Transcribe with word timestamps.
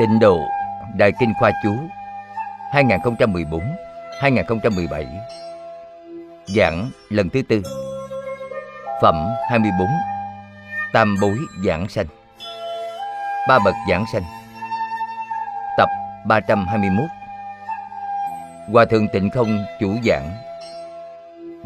Tịnh 0.00 0.18
độ 0.18 0.48
Đại 0.96 1.12
Kinh 1.20 1.34
Khoa 1.38 1.50
Chú 1.62 1.76
2014-2017 2.72 5.04
Giảng 6.56 6.90
lần 7.08 7.28
thứ 7.28 7.42
tư. 7.48 7.62
Phẩm 9.02 9.28
24 9.50 9.88
Tam 10.92 11.16
bối 11.20 11.38
giảng 11.64 11.88
sanh. 11.88 12.06
Ba 13.48 13.58
bậc 13.64 13.74
giảng 13.88 14.04
sanh. 14.12 14.22
Tập 15.76 15.88
321 16.26 17.04
Hòa 18.72 18.84
Thượng 18.84 19.08
Tịnh 19.08 19.30
Không 19.30 19.64
chủ 19.80 19.94
giảng. 20.04 20.30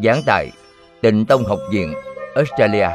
Giảng 0.03 0.21
tại 0.27 0.51
Tịnh 1.03 1.27
Tông 1.27 1.45
Học 1.45 1.59
viện 1.73 1.95
Australia. 2.35 2.89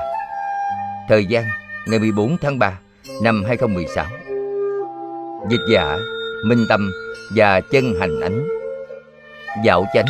Thời 1.09 1.25
gian, 1.25 1.43
ngày 1.87 1.99
14 1.99 2.37
tháng 2.41 2.59
3 2.59 2.79
năm 3.21 3.43
2016 3.47 4.05
Dịch 5.47 5.61
giả, 5.69 5.97
Minh 6.45 6.65
Tâm 6.69 6.91
và 7.35 7.61
Chân 7.61 7.93
Hành 7.99 8.19
Ánh. 8.21 8.47
Dạo 9.65 9.85
Chánh, 9.93 10.05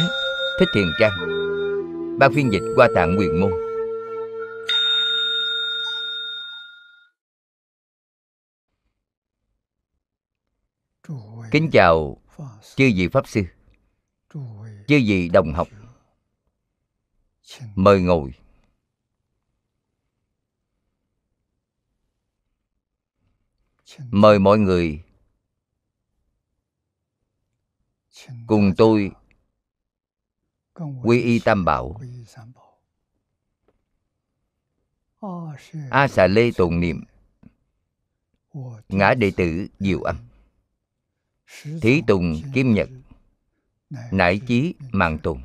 Thích 0.59 0.69
Thiền 0.73 0.85
Trang. 0.99 1.11
Ban 2.19 2.33
phiên 2.33 2.51
dịch 2.51 2.61
qua 2.75 2.89
tạng 2.95 3.15
quyền 3.19 3.41
môn. 3.41 3.51
Kính 11.51 11.69
chào 11.71 12.17
chư 12.75 12.91
vị 12.95 13.07
Pháp 13.07 13.27
Sư, 13.27 13.41
Chư 14.87 14.99
vị 15.07 15.29
đồng 15.33 15.53
học. 15.53 15.67
Mời 17.75 18.01
ngồi. 18.01 18.33
Mời 24.11 24.39
mọi 24.39 24.59
người 24.59 25.03
cùng 28.47 28.73
tôi 28.77 29.11
quy 31.03 31.21
y 31.21 31.39
tam 31.39 31.65
bảo. 31.65 32.01
a 35.89 36.07
xà 36.07 36.27
lê 36.27 36.51
tụng 36.51 36.79
niệm. 36.79 37.03
Ngã 38.89 39.13
đệ 39.13 39.31
tử 39.31 39.67
diệu 39.79 40.01
âm. 40.01 40.15
Thí 41.81 42.01
tùng 42.07 42.41
kim 42.53 42.73
nhật. 42.73 42.89
Nải 44.11 44.39
chí 44.47 44.73
mạng 44.91 45.19
tùng. 45.23 45.41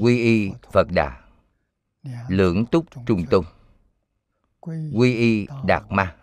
Quy 0.00 0.18
y 0.22 0.52
phật 0.72 0.88
đà. 0.90 1.20
Lưỡng 2.28 2.66
túc 2.66 2.86
trung 3.06 3.24
tôn. 3.30 3.44
Quy 4.94 5.14
y 5.14 5.46
đạt 5.66 5.82
ma. 5.90 6.16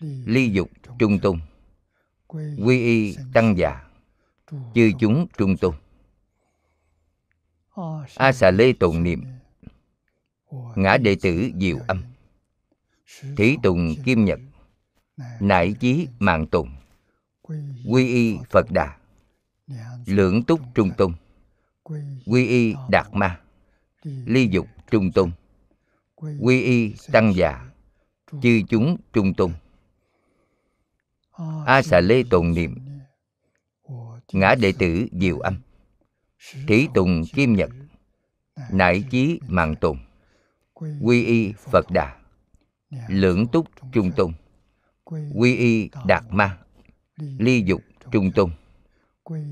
Ly 0.00 0.50
dục 0.50 0.70
trung 0.98 1.18
tôn. 1.22 1.40
Quy 2.58 2.80
y 2.80 3.16
tăng 3.34 3.54
già 3.58 3.87
chư 4.74 4.90
chúng 4.98 5.26
trung 5.38 5.56
tôn. 5.56 5.74
A 8.16 8.32
xà 8.32 8.50
lê 8.50 8.72
tụng 8.72 9.02
niệm. 9.02 9.24
Ngã 10.76 10.96
đệ 10.96 11.16
tử 11.22 11.50
diệu 11.60 11.78
âm. 11.86 12.02
Thí 13.36 13.56
tùng 13.62 13.94
kim 14.04 14.24
nhật. 14.24 14.40
Nải 15.40 15.74
chí 15.80 16.08
mạng 16.18 16.46
tùng 16.46 16.68
quy 17.88 18.06
y 18.06 18.38
phật 18.50 18.66
đà. 18.70 18.96
Lưỡng 20.06 20.42
túc 20.42 20.60
trung 20.74 20.90
tôn. 20.96 21.12
Quy 22.26 22.46
y 22.46 22.74
đạt 22.90 23.06
ma. 23.12 23.40
Ly 24.04 24.48
dục 24.50 24.66
trung 24.90 25.12
tôn. 25.12 25.30
Quy 26.16 26.62
y 26.62 26.94
tăng 27.12 27.34
già. 27.34 27.70
Chư 28.42 28.60
chúng 28.68 28.96
trung 29.12 29.34
tôn. 29.34 29.52
A 31.66 31.82
xà 31.82 32.00
lê 32.00 32.22
tồn 32.30 32.52
niệm 32.52 32.87
ngã 34.32 34.54
đệ 34.54 34.72
tử 34.78 35.06
diệu 35.12 35.38
âm. 35.38 35.60
Thí 36.68 36.88
tùng 36.94 37.22
kim 37.34 37.56
nhật. 37.56 37.70
Nải 38.70 39.04
chí 39.10 39.40
mạng 39.48 39.74
tùng 39.80 39.98
quy 41.02 41.24
y 41.24 41.52
phật 41.52 41.90
đà. 41.90 42.16
Lưỡng 43.08 43.46
túc 43.52 43.66
trung 43.92 44.12
tùng 44.16 44.32
quy 45.34 45.56
y 45.56 45.90
đạt 46.06 46.24
ma. 46.30 46.58
Ly 47.16 47.62
dục 47.66 47.80
trung 48.12 48.32
tùng 48.32 48.50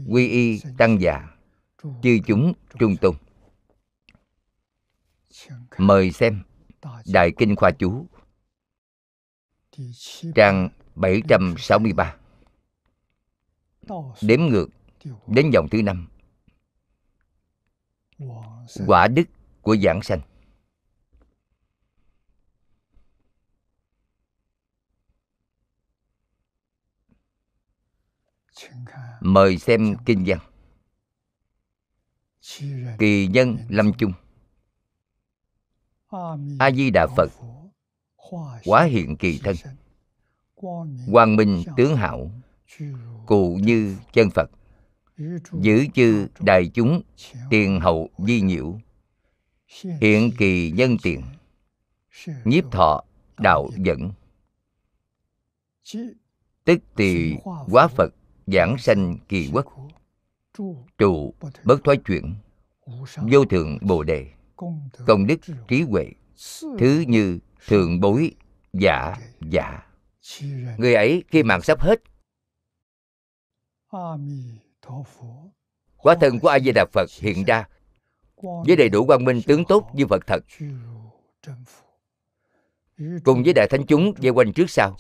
quy 0.08 0.28
y 0.28 0.60
tăng 0.78 1.00
già. 1.00 1.28
Chư 2.02 2.18
chúng 2.26 2.52
trung 2.78 2.96
tùng 2.96 3.16
mời 5.78 6.10
xem 6.10 6.42
đại 7.06 7.32
kinh 7.38 7.56
khoa 7.56 7.70
chú. 7.70 8.06
Trang 10.34 10.68
763 10.94 12.16
Đếm 14.22 14.40
ngược 14.40 14.68
đến 15.26 15.50
dòng 15.52 15.68
thứ 15.70 15.82
năm. 15.82 16.08
Quả 18.86 19.08
đức 19.08 19.24
của 19.62 19.76
giảng 19.76 20.02
sanh. 20.02 20.20
Mời 29.20 29.58
xem 29.58 29.96
kinh 30.06 30.24
văn. 30.26 30.38
Kỳ 32.98 33.26
nhân 33.26 33.56
lâm 33.68 33.92
chung. 33.98 34.12
A 36.58 36.70
Di 36.70 36.90
Đà 36.90 37.06
Phật. 37.16 37.32
Quá 38.64 38.84
hiện 38.84 39.16
kỳ 39.16 39.40
thân. 39.44 39.56
Quang 41.12 41.36
minh 41.36 41.64
tướng 41.76 41.96
hảo 41.96 42.30
Cụ 43.26 43.58
như 43.62 43.96
chân 44.12 44.30
Phật. 44.30 44.50
Giữ 45.52 45.86
chư 45.94 46.28
đại 46.40 46.70
chúng 46.74 47.02
Tiền 47.50 47.80
hậu 47.80 48.10
di 48.18 48.40
nhiễu, 48.40 48.78
Hiện 50.00 50.30
kỳ 50.38 50.70
nhân 50.70 50.96
tiền, 51.02 51.22
Nhiếp 52.44 52.72
thọ 52.72 53.04
đạo 53.38 53.70
dẫn. 53.76 54.12
Tức 56.64 56.78
tỳ 56.96 57.34
quá 57.70 57.88
Phật 57.88 58.14
Giảng 58.46 58.78
sanh 58.78 59.18
kỳ 59.28 59.50
quốc, 59.52 59.66
Trụ 60.98 61.34
bất 61.64 61.84
thoái 61.84 61.96
chuyển, 61.96 62.34
Vô 63.16 63.44
thượng 63.44 63.78
Bồ 63.80 64.02
Đề, 64.02 64.26
Công 65.06 65.26
đức 65.26 65.40
trí 65.68 65.82
huệ, 65.82 66.06
Thứ 66.78 67.04
như 67.08 67.38
thường 67.66 68.00
bối 68.00 68.34
giả 68.72 69.16
giả. 69.40 69.86
Người 70.78 70.94
ấy 70.94 71.24
khi 71.28 71.42
mạng 71.42 71.62
sắp 71.62 71.80
hết 71.80 72.02
Quả 75.96 76.16
thân 76.20 76.40
của 76.40 76.48
A-di-đà 76.48 76.84
Phật 76.92 77.10
hiện 77.20 77.44
ra. 77.44 77.68
Với 78.36 78.76
đầy 78.76 78.88
đủ 78.88 79.06
quang 79.06 79.24
minh 79.24 79.40
tướng 79.46 79.64
tốt 79.64 79.90
như 79.94 80.06
Phật 80.06 80.26
thật. 80.26 80.44
Cùng 83.24 83.42
với 83.42 83.52
đại 83.52 83.66
thánh 83.70 83.86
chúng 83.86 84.12
dây 84.18 84.32
quanh 84.32 84.52
trước 84.52 84.70
sau. 84.70 84.96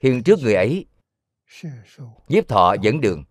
Hiện 0.00 0.22
trước 0.24 0.38
người 0.42 0.54
ấy 0.54 0.86
nhiếp 2.28 2.48
thọ 2.48 2.74
dẫn 2.82 3.00
đường. 3.00 3.24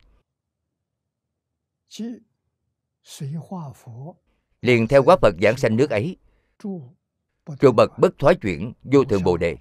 Liền 4.62 4.88
theo 4.88 5.04
quá 5.04 5.18
Phật 5.22 5.36
giảng 5.42 5.58
sanh 5.58 5.76
nước 5.76 5.90
ấy. 5.90 6.18
Trụ 7.60 7.72
bậc 7.72 8.00
bất 8.00 8.18
thoái 8.18 8.36
chuyển 8.36 8.74
vô 8.84 9.04
thượng 9.04 9.24
bồ 9.24 9.38
đề 9.38 9.58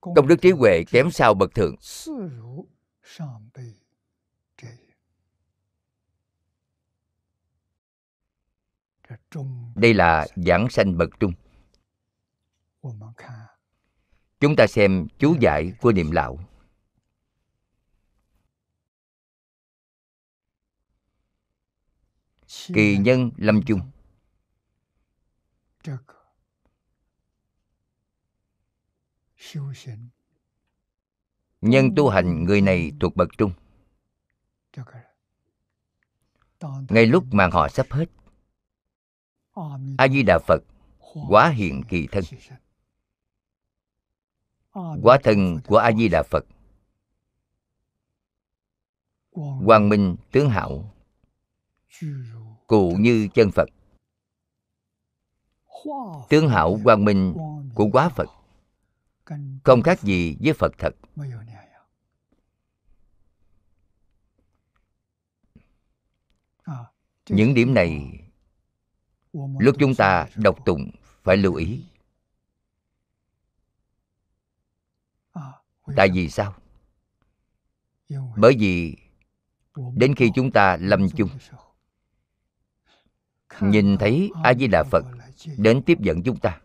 công 0.00 0.28
đức 0.28 0.36
trí 0.42 0.50
huệ 0.50 0.84
kém 0.84 1.10
sao 1.10 1.34
bậc 1.34 1.54
thượng. 1.54 1.76
đây 9.74 9.94
là 9.94 10.26
giảng 10.36 10.70
sanh 10.70 10.98
bậc 10.98 11.10
trung. 11.20 11.32
chúng 14.40 14.56
ta 14.56 14.66
xem 14.66 15.06
chú 15.18 15.36
giải 15.40 15.72
của 15.80 15.92
niệm 15.92 16.10
lão. 16.10 16.38
kỳ 22.74 22.98
nhân 22.98 23.30
lâm 23.36 23.62
chung 23.66 23.80
nhân 31.60 31.94
tu 31.96 32.08
hành 32.08 32.44
người 32.44 32.60
này 32.60 32.92
thuộc 33.00 33.16
bậc 33.16 33.28
trung. 33.38 33.52
Ngay 36.88 37.06
lúc 37.06 37.24
màn 37.30 37.50
họ 37.50 37.68
sắp 37.68 37.86
hết 37.90 38.06
a 39.98 40.08
di 40.08 40.22
đà 40.22 40.38
phật 40.38 40.62
quá 41.28 41.48
hiện 41.48 41.82
kỳ 41.88 42.08
thân. 42.12 42.24
Quá 45.02 45.18
thân 45.22 45.60
của 45.66 45.76
a 45.76 45.92
di 45.92 46.08
đà 46.08 46.22
phật. 46.22 46.44
Quang 49.66 49.88
minh 49.88 50.16
tướng 50.32 50.50
hảo 50.50 50.94
cụ 52.66 52.96
như 52.98 53.28
chân 53.34 53.50
phật. 53.50 53.68
Tướng 56.28 56.48
hảo 56.48 56.78
quang 56.84 57.04
minh 57.04 57.34
của 57.74 57.88
quá 57.92 58.08
phật 58.08 58.39
không 59.64 59.82
khác 59.82 60.00
gì 60.02 60.36
với 60.40 60.52
phật 60.52 60.72
thật? 60.78 60.94
Những 67.28 67.54
điểm 67.54 67.74
này 67.74 68.20
lúc 69.34 69.76
chúng 69.78 69.94
ta 69.94 70.28
đọc 70.36 70.58
tụng 70.64 70.90
phải 71.22 71.36
lưu 71.36 71.54
ý. 71.54 71.84
Tại 75.96 76.08
vì 76.14 76.28
sao? 76.28 76.54
Bởi 78.36 78.56
vì 78.58 78.96
đến 79.94 80.14
khi 80.14 80.30
chúng 80.34 80.50
ta 80.50 80.76
lâm 80.80 81.08
chung, 81.16 81.30
nhìn 83.60 83.96
thấy 84.00 84.30
a 84.44 84.54
di 84.54 84.66
đà 84.66 84.84
phật 84.90 85.04
đến 85.56 85.82
tiếp 85.86 85.98
dẫn 86.00 86.22
chúng 86.22 86.40
ta 86.40 86.60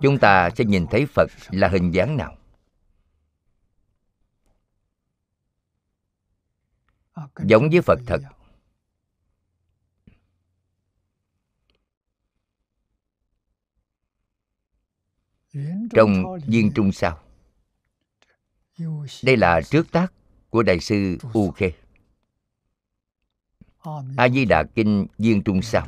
chúng 0.00 0.18
ta 0.20 0.50
sẽ 0.56 0.64
nhìn 0.64 0.86
thấy 0.90 1.06
phật 1.06 1.30
là 1.50 1.68
hình 1.68 1.90
dáng 1.90 2.16
nào? 2.16 2.36
Giống 7.44 7.70
với 7.70 7.80
phật 7.80 7.98
thật. 8.06 8.20
Trong 15.90 16.24
viên 16.46 16.72
trung 16.74 16.92
sao? 16.92 17.22
Đây 19.22 19.36
là 19.36 19.60
trước 19.70 19.92
tác 19.92 20.12
của 20.50 20.62
đại 20.62 20.80
sư 20.80 21.18
u 21.32 21.50
khê. 21.50 21.72
A 24.16 24.28
di 24.28 24.44
đà 24.44 24.64
kinh 24.74 25.06
viên 25.18 25.42
trung 25.44 25.62
sao? 25.62 25.86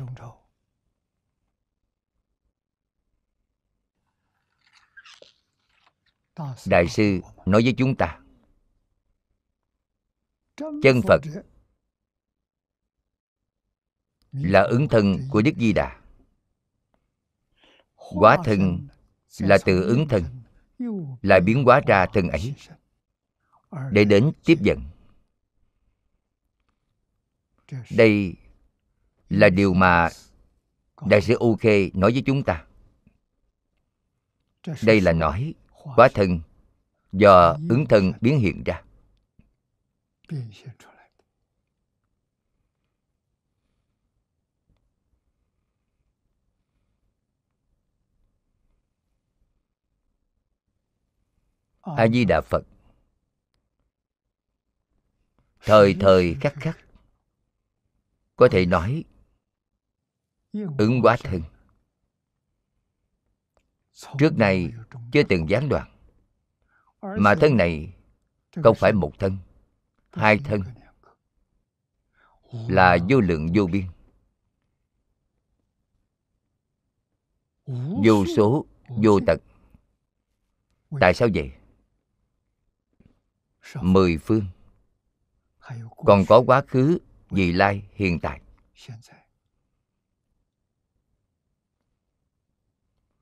Đại 6.65 6.87
sư 6.87 7.19
nói 7.45 7.63
với 7.63 7.73
chúng 7.77 7.95
ta. 7.95 8.19
Chân 10.57 11.01
phật 11.07 11.21
là 14.31 14.61
ứng 14.61 14.87
thân 14.87 15.17
của 15.31 15.41
đức 15.41 15.51
di 15.57 15.73
đà. 15.73 16.01
Quá 17.95 18.37
thân 18.45 18.87
là 19.39 19.57
từ 19.65 19.83
ứng 19.83 20.07
thân 20.07 20.23
lại 21.21 21.41
biến 21.41 21.63
hóa 21.63 21.81
ra 21.87 22.05
thân 22.05 22.29
ấy 22.29 22.55
để 23.91 24.05
đến 24.05 24.31
tiếp 24.45 24.57
dẫn. 24.61 24.81
đây 27.91 28.35
là 29.29 29.49
điều 29.49 29.73
mà 29.73 30.09
đại 31.05 31.21
sư 31.21 31.35
u 31.39 31.55
khê 31.55 31.89
nói 31.93 32.11
với 32.11 32.23
chúng 32.25 32.43
ta. 32.43 32.65
Đây 34.83 35.01
là 35.01 35.13
nói 35.13 35.53
quá 35.95 36.09
thân 36.13 36.39
do 37.11 37.57
ứng 37.69 37.85
thân 37.89 38.11
biến 38.21 38.39
hiện 38.39 38.63
ra. 38.63 38.81
A 51.81 52.07
di 52.07 52.25
đà 52.25 52.41
phật. 52.41 52.63
Thời 55.59 55.95
thời 55.99 56.35
khắc 56.41 56.53
khắc 56.53 56.77
có 58.35 58.47
thể 58.51 58.65
nói 58.65 59.03
ứng 60.77 61.01
hóa 61.01 61.17
thân 61.19 61.41
trước 64.17 64.37
này 64.37 64.73
chưa 65.11 65.23
từng 65.23 65.49
gián 65.49 65.69
đoạn. 65.69 65.91
Mà 67.01 67.35
thân 67.35 67.57
này 67.57 67.93
không 68.63 68.75
phải 68.75 68.93
một 68.93 69.11
thân 69.19 69.37
hai 70.11 70.39
thân 70.43 70.61
là 72.51 72.97
vô 73.09 73.19
lượng 73.19 73.47
vô 73.55 73.67
biên. 73.67 73.85
Vô 78.05 78.25
số 78.37 78.65
vô 78.87 79.19
tận. 79.27 79.39
tại 80.99 81.13
sao 81.13 81.27
vậy? 81.33 81.51
Mười 83.81 84.17
phương. 84.17 84.45
Còn 86.05 86.23
có 86.27 86.43
quá 86.47 86.61
khứ 86.67 86.97
vị 87.29 87.51
lai 87.51 87.83
hiện 87.93 88.19
tại 88.19 88.41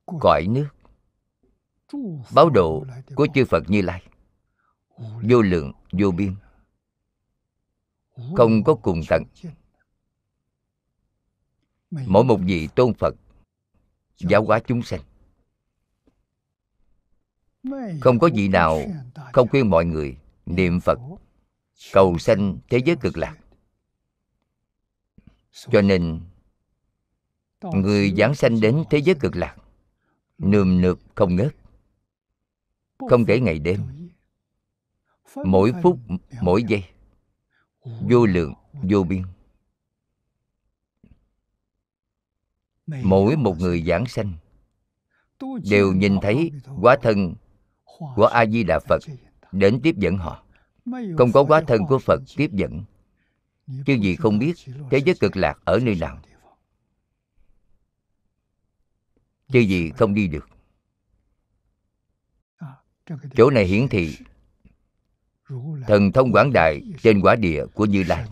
cõi 0.05 0.47
nước. 0.47 0.67
Báo 2.33 2.49
độ 2.49 2.85
của 3.15 3.27
chư 3.33 3.45
phật 3.45 3.63
như 3.67 3.81
lai. 3.81 4.03
Vô 5.29 5.41
lượng, 5.41 5.71
vô 5.91 6.11
biên. 6.11 6.35
Không 8.35 8.63
có 8.63 8.75
cùng 8.75 9.01
tận. 9.09 9.23
Mỗi 11.91 12.23
một 12.23 12.39
vị 12.45 12.67
tôn 12.75 12.93
phật 12.93 13.15
giáo 14.17 14.45
hóa 14.45 14.59
chúng 14.67 14.81
sanh. 14.81 15.01
Không 18.01 18.19
có 18.19 18.29
vị 18.33 18.47
nào 18.47 18.81
không 19.33 19.47
khuyên 19.47 19.69
mọi 19.69 19.85
người 19.85 20.17
niệm 20.45 20.79
phật, 20.79 20.99
cầu 21.93 22.17
sanh 22.17 22.57
thế 22.69 22.81
giới 22.85 22.95
cực 22.95 23.17
lạc. 23.17 23.37
Cho 25.51 25.81
nên, 25.81 26.21
người 27.61 28.13
giảng 28.17 28.35
sanh 28.35 28.59
đến 28.59 28.83
thế 28.89 28.97
giới 28.97 29.15
cực 29.15 29.35
lạc 29.35 29.57
nườm 30.37 30.81
nượp 30.81 30.99
không 31.15 31.35
ngớt. 31.35 31.55
Không 33.09 33.25
kể 33.25 33.39
ngày 33.39 33.59
đêm, 33.59 33.81
mỗi 35.45 35.73
phút, 35.83 35.99
mỗi 36.41 36.63
giây, 36.63 36.83
vô 38.01 38.25
lượng, 38.25 38.53
vô 38.83 39.03
biên. 39.03 39.23
Mỗi 42.87 43.35
một 43.35 43.57
người 43.59 43.83
giảng 43.83 44.05
sanh 44.05 44.33
đều 45.69 45.93
nhìn 45.93 46.17
thấy 46.21 46.51
quá 46.81 46.97
thân 47.01 47.35
của 48.15 48.25
a 48.25 48.45
di 48.45 48.63
đà 48.63 48.79
phật 48.79 48.99
đến 49.51 49.79
tiếp 49.83 49.95
dẫn 49.97 50.17
họ. 50.17 50.45
Không 51.17 51.31
có 51.33 51.43
quá 51.43 51.61
thân 51.67 51.81
của 51.89 51.99
phật 51.99 52.21
tiếp 52.35 52.49
dẫn. 52.51 52.83
Chứ 53.85 53.93
gì 53.93 54.15
không 54.15 54.39
biết 54.39 54.53
thế 54.91 54.97
giới 54.97 55.15
cực 55.19 55.37
lạc 55.37 55.59
ở 55.65 55.79
nơi 55.83 55.97
nào. 55.99 56.19
Chứ 59.53 59.59
gì 59.59 59.91
không 59.97 60.13
đi 60.13 60.27
được. 60.27 60.49
Chỗ 63.35 63.49
này 63.49 63.65
hiển 63.65 63.87
thị 63.87 64.17
thần 65.87 66.11
thông 66.11 66.31
quảng 66.31 66.53
đại 66.53 66.81
trên 67.01 67.21
quả 67.21 67.35
địa 67.35 67.65
của 67.73 67.85
như 67.85 68.03
lai. 68.03 68.27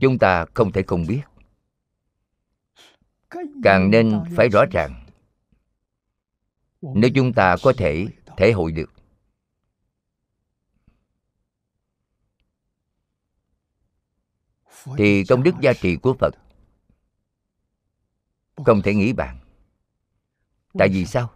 Chúng 0.00 0.18
ta 0.18 0.44
không 0.54 0.72
thể 0.72 0.82
không 0.86 1.06
biết. 1.06 1.20
Càng 3.62 3.90
nên 3.90 4.20
phải 4.36 4.48
rõ 4.48 4.64
ràng, 4.70 5.06
nếu 6.82 7.10
chúng 7.14 7.32
ta 7.32 7.56
có 7.62 7.72
thể 7.76 8.06
thể 8.36 8.52
hội 8.52 8.72
được 8.72 8.97
thì 14.98 15.24
công 15.24 15.42
đức 15.42 15.54
gia 15.60 15.72
trị 15.72 15.96
của 15.96 16.14
phật 16.20 16.34
không 18.64 18.82
thể 18.82 18.94
nghĩ 18.94 19.12
bàn. 19.12 19.38
Tại 20.78 20.88
vì 20.88 21.06
sao? 21.06 21.30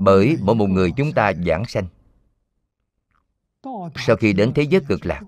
Bởi 0.00 0.36
mỗi 0.40 0.54
một 0.54 0.66
người 0.66 0.92
chúng 0.96 1.12
ta 1.12 1.32
giảng 1.46 1.64
sanh, 1.64 1.86
sau 3.96 4.16
khi 4.16 4.32
đến 4.32 4.52
thế 4.54 4.62
giới 4.62 4.80
cực 4.88 5.06
lạc, 5.06 5.22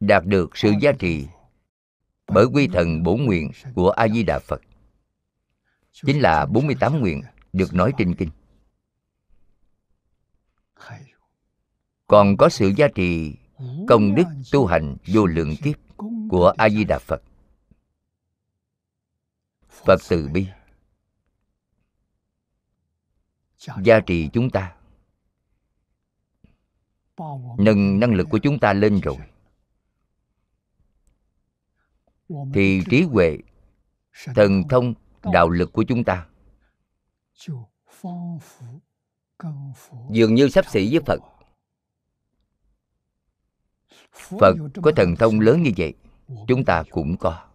đạt 0.00 0.24
được 0.24 0.56
sự 0.56 0.72
giá 0.80 0.92
trị 0.98 1.26
bởi 2.26 2.46
quy 2.52 2.68
thần 2.68 3.02
bổ 3.02 3.16
nguyện 3.16 3.50
của 3.74 3.90
a 3.90 4.08
di 4.08 4.22
đà 4.22 4.38
phật. 4.38 4.60
Chính 5.92 6.20
là 6.20 6.46
48 6.46 7.00
nguyện 7.00 7.22
được 7.56 7.74
nói 7.74 7.92
trên 7.98 8.14
kinh. 8.14 8.30
Còn 12.06 12.36
có 12.36 12.48
sự 12.48 12.72
giá 12.76 12.88
trị 12.94 13.36
công 13.88 14.14
đức 14.14 14.24
tu 14.52 14.66
hành 14.66 14.96
vô 15.06 15.26
lượng 15.26 15.54
kiếp 15.62 15.76
của 16.30 16.52
a 16.58 16.68
di 16.68 16.84
đà 16.84 16.98
phật. 16.98 17.22
Phật 19.68 20.00
từ 20.08 20.28
bi. 20.32 20.46
gia 23.82 24.00
trì 24.00 24.28
chúng 24.32 24.50
ta. 24.50 24.76
nâng 27.58 28.00
năng 28.00 28.14
lực 28.14 28.26
của 28.30 28.38
chúng 28.38 28.58
ta 28.58 28.72
lên 28.72 29.00
rồi. 29.00 29.16
thì 32.54 32.82
trí 32.90 33.02
huệ 33.02 33.38
thần 34.34 34.62
thông 34.68 34.94
đạo 35.32 35.50
lực 35.50 35.72
của 35.72 35.84
chúng 35.88 36.04
ta 36.04 36.26
dường 40.10 40.34
như 40.34 40.48
sắp 40.48 40.64
xỉ 40.68 40.90
với 40.92 41.00
phật. 41.06 41.20
phật 44.12 44.56
có 44.82 44.92
thần 44.96 45.16
thông 45.16 45.40
lớn 45.40 45.62
như 45.62 45.70
vậy 45.76 45.94
chúng 46.48 46.64
ta 46.64 46.82
cũng 46.90 47.16
có. 47.16 47.48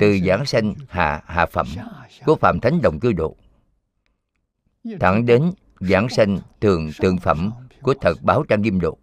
từ 0.00 0.18
giảng 0.26 0.46
sanh 0.46 0.74
hạ 0.88 1.22
hạ 1.26 1.46
phẩm 1.46 1.66
của 2.26 2.36
phạm 2.36 2.60
thánh 2.60 2.80
đồng 2.82 3.00
cư 3.00 3.12
độ. 3.12 3.36
thẳng 5.00 5.26
đến 5.26 5.52
giảng 5.80 6.08
sanh 6.08 6.40
thường 6.60 6.90
tượng 6.98 7.18
phẩm 7.18 7.52
của 7.82 7.94
thật 8.00 8.14
báo 8.22 8.44
trang 8.48 8.62
nghiêm 8.62 8.80
độ 8.80 8.98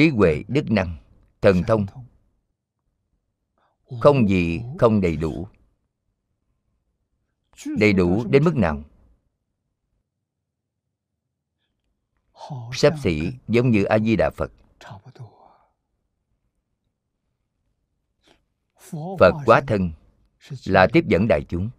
trí 0.00 0.08
huệ 0.08 0.44
đức 0.48 0.70
năng 0.70 0.96
thần 1.40 1.62
thông. 1.66 1.86
không 4.00 4.28
gì 4.28 4.60
không 4.78 5.00
đầy 5.00 5.16
đủ. 5.16 5.48
Đầy 7.78 7.92
đủ 7.92 8.24
đến 8.30 8.44
mức 8.44 8.56
nào? 8.56 8.82
Sắp 12.72 12.94
xỉ 13.02 13.32
giống 13.48 13.70
như 13.70 13.84
a 13.84 13.98
di 13.98 14.16
đà 14.16 14.30
phật 14.30 14.52
phật 19.18 19.32
quá 19.46 19.60
thân 19.66 19.92
là 20.64 20.86
tiếp 20.92 21.04
dẫn 21.06 21.28
đại 21.28 21.44
chúng. 21.48 21.70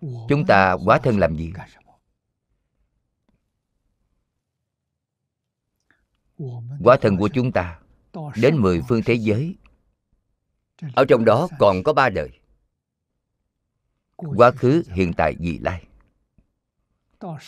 Chúng 0.00 0.44
ta 0.48 0.76
quá 0.84 0.98
thân 1.02 1.18
làm 1.18 1.36
gì 1.36 1.52
quá 6.84 6.96
thân 7.00 7.16
của 7.16 7.28
chúng 7.28 7.52
ta 7.52 7.78
đến 8.36 8.56
mười 8.56 8.82
phương 8.88 9.02
thế 9.04 9.14
giới. 9.14 9.56
Ở 10.94 11.04
trong 11.08 11.24
đó 11.24 11.48
còn 11.58 11.82
có 11.84 11.92
ba 11.92 12.08
đời. 12.08 12.30
Quá 14.16 14.50
khứ 14.50 14.82
hiện 14.92 15.12
tại 15.16 15.34
vị 15.38 15.58
lai. 15.58 15.84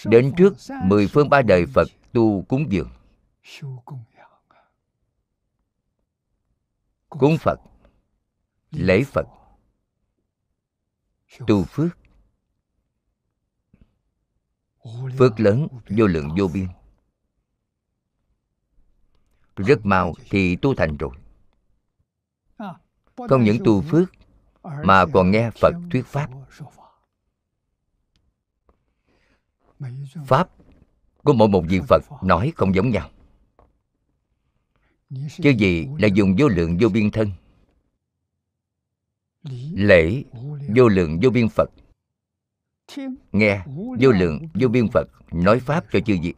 Đến 0.04 0.32
trước 0.36 0.54
mười 0.84 1.06
phương 1.06 1.28
ba 1.28 1.42
đời 1.42 1.66
phật 1.74 1.88
tu 2.12 2.42
cúng 2.42 2.66
dường. 2.70 2.90
Cúng 7.08 7.36
phật 7.40 7.60
lễ 8.70 9.02
phật. 9.04 9.26
Tu 11.46 11.64
phước. 11.64 11.98
Phước 15.18 15.40
lớn 15.40 15.68
vô 15.88 16.06
lượng 16.06 16.28
vô 16.38 16.48
biên 16.48 16.66
rất 19.66 19.86
mau 19.86 20.14
thì 20.30 20.56
tu 20.56 20.74
thành 20.74 20.96
rồi. 20.96 21.10
Không 23.28 23.44
những 23.44 23.58
tu 23.64 23.82
phước, 23.82 24.12
mà 24.62 25.04
còn 25.12 25.30
nghe 25.30 25.50
phật 25.50 25.74
thuyết 25.90 26.06
pháp. 26.06 26.30
Pháp 30.26 30.48
của 31.24 31.32
mỗi 31.32 31.48
một 31.48 31.64
vị 31.68 31.80
phật 31.88 32.02
nói 32.22 32.52
không 32.56 32.74
giống 32.74 32.90
nhau. 32.90 33.10
Chứ 35.42 35.50
gì 35.58 35.86
là 35.98 36.08
dùng 36.08 36.34
vô 36.38 36.48
lượng 36.48 36.76
vô 36.80 36.88
biên 36.88 37.10
thân? 37.10 37.30
Lễ 39.72 40.24
vô 40.76 40.88
lượng 40.88 41.18
vô 41.22 41.30
biên 41.30 41.48
phật. 41.48 41.70
Nghe 43.32 43.64
vô 44.00 44.10
lượng 44.10 44.48
vô 44.54 44.68
biên 44.68 44.88
phật 44.92 45.08
nói 45.32 45.60
pháp 45.60 45.84
cho 45.92 46.00
chư 46.00 46.16
vị. 46.22 46.34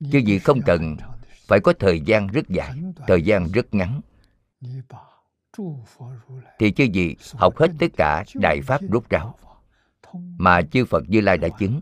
Chứ 0.00 0.18
gì 0.18 0.38
không 0.38 0.60
cần. 0.66 0.96
Phải 1.46 1.60
có 1.60 1.72
thời 1.78 2.00
gian 2.00 2.26
rất 2.26 2.48
dài, 2.48 2.72
thời 3.06 3.22
gian 3.22 3.48
rất 3.52 3.74
ngắn. 3.74 4.00
Thì 6.58 6.72
chư 6.72 6.86
vị 6.94 7.16
học 7.32 7.56
hết 7.56 7.70
tất 7.78 7.86
cả 7.96 8.24
đại 8.34 8.60
pháp 8.62 8.80
rút 8.90 9.08
ráo, 9.10 9.38
mà 10.14 10.62
chư 10.62 10.84
phật 10.84 11.04
như 11.08 11.20
lai 11.20 11.38
đã 11.38 11.48
chứng. 11.58 11.80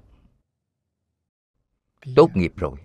Tốt 2.16 2.30
nghiệp 2.34 2.52
rồi. 2.56 2.78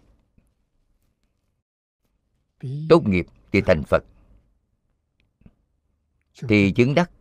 Tốt 2.90 3.08
nghiệp 3.08 3.26
thì 3.52 3.62
thành 3.62 3.84
phật. 3.84 4.04
Thì 6.48 6.72
chứng 6.72 6.96
đắc, 6.96 7.12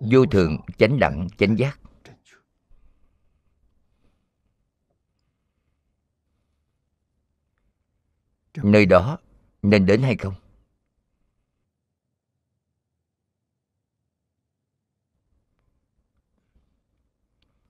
vô 0.00 0.26
thường, 0.26 0.56
chánh 0.78 0.98
đẳng, 0.98 1.28
chánh 1.38 1.58
giác. 1.58 1.80
Nơi 8.62 8.86
đó 8.86 9.18
nên 9.62 9.86
đến 9.86 10.02
hay 10.02 10.16
không? 10.16 10.34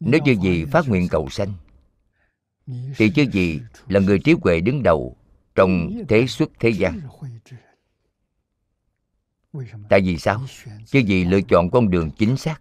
Nếu 0.01 0.21
như 0.25 0.37
gì 0.43 0.65
phát 0.65 0.89
nguyện 0.89 1.09
cầu 1.11 1.29
sanh 1.31 1.53
thì 2.97 3.11
chứ 3.15 3.25
gì 3.33 3.61
là 3.89 4.01
người 4.01 4.19
trí 4.19 4.35
huệ 4.43 4.61
đứng 4.61 4.83
đầu 4.83 5.17
trong 5.55 5.91
thế 6.09 6.27
xuất 6.27 6.51
thế 6.61 6.71
gian. 6.71 7.01
tại 9.89 10.01
vì 10.01 10.19
sao? 10.19 10.45
chứ 10.87 10.99
gì 10.99 11.25
lựa 11.25 11.41
chọn 11.49 11.71
con 11.71 11.91
đường 11.91 12.11
chính 12.19 12.37
xác. 12.37 12.61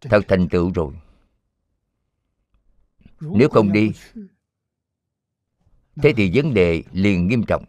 Thật 0.00 0.20
thành 0.28 0.48
tựu 0.48 0.72
rồi 0.72 0.94
nếu 3.20 3.48
không 3.48 3.72
đi, 3.72 3.92
thế 5.96 6.12
thì 6.16 6.30
vấn 6.34 6.54
đề 6.54 6.82
liền 6.92 7.26
nghiêm 7.26 7.42
trọng. 7.48 7.64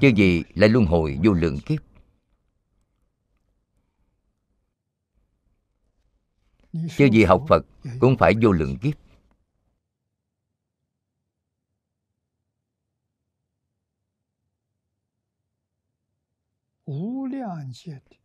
Chứ 0.00 0.08
gì 0.16 0.42
lại 0.54 0.68
luân 0.68 0.86
hồi 0.86 1.18
vô 1.24 1.32
lượng 1.32 1.58
kiếp. 1.66 1.80
Chứ 6.72 7.08
gì 7.12 7.24
học 7.24 7.44
phật 7.48 7.66
cũng 8.00 8.16
phải 8.16 8.34
vô 8.42 8.52
lượng 8.52 8.78
kiếp. 8.78 8.94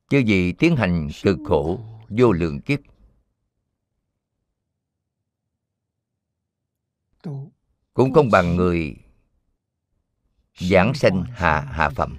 Chứ 0.10 0.18
gì 0.18 0.54
tiến 0.54 0.76
hành 0.76 1.10
cực 1.24 1.38
khổ 1.46 1.80
vô 2.10 2.32
lượng 2.32 2.62
kiếp. 2.62 2.80
Cũng 7.96 8.14
không 8.14 8.30
bằng 8.32 8.56
người 8.56 8.96
giảng 10.60 10.94
sanh 10.94 11.24
hạ 11.24 11.62
hạ 11.62 11.90
phẩm. 11.90 12.18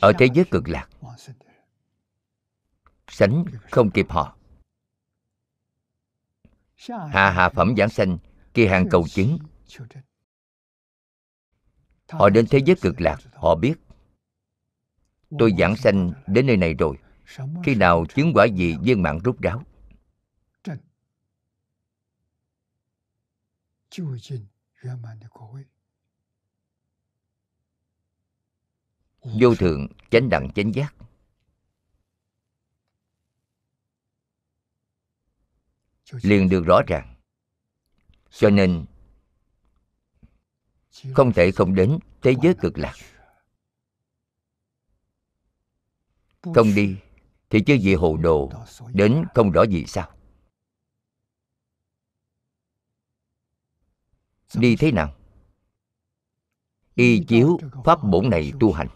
Ở 0.00 0.12
thế 0.18 0.28
giới 0.34 0.44
cực 0.50 0.68
lạc, 0.68 0.88
sánh 3.08 3.44
không 3.70 3.90
kịp 3.90 4.06
họ. 4.10 4.36
Hạ 6.88 7.30
hạ 7.30 7.48
phẩm 7.48 7.74
giảng 7.76 7.88
sanh 7.88 8.18
kỳ 8.54 8.66
hàng 8.66 8.88
cầu 8.90 9.06
chứng. 9.08 9.38
Họ 12.08 12.28
đến 12.28 12.46
thế 12.50 12.58
giới 12.66 12.76
cực 12.80 13.00
lạc, 13.00 13.18
họ 13.34 13.54
biết, 13.54 13.74
tôi 15.38 15.52
giảng 15.58 15.76
sanh 15.76 16.12
đến 16.26 16.46
nơi 16.46 16.56
này 16.56 16.74
rồi. 16.74 16.96
Khi 17.64 17.74
nào 17.74 18.04
chứng 18.14 18.32
quả 18.34 18.44
gì, 18.44 18.76
viên 18.82 19.02
mạng 19.02 19.18
rút 19.24 19.40
ráo. 19.40 19.62
Vô 29.22 29.54
thượng 29.54 29.86
chánh 30.10 30.28
đẳng 30.28 30.52
chánh 30.54 30.74
giác. 30.74 30.94
Liền 36.22 36.48
được 36.48 36.64
rõ 36.66 36.80
ràng. 36.86 37.14
Cho 38.30 38.50
nên 38.50 38.84
không 41.14 41.32
thể 41.32 41.50
không 41.52 41.74
đến 41.74 41.98
thế 42.22 42.34
giới 42.42 42.54
cực 42.60 42.78
lạc. 42.78 42.94
không 46.42 46.74
đi 46.74 46.96
thì 47.50 47.60
chứ 47.66 47.74
gì 47.74 47.94
hồ 47.94 48.16
đồ 48.16 48.50
đến 48.92 49.24
không 49.34 49.50
rõ 49.50 49.62
gì 49.62 49.84
sao 49.86 50.12
đi 54.54 54.76
thế 54.76 54.92
nào? 54.92 55.14
Y 56.94 57.24
chiếu 57.24 57.58
pháp 57.84 58.04
bổn 58.04 58.30
này 58.30 58.52
tu 58.60 58.72
hành. 58.72 58.88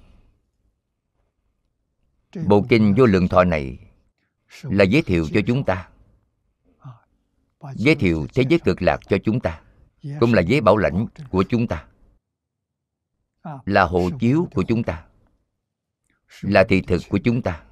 Bộ 2.47 2.67
kinh 2.69 2.95
vô 2.97 3.07
lượng 3.07 3.29
thọ 3.29 3.45
này 3.45 3.79
là 4.63 4.85
giới 4.85 5.03
thiệu 5.03 5.27
cho 5.35 5.41
chúng 5.47 5.65
ta. 5.65 5.89
giới 7.75 7.95
thiệu 7.95 8.27
thế 8.35 8.45
giới 8.49 8.59
cực 8.65 8.83
lạc 8.83 9.01
cho 9.09 9.17
chúng 9.25 9.41
ta 9.41 9.61
cũng 10.21 10.35
là 10.35 10.43
giấy 10.43 10.61
bảo 10.61 10.77
lãnh 10.77 11.07
của 11.31 11.45
chúng 11.49 11.67
ta. 11.67 11.87
Là 13.67 13.85
hộ 13.85 14.11
chiếu 14.21 14.49
của 14.55 14.63
chúng 14.69 14.83
ta. 14.83 15.05
Là 16.41 16.65
thị 16.69 16.81
thực 16.81 17.03
của 17.09 17.19
chúng 17.19 17.43
ta. 17.43 17.63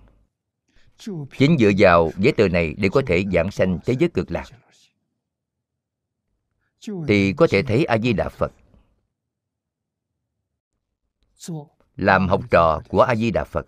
chính 1.39 1.59
dựa 1.59 1.71
vào 1.79 2.11
giấy 2.19 2.33
tờ 2.33 2.49
này 2.49 2.75
để 2.79 2.89
có 2.89 3.03
thể 3.07 3.25
giảng 3.33 3.51
sanh 3.51 3.79
thế 3.85 3.95
giới 3.99 4.09
cực 4.09 4.31
lạc 4.31 4.47
thì 7.09 7.33
có 7.33 7.47
thể 7.51 7.63
thấy 7.63 7.85
a 7.85 7.99
di 7.99 8.13
đà 8.13 8.29
phật 8.29 8.53
làm 11.97 12.29
học 12.29 12.41
trò 12.51 12.81
của 12.89 13.01
a 13.01 13.15
di 13.15 13.31
đà 13.31 13.45
phật 13.45 13.67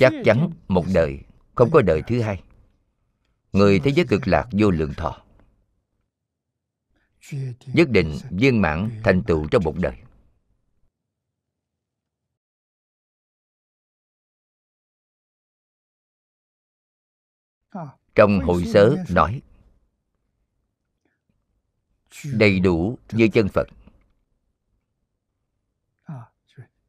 chắc 0.00 0.12
chắn 0.24 0.50
một 0.68 0.84
đời 0.94 1.20
không 1.54 1.70
có 1.70 1.82
đời 1.82 2.02
thứ 2.06 2.20
hai. 2.22 2.42
Người 3.52 3.80
thế 3.80 3.90
giới 3.90 4.06
cực 4.08 4.28
lạc 4.28 4.48
vô 4.52 4.70
lượng 4.70 4.94
thọ. 4.96 5.22
Nhất 7.66 7.90
định 7.90 8.18
viên 8.30 8.60
mãn 8.60 8.90
thành 9.04 9.22
tựu 9.22 9.48
trong 9.50 9.64
một 9.64 9.74
đời 9.76 9.96
trong 18.14 18.40
hội 18.40 18.64
sớ 18.64 18.96
nói 19.08 19.42
đầy 22.24 22.60
đủ 22.60 22.98
như 23.12 23.28
chân 23.32 23.48
phật. 23.48 23.66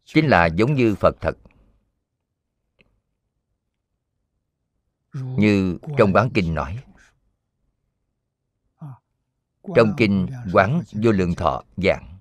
Chính 0.04 0.28
là 0.28 0.46
giống 0.46 0.74
như 0.74 0.96
phật 0.96 1.16
thật. 1.22 1.38
Như 5.13 5.78
trong 5.98 6.13
quán 6.13 6.30
kinh 6.34 6.54
nói. 6.54 6.84
trong 9.75 9.94
kinh 9.98 10.28
quán 10.54 10.82
vô 10.92 11.12
lượng 11.12 11.36
thọ 11.36 11.63
giảng 11.78 12.18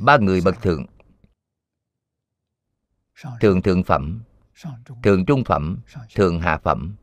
ba 0.00 0.18
người 0.18 0.40
bậc 0.40 0.62
thượng. 0.62 0.86
thượng 3.40 3.62
thượng 3.62 3.82
phẩm 3.84 4.22
thượng 5.02 5.26
trung 5.26 5.44
phẩm 5.44 5.80
thượng 6.14 6.40
hạ 6.40 6.58
phẩm. 6.58 6.96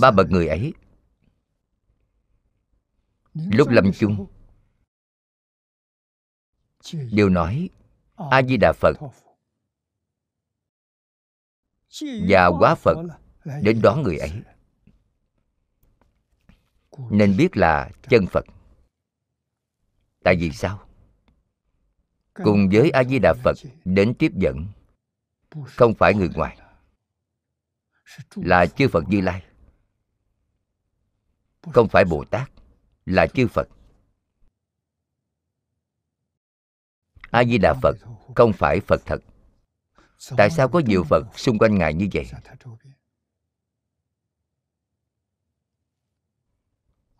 Ba 0.00 0.10
bậc 0.10 0.30
người 0.30 0.48
ấy 0.48 0.72
lúc 3.34 3.68
lâm 3.68 3.92
chung 3.92 4.26
đều 7.12 7.28
nói 7.28 7.68
a 8.30 8.42
di 8.42 8.56
đà 8.56 8.72
phật. 8.72 8.92
Và 12.28 12.50
quá 12.58 12.74
phật 12.74 12.96
đến 13.62 13.80
đón 13.82 14.02
người 14.02 14.18
ấy. 14.18 14.32
nên 17.10 17.36
biết 17.36 17.56
là 17.56 17.90
chân 18.08 18.26
phật. 18.26 18.44
Tại 20.24 20.36
vì 20.36 20.50
sao? 20.50 20.88
Cùng 22.34 22.68
với 22.72 22.90
a 22.90 23.04
di 23.04 23.18
đà 23.18 23.34
phật 23.44 23.56
đến 23.84 24.14
tiếp 24.18 24.32
dẫn 24.34 24.66
không 25.66 25.94
phải 25.94 26.14
người 26.14 26.28
ngoài. 26.34 26.58
Là 28.34 28.66
chư 28.66 28.88
phật 28.88 29.04
như 29.08 29.20
lai. 29.20 29.44
Không 31.62 31.88
phải 31.88 32.04
bồ 32.04 32.24
tát, 32.24 32.50
là 33.06 33.26
chư 33.26 33.46
phật. 33.48 33.68
A 37.30 37.44
di 37.44 37.58
đà 37.58 37.74
phật 37.82 37.96
không 38.36 38.52
phải 38.52 38.80
phật 38.80 39.02
thật. 39.06 39.18
Tại 40.36 40.50
sao 40.50 40.68
có 40.68 40.82
nhiều 40.86 41.04
phật 41.04 41.38
xung 41.38 41.58
quanh 41.58 41.78
ngài 41.78 41.94
như 41.94 42.08
vậy? 42.12 42.30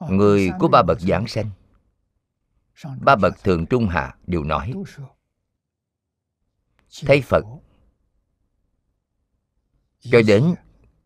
Người 0.00 0.50
của 0.58 0.68
ba 0.68 0.82
bậc 0.82 1.00
giảng 1.00 1.26
sanh, 1.26 1.50
ba 3.00 3.16
bậc 3.16 3.44
thường 3.44 3.66
trung 3.66 3.88
hạ 3.88 4.16
đều 4.26 4.44
nói, 4.44 4.72
thấy 7.06 7.22
phật 7.22 7.44
cho 10.02 10.22
đến 10.26 10.54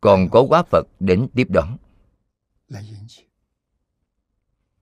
còn 0.01 0.29
có 0.31 0.47
quá 0.49 0.63
phật 0.63 0.87
đến 1.01 1.29
tiếp 1.35 1.47
đón. 1.51 1.77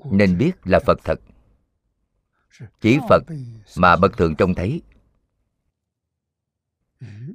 Nên 0.04 0.38
biết 0.38 0.52
là 0.64 0.80
phật 0.86 0.98
thật. 1.04 1.20
Chỉ 2.80 2.98
phật 3.08 3.22
mà 3.76 3.96
bậc 3.96 4.16
thượng 4.16 4.36
trông 4.36 4.54
thấy. 4.54 4.82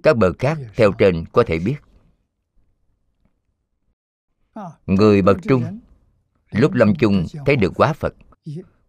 Các 0.04 0.18
bậc 0.18 0.36
khác 0.39 0.58
theo 0.76 0.92
trên 0.98 1.26
có 1.34 1.44
thể 1.48 1.60
biết. 1.60 1.78
Người 4.86 5.22
bậc 5.22 5.38
trung 5.44 5.80
lúc 6.52 6.74
lâm 6.74 6.94
chung 7.00 7.26
thấy 7.46 7.56
được 7.56 7.72
quá 7.76 7.94
phật 7.94 8.13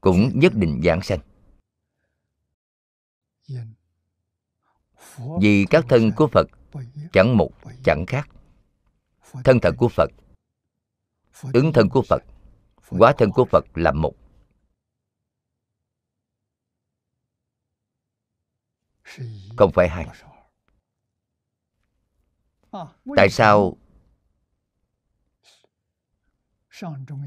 cũng 0.00 0.30
nhất 0.34 0.52
định 0.54 0.80
giảng 0.84 1.02
sanh 1.02 1.20
vì 5.40 5.66
các 5.70 5.84
thân 5.88 6.10
của 6.16 6.28
phật 6.32 6.46
chẳng 7.12 7.36
một, 7.36 7.50
chẳng 7.84 8.04
khác. 8.06 8.28
Thân 9.44 9.58
thật 9.62 9.74
của 9.78 9.88
phật, 9.88 10.10
ứng 11.52 11.72
thân 11.72 11.88
của 11.88 12.02
phật 12.02 12.22
quá 12.88 13.12
thân 13.18 13.30
của 13.30 13.44
phật 13.44 13.64
là 13.74 13.92
một. 13.92 14.14
Không 19.56 19.72
phải 19.74 19.88
hai. 19.88 20.06
Tại 23.16 23.28
sao 23.30 23.76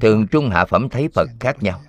thường 0.00 0.26
trung 0.30 0.50
hạ 0.50 0.64
phẩm 0.64 0.88
thấy 0.90 1.08
phật 1.14 1.28
khác 1.40 1.56
nhau? 1.60 1.82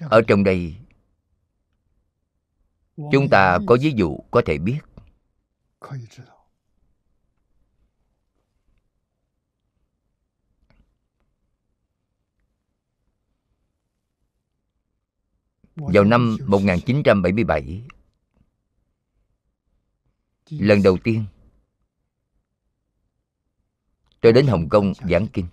Ở 0.00 0.22
trong 0.28 0.44
đây 0.44 0.76
chúng 3.12 3.28
ta 3.30 3.58
có 3.66 3.76
ví 3.80 3.92
dụ 3.96 4.18
có 4.30 4.42
thể 4.46 4.58
biết. 4.58 4.78
Vào 15.76 16.04
năm 16.04 16.36
1977 16.46 17.82
Lần 20.50 20.82
đầu 20.82 20.98
tiên 21.04 21.24
Tôi 24.20 24.32
đến 24.32 24.46
Hồng 24.46 24.68
Kông 24.68 24.92
giảng 25.10 25.26
kinh. 25.32 25.46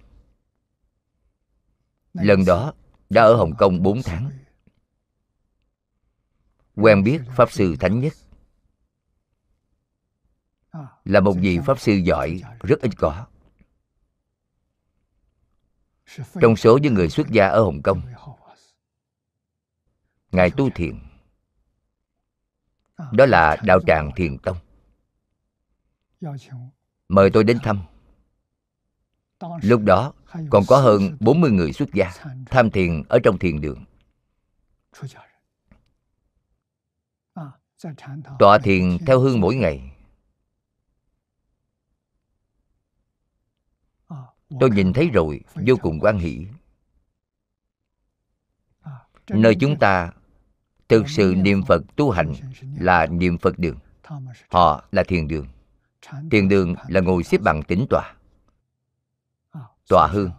Lần 2.13 2.45
đó 2.45 2.73
đã 3.09 3.21
ở 3.21 3.35
Hồng 3.35 3.53
Kông 3.57 3.83
4 3.83 4.01
tháng. 4.03 4.31
Quen 6.75 7.03
biết 7.03 7.21
Pháp 7.35 7.51
Sư 7.51 7.75
Thánh 7.79 7.99
Nhất. 7.99 8.13
Là 11.05 11.19
một 11.19 11.33
vị 11.41 11.59
Pháp 11.65 11.79
Sư 11.79 11.93
giỏi, 11.93 12.41
rất 12.59 12.81
ít 12.81 12.91
có. 12.97 13.25
Trong 16.41 16.55
số 16.55 16.77
những 16.77 16.93
người 16.93 17.09
xuất 17.09 17.27
gia 17.29 17.47
ở 17.47 17.63
Hồng 17.63 17.81
Kông 17.83 18.01
ngài 20.31 20.51
tu 20.51 20.69
thiền 20.69 20.99
đó 23.11 23.25
là 23.25 23.57
đạo 23.63 23.79
tràng 23.87 24.11
thiền 24.15 24.37
tông. 24.37 24.57
Mời 27.07 27.29
tôi 27.33 27.43
đến 27.43 27.59
thăm. 27.63 27.81
Lúc 29.61 29.81
đó 29.81 30.13
còn 30.49 30.63
có 30.67 30.77
hơn 30.77 31.17
40 31.19 31.51
người 31.51 31.73
xuất 31.73 31.93
gia 31.93 32.11
tham 32.45 32.71
thiền 32.71 33.03
ở 33.09 33.19
trong 33.23 33.39
thiền 33.39 33.61
đường. 33.61 33.85
tọa 38.39 38.57
thiền 38.57 38.97
theo 39.05 39.19
hương 39.19 39.41
mỗi 39.41 39.55
ngày. 39.55 39.91
tôi 44.59 44.69
nhìn 44.69 44.93
thấy 44.93 45.09
rồi 45.09 45.41
vô 45.67 45.75
cùng 45.81 45.99
quan 45.99 46.17
hỷ. 46.17 46.47
nơi 49.29 49.55
chúng 49.59 49.79
ta 49.79 50.11
thực 50.89 51.09
sự 51.09 51.33
niệm 51.37 51.63
phật 51.67 51.81
tu 51.95 52.11
hành 52.11 52.33
là 52.79 53.05
niệm 53.05 53.37
phật 53.37 53.59
đường. 53.59 53.77
họ 54.49 54.83
là 54.91 55.03
thiền 55.03 55.27
đường. 55.27 55.47
thiền 56.31 56.49
đường 56.49 56.75
là 56.87 56.99
ngồi 57.01 57.23
xếp 57.23 57.41
bằng 57.41 57.63
tĩnh 57.63 57.85
tọa 57.89 58.16
tòa 59.87 60.07
hương. 60.07 60.31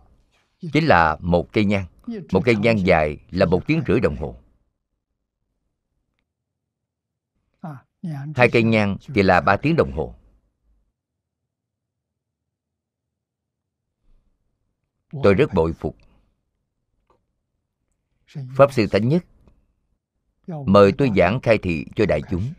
Chính 0.73 0.87
là 0.87 1.17
một 1.21 1.53
cây 1.53 1.65
nhang. 1.65 1.87
Một 2.33 2.43
cây 2.45 2.57
nhang 2.57 2.87
dài 2.87 3.19
là 3.31 3.47
một 3.47 3.67
tiếng 3.67 3.83
rưỡi 3.87 4.01
đồng 4.01 4.17
hồ. 4.17 4.37
Hai 8.37 8.49
cây 8.53 8.63
nhang 8.63 8.97
thì 9.15 9.23
là 9.23 9.41
ba 9.41 9.57
tiếng 9.57 9.77
đồng 9.77 9.93
hồ. 9.93 10.15
Tôi 15.23 15.35
rất 15.35 15.55
bội 15.55 15.73
phục. 15.73 15.97
Pháp 18.57 18.73
sư 18.73 18.87
thánh 18.91 19.09
nhất, 19.09 19.25
mời 20.47 20.93
tôi 20.99 21.11
giảng 21.17 21.41
khai 21.43 21.59
thị 21.59 21.87
cho 21.97 22.07
đại 22.09 22.21
chúng. 22.31 22.53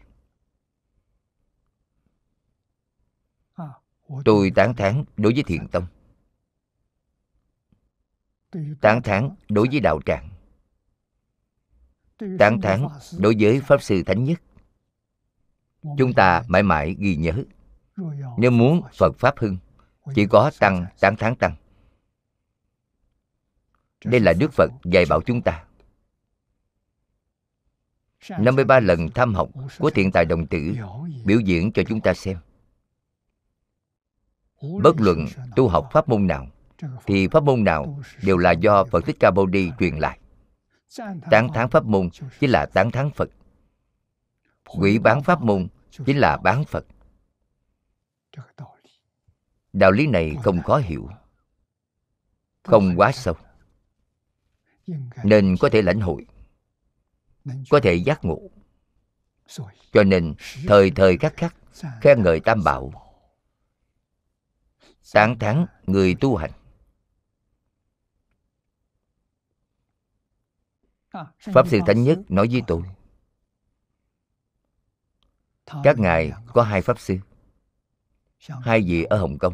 Tôi 4.26 4.52
tán 4.56 4.76
thán 4.76 5.04
đối 5.18 5.34
với 5.34 5.44
thiền 5.44 5.68
tông 5.68 5.86
tán 8.82 9.02
thán 9.02 9.30
đối 9.50 9.68
với 9.72 9.80
đạo 9.80 10.00
tràng. 10.06 10.30
Tán 12.40 12.62
thán 12.62 12.88
đối 13.20 13.36
với 13.40 13.62
pháp 13.62 13.82
sư 13.82 14.04
thánh 14.06 14.24
nhất. 14.24 14.42
Chúng 15.98 16.14
ta 16.14 16.44
mãi 16.48 16.64
mãi 16.64 16.96
ghi 17.00 17.16
nhớ. 17.16 17.44
Nếu 18.38 18.52
muốn 18.52 18.82
phật 18.98 19.16
pháp 19.20 19.38
hưng, 19.38 19.58
chỉ 20.16 20.26
có 20.26 20.52
tăng 20.60 20.86
tán 21.00 21.16
thán 21.18 21.36
tăng. 21.36 21.56
Đây 24.06 24.20
là 24.20 24.34
đức 24.34 24.54
phật 24.54 24.72
dạy 24.84 25.06
bảo 25.10 25.22
chúng 25.22 25.42
ta. 25.42 25.66
53 28.40 28.80
lần 28.80 29.10
tham 29.16 29.34
học 29.36 29.50
của 29.80 29.90
thiện 29.90 30.12
tài 30.12 30.26
đồng 30.26 30.48
tử 30.48 30.76
biểu 31.26 31.40
diễn 31.40 31.72
cho 31.72 31.84
chúng 31.88 32.02
ta 32.02 32.14
xem. 32.14 32.38
Bất 34.84 34.96
luận 35.00 35.26
tu 35.56 35.68
học 35.68 35.90
pháp 35.94 36.10
môn 36.10 36.28
nào 36.28 36.48
thì 37.06 37.28
pháp 37.28 37.44
môn 37.44 37.64
nào 37.64 38.00
đều 38.24 38.38
là 38.38 38.52
do 38.52 38.84
phật 38.84 39.06
thích 39.06 39.18
ca 39.20 39.32
mâu 39.32 39.48
ni 39.48 39.70
truyền 39.80 39.96
lại. 39.96 40.20
Tán 41.32 41.48
thán 41.54 41.70
pháp 41.70 41.86
môn 41.86 42.10
chính 42.40 42.50
là 42.50 42.66
tán 42.66 42.92
thán 42.92 43.12
phật. 43.16 43.30
Quỷ 44.78 45.00
bán 45.00 45.24
pháp 45.24 45.42
môn 45.42 45.68
chính 46.06 46.18
là 46.18 46.38
bán 46.38 46.64
phật. 46.66 46.86
Đạo 49.74 49.92
lý 49.92 50.08
này 50.08 50.36
không 50.44 50.62
khó 50.62 50.78
hiểu, 50.78 51.10
không 52.64 52.94
quá 52.98 53.12
sâu, 53.12 53.36
nên 55.24 55.56
có 55.60 55.70
thể 55.70 55.82
lãnh 55.82 56.00
hội, 56.00 56.26
có 57.70 57.80
thể 57.84 57.96
giác 57.96 58.26
ngộ. 58.26 58.40
Cho 59.94 60.04
nên 60.04 60.36
thời 60.68 60.92
thời 60.92 61.18
khắc 61.18 61.38
khắc, 61.38 61.56
khen 62.02 62.24
ngợi 62.24 62.40
tam 62.40 62.64
bảo, 62.64 62.92
tán 65.14 65.40
thán 65.40 65.66
người 65.88 66.16
tu 66.20 66.36
hành. 66.36 66.52
Pháp 71.40 71.68
sư 71.68 71.80
thánh 71.88 72.04
nhất 72.04 72.20
nói 72.30 72.48
với 72.52 72.62
tôi. 72.68 72.84
Các 75.84 76.00
ngài 76.00 76.32
có 76.54 76.64
hai 76.64 76.82
pháp 76.82 77.00
sư. 77.00 77.18
Hai 78.40 78.82
vị 78.82 79.04
ở 79.04 79.18
hồng 79.18 79.38
kông. 79.40 79.54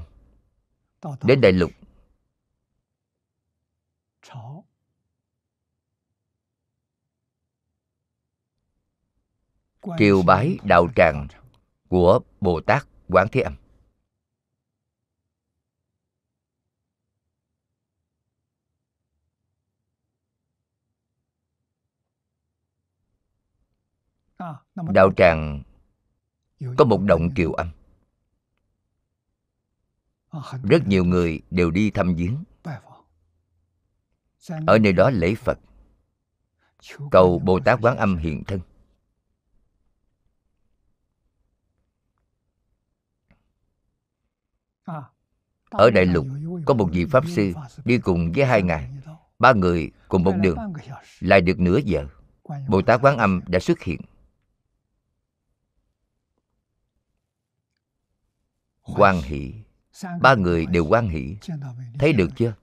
Đến 1.24 1.41
đại 1.41 1.52
lục. 1.52 1.72
Triều 9.98 10.22
bái 10.22 10.58
đạo 10.63 10.88
tràng 10.96 11.28
của 11.88 12.20
bồ 12.41 12.62
tát 12.62 12.88
quán 13.08 13.28
thế 13.32 13.41
âm 13.41 13.56
đạo 24.76 25.12
tràng 25.17 25.63
có 26.78 26.86
một 26.86 27.02
động 27.02 27.30
kiều 27.36 27.54
âm. 27.54 27.67
Rất 30.63 30.88
nhiều 30.88 31.06
người 31.06 31.41
đều 31.52 31.71
đi 31.71 31.91
thăm 31.91 32.15
viếng. 32.15 32.43
Ở 34.67 34.78
nơi 34.80 34.93
đó 34.93 35.10
lễ 35.10 35.36
phật. 35.36 35.60
Cầu 37.12 37.39
bồ 37.39 37.60
tát 37.60 37.80
quán 37.82 37.98
âm 37.98 38.17
hiện 38.17 38.43
thân. 38.43 38.60
Ở 45.69 45.91
đại 45.91 46.06
lục 46.06 46.26
có 46.65 46.74
một 46.74 46.89
vị 46.91 47.06
pháp 47.06 47.24
sư 47.28 47.54
đi 47.86 47.98
cùng 47.98 48.32
với 48.36 48.45
hai 48.45 48.62
ngài. 48.63 48.89
Ba 49.39 49.54
người 49.54 49.91
cùng 50.08 50.24
một 50.24 50.34
đường. 50.41 50.58
Lại 51.19 51.41
được 51.41 51.60
nửa 51.60 51.78
giờ 51.78 52.08
bồ 52.67 52.82
tát 52.82 53.02
quán 53.02 53.17
âm 53.17 53.41
đã 53.48 53.60
xuất 53.60 53.82
hiện 53.82 54.02
quan 58.86 59.21
hỷ. 59.21 59.54
Ba 60.21 60.36
người 60.36 60.65
đều 60.65 60.86
quan 60.86 61.10
hỷ. 61.10 61.38
Thấy 62.00 62.13
được 62.13 62.30
chưa? 62.36 62.54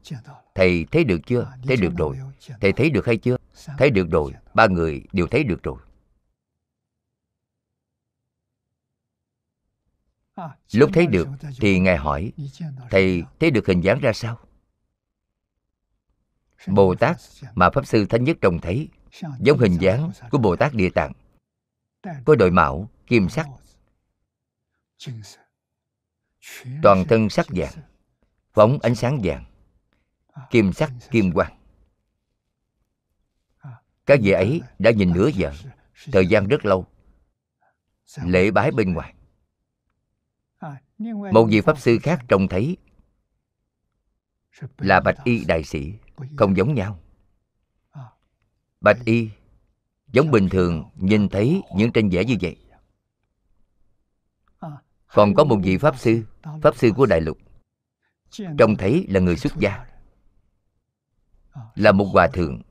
Thầy 0.55 0.87
thấy 0.91 1.05
được 1.05 1.19
chưa? 1.27 1.53
Thấy 1.67 1.77
được 1.77 1.93
rồi. 1.99 2.19
Thầy 2.61 2.73
thấy 2.73 2.91
được 2.91 3.07
hay 3.07 3.17
chưa? 3.17 3.37
Thấy 3.79 3.91
được 3.91 4.11
rồi. 4.11 4.33
Ba 4.55 4.67
người 4.67 5.03
đều 5.13 5.27
thấy 5.27 5.45
được 5.45 5.63
rồi. 5.63 5.79
Lúc 10.73 10.91
thấy 10.93 11.07
được 11.07 11.29
thì 11.61 11.81
ngài 11.81 11.97
hỏi, 11.97 12.33
thầy 12.91 13.23
thấy 13.41 13.51
được 13.51 13.67
hình 13.67 13.81
dáng 13.81 14.01
ra 14.01 14.13
sao? 14.13 14.39
Bồ 16.67 16.95
tát 16.95 17.17
mà 17.55 17.71
pháp 17.71 17.87
sư 17.87 18.07
thánh 18.09 18.25
nhất 18.25 18.37
trông 18.41 18.61
thấy, 18.61 18.89
giống 19.41 19.59
hình 19.59 19.79
dáng 19.81 20.11
của 20.31 20.39
bồ 20.39 20.57
tát 20.57 20.75
địa 20.75 20.91
tạng. 20.91 21.13
Có 22.25 22.35
đội 22.35 22.51
mạo 22.51 22.89
kim 23.07 23.29
sắc 23.29 23.47
toàn 26.83 27.05
thân 27.09 27.31
sắc 27.31 27.47
vàng 27.49 27.73
phóng 28.53 28.79
ánh 28.83 28.95
sáng 28.95 29.21
vàng. 29.23 29.45
Kim 30.51 30.73
sắc 30.73 30.93
kim 31.11 31.33
quang. 31.33 31.59
Các 34.07 34.21
vị 34.23 34.31
ấy 34.31 34.61
đã 34.79 34.91
nhìn 34.91 35.13
nửa 35.13 35.29
giờ 35.29 35.53
thời 36.13 36.27
gian 36.27 36.49
rất 36.49 36.65
lâu. 36.65 36.87
Lễ 38.25 38.51
bái 38.51 38.71
bên 38.71 38.93
ngoài. 38.93 39.15
Một 41.33 41.47
vị 41.51 41.61
pháp 41.61 41.79
sư 41.79 41.99
khác 42.03 42.25
trông 42.29 42.49
thấy 42.49 42.77
là 44.79 45.01
bạch 45.01 45.19
y 45.25 45.45
đại 45.45 45.65
sĩ 45.65 45.95
không 46.37 46.57
giống 46.57 46.75
nhau. 46.75 46.99
Bạch 48.81 48.99
y 49.05 49.31
giống 50.13 50.31
bình 50.31 50.49
thường 50.49 50.85
nhìn 50.97 51.29
thấy 51.29 51.63
những 51.75 51.93
tranh 51.93 52.09
vẽ 52.09 52.25
như 52.25 52.37
vậy 52.41 52.57
còn 55.15 55.35
có 55.35 55.45
một 55.45 55.59
vị 55.63 55.79
pháp 55.79 55.99
sư 55.99 56.23
pháp 56.63 56.77
sư 56.77 56.93
của 56.97 57.07
đại 57.07 57.21
lục. 57.21 57.39
Trông 58.59 58.77
thấy 58.77 59.07
là 59.09 59.21
người 59.21 59.37
xuất 59.37 59.53
gia. 59.59 59.85
Là 61.75 61.93
một 61.93 62.05
hòa 62.05 62.29
thượng. 62.33 62.63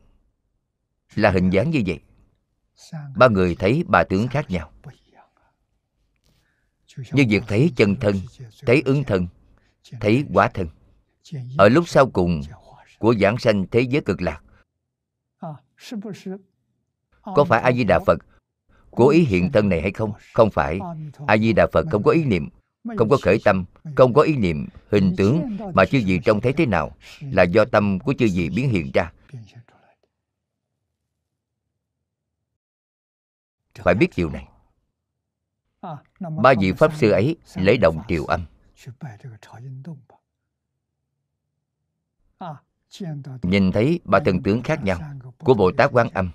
Là 1.16 1.32
hình 1.32 1.50
dáng 1.50 1.70
như 1.70 1.84
vậy. 1.86 2.00
Ba 3.16 3.28
người 3.28 3.56
thấy 3.56 3.84
ba 3.88 4.04
tướng 4.04 4.28
khác 4.28 4.50
nhau. 4.50 4.72
Như 7.12 7.26
việc 7.30 7.44
thấy 7.48 7.72
chân 7.76 7.96
thân, 7.96 8.16
thấy 8.66 8.82
ứng 8.86 9.04
thân, 9.04 9.28
thấy 10.00 10.26
quả 10.34 10.50
thân. 10.54 10.68
Ở 11.58 11.70
lúc 11.70 11.88
sau 11.88 12.10
cùng 12.10 12.42
của 13.00 13.16
giảng 13.22 13.38
sanh 13.38 13.66
thế 13.72 13.82
giới 13.82 14.02
cực 14.02 14.22
lạc, 14.22 14.42
có 17.24 17.44
phải 17.44 17.62
a 17.62 17.72
di 17.72 17.84
đà 17.84 18.00
phật 18.00 18.18
cố 18.92 19.10
ý 19.10 19.20
hiện 19.20 19.52
thân 19.52 19.70
này 19.70 19.82
hay 19.82 19.92
không? 19.92 20.12
Không 20.34 20.50
phải. 20.50 20.80
A 21.28 21.38
di 21.38 21.54
đà 21.54 21.68
phật 21.74 21.86
không 21.92 22.04
có 22.04 22.12
ý 22.12 22.24
niệm, 22.24 22.50
không 22.98 23.10
có 23.10 23.18
khởi 23.22 23.38
tâm, 23.46 23.66
không 23.96 24.14
có 24.14 24.22
ý 24.22 24.36
niệm 24.36 24.68
hình 24.92 25.14
tướng 25.18 25.58
mà 25.74 25.86
chư 25.86 26.02
vị 26.06 26.20
trông 26.26 26.42
thấy 26.42 26.54
thế 26.54 26.66
nào 26.66 26.92
là 27.22 27.44
do 27.44 27.66
tâm 27.66 28.00
của 28.00 28.14
chư 28.14 28.28
vị 28.34 28.50
biến 28.50 28.70
hiện 28.70 28.92
ra. 28.94 29.12
Phải 33.76 33.96
biết 33.96 34.08
điều 34.16 34.30
này. 34.30 34.48
Ba 36.20 36.54
vị 36.60 36.72
pháp 36.72 36.92
sư 36.96 37.12
ấy 37.12 37.36
lấy 37.56 37.78
động 37.78 38.02
triều 38.08 38.26
âm. 38.26 38.46
Nhìn 43.42 43.72
thấy 43.72 44.00
ba 44.06 44.20
thần 44.26 44.44
tướng 44.44 44.64
khác 44.64 44.84
nhau 44.84 45.00
của 45.38 45.54
bồ 45.54 45.72
tát 45.72 45.90
quan 45.94 46.10
âm. 46.10 46.32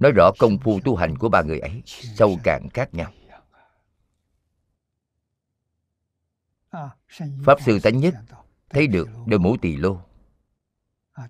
Nói 0.00 0.12
rõ 0.16 0.30
công 0.38 0.58
phu 0.58 0.80
tu 0.84 0.96
hành 0.96 1.18
của 1.18 1.28
ba 1.28 1.42
người 1.42 1.58
ấy 1.58 1.82
sâu 1.86 2.38
cạn 2.44 2.68
khác 2.74 2.94
nhau. 2.94 3.12
Pháp 7.44 7.60
sư 7.60 7.78
tánh 7.82 7.98
nhất 7.98 8.14
thấy 8.70 8.86
được 8.86 9.08
đôi 9.26 9.40
mũ 9.40 9.56
tỳ 9.62 9.76
lô. 9.76 10.00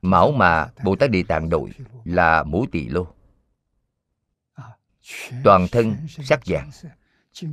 Mão 0.02 0.32
mà 0.32 0.72
bồ 0.84 0.96
tát 0.96 1.10
địa 1.10 1.22
tạng 1.22 1.48
đội 1.48 1.70
là 2.04 2.42
mũ 2.42 2.66
tỳ 2.72 2.88
lô. 2.88 3.06
Toàn 5.44 5.66
thân 5.72 5.96
sắc 6.08 6.40
vàng 6.46 6.70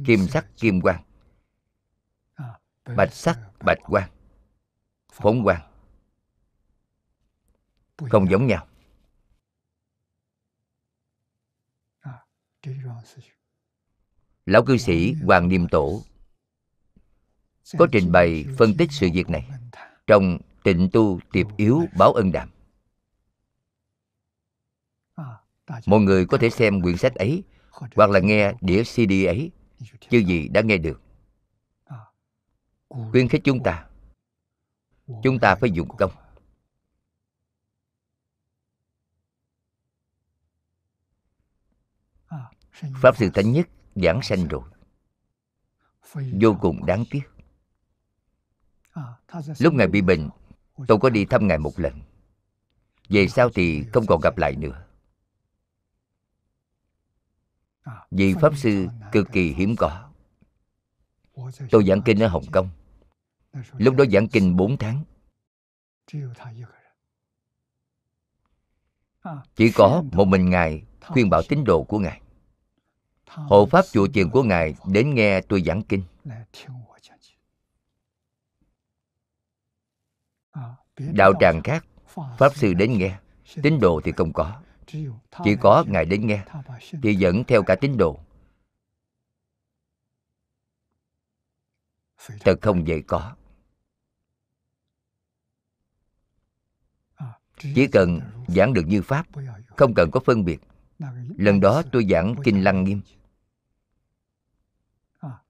kim 0.06 0.28
sắc 0.28 0.48
kim 0.58 0.82
quang. 0.82 1.04
Bạch 2.96 3.14
sắc 3.14 3.40
bạch 3.66 3.80
quang 3.84 4.10
phóng 5.12 5.44
quang. 5.44 5.62
Không 8.10 8.30
giống 8.30 8.48
nhau 8.48 8.68
lão 14.46 14.64
cư 14.64 14.78
sĩ 14.78 15.14
hoàng 15.14 15.50
niệm 15.50 15.68
tổ. 15.68 16.02
Có 17.78 17.88
trình 17.92 18.12
bày 18.12 18.46
phân 18.58 18.78
tích 18.78 18.92
sự 18.92 19.10
việc 19.14 19.30
này 19.30 19.50
trong 20.08 20.38
tịnh 20.64 20.90
tu 20.94 21.20
tiệp 21.32 21.48
yếu 21.58 21.86
báo 21.98 22.14
ân 22.14 22.32
đàm. 22.32 22.50
Mọi 25.86 26.00
người 26.00 26.26
có 26.26 26.38
thể 26.38 26.50
xem 26.50 26.82
quyển 26.82 26.98
sách 26.98 27.16
ấy 27.16 27.44
hoặc 27.72 28.10
là 28.10 28.20
nghe 28.20 28.54
đĩa 28.62 28.84
cd 28.84 29.26
ấy 29.28 29.52
chứ 30.10 30.18
gì 30.18 30.48
đã 30.48 30.62
nghe 30.62 30.78
được. 30.78 31.02
Khuyến 32.90 33.28
khích 33.28 33.42
chúng 33.44 33.64
ta. 33.64 33.86
Chúng 35.24 35.40
ta 35.40 35.56
phải 35.56 35.72
dùng 35.72 35.88
công 35.98 36.12
pháp 43.02 43.18
sư 43.18 43.30
thánh 43.34 43.52
nhất 43.52 43.68
giảng 43.96 44.22
sanh 44.22 44.48
rồi. 44.48 44.62
Vô 46.42 46.58
cùng 46.62 46.86
đáng 46.86 47.04
tiếc. 47.10 47.22
Lúc 49.60 49.74
ngài 49.74 49.88
bị 49.88 50.02
bệnh, 50.02 50.30
tôi 50.88 50.98
có 51.02 51.10
đi 51.10 51.26
thăm 51.26 51.48
ngài 51.48 51.58
một 51.58 51.80
lần. 51.80 52.02
Về 53.10 53.28
sau 53.28 53.50
thì 53.50 53.84
không 53.94 54.06
còn 54.08 54.22
gặp 54.22 54.38
lại 54.38 54.56
nữa. 54.56 54.86
Vì 58.12 58.34
pháp 58.42 58.58
sư 58.58 58.88
cực 59.12 59.28
kỳ 59.32 59.54
hiếm 59.54 59.76
có. 59.78 60.10
Tôi 61.72 61.86
giảng 61.86 62.02
kinh 62.02 62.24
ở 62.24 62.28
hồng 62.28 62.46
kông. 62.52 62.70
Lúc 63.78 63.96
đó 63.96 64.06
giảng 64.12 64.28
kinh 64.28 64.56
4 64.56 64.78
tháng. 64.78 65.04
Chỉ 69.56 69.72
có 69.76 70.04
một 70.12 70.26
mình 70.26 70.50
ngài 70.50 70.84
khuyên 71.02 71.30
bảo 71.30 71.42
tín 71.50 71.64
đồ 71.64 71.84
của 71.84 72.00
ngài 72.00 72.22
hộ 73.28 73.66
pháp 73.66 73.86
chùa 73.92 74.08
chiền 74.14 74.30
của 74.30 74.44
ngài 74.44 74.76
đến 74.88 75.16
nghe 75.16 75.42
tôi 75.42 75.64
giảng 75.66 75.82
kinh. 75.82 76.04
Đạo 80.98 81.34
tràng 81.40 81.62
khác 81.64 81.86
pháp 82.38 82.56
sư 82.56 82.74
đến 82.74 82.98
nghe 82.98 83.20
tín 83.64 83.80
đồ 83.80 84.02
thì 84.04 84.12
không 84.12 84.34
có. 84.34 84.62
Chỉ 85.44 85.56
có 85.62 85.84
ngài 85.88 86.06
đến 86.06 86.28
nghe 86.28 86.46
thì 87.04 87.16
dẫn 87.16 87.44
theo 87.44 87.64
cả 87.64 87.76
tín 87.82 87.98
đồ. 87.98 88.20
Thật 92.40 92.56
không 92.62 92.88
dễ 92.88 93.02
có. 93.08 93.36
Chỉ 97.58 97.88
cần 97.92 98.20
giảng 98.48 98.74
được 98.74 98.84
như 98.88 99.02
pháp 99.02 99.28
không 99.78 99.94
cần 99.96 100.12
có 100.12 100.20
phân 100.26 100.46
biệt 100.46 100.60
lần 101.38 101.60
đó 101.60 101.84
tôi 101.92 102.06
giảng 102.10 102.36
kinh 102.44 102.64
lăng 102.64 102.84
nghiêm. 102.84 103.02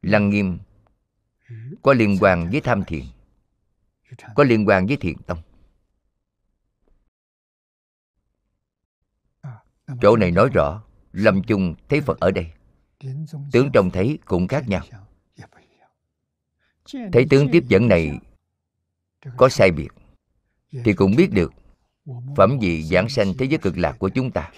Lăng 0.02 0.30
nghiêm 0.30 0.60
có 1.82 1.94
liên 1.94 2.18
quan 2.22 2.50
với 2.52 2.62
tham 2.62 2.84
thiền, 2.84 3.04
có 4.36 4.44
liên 4.44 4.68
quan 4.68 4.88
với 4.88 4.98
thiền 4.98 5.18
tông. 5.18 5.40
Chỗ 10.02 10.16
này 10.16 10.32
nói 10.32 10.50
rõ, 10.54 10.84
lâm 11.12 11.44
chung 11.44 11.76
thấy 11.90 12.02
phật 12.02 12.20
ở 12.20 12.32
đây. 12.32 12.52
Tướng 13.52 13.72
trông 13.74 13.90
thấy 13.92 14.20
cũng 14.26 14.48
khác 14.48 14.68
nhau. 14.68 14.84
Thấy 17.14 17.26
tướng 17.30 17.48
tiếp 17.52 17.64
dẫn 17.68 17.88
này 17.88 18.20
có 19.38 19.50
sai 19.50 19.72
biệt, 19.72 19.90
thì 20.72 20.94
cũng 20.94 21.16
biết 21.16 21.32
được 21.32 21.54
phẩm 22.38 22.58
vị 22.62 22.84
giảng 22.84 23.10
sanh 23.10 23.34
thế 23.38 23.46
giới 23.46 23.58
cực 23.58 23.78
lạc 23.78 23.96
của 24.00 24.10
chúng 24.10 24.32
ta 24.32 24.52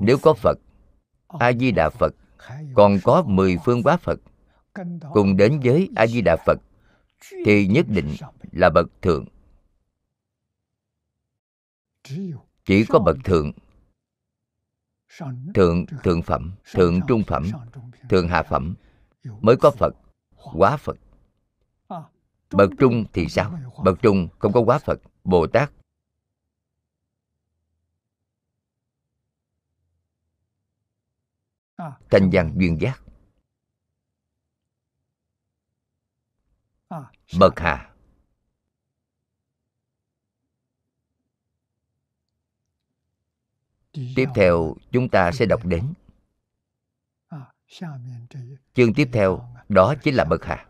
nếu 0.00 0.18
có 0.22 0.34
phật 0.34 0.58
a 1.28 1.52
di 1.52 1.70
đà 1.70 1.90
phật, 1.90 2.14
còn 2.74 2.98
có 3.04 3.22
mười 3.26 3.56
phương 3.64 3.82
quá 3.82 3.96
phật 3.96 4.20
cùng 5.12 5.36
đến 5.36 5.60
với 5.64 5.88
a 5.96 6.06
di 6.06 6.20
đà 6.20 6.36
phật, 6.46 6.58
thì 7.44 7.66
nhất 7.66 7.86
định 7.88 8.16
là 8.52 8.70
bậc 8.70 8.86
thượng. 9.02 9.24
Chỉ 12.64 12.84
có 12.84 12.98
bậc 12.98 13.16
thượng 13.24 13.52
thượng 15.54 15.86
thượng 16.02 16.22
phẩm, 16.22 16.52
thượng 16.74 17.00
trung 17.08 17.22
phẩm, 17.26 17.44
thượng 18.08 18.28
hạ 18.28 18.42
phẩm 18.42 18.74
mới 19.40 19.56
có 19.56 19.70
phật, 19.70 19.94
quá 20.52 20.76
phật. 20.76 20.96
Bậc 22.52 22.70
trung 22.78 23.04
thì 23.12 23.28
sao? 23.28 23.58
Bậc 23.84 24.02
trung 24.02 24.28
không 24.38 24.52
có 24.52 24.60
quá 24.60 24.78
phật, 24.78 25.00
bồ 25.24 25.46
tát 25.46 25.70
thanh 32.10 32.30
văn 32.32 32.54
duyên 32.56 32.78
giác. 32.80 33.02
Bậc 37.38 37.58
hạ 37.58 37.92
tiếp 43.92 44.26
theo 44.34 44.76
chúng 44.92 45.08
ta 45.08 45.30
sẽ 45.32 45.46
đọc 45.46 45.60
đến. 45.64 45.94
chương 48.74 48.94
tiếp 48.94 49.08
theo 49.12 49.48
đó 49.68 49.94
chính 50.02 50.14
là 50.14 50.24
bậc 50.24 50.44
hạ 50.44 50.68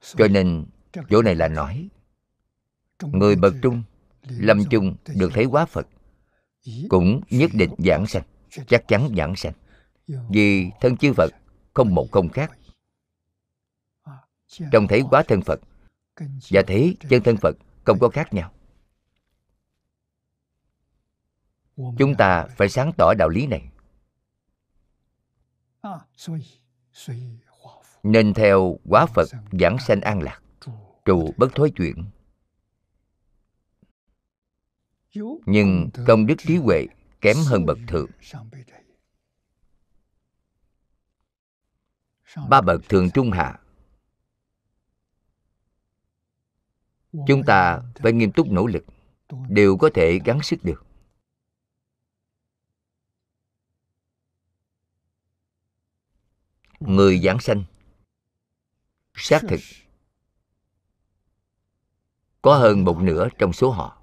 cho 0.00 0.28
nên 0.30 0.66
chỗ 1.08 1.22
này 1.22 1.34
là 1.34 1.48
nói 1.48 1.88
người 3.00 3.36
bậc 3.36 3.54
trung 3.62 3.82
lâm 4.28 4.64
chung 4.70 4.96
được 5.16 5.30
thấy 5.34 5.44
quá 5.44 5.66
phật 5.66 5.86
cũng 6.88 7.20
nhất 7.30 7.50
định 7.54 7.70
giảng 7.78 8.06
sanh 8.06 8.22
chắc 8.66 8.88
chắn 8.88 9.14
giảng 9.16 9.36
sanh. 9.36 9.52
Vì 10.06 10.70
thân 10.80 10.96
chư 10.96 11.12
phật 11.12 11.30
không 11.74 11.94
một 11.94 12.06
không 12.12 12.28
khác. 12.28 12.58
Trông 14.72 14.88
thấy 14.88 15.02
quá 15.10 15.22
thân 15.28 15.42
phật 15.42 15.60
và 16.50 16.62
thấy 16.66 16.96
chân 17.08 17.22
thân 17.22 17.36
phật 17.36 17.56
không 17.84 17.98
có 18.00 18.08
khác 18.08 18.34
nhau. 18.34 18.52
Chúng 21.76 22.14
ta 22.18 22.46
phải 22.56 22.68
sáng 22.68 22.92
tỏ 22.96 23.14
đạo 23.18 23.28
lý 23.28 23.46
này. 23.46 23.70
Nên 28.02 28.34
theo 28.34 28.78
quá 28.84 29.06
phật 29.06 29.28
giảng 29.60 29.78
sanh 29.78 30.00
an 30.00 30.22
lạc 30.22 30.42
trụ 31.04 31.34
bất 31.36 31.54
thối 31.54 31.70
chuyển 31.70 32.04
nhưng 35.46 35.90
công 36.06 36.26
đức 36.26 36.34
trí 36.38 36.56
huệ 36.56 36.86
kém 37.20 37.36
hơn 37.46 37.66
bậc 37.66 37.78
thượng. 37.88 38.10
ba 42.48 42.60
bậc 42.60 42.80
thường 42.88 43.10
trung 43.14 43.30
hạ. 43.30 43.60
chúng 47.26 47.42
ta 47.46 47.82
phải 47.94 48.12
nghiêm 48.12 48.32
túc 48.32 48.46
nỗ 48.50 48.66
lực. 48.66 48.84
đều 49.48 49.76
có 49.76 49.90
thể 49.94 50.18
gắng 50.24 50.42
sức 50.42 50.64
được. 50.64 50.84
Người 56.80 57.20
giảng 57.20 57.40
sanh 57.40 57.64
xác 59.14 59.40
thực 59.48 59.60
có 62.42 62.58
hơn 62.58 62.84
một 62.84 62.98
nửa 62.98 63.28
trong 63.38 63.52
số 63.52 63.70
họ 63.70 63.97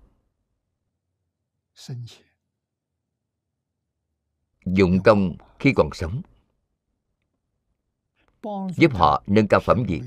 dụng 4.65 5.03
công 5.03 5.35
khi 5.59 5.73
còn 5.75 5.89
sống. 5.93 6.21
Giúp 8.75 8.91
họ 8.93 9.23
nâng 9.27 9.47
cao 9.47 9.59
phẩm 9.59 9.83
vị. 9.87 10.01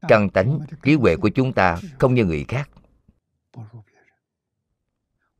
Căn 0.00 0.30
tánh 0.30 0.58
trí 0.82 0.94
huệ 0.94 1.16
của 1.16 1.30
chúng 1.34 1.52
ta 1.52 1.80
không 1.98 2.14
như 2.14 2.24
người 2.24 2.44
khác. 2.48 2.70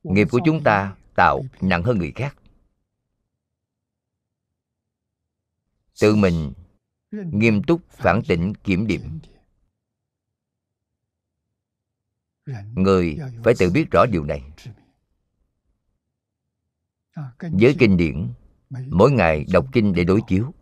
Nghiệp 0.02 0.28
của 0.30 0.40
chúng 0.44 0.62
ta 0.64 0.96
tạo 1.14 1.42
nặng 1.60 1.82
hơn 1.82 1.98
người 1.98 2.12
khác. 2.14 2.36
Tự 6.00 6.16
mình 6.16 6.52
nghiêm 7.10 7.62
túc 7.62 7.88
phản 7.88 8.22
tỉnh 8.28 8.52
kiểm 8.64 8.86
điểm 8.86 9.20
người 12.74 13.18
phải 13.44 13.54
tự 13.58 13.70
biết 13.70 13.90
rõ 13.90 14.06
điều 14.06 14.24
này. 14.24 14.42
Với 17.40 17.76
kinh 17.78 17.96
điển, 17.96 18.32
mỗi 18.86 19.10
ngày 19.10 19.44
đọc 19.52 19.66
kinh 19.72 19.92
để 19.92 20.04
đối 20.04 20.20
chiếu. 20.28 20.54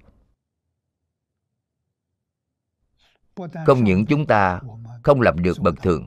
Không 3.67 3.85
những 3.85 4.07
chúng 4.07 4.27
ta 4.27 4.61
không 5.03 5.21
làm 5.21 5.43
được 5.43 5.59
bậc 5.61 5.75
thượng, 5.83 6.07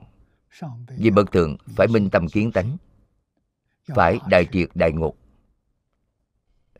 vì 0.97 1.09
bậc 1.09 1.31
thượng 1.31 1.57
phải 1.75 1.88
minh 1.88 2.09
tâm 2.09 2.27
kiến 2.27 2.51
tánh, 2.51 2.77
phải 3.88 4.19
đại 4.29 4.47
triệt 4.51 4.69
đại 4.75 4.91
ngộ, 4.91 5.15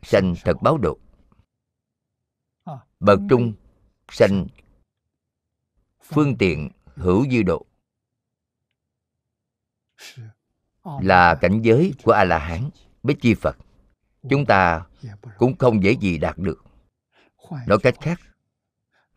sanh 0.02 0.34
thật 0.44 0.56
báo 0.62 0.78
độ. 0.78 0.98
Bậc 3.00 3.20
trung, 3.30 3.52
sanh, 4.08 4.46
phương 6.02 6.36
tiện 6.38 6.70
hữu 6.94 7.30
dư 7.30 7.42
độ 7.42 7.66
là 10.84 11.34
cảnh 11.34 11.62
giới 11.62 11.94
của 12.02 12.12
a 12.12 12.24
la 12.24 12.38
hán 12.38 12.70
bích 13.02 13.20
chi 13.20 13.34
phật. 13.34 13.56
Chúng 14.30 14.46
ta 14.46 14.86
cũng 15.38 15.56
không 15.58 15.82
dễ 15.82 15.92
gì 15.92 16.18
đạt 16.18 16.38
được. 16.38 16.64
Nói 17.66 17.78
cách 17.82 17.94
khác 18.00 18.20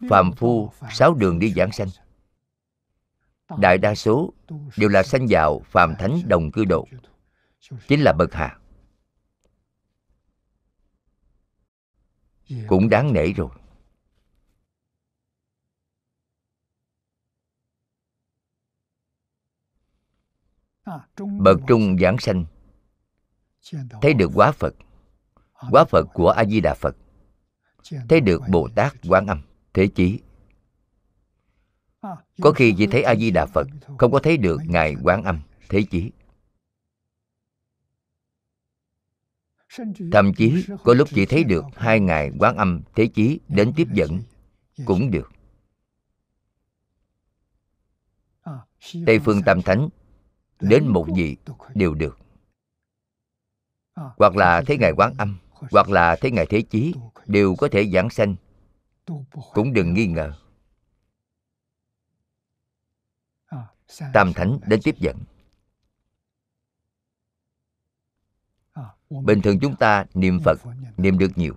phàm 0.10 0.32
phu 0.32 0.72
sáu 0.92 1.14
đường 1.14 1.40
đi 1.40 1.54
giảng 1.54 1.72
sanh. 1.72 1.88
đại 3.58 3.78
đa 3.78 3.96
số 3.96 4.34
đều 4.78 4.90
là 4.90 5.04
sanh 5.04 5.28
vào 5.30 5.62
phàm 5.66 5.96
thánh 5.96 6.22
đồng 6.26 6.52
cư 6.52 6.66
độ. 6.66 6.88
chính 7.88 8.02
là 8.02 8.14
bậc 8.14 8.34
hạ. 8.34 8.58
Cũng 12.68 12.90
đáng 12.90 13.14
nể 13.14 13.34
rồi 13.34 13.50
bậc 21.40 21.60
trung 21.68 21.98
giảng 22.02 22.18
sanh. 22.20 22.46
thấy 24.02 24.14
được 24.14 24.32
quá 24.36 24.52
phật. 24.52 24.76
Quá 25.72 25.86
phật 25.86 26.04
của 26.14 26.30
a 26.30 26.46
di 26.46 26.62
đà 26.62 26.74
phật. 26.74 26.96
Thấy 28.10 28.22
được 28.22 28.42
bồ 28.52 28.70
tát 28.76 28.94
quán 29.08 29.28
âm 29.28 29.42
thế 29.74 29.88
chí. 29.88 30.20
Có 32.42 32.52
khi 32.56 32.76
chỉ 32.78 32.88
thấy 32.88 33.04
a 33.04 33.16
di 33.16 33.32
đà 33.32 33.46
phật 33.46 33.68
không 33.98 34.12
có 34.12 34.20
thấy 34.20 34.38
được 34.38 34.62
ngài 34.66 34.96
quán 35.04 35.24
âm 35.24 35.40
thế 35.70 35.84
chí. 35.92 36.12
Thậm 40.12 40.34
chí 40.38 40.66
có 40.84 40.94
lúc 40.94 41.08
chỉ 41.12 41.26
thấy 41.26 41.44
được 41.44 41.66
hai 41.76 42.00
ngài 42.00 42.32
quán 42.40 42.58
âm 42.58 42.82
thế 42.96 43.08
chí 43.08 43.40
đến 43.48 43.74
tiếp 43.76 43.88
dẫn 43.94 44.20
cũng 44.86 45.12
được. 45.12 45.32
Tây 49.06 49.20
phương 49.20 49.42
tam 49.46 49.62
thánh 49.62 49.90
đến 50.60 50.88
một 50.88 51.08
vị 51.16 51.38
đều 51.76 51.94
được. 51.94 52.18
Hoặc 53.96 54.36
là 54.36 54.64
thấy 54.68 54.78
ngài 54.78 54.92
quán 54.98 55.14
âm, 55.18 55.38
hoặc 55.52 55.90
là 55.90 56.16
thấy 56.22 56.32
ngài 56.32 56.46
thế 56.46 56.62
chí 56.62 56.94
đều 57.26 57.56
có 57.56 57.68
thể 57.72 57.90
giảng 57.94 58.10
sanh. 58.10 58.36
Cũng 59.54 59.74
đừng 59.74 59.94
nghi 59.94 60.08
ngờ. 60.08 60.34
Tam 64.14 64.34
thánh 64.34 64.60
đến 64.68 64.80
tiếp 64.84 64.96
dẫn. 64.98 65.18
Bình 69.10 69.42
thường 69.42 69.60
chúng 69.62 69.76
ta 69.76 70.06
niệm 70.14 70.40
phật, 70.44 70.60
niệm 70.98 71.18
được 71.18 71.32
nhiều. 71.36 71.54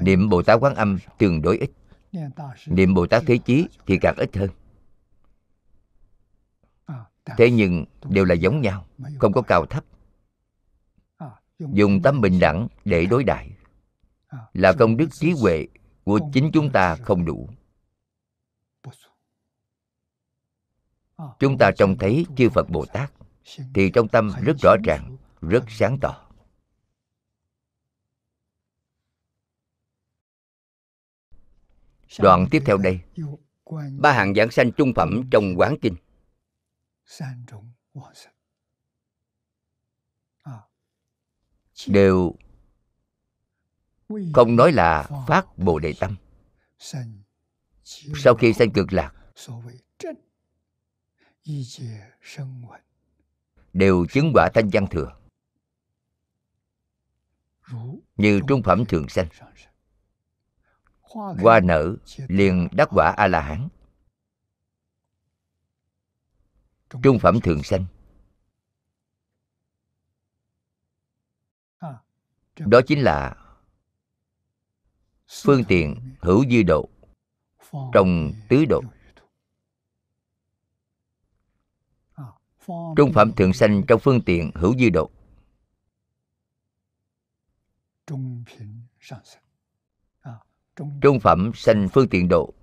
Niệm 0.00 0.28
bồ 0.28 0.42
tát 0.42 0.60
quán 0.60 0.74
âm 0.74 0.98
tương 1.18 1.42
đối 1.42 1.58
ít. 1.58 1.70
Niệm 2.66 2.94
bồ 2.94 3.06
tát 3.06 3.22
thế 3.26 3.38
chí 3.38 3.68
thì 3.86 3.98
càng 4.00 4.14
ít 4.16 4.36
hơn 4.36 4.50
thế 7.36 7.50
nhưng 7.50 7.84
đều 8.10 8.24
là 8.24 8.34
giống 8.34 8.60
nhau 8.60 8.86
không 9.18 9.32
có 9.32 9.42
cao 9.42 9.66
thấp. 9.66 9.84
Dùng 11.58 12.02
tâm 12.02 12.20
bình 12.20 12.38
đẳng 12.40 12.68
để 12.84 13.06
đối 13.06 13.24
đại. 13.24 13.50
Là 14.52 14.72
công 14.72 14.96
đức 14.96 15.08
trí 15.12 15.30
huệ 15.30 15.66
của 16.04 16.20
chính 16.32 16.50
chúng 16.52 16.72
ta 16.72 16.96
không 16.96 17.24
đủ. 17.24 17.48
Chúng 21.38 21.58
ta 21.58 21.70
trông 21.76 21.98
thấy 21.98 22.26
chư 22.36 22.48
phật 22.50 22.70
bồ 22.70 22.84
tát 22.92 23.12
thì 23.74 23.90
trong 23.90 24.08
tâm 24.08 24.32
rất 24.42 24.56
rõ 24.62 24.76
ràng 24.84 25.16
rất 25.40 25.64
sáng 25.68 25.98
tỏ. 26.00 26.22
đoạn 32.20 32.46
tiếp 32.50 32.62
theo 32.66 32.76
đây. 32.76 33.00
ba 33.98 34.12
hạng 34.12 34.34
giảng 34.34 34.50
sanh 34.50 34.72
trung 34.72 34.92
phẩm 34.96 35.22
trong 35.30 35.54
quán 35.56 35.76
kinh 35.80 35.94
đều 41.86 42.34
không 44.34 44.56
nói 44.56 44.72
là 44.72 45.08
phát 45.28 45.58
bồ 45.58 45.78
đề 45.78 45.94
tâm. 46.00 46.16
Sau 48.14 48.34
khi 48.34 48.52
sanh 48.52 48.70
cực 48.70 48.92
lạc 48.92 49.12
đều 53.72 54.06
chứng 54.06 54.30
quả 54.34 54.50
thanh 54.54 54.70
văn 54.72 54.86
thừa. 54.86 55.16
Như 58.16 58.40
trung 58.48 58.62
phẩm 58.62 58.84
thường 58.88 59.08
sanh. 59.08 59.28
hoa 61.42 61.60
nở 61.60 61.96
liền 62.28 62.68
đắc 62.72 62.88
quả 62.90 63.14
a 63.16 63.26
la 63.26 63.40
hán 63.40 63.68
trung 67.02 67.18
phẩm 67.18 67.40
thường 67.40 67.62
sanh 67.62 67.84
đó 72.58 72.80
chính 72.86 73.00
là 73.00 73.36
phương 75.28 75.64
tiện 75.68 75.96
hữu 76.20 76.44
dư 76.50 76.62
độ 76.62 76.88
trong 77.92 78.32
tứ 78.48 78.64
độ. 78.64 78.82
Trung 82.96 83.12
phẩm 83.14 83.32
thượng 83.32 83.52
sanh 83.52 83.82
trong 83.88 84.00
phương 84.00 84.20
tiện 84.26 84.50
hữu 84.54 84.74
dư 84.78 84.90
độ. 84.90 85.10
Trung 91.02 91.20
phẩm 91.22 91.50
sanh 91.54 91.88
phương 91.92 92.08
tiện 92.08 92.28
độ 92.28 92.54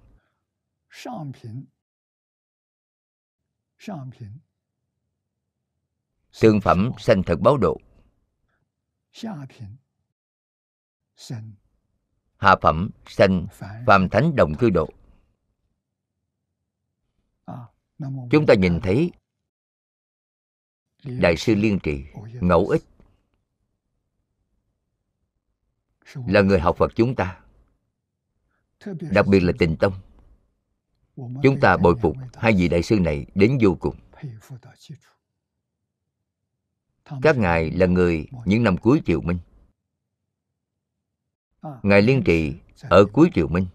thượng 6.41 6.61
phẩm 6.61 6.91
sanh 6.97 7.23
thật 7.23 7.39
báo 7.41 7.57
độ 7.57 7.77
hạ 12.37 12.55
phẩm 12.61 12.89
sanh 13.07 13.47
phàm 13.87 14.09
thánh 14.09 14.35
đồng 14.35 14.55
cư 14.59 14.69
độ 14.69 14.89
chúng 18.31 18.45
ta 18.47 18.53
nhìn 18.53 18.79
thấy 18.83 19.11
đại 21.03 21.37
sư 21.37 21.55
liên 21.55 21.79
trì 21.83 22.05
ngẫu 22.41 22.67
ích. 22.67 22.83
Là 26.27 26.41
người 26.41 26.59
học 26.59 26.75
phật 26.77 26.91
chúng 26.95 27.15
ta. 27.15 27.39
Đặc 29.11 29.25
biệt 29.27 29.39
là 29.39 29.53
tình 29.59 29.75
tông 29.79 29.93
chúng 31.15 31.59
ta 31.61 31.77
bồi 31.77 31.95
phục 31.95 32.15
hai 32.33 32.53
vị 32.53 32.69
đại 32.69 32.83
sư 32.83 32.99
này 32.99 33.25
đến 33.35 33.57
vô 33.61 33.77
cùng. 33.79 33.95
Các 37.21 37.37
ngài 37.37 37.71
là 37.71 37.85
người 37.85 38.27
những 38.45 38.63
năm 38.63 38.77
cuối 38.77 39.01
triều 39.05 39.21
minh. 39.21 39.39
Ngài 41.83 42.01
liên 42.01 42.23
trì 42.25 42.53
ở 42.81 43.05
cuối 43.13 43.29
triều 43.33 43.47
minh. 43.47 43.67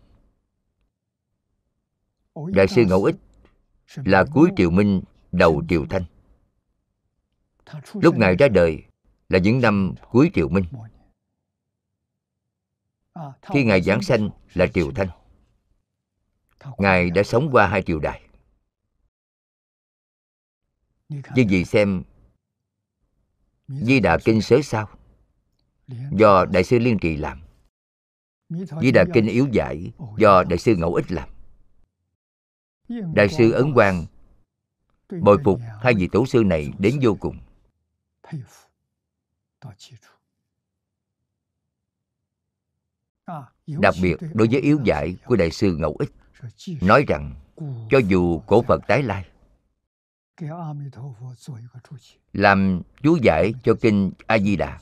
Đại 2.35 2.68
sư 2.68 2.85
ngẫu 2.88 3.05
ích 3.05 3.16
là 3.96 4.24
cuối 4.35 4.51
triều 4.57 4.70
minh 4.70 5.03
đầu 5.33 5.62
triều 5.68 5.87
thanh. 5.90 6.05
Lúc 7.92 8.16
ngài 8.16 8.37
ra 8.37 8.48
đời 8.48 8.83
là 9.29 9.38
những 9.38 9.61
năm 9.61 9.94
cuối 10.11 10.31
triều 10.35 10.48
minh. 10.48 10.64
Khi 13.42 13.64
ngài 13.64 13.83
giảng 13.83 14.03
sanh 14.03 14.31
là 14.55 14.66
triều 14.66 14.92
thanh 14.92 15.09
ngài 16.78 17.10
đã 17.10 17.22
sống 17.22 17.48
qua 17.52 17.66
hai 17.66 17.82
triều 17.82 17.98
đại. 17.98 18.22
Như 21.08 21.44
vậy 21.50 21.64
xem 21.64 22.02
di 23.68 24.00
đà 24.00 24.18
kinh 24.24 24.42
sớ 24.42 24.56
sao? 24.62 24.88
Do 26.12 26.44
đại 26.44 26.64
sư 26.64 26.78
liên 26.78 26.98
trì 26.98 27.16
làm. 27.16 27.42
Di 28.80 28.90
đà 28.92 29.04
kinh 29.14 29.26
yếu 29.26 29.46
giải 29.52 29.92
do 30.18 30.44
đại 30.44 30.59
sư 30.59 30.76
ngẫu 30.76 30.94
ích 30.94 31.12
làm. 31.12 31.28
Đại 33.14 33.28
sư 33.28 33.52
ấn 33.52 33.74
quang 33.74 34.06
bồi 35.20 35.38
phục 35.44 35.61
hai 35.82 35.94
vị 35.94 36.09
tổ 36.12 36.26
sư 36.26 36.42
này 36.46 36.72
đến 36.78 36.98
vô 37.02 37.16
cùng. 37.20 37.38
Đặc 43.66 43.94
biệt 44.02 44.16
đối 44.34 44.48
với 44.48 44.61
yếu 44.61 44.78
giải 44.84 45.16
của 45.24 45.36
đại 45.36 45.50
sư 45.50 45.76
ngẫu 45.76 45.96
ích 45.98 46.11
nói 46.80 47.05
rằng 47.09 47.34
cho 47.91 47.99
dù 47.99 48.43
cổ 48.47 48.62
phật 48.62 48.80
tái 48.89 49.03
lai 49.03 49.28
làm 52.32 52.82
chú 53.03 53.18
giải 53.22 53.55
cho 53.62 53.74
kinh 53.80 54.12
a 54.26 54.39
di 54.39 54.57
đà 54.57 54.80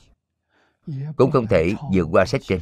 cũng 1.17 1.31
không 1.31 1.47
thể 1.47 1.75
vượt 1.93 2.07
qua 2.11 2.25
sách 2.25 2.41
trên. 2.43 2.61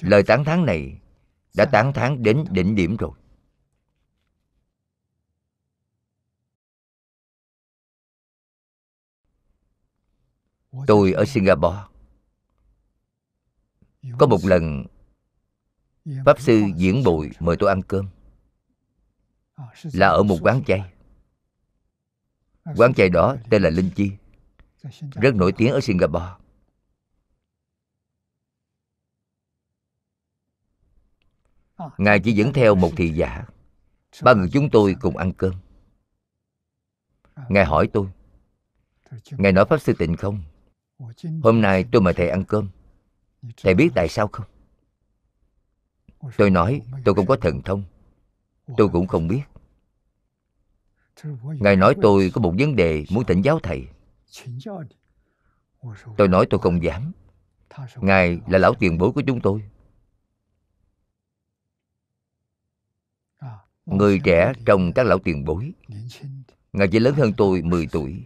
Lời 0.00 0.22
tán 0.26 0.44
thán 0.44 0.66
này 0.66 1.00
đã 1.54 1.64
tán 1.72 1.92
thán 1.92 2.22
đến 2.22 2.44
đỉnh 2.50 2.74
điểm 2.74 2.96
rồi. 2.96 3.10
Tôi 10.86 11.12
ở 11.12 11.24
singapore 11.24 11.78
có 14.18 14.26
một 14.26 14.44
lần 14.44 14.84
pháp 16.24 16.40
sư 16.40 16.62
diễn 16.76 17.02
bội 17.04 17.30
mời 17.40 17.56
tôi 17.58 17.68
ăn 17.68 17.82
cơm. 17.82 18.08
Là 19.82 20.08
ở 20.08 20.22
một 20.22 20.38
quán 20.42 20.64
chay. 20.64 20.92
Quán 22.76 22.94
chay 22.94 23.08
đó 23.08 23.36
tên 23.50 23.62
là 23.62 23.70
linh 23.70 23.90
chi. 23.94 24.12
Rất 25.12 25.34
nổi 25.34 25.52
tiếng 25.52 25.72
ở 25.72 25.80
singapore. 25.80 26.26
Ngài 31.98 32.20
chỉ 32.20 32.32
dẫn 32.32 32.52
theo 32.52 32.74
một 32.74 32.90
thị 32.96 33.10
giả. 33.10 33.46
Ba 34.22 34.34
người 34.34 34.48
chúng 34.52 34.70
tôi 34.70 34.96
cùng 35.00 35.16
ăn 35.16 35.32
cơm. 35.32 35.54
Ngài 37.48 37.64
hỏi 37.64 37.88
tôi 37.92 38.08
ngài 39.30 39.52
nói 39.52 39.64
pháp 39.64 39.78
sư 39.78 39.92
tịnh 39.98 40.16
không? 40.16 40.42
Hôm 41.42 41.60
nay 41.60 41.84
tôi 41.92 42.02
mời 42.02 42.14
thầy 42.14 42.28
ăn 42.28 42.44
cơm. 42.44 42.68
Thầy 43.62 43.74
biết 43.74 43.88
tại 43.94 44.08
sao 44.08 44.28
không 44.28 44.46
tôi 46.36 46.50
nói, 46.50 46.82
tôi 47.04 47.14
không 47.14 47.26
có 47.26 47.36
thần 47.36 47.62
thông. 47.62 47.84
Tôi 48.76 48.88
cũng 48.88 49.06
không 49.06 49.28
biết. 49.28 49.42
Ngài 51.42 51.76
nói 51.76 51.94
tôi 52.02 52.30
có 52.34 52.40
một 52.40 52.54
vấn 52.58 52.76
đề 52.76 53.04
muốn 53.10 53.24
thỉnh 53.24 53.42
giáo 53.42 53.58
thầy. 53.62 53.88
Tôi 56.16 56.28
nói 56.28 56.46
tôi 56.50 56.60
không 56.60 56.82
dám. 56.82 57.12
Ngài 57.96 58.40
là 58.46 58.58
lão 58.58 58.74
tiền 58.74 58.98
bối 58.98 59.12
của 59.12 59.22
chúng 59.26 59.40
tôi. 59.40 59.62
Người 63.86 64.20
trẻ 64.24 64.52
trong 64.66 64.92
các 64.92 65.06
lão 65.06 65.18
tiền 65.18 65.44
bối, 65.44 65.72
ngài 66.72 66.88
chỉ 66.88 66.98
lớn 66.98 67.14
hơn 67.14 67.32
tôi 67.36 67.62
10 67.62 67.86
tuổi. 67.86 68.24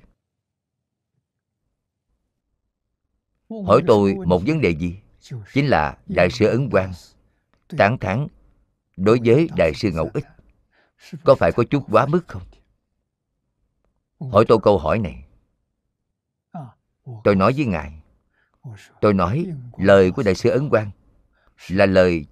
Hỏi 3.67 3.83
tôi 3.87 4.15
một 4.27 4.43
vấn 4.47 4.61
đề 4.61 4.71
gì? 4.71 4.97
Chính 5.53 5.67
là 5.67 5.99
đại 6.07 6.31
sư 6.31 6.47
ấn 6.47 6.71
quang 6.71 6.93
tán 7.79 7.99
thán, 7.99 8.27
đối 8.97 9.19
với 9.25 9.49
đại 9.57 9.73
sư 9.75 9.91
ngẫu 9.95 10.11
ích, 10.15 10.25
có 11.25 11.35
phải 11.35 11.53
có 11.53 11.65
chút 11.71 11.83
quá 11.91 12.07
mức 12.07 12.29
không? 12.29 12.43
Hỏi 14.33 14.45
tôi 14.49 14.59
câu 14.63 14.79
hỏi 14.79 14.99
này. 14.99 15.25
Tôi 17.25 17.37
nói 17.37 17.53
với 17.57 17.67
ngài. 17.67 18.03
Tôi 19.01 19.15
nói, 19.15 19.47
lời 19.79 20.11
của 20.11 20.23
đại 20.23 20.35
sư 20.35 20.51
ấn 20.51 20.69
quang 20.71 20.91
là 21.69 21.87
lời 21.87 22.27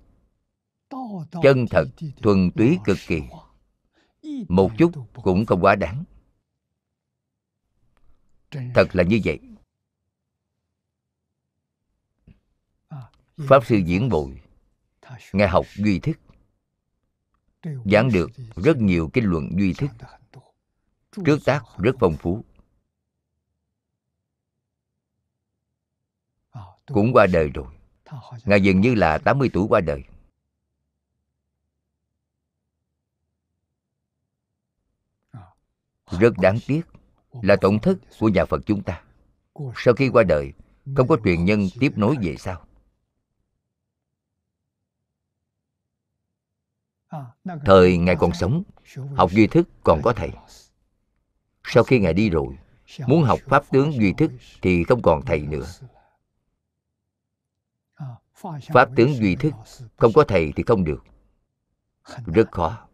chân 1.43 1.66
thật, 1.70 1.84
thuần 2.22 2.51
túy, 2.51 2.78
cực 2.84 2.99
kỳ. 3.07 3.22
Một 4.49 4.70
chút 4.78 4.93
cũng 5.22 5.47
không 5.47 5.61
quá 5.61 5.74
đáng. 5.74 6.05
Thật 8.51 8.86
là 8.93 9.03
như 9.03 9.20
vậy. 9.24 9.38
Pháp 13.49 13.66
sư 13.66 13.76
diễn 13.76 14.09
bồi 14.09 14.39
nghe 15.33 15.47
học 15.47 15.67
duy 15.77 16.01
thức 16.01 16.17
giảng 17.85 18.11
được 18.13 18.31
rất 18.57 18.77
nhiều 18.77 19.11
kinh 19.13 19.25
luận 19.25 19.51
duy 19.59 19.75
thức 19.75 19.91
trước 21.27 21.39
tác 21.45 21.63
rất 21.79 21.97
phong 22.01 22.17
phú. 22.17 22.45
Cũng 26.87 27.13
qua 27.13 27.27
đời 27.33 27.51
rồi. 27.55 27.67
ngài 28.45 28.61
dường 28.61 28.81
như 28.81 28.95
là 28.95 29.19
80 29.19 29.51
tuổi 29.53 29.67
qua 29.69 29.81
đời. 29.81 30.05
Rất 36.21 36.33
đáng 36.43 36.59
tiếc 36.67 36.83
là 37.43 37.57
tổn 37.61 37.79
thất 37.81 37.99
của 38.21 38.29
nhà 38.29 38.45
phật 38.45 38.61
chúng 38.67 38.83
ta. 38.83 39.03
Sau 39.77 39.95
khi 39.95 40.09
qua 40.09 40.23
đời 40.29 40.53
không 40.97 41.09
có 41.09 41.17
truyền 41.25 41.45
nhân 41.45 41.69
tiếp 41.81 41.93
nối 41.97 42.17
về 42.23 42.37
sau 42.39 42.67
thời 47.65 47.99
ngài 47.99 48.17
còn 48.17 48.33
sống, 48.33 48.63
học 49.17 49.31
duy 49.31 49.47
thức 49.47 49.69
còn 49.85 50.01
có 50.03 50.13
thầy. 50.13 50.31
Sau 51.65 51.85
khi 51.85 51.99
ngài 51.99 52.15
đi 52.15 52.31
rồi, 52.31 52.59
muốn 53.07 53.23
học 53.23 53.39
pháp 53.47 53.65
tướng 53.71 53.93
duy 53.93 54.13
thức 54.13 54.31
thì 54.63 54.85
không 54.85 55.03
còn 55.03 55.23
thầy 55.27 55.41
nữa. 55.41 55.67
Pháp 58.73 58.89
tướng 58.97 59.15
duy 59.15 59.37
thức 59.37 59.53
không 59.97 60.13
có 60.15 60.25
thầy 60.29 60.53
thì 60.57 60.63
không 60.67 60.85
được. 60.85 61.05
Rất 62.27 62.53
khó. 62.53 62.87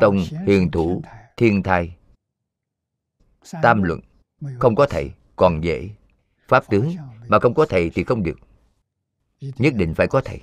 Tông, 0.00 0.16
hiền 0.46 0.70
thủ, 0.70 1.02
thiên 1.36 1.62
thai, 1.62 1.96
tam 3.62 3.82
luận 3.82 4.00
không 4.58 4.74
có 4.74 4.86
thầy, 4.90 5.12
còn 5.36 5.64
dễ. 5.64 5.90
Pháp 6.48 6.64
tướng 6.70 6.96
mà 7.28 7.38
không 7.38 7.54
có 7.54 7.66
thầy 7.68 7.90
thì 7.94 8.04
không 8.04 8.22
được 8.22 8.36
nhất 9.42 9.74
định 9.76 9.94
phải 9.94 10.08
có 10.08 10.22
thầy. 10.24 10.40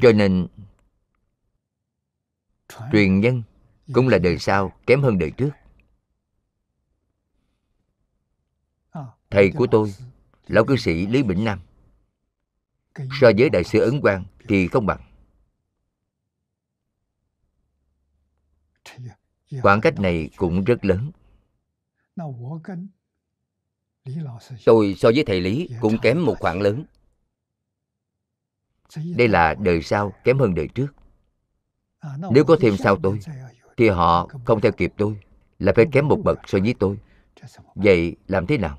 Cho 0.00 0.12
nên, 0.14 0.46
truyền 2.92 3.20
nhân 3.20 3.42
cũng 3.94 4.08
là 4.08 4.18
đời 4.18 4.38
sau, 4.38 4.72
kém 4.86 5.02
hơn 5.02 5.18
đời 5.18 5.30
trước. 5.30 5.50
Thầy 9.30 9.52
của 9.56 9.66
tôi, 9.70 9.94
lão 10.46 10.64
cư 10.64 10.76
sĩ 10.76 11.06
lý 11.06 11.22
bỉnh 11.22 11.44
nam, 11.44 11.60
so 12.96 13.30
với 13.38 13.50
đại 13.50 13.64
sư 13.64 13.80
ấn 13.80 14.00
quang 14.00 14.24
thì 14.48 14.68
không 14.68 14.86
bằng. 14.86 15.00
Khoảng 19.62 19.80
cách 19.80 19.94
này 19.98 20.30
cũng 20.36 20.64
rất 20.64 20.84
lớn 20.84 21.12
tôi 24.64 24.94
so 24.98 25.10
với 25.14 25.24
thầy 25.26 25.40
lý 25.40 25.68
cũng 25.80 25.98
kém 26.02 26.26
một 26.26 26.36
khoảng 26.40 26.60
lớn. 26.60 26.84
Đây 29.16 29.28
là 29.28 29.54
đời 29.54 29.82
sau 29.82 30.12
kém 30.24 30.38
hơn 30.38 30.54
đời 30.54 30.68
trước. 30.74 30.88
Nếu 32.30 32.44
có 32.44 32.56
thêm 32.60 32.76
sau 32.76 32.96
tôi 33.02 33.20
thì 33.76 33.88
họ 33.88 34.28
không 34.44 34.60
theo 34.60 34.72
kịp 34.72 34.92
tôi 34.96 35.20
là 35.58 35.72
phải 35.76 35.86
kém 35.92 36.08
một 36.08 36.18
bậc 36.24 36.38
so 36.46 36.58
với 36.58 36.74
tôi. 36.78 36.98
Vậy 37.74 38.16
làm 38.28 38.46
thế 38.46 38.58
nào? 38.58 38.78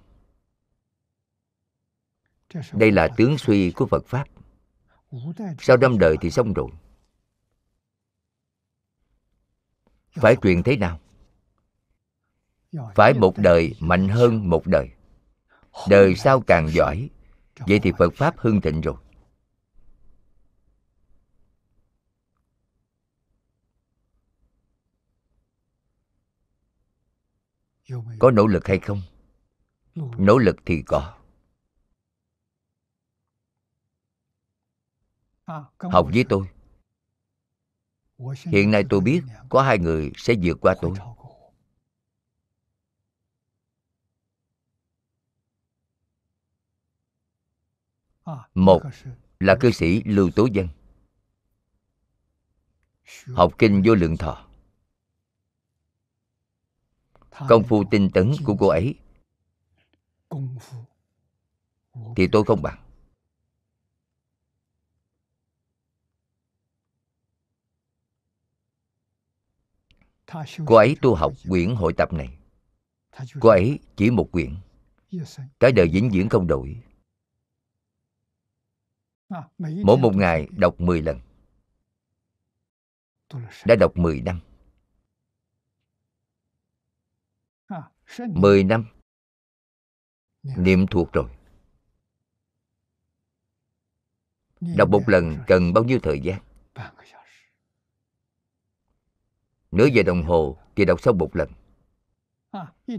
Đây 2.73 2.91
là 2.91 3.07
tướng 3.17 3.37
suy 3.37 3.71
của 3.71 3.85
phật 3.85 4.05
pháp. 4.05 4.27
Sau 5.59 5.77
năm 5.77 5.99
đời 5.99 6.17
thì 6.21 6.31
xong 6.31 6.53
rồi. 6.53 6.69
Phải 10.11 10.35
truyền 10.41 10.63
thế 10.63 10.77
nào? 10.77 10.99
Phải 12.95 13.13
một 13.13 13.37
đời 13.37 13.75
mạnh 13.79 14.09
hơn 14.09 14.49
một 14.49 14.67
đời 14.67 14.89
đời 15.89 16.15
sau 16.15 16.41
càng 16.41 16.69
giỏi, 16.69 17.09
vậy 17.67 17.79
thì 17.83 17.91
phật 17.97 18.13
pháp 18.15 18.35
hưng 18.37 18.61
thịnh 18.61 18.81
rồi. 18.81 18.95
Có 28.19 28.31
nỗ 28.31 28.47
lực 28.47 28.67
hay 28.67 28.79
không? 28.79 29.01
Nỗ 30.17 30.37
lực 30.37 30.55
thì 30.65 30.83
có. 30.85 31.17
Học 35.77 36.07
với 36.13 36.25
tôi. 36.29 36.47
Hiện 38.35 38.71
nay 38.71 38.83
tôi 38.89 39.01
biết 39.01 39.21
có 39.49 39.61
hai 39.61 39.77
người 39.79 40.11
sẽ 40.17 40.33
vượt 40.43 40.57
qua 40.61 40.75
tôi. 40.81 40.93
Một 48.53 48.81
là 49.39 49.55
cư 49.59 49.71
sĩ 49.71 50.03
lưu 50.03 50.31
tố 50.35 50.47
dân. 50.53 50.67
Học 53.25 53.53
kinh 53.57 53.81
vô 53.85 53.95
lượng 53.95 54.17
thọ. 54.17 54.47
Công 57.47 57.63
phu 57.63 57.83
tinh 57.91 58.09
tấn 58.13 58.31
của 58.45 58.55
cô 58.59 58.67
ấy. 58.67 58.95
Thì 62.15 62.27
tôi 62.31 62.43
không 62.43 62.61
bằng. 62.61 62.77
Cô 70.65 70.75
ấy 70.75 70.95
tu 71.01 71.15
học 71.15 71.33
quyển 71.49 71.75
hội 71.75 71.93
tập 71.93 72.13
này. 72.13 72.37
Cô 73.39 73.49
ấy 73.49 73.79
chỉ 73.95 74.09
một 74.09 74.31
quyển. 74.31 74.55
Cái 75.59 75.71
đời 75.71 75.87
vĩnh 75.87 76.09
viễn 76.09 76.29
không 76.29 76.47
đổi 76.47 76.81
mỗi 79.59 79.97
một 79.97 80.15
ngày 80.15 80.47
đọc 80.51 80.81
10 80.81 81.01
lần. 81.01 81.19
Đã 83.65 83.75
đọc 83.75 83.97
10 83.97 84.21
năm. 84.21 84.39
10 88.17 88.63
năm. 88.63 88.85
Niệm 90.43 90.87
thuộc 90.87 91.13
rồi. 91.13 91.29
Đọc 94.61 94.89
một 94.89 95.01
lần 95.07 95.37
cần 95.47 95.73
bao 95.73 95.83
nhiêu 95.83 95.99
thời 96.03 96.19
gian? 96.19 96.41
Nửa 99.71 99.85
giờ 99.85 100.03
đồng 100.03 100.23
hồ 100.23 100.57
thì 100.75 100.85
đọc 100.85 101.01
xong 101.01 101.17
một 101.17 101.35
lần. 101.35 101.49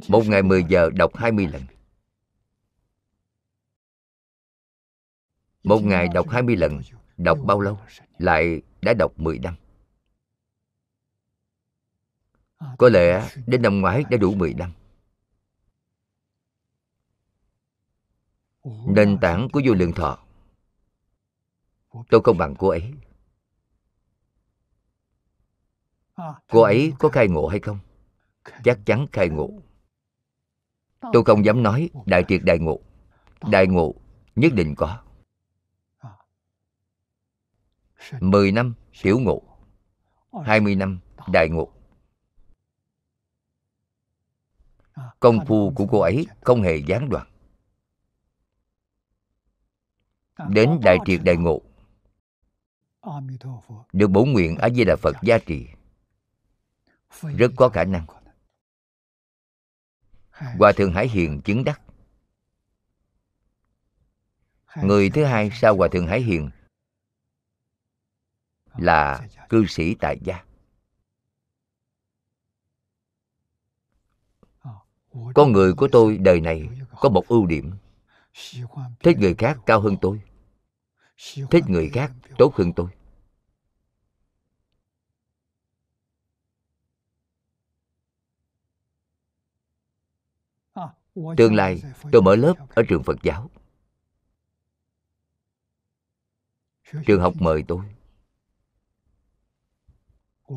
Một 0.09 0.23
ngày 0.27 0.43
10 0.43 0.65
giờ 0.65 0.91
đọc 0.95 1.17
20 1.17 1.47
lần 1.47 1.63
Một 5.65 5.81
ngày 5.83 6.09
đọc 6.15 6.29
20 6.29 6.57
lần, 6.57 6.81
Đọc 7.17 7.39
bao 7.47 7.61
lâu? 7.61 7.79
Lại 8.19 8.63
đã 8.83 8.95
đọc 8.95 9.13
10 9.17 9.39
năm. 9.39 9.55
Có 12.79 12.89
lẽ 12.89 13.31
đến 13.47 13.63
năm 13.63 13.81
ngoái 13.81 14.05
đã 14.11 14.17
đủ 14.17 14.35
10 14.35 14.55
năm. 14.55 14.73
Nền 18.87 19.19
tảng 19.21 19.49
của 19.53 19.61
vô 19.65 19.75
lượng 19.75 19.93
thọ. 19.93 20.19
Tôi 22.11 22.21
không 22.25 22.39
bằng 22.39 22.55
cô 22.59 22.69
ấy. 22.69 22.93
Cô 26.49 26.61
ấy 26.61 26.93
có 26.99 27.09
khai 27.09 27.29
ngộ 27.29 27.47
hay 27.47 27.61
không? 27.61 27.79
Chắc 28.65 28.79
chắn 28.87 29.07
khai 29.13 29.29
ngộ. 29.29 29.51
Tôi 31.13 31.25
không 31.25 31.45
dám 31.45 31.63
nói 31.63 31.91
đại 32.07 32.25
triệt 32.29 32.41
đại 32.45 32.59
ngộ. 32.59 32.81
Đại 33.51 33.67
ngộ 33.67 33.95
nhất 34.37 34.53
định 34.55 34.75
có 34.77 35.03
mười 38.21 38.53
năm 38.53 38.75
tiểu 39.03 39.19
ngộ. 39.19 39.43
Hai 40.45 40.61
mươi 40.61 40.75
năm 40.75 41.01
đại 41.29 41.49
ngộ. 41.49 41.73
Công 45.21 45.47
phu 45.47 45.73
của 45.77 45.87
cô 45.91 46.01
ấy 46.01 46.27
không 46.41 46.63
hề 46.63 46.77
gián 46.77 47.09
đoạn. 47.09 47.29
Đến 50.49 50.81
đại 50.83 50.99
triệt 51.07 51.21
đại 51.25 51.37
ngộ, 51.37 51.63
được 53.93 54.09
bổ 54.09 54.25
nguyện 54.25 54.57
a 54.57 54.69
di 54.71 54.85
đà 54.85 54.97
phật 54.97 55.17
gia 55.23 55.39
trì, 55.39 55.67
rất 57.23 57.53
có 57.57 57.69
khả 57.69 57.85
năng. 57.85 58.07
Hòa 60.33 60.73
thượng 60.77 60.93
hải 60.93 61.09
hiền 61.09 61.41
chứng 61.45 61.65
đắc. 61.65 61.81
Người 64.83 65.11
thứ 65.11 65.25
hai 65.25 65.51
sau 65.53 65.77
hòa 65.77 65.89
thượng 65.93 66.07
hải 66.07 66.21
hiền 66.21 66.51
là 68.77 69.29
cư 69.49 69.67
sĩ 69.67 69.95
tại 69.95 70.19
gia. 70.25 70.45
Con 75.35 75.53
người 75.53 75.75
của 75.75 75.89
tôi 75.93 76.19
đời 76.19 76.41
này 76.41 76.69
có 77.01 77.09
một 77.09 77.29
ưu 77.29 77.47
điểm. 77.47 77.73
Thích 79.01 79.19
người 79.19 79.35
khác 79.35 79.59
cao 79.67 79.81
hơn 79.81 79.97
tôi. 80.01 80.23
Thích 81.51 81.65
người 81.69 81.91
khác 81.93 82.13
tốt 82.39 82.55
hơn 82.55 82.73
tôi. 82.77 82.89
Tương 91.37 91.55
lai 91.55 91.83
tôi 92.13 92.23
mở 92.23 92.37
lớp 92.37 92.55
ở 92.75 92.83
trường 92.89 93.03
phật 93.03 93.17
giáo. 93.23 93.51
Trường 97.07 97.21
học 97.21 97.35
mời 97.41 97.65
tôi 97.69 97.85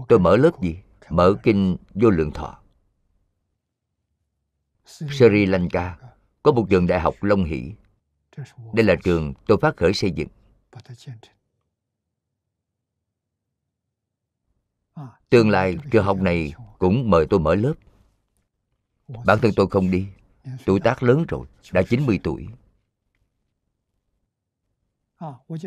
tôi 0.10 0.20
mở 0.20 0.38
lớp 0.38 0.62
gì? 0.62 0.78
mở 1.10 1.36
kinh 1.44 1.78
vô 1.94 2.10
lượng 2.10 2.32
thọ. 2.32 2.60
Sri 4.86 5.46
lanka 5.46 5.98
có 6.44 6.52
một 6.52 6.66
trường 6.70 6.88
đại 6.88 7.00
học 7.00 7.16
long 7.22 7.44
hỷ. 7.44 7.74
Đây 8.74 8.86
là 8.86 8.96
trường 9.04 9.34
tôi 9.48 9.58
phát 9.62 9.78
khởi 9.78 9.94
xây 9.94 10.12
dựng. 10.12 10.28
Tương 15.30 15.50
lai 15.50 15.78
trường 15.92 16.06
học 16.06 16.18
này 16.18 16.54
cũng 16.80 17.10
mời 17.10 17.28
tôi 17.30 17.40
mở 17.40 17.56
lớp. 17.56 17.74
Bản 19.26 19.40
thân 19.42 19.52
tôi 19.56 19.68
không 19.68 19.92
đi. 19.92 20.08
Tuổi 20.66 20.80
tác 20.80 21.04
lớn 21.04 21.26
rồi 21.28 21.48
đã 21.72 21.82
90 21.90 22.20
tuổi. 22.24 22.48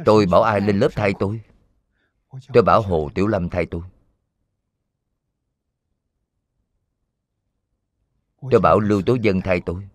Tôi 0.04 0.26
bảo 0.26 0.42
ai 0.42 0.60
lên 0.60 0.78
lớp 0.78 0.88
thay 0.94 1.12
tôi? 1.18 1.40
Tôi 2.52 2.62
bảo 2.62 2.82
hồ 2.82 3.10
tiểu 3.14 3.26
lâm 3.26 3.48
thay 3.48 3.66
tôi 3.66 3.82
tôi 8.50 8.60
bảo 8.60 8.80
lưu 8.80 9.02
tố 9.02 9.14
dân 9.14 9.40
thay 9.40 9.60
tôi. 9.60 9.88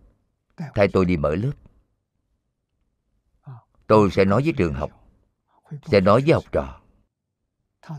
Thay 0.74 0.88
tôi 0.92 1.04
đi 1.04 1.16
mở 1.16 1.34
lớp. 1.34 1.52
Tôi 3.86 4.10
sẽ 4.10 4.24
nói 4.24 4.42
với 4.42 4.52
trường 4.56 4.74
học, 4.74 4.90
sẽ 5.86 6.00
nói 6.00 6.22
với 6.26 6.34
học 6.34 6.44
trò. 6.52 6.80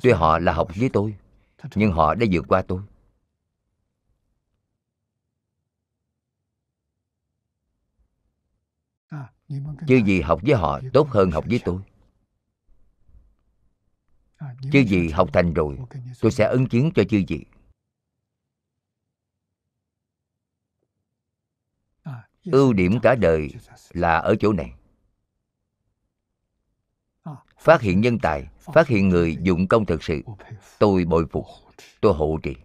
Tuy 0.02 0.12
họ 0.12 0.40
là 0.40 0.54
học 0.54 0.68
với 0.76 0.90
tôi, 0.94 1.16
nhưng 1.76 1.92
họ 1.92 2.16
đã 2.16 2.26
vượt 2.32 2.46
qua 2.48 2.62
tôi. 2.62 2.82
Chứ 9.88 10.02
gì 10.06 10.22
học 10.22 10.40
với 10.44 10.56
họ 10.56 10.80
tốt 10.94 11.10
hơn 11.10 11.32
học 11.32 11.46
với 11.50 11.60
tôi. 11.66 11.82
Chứ 14.72 14.80
gì 14.80 15.10
học 15.10 15.30
thành 15.34 15.54
rồi, 15.54 15.78
tôi 16.22 16.32
sẽ 16.32 16.46
ứng 16.48 16.68
chiến 16.68 16.92
cho 16.96 17.04
chư 17.04 17.24
vị. 17.28 17.46
Ưu 22.52 22.74
điểm 22.74 23.00
cả 23.00 23.16
đời 23.16 23.50
là 23.94 24.18
ở 24.18 24.36
chỗ 24.40 24.54
này. 24.54 24.74
Phát 27.60 27.82
hiện 27.82 28.02
nhân 28.02 28.20
tài, 28.20 28.48
phát 28.74 28.88
hiện 28.88 29.10
người 29.10 29.38
dụng 29.42 29.68
công 29.68 29.86
thực 29.86 30.04
sự. 30.04 30.22
Tôi 30.80 31.06
bội 31.06 31.26
phục, 31.32 31.46
tôi 32.02 32.14
hộ 32.14 32.40
trì. 32.44 32.56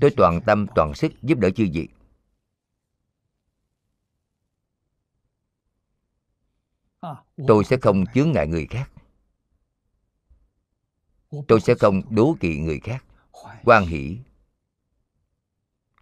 Tôi 0.00 0.10
toàn 0.16 0.40
tâm, 0.46 0.66
toàn 0.74 0.94
sức 0.94 1.12
giúp 1.22 1.38
đỡ 1.38 1.50
chư 1.50 1.66
vị. 1.72 1.88
Tôi 7.46 7.64
sẽ 7.64 7.76
không 7.82 8.04
chướng 8.14 8.32
ngại 8.32 8.46
người 8.46 8.66
khác. 8.70 8.90
Tôi 11.48 11.60
sẽ 11.60 11.74
không 11.74 12.02
đố 12.10 12.36
kỵ 12.40 12.58
người 12.58 12.80
khác. 12.80 13.04
Quan 13.64 13.86
hỷ, 13.86 14.18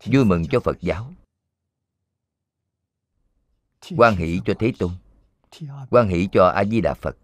vui 0.07 0.25
mừng 0.25 0.45
cho 0.51 0.61
phật 0.61 0.77
giáo 0.81 1.13
quan 3.97 4.17
hỷ 4.17 4.41
cho 4.45 4.55
thế 4.59 4.73
tôn. 4.79 4.91
Quan 5.91 6.09
hỷ 6.09 6.29
cho 6.33 6.53
a 6.57 6.65
di 6.65 6.81
đà 6.81 6.95
phật. 6.95 7.17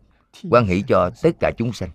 Quan 0.51 0.67
hỷ 0.67 0.85
cho 0.89 1.11
tất 1.23 1.31
cả 1.41 1.51
chúng 1.59 1.73
sanh. 1.73 1.91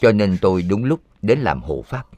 Cho 0.00 0.12
nên 0.12 0.38
tôi 0.40 0.62
đúng 0.62 0.84
lúc 0.84 1.00
đến 1.22 1.38
làm 1.38 1.62
hộ 1.62 1.82
pháp. 1.82 2.08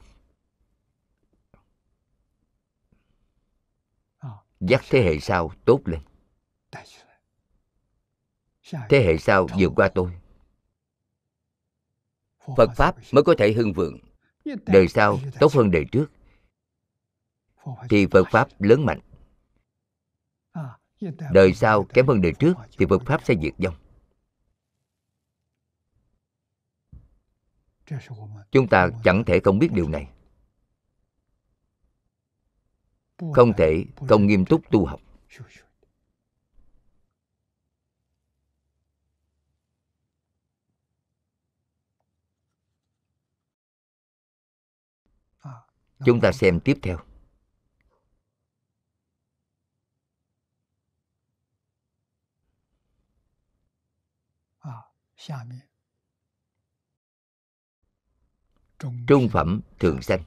Dắt 4.59 4.81
thế 4.89 5.03
hệ 5.03 5.19
sau 5.19 5.51
tốt 5.65 5.81
lên. 5.85 5.99
Thế 8.89 9.03
hệ 9.03 9.17
sau 9.17 9.47
vượt 9.59 9.71
qua 9.75 9.89
tôi. 9.95 10.11
Phật 12.57 12.69
pháp 12.75 12.95
mới 13.11 13.23
có 13.23 13.35
thể 13.37 13.53
hưng 13.53 13.73
vượng. 13.73 13.97
Đời 14.65 14.87
sau 14.87 15.19
tốt 15.39 15.53
hơn 15.53 15.71
đời 15.71 15.85
trước 15.91 16.05
thì 17.89 18.07
phật 18.11 18.23
pháp 18.31 18.47
lớn 18.59 18.85
mạnh. 18.85 18.99
Đời 21.31 21.53
sau 21.53 21.83
kém 21.83 22.07
hơn 22.07 22.21
đời 22.21 22.33
trước 22.39 22.53
thì 22.77 22.85
phật 22.89 23.01
pháp 23.05 23.21
sẽ 23.25 23.35
diệt 23.41 23.53
vong. 23.57 23.75
Chúng 28.51 28.67
ta 28.67 28.89
chẳng 29.03 29.23
thể 29.25 29.39
không 29.43 29.59
biết 29.59 29.69
điều 29.71 29.89
này. 29.89 30.09
Không 33.33 33.53
thể, 33.57 33.85
không 34.09 34.27
nghiêm 34.27 34.45
túc 34.45 34.61
tu 34.71 34.85
học. 34.85 35.01
Chúng 46.05 46.21
ta 46.21 46.31
xem 46.31 46.59
tiếp 46.59 46.77
theo. 46.81 47.08
Trung 59.07 59.29
phẩm 59.29 59.61
thường 59.79 60.01
sanh 60.01 60.23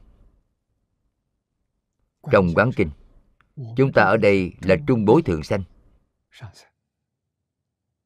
trong 2.32 2.54
quán 2.54 2.70
kinh 2.76 2.90
chúng 3.76 3.92
ta 3.92 4.02
ở 4.02 4.16
đây 4.16 4.52
là 4.62 4.76
trung 4.86 5.04
bối 5.04 5.22
thường 5.22 5.42
sanh 5.42 5.62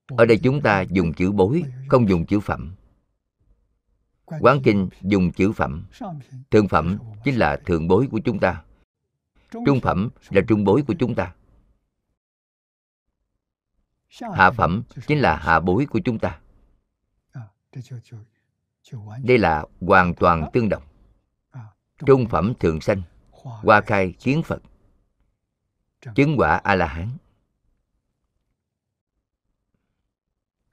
ở 0.07 0.25
đây 0.25 0.41
chúng 0.43 0.63
ta 0.63 0.81
dùng 0.81 1.15
chữ 1.15 1.33
bối 1.33 1.63
không 1.89 2.09
dùng 2.09 2.27
chữ 2.27 2.41
phẩm。quán 2.41 4.61
kinh 4.65 4.89
dùng 5.03 5.33
chữ 5.33 5.53
phẩm。thượng 5.53 6.69
phẩm 6.69 6.99
chính 7.25 7.39
là 7.39 7.61
thượng 7.67 7.89
bối 7.89 8.09
của 8.11 8.21
chúng 8.25 8.39
ta 8.39 8.63
trung 9.51 9.81
phẩm 9.83 10.09
là 10.31 10.43
trung 10.49 10.65
bối 10.65 10.83
của 10.87 10.95
chúng 10.99 11.15
ta 11.15 11.35
hạ 14.35 14.51
phẩm 14.51 14.83
chính 15.07 15.19
là 15.19 15.37
hạ 15.37 15.61
bối 15.61 15.87
của 15.87 16.01
chúng 16.05 16.19
ta 16.19 16.41
đây 19.23 19.39
là 19.39 19.65
hoàn 19.81 20.15
toàn 20.15 20.51
tương 20.53 20.69
đồng 20.69 20.83
trung 22.07 22.27
phẩm 22.31 22.53
thường 22.61 22.81
sanh 22.81 23.03
hoa 23.33 23.81
khai 23.81 24.15
kiến 24.19 24.43
phật 24.43 24.63
chứng 26.15 26.37
quả 26.37 26.57
a 26.57 26.75
la 26.75 26.87
hán 26.87 27.09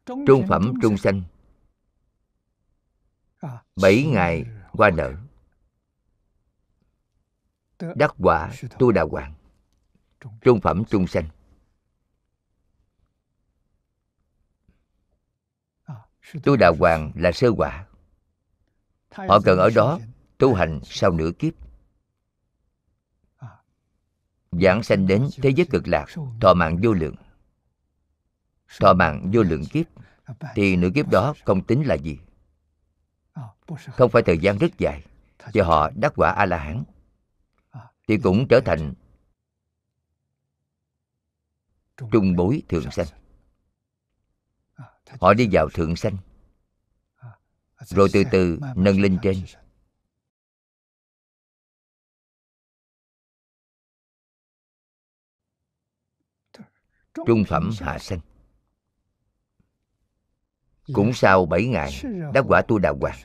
trung 0.06 0.48
phẩm 0.50 0.74
trung 0.82 0.98
sanh 0.98 1.22
bảy 3.82 4.04
ngày 4.04 4.46
qua 4.72 4.90
nở 4.90 5.14
đắc 7.96 8.16
quả 8.20 8.52
tu 8.80 8.92
đà 8.92 9.02
hoàng 9.02 9.34
trung 10.42 10.62
phẩm 10.62 10.84
trung 10.90 11.08
sanh 11.08 11.28
tu 16.44 16.56
đà 16.56 16.70
hoàng 16.80 17.12
là 17.16 17.32
sơ 17.32 17.52
quả. 17.58 17.86
Họ 19.12 19.40
cần 19.46 19.60
ở 19.60 19.70
đó 19.76 20.00
tu 20.38 20.54
hành 20.54 20.80
sau 20.84 21.12
nửa 21.12 21.32
kiếp. 21.40 21.54
Giảng 24.52 24.84
sanh 24.84 25.08
đến 25.08 25.30
thế 25.42 25.50
giới 25.50 25.66
cực 25.70 25.88
lạc 25.88 26.06
thọ 26.42 26.54
mạng 26.54 26.80
vô 26.84 26.94
lượng. 26.94 27.16
Thọ 28.80 28.94
mạng 28.94 29.30
vô 29.34 29.44
lượng 29.44 29.66
kiếp 29.66 29.86
thì 30.56 30.76
nửa 30.76 30.90
kiếp 30.96 31.10
đó 31.10 31.34
không 31.46 31.64
tính 31.64 31.88
là 31.88 31.96
gì. 31.96 32.20
Không 33.92 34.12
phải 34.12 34.24
thời 34.24 34.38
gian 34.38 34.58
rất 34.58 34.78
dài 34.78 35.04
thì 35.54 35.62
họ 35.62 35.90
đắc 35.96 36.14
quả 36.16 36.32
a 36.32 36.46
la 36.46 36.58
hán 36.58 36.84
thì 38.08 38.18
cũng 38.18 38.48
trở 38.50 38.60
thành 38.66 38.94
trung 42.12 42.36
bối 42.36 42.62
thượng 42.70 42.92
sanh 42.92 43.08
họ 45.22 45.34
đi 45.34 45.50
vào 45.52 45.70
thượng 45.70 45.96
sanh. 45.96 46.18
Rồi 47.80 48.10
từ 48.14 48.24
từ 48.32 48.60
nâng 48.76 49.02
lên 49.02 49.20
trên. 49.24 49.46
Trung 57.14 57.44
phẩm 57.48 57.72
hạ 57.80 57.98
sanh. 58.00 58.20
Cũng 60.94 61.14
sau 61.14 61.46
bảy 61.46 61.66
ngày 61.66 61.92
đã 62.34 62.42
quả 62.48 62.62
tu 62.68 62.80
đà 62.80 62.94
hoàng. 63.02 63.18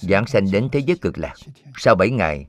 Giảng 0.00 0.26
sanh 0.26 0.50
đến 0.52 0.68
thế 0.72 0.80
giới 0.86 0.98
cực 1.00 1.18
lạc. 1.18 1.34
Sau 1.76 1.94
bảy 1.94 2.10
ngày, 2.10 2.46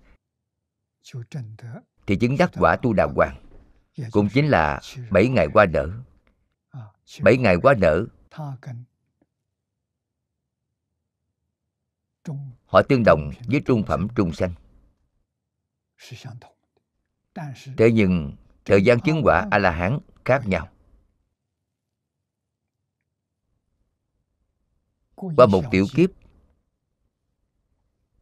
thì 2.07 2.15
chứng 2.15 2.37
đắc 2.37 2.51
quả 2.53 2.75
tu 2.75 2.93
đà 2.93 3.05
hoàng 3.15 3.46
cũng 4.11 4.29
chính 4.33 4.47
là 4.47 4.81
bảy 5.11 5.27
ngày 5.27 5.47
qua 5.53 5.65
nở. 5.65 5.89
Bảy 7.21 7.37
ngày 7.37 7.55
qua 7.63 7.73
nở. 7.77 8.05
Họ 12.65 12.81
tương 12.89 13.03
đồng 13.05 13.31
với 13.47 13.61
trung 13.65 13.83
phẩm 13.87 14.07
trung 14.15 14.33
sanh. 14.33 14.53
Thế 17.77 17.91
nhưng 17.93 18.35
thời 18.65 18.83
gian 18.83 18.99
chứng 18.99 19.21
quả 19.23 19.47
a 19.51 19.57
la 19.57 19.71
hán 19.71 19.99
khác 20.25 20.41
nhau. 20.45 20.69
Qua 25.15 25.45
một 25.45 25.63
tiểu 25.71 25.85
kiếp 25.95 26.09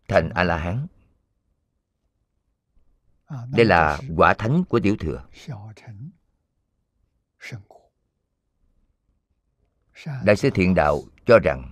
thành 0.08 0.30
a 0.30 0.44
la 0.44 0.58
hán 0.58 0.88
đây 3.30 3.66
là 3.66 4.00
quả 4.16 4.34
thánh 4.34 4.64
của 4.70 4.80
tiểu 4.80 4.96
thừa 5.00 5.24
đại 10.24 10.36
sư 10.36 10.50
thiện 10.50 10.76
đạo 10.76 11.02
cho 11.26 11.40
rằng 11.44 11.72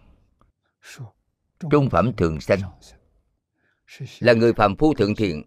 trung 1.72 1.89
phẩm 1.89 2.12
thường 2.18 2.41
sanh 2.41 2.60
là 4.20 4.34
người 4.34 4.54
phàm 4.54 4.76
phu 4.76 4.93
thượng 4.93 5.16
thiện 5.16 5.43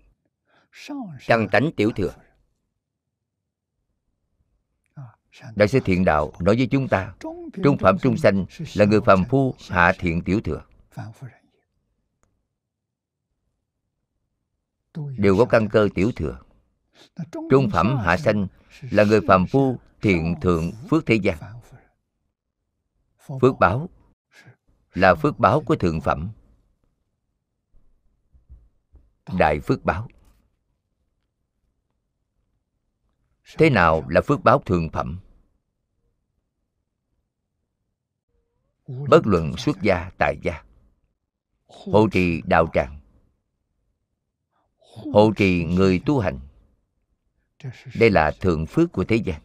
căn 1.26 1.48
tánh 1.52 1.70
tiểu 1.76 1.90
thừa 1.96 2.14
đại 5.54 5.68
sư 5.68 5.80
thiện 5.84 6.04
đạo 6.04 6.32
nói 6.40 6.56
với 6.56 6.68
chúng 6.70 6.88
ta 6.88 7.14
trung 7.62 7.78
phẩm 7.80 7.98
trung 7.98 8.16
sanh 8.16 8.46
là 8.74 8.84
người 8.84 9.00
phàm 9.00 9.24
phu 9.24 9.54
hạ 9.68 9.92
thiện 9.98 10.22
tiểu 10.22 10.40
thừa 10.44 10.62
đều 15.16 15.36
có 15.36 15.44
căn 15.44 15.68
cơ 15.68 15.88
tiểu 15.94 16.12
thừa. 16.16 16.38
trung 17.50 17.70
phẩm 17.72 17.96
hạ 17.96 18.16
sanh 18.16 18.46
là 18.90 19.04
người 19.04 19.20
phàm 19.28 19.46
phu 19.46 19.78
thiện 20.02 20.34
thượng 20.40 20.72
phước 20.90 21.06
thế 21.06 21.14
gian. 21.14 21.38
Phước 23.40 23.58
báo 23.58 23.88
là 24.94 25.14
phước 25.14 25.38
báo 25.38 25.60
của 25.60 25.76
thượng 25.76 26.00
phẩm. 26.00 26.30
Đại 29.38 29.60
phước 29.60 29.84
báo. 29.84 30.08
thế 33.58 33.70
nào 33.70 34.04
là 34.08 34.20
phước 34.20 34.44
báo 34.44 34.58
thượng 34.66 34.88
phẩm? 34.90 35.18
Bất 38.86 39.26
luận 39.26 39.56
xuất 39.56 39.82
gia 39.82 40.10
tại 40.18 40.38
gia 40.42 40.64
hộ 41.66 42.08
trì 42.12 42.42
đạo 42.46 42.66
tràng 42.72 43.00
hộ 45.12 45.32
trì 45.36 45.64
người 45.64 46.00
tu 46.06 46.18
hành. 46.18 46.38
Đây 47.98 48.10
là 48.10 48.30
thượng 48.40 48.66
phước 48.66 48.92
của 48.92 49.04
thế 49.04 49.16
gian. 49.16 49.40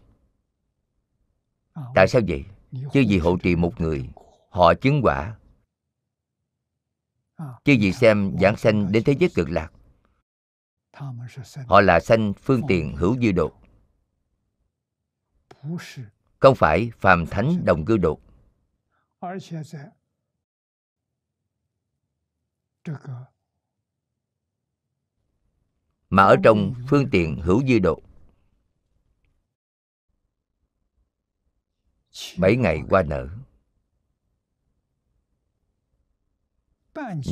Tại 1.95 2.07
sao 2.07 2.21
vậy? 2.27 2.45
Chứ 2.71 3.03
vì 3.09 3.17
hộ 3.17 3.37
trì 3.43 3.55
một 3.55 3.81
người, 3.81 4.09
họ 4.49 4.73
chứng 4.73 5.01
quả. 5.03 5.35
Chứ 7.37 7.75
vì 7.79 7.93
xem 7.93 8.37
giảng 8.41 8.57
sanh 8.57 8.91
đến 8.91 9.03
thế 9.03 9.15
giới 9.19 9.29
cực 9.35 9.49
lạc, 9.49 9.71
họ 11.67 11.81
là 11.81 11.99
sanh 11.99 12.33
phương 12.33 12.61
tiện 12.67 12.95
hữu 12.95 13.17
dư 13.21 13.31
độ. 13.31 13.51
Không 16.39 16.55
phải 16.55 16.91
phàm 16.97 17.25
thánh 17.25 17.65
đồng 17.65 17.85
cư 17.85 17.97
độ 17.97 18.19
mà 26.12 26.24
ở 26.24 26.36
trong 26.43 26.74
phương 26.88 27.09
tiện 27.12 27.41
hữu 27.41 27.64
dư 27.68 27.80
độ. 27.80 28.01
Bảy 32.38 32.55
ngày 32.55 32.82
qua 32.89 33.03
nở. 33.03 33.28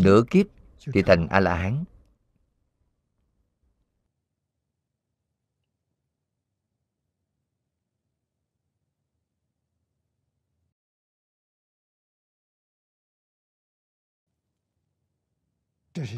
Nửa 0.04 0.24
kiếp 0.30 0.46
thì 0.94 1.02
thành 1.02 1.28
a 1.28 1.40
la 1.40 1.56
hán 1.56 1.84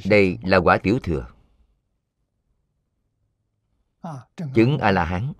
đây 0.05 0.37
là 0.43 0.57
quả 0.57 0.77
tiểu 0.77 0.99
thừa 1.03 1.27
chứng 4.53 4.77
a 4.77 4.91
la 4.91 5.05
hán 5.05 5.33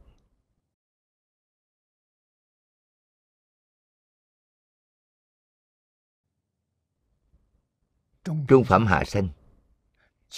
trung 8.24 8.64
phẩm 8.64 8.86
hạ 8.86 9.03
sanh 9.05 9.30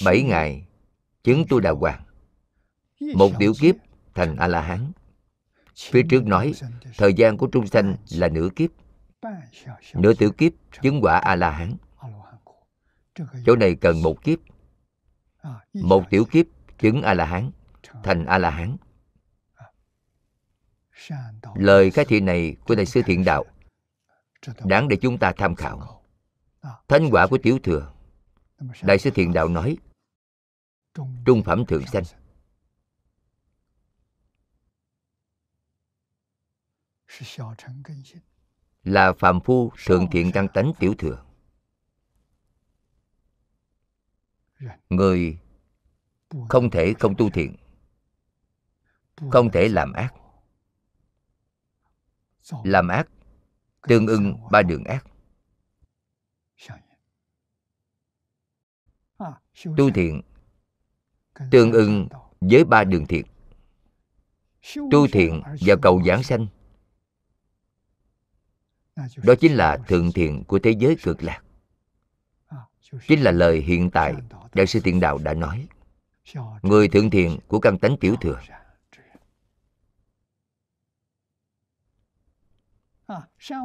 bảy 0.05 0.24
ngày 0.24 0.67
chứng 1.24 1.45
tu 1.49 1.59
đà 1.59 1.71
hoàng 1.71 2.03
một 3.15 3.30
tiểu 3.39 3.53
kiếp 3.59 3.76
thành 4.13 4.36
a 4.36 4.47
la 4.47 4.61
hán 4.61 4.91
phía 5.76 6.03
trước 6.09 6.26
nói 6.26 6.53
thời 6.97 7.13
gian 7.13 7.38
của 7.38 7.47
trung 7.51 7.67
sanh 7.67 7.95
là 8.11 8.28
nửa 8.28 8.49
kiếp 8.55 8.69
nửa 9.93 10.13
tiểu 10.13 10.32
kiếp 10.32 10.51
chứng 10.82 10.99
quả 11.01 11.17
a 11.17 11.36
la 11.36 11.51
hán 11.51 11.78
chỗ 13.45 13.55
này 13.55 13.76
cần 13.76 14.01
một 14.01 14.24
kiếp 14.24 14.39
một 15.74 16.03
tiểu 16.09 16.26
kiếp 16.26 16.45
chứng 16.78 17.01
a 17.01 17.13
la 17.13 17.26
hán 17.26 17.51
thành 18.04 18.26
a 18.26 18.38
la 18.38 18.50
hán 18.50 18.78
lời 21.56 21.91
khai 21.91 22.06
thị 22.06 22.20
này 22.20 22.56
của 22.66 22.76
đại 22.76 22.86
sư 22.86 23.02
thiện 23.06 23.24
đạo 23.26 23.46
đáng 24.66 24.88
để 24.88 24.98
chúng 25.02 25.18
ta 25.18 25.34
tham 25.38 25.56
khảo. 25.56 26.04
Thánh 26.88 27.10
quả 27.12 27.28
của 27.30 27.38
tiểu 27.44 27.60
thừa, 27.64 27.94
đại 28.82 29.00
sư 29.00 29.10
thiện 29.16 29.34
đạo 29.34 29.50
nói, 29.50 29.78
trung 31.26 31.44
phẩm 31.46 31.66
thượng 31.66 31.88
sanh. 31.88 32.04
Là 38.84 39.14
phàm 39.14 39.39
phu 39.41 39.72
thượng 39.86 40.08
thiện 40.12 40.32
căn 40.34 40.48
tánh 40.54 40.72
tiểu 40.80 40.94
thừa. 40.98 41.26
Người 44.89 45.38
không 46.50 46.70
thể 46.70 46.94
không 47.00 47.16
tu 47.18 47.30
thiện 47.30 47.56
không 49.32 49.51
thể 49.51 49.70
làm 49.70 49.93
ác. 49.93 50.14
Làm 52.64 52.88
ác, 52.88 53.07
tương 53.88 54.07
ưng 54.07 54.38
ba 54.51 54.61
đường 54.61 54.84
ác. 54.84 55.05
Tu 59.78 59.91
thiện, 59.93 60.22
tương 61.51 61.72
ưng 61.72 62.07
với 62.41 62.64
ba 62.64 62.84
đường 62.84 63.05
thiện. 63.05 63.26
Tu 64.76 65.07
thiện 65.11 65.41
và 65.61 65.76
cầu 65.82 66.03
giảng 66.05 66.24
sanh. 66.24 66.47
Đó 68.95 69.34
chính 69.39 69.55
là 69.55 69.78
thượng 69.88 70.11
thiện 70.11 70.43
của 70.43 70.59
thế 70.64 70.72
giới 70.72 70.97
cực 71.03 71.24
lạc. 71.24 71.43
Chính 73.07 73.22
là 73.22 73.32
lời 73.32 73.61
hiện 73.61 73.91
tại 73.91 74.16
đại 74.53 74.68
sư 74.68 74.80
thiện 74.84 74.99
đạo 74.99 75.18
đã 75.18 75.34
nói. 75.34 75.68
Người 76.61 76.88
thượng 76.88 77.09
thiện 77.09 77.39
của 77.47 77.59
căn 77.59 77.78
tánh 77.80 77.97
tiểu 77.97 78.16
thừa 78.22 78.39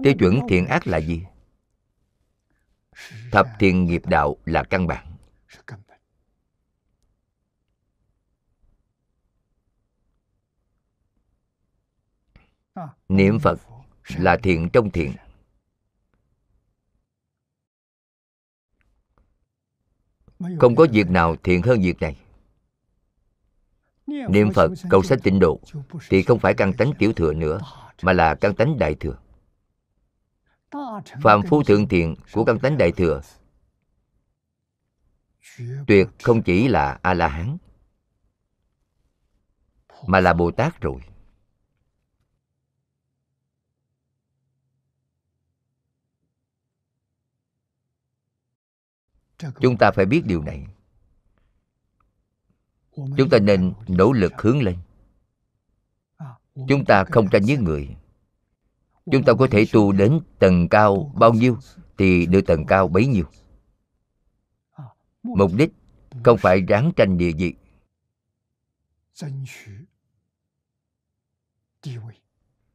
tiêu 0.03 0.15
chuẩn 0.19 0.41
thiện 0.49 0.67
ác 0.67 0.87
là 0.87 0.99
gì? 0.99 1.23
Thập 3.33 3.47
thiện 3.59 3.85
nghiệp 3.85 4.03
đạo 4.07 4.37
là 4.45 4.65
căn 4.65 4.87
bản. 4.87 5.17
Niệm 13.09 13.39
phật 13.39 13.61
là 14.17 14.37
thiện 14.43 14.69
trong 14.73 14.91
thiện. 14.91 15.13
không 20.61 20.77
có 20.77 20.87
việc 20.93 21.11
nào 21.11 21.37
thiện 21.43 21.63
hơn 21.63 21.81
việc 21.81 22.01
này. 22.01 22.17
Niệm 24.07 24.53
phật 24.55 24.71
cầu 24.91 25.03
sanh 25.03 25.21
tịnh 25.21 25.39
độ 25.39 25.61
thì 26.09 26.23
không 26.23 26.39
phải 26.39 26.55
căn 26.55 26.73
tánh 26.73 26.93
tiểu 26.99 27.13
thừa 27.13 27.33
nữa 27.33 27.61
mà 28.03 28.13
là 28.13 28.35
căn 28.35 28.55
tánh 28.55 28.79
đại 28.79 28.95
thừa 28.95 29.19
phạm 31.23 31.43
phu 31.49 31.63
thượng 31.63 31.89
thiện 31.89 32.15
của 32.33 32.45
căn 32.45 32.59
tánh 32.59 32.79
đại 32.79 32.93
thừa. 32.93 33.21
tuyệt 35.87 36.09
không 36.23 36.43
chỉ 36.43 36.69
là 36.69 36.99
a 37.03 37.15
la 37.15 37.29
hán 37.29 37.57
mà 40.07 40.21
là 40.21 40.33
bồ 40.33 40.51
tát 40.51 40.81
rồi. 40.81 41.01
Chúng 49.61 49.77
ta 49.79 49.91
phải 49.91 50.07
biết 50.07 50.23
điều 50.25 50.43
này. 50.43 50.67
Chúng 52.97 53.29
ta 53.31 53.39
nên 53.39 53.75
nỗ 53.89 54.13
lực 54.13 54.33
hướng 54.39 54.63
lên. 54.63 54.79
chúng 56.69 56.85
ta 56.85 57.05
không 57.05 57.29
tranh 57.31 57.43
với 57.47 57.57
người 57.57 57.97
chúng 59.13 59.25
ta 59.25 59.33
có 59.39 59.47
thể 59.51 59.67
tu 59.73 59.93
đến 59.93 60.21
tầng 60.39 60.69
cao 60.69 61.13
bao 61.17 61.33
nhiêu 61.33 61.59
thì 61.99 62.27
được 62.27 62.41
tầng 62.47 62.67
cao 62.67 62.89
bấy 62.89 63.07
nhiêu. 63.07 63.25
Mục 65.23 65.51
đích 65.57 65.73
không 66.25 66.39
phải 66.39 66.61
ráng 66.61 66.93
tranh 66.97 67.19
địa 67.19 67.33
vị. 67.39 67.55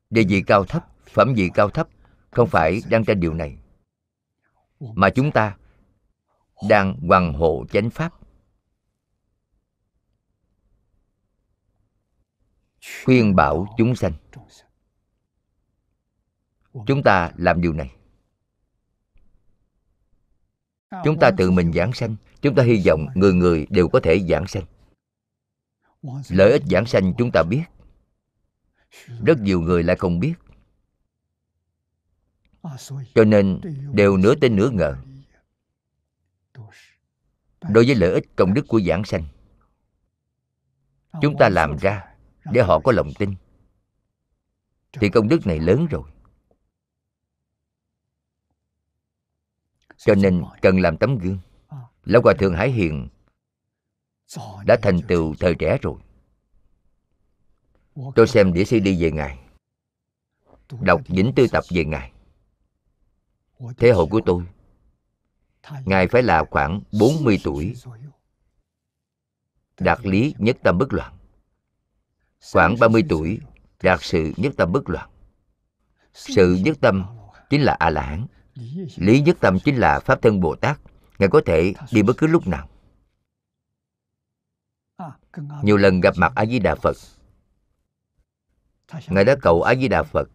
Địa 0.09 0.23
vị 0.29 0.43
cao 0.47 0.65
thấp, 0.65 0.87
phẩm 1.09 1.33
vị 1.35 1.49
cao 1.53 1.69
thấp 1.69 1.87
không 2.31 2.49
phải 2.49 2.81
đang 2.89 3.05
tranh 3.05 3.19
điều 3.19 3.33
này. 3.33 3.57
Mà 4.79 5.09
chúng 5.09 5.31
ta 5.31 5.57
đang 6.69 6.95
hoàng 7.07 7.33
hộ 7.33 7.65
chánh 7.71 7.89
pháp. 7.89 8.13
Khuyên 13.05 13.35
bảo 13.35 13.75
chúng 13.77 13.95
sanh 13.95 14.13
chúng 16.87 17.03
ta 17.03 17.31
làm 17.37 17.61
điều 17.61 17.73
này. 17.73 17.91
Chúng 21.03 21.19
ta 21.19 21.31
tự 21.37 21.51
mình 21.51 21.73
giảng 21.73 21.93
sanh. 21.93 22.15
Chúng 22.41 22.55
ta 22.55 22.63
hy 22.63 22.83
vọng 22.87 23.07
người 23.15 23.33
người 23.33 23.67
đều 23.69 23.87
có 23.87 23.99
thể 24.03 24.19
giảng 24.29 24.47
sanh. 24.47 24.63
Lợi 26.29 26.51
ích 26.51 26.63
giảng 26.69 26.85
sanh 26.85 27.13
chúng 27.17 27.31
ta 27.33 27.43
biết. 27.43 27.63
Rất 29.25 29.39
nhiều 29.39 29.61
người 29.61 29.83
lại 29.83 29.95
không 29.95 30.19
biết. 30.19 30.33
Cho 33.15 33.23
nên 33.25 33.61
đều 33.93 34.17
nửa 34.17 34.35
tin 34.35 34.55
nửa 34.55 34.69
ngờ. 34.69 34.95
Đối 37.61 37.85
với 37.85 37.95
lợi 37.95 38.13
ích 38.13 38.25
công 38.35 38.53
đức 38.53 38.65
của 38.67 38.81
giảng 38.81 39.03
sanh, 39.03 39.23
chúng 41.21 41.35
ta 41.39 41.49
làm 41.49 41.77
ra 41.77 42.05
để 42.51 42.61
họ 42.61 42.79
có 42.79 42.91
lòng 42.91 43.09
tin. 43.19 43.35
Thì 44.93 45.09
công 45.09 45.27
đức 45.27 45.47
này 45.47 45.59
lớn 45.59 45.87
rồi. 45.89 46.12
Cho 49.97 50.15
nên 50.15 50.43
cần 50.61 50.79
làm 50.79 50.97
tấm 50.97 51.17
gương. 51.17 51.39
Lão 52.03 52.21
hòa 52.21 52.33
thượng 52.39 52.53
hải 52.55 52.71
hiền 52.71 53.07
đã 54.65 54.77
thành 54.81 55.01
tựu 55.07 55.35
thời 55.39 55.55
trẻ 55.55 55.77
rồi. 55.81 55.95
Tôi 58.15 58.27
xem 58.27 58.53
đĩa 58.53 58.63
cd 58.63 58.87
về 58.99 59.11
ngài, 59.11 59.39
đọc 60.81 61.01
vĩnh 61.07 61.31
tư 61.35 61.47
tập 61.51 61.63
về 61.69 61.85
ngài. 61.85 62.11
Thế 63.77 63.87
hệ 63.87 64.05
của 64.09 64.21
tôi, 64.25 64.43
ngài 65.85 66.07
phải 66.07 66.23
là 66.23 66.43
khoảng 66.51 66.81
40 66.99 67.39
tuổi, 67.43 67.75
đạt 69.79 69.99
lý 70.03 70.35
nhất 70.37 70.57
tâm 70.63 70.77
bất 70.77 70.93
loạn. 70.93 71.17
Khoảng 72.53 72.75
30 72.79 73.03
tuổi, 73.09 73.39
đạt 73.83 73.99
sự 74.01 74.33
nhất 74.37 74.53
tâm 74.57 74.71
bất 74.71 74.89
loạn. 74.89 75.09
Sự 76.13 76.57
nhất 76.63 76.77
tâm 76.81 77.05
chính 77.49 77.61
là 77.61 77.75
a 77.79 77.89
la 77.89 78.01
hán 78.01 78.27
lý 78.95 79.21
nhất 79.21 79.37
tâm 79.39 79.57
chính 79.59 79.75
là 79.75 79.99
pháp 79.99 80.21
thân 80.21 80.39
bồ 80.39 80.55
tát. 80.55 80.79
Ngài 81.19 81.29
có 81.29 81.41
thể 81.45 81.73
đi 81.91 82.03
bất 82.03 82.13
cứ 82.17 82.27
lúc 82.27 82.47
nào. 82.47 82.69
Nhiều 85.63 85.77
lần 85.77 86.01
gặp 86.01 86.13
mặt 86.17 86.31
a 86.35 86.45
di 86.45 86.59
đà 86.59 86.75
phật. 86.75 86.97
Ngài 89.07 89.25
đã 89.25 89.35
cầu 89.41 89.61
a 89.61 89.75
di 89.75 89.87
đà 89.87 90.03
phật. 90.03 90.29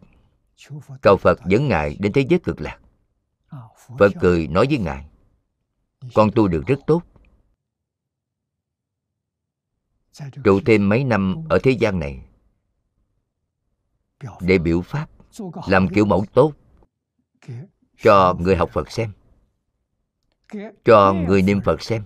Cầu 1.01 1.17
phật 1.17 1.41
dẫn 1.47 1.69
ngài 1.69 1.97
đến 2.01 2.13
thế 2.13 2.27
giới 2.29 2.39
cực 2.39 2.61
lạc. 2.61 2.79
Phật 3.99 4.13
cười 4.21 4.49
nói 4.49 4.67
với 4.69 4.79
ngài 4.79 5.07
con 6.15 6.31
tu 6.35 6.49
được 6.49 6.63
rất 6.67 6.79
tốt. 6.87 7.03
Trụ 10.45 10.61
thêm 10.67 10.89
mấy 10.89 11.05
năm 11.05 11.45
ở 11.49 11.59
thế 11.63 11.71
gian 11.71 12.01
này 12.01 12.25
để 14.41 14.59
biểu 14.59 14.81
pháp 14.81 15.11
làm 15.67 15.89
kiểu 15.89 16.05
mẫu 16.05 16.25
tốt 16.35 16.53
cho 18.03 18.35
người 18.39 18.57
học 18.57 18.71
phật 18.73 18.91
xem. 18.91 19.13
Cho 20.85 21.13
người 21.13 21.43
niệm 21.43 21.61
phật 21.65 21.83
xem. 21.83 22.05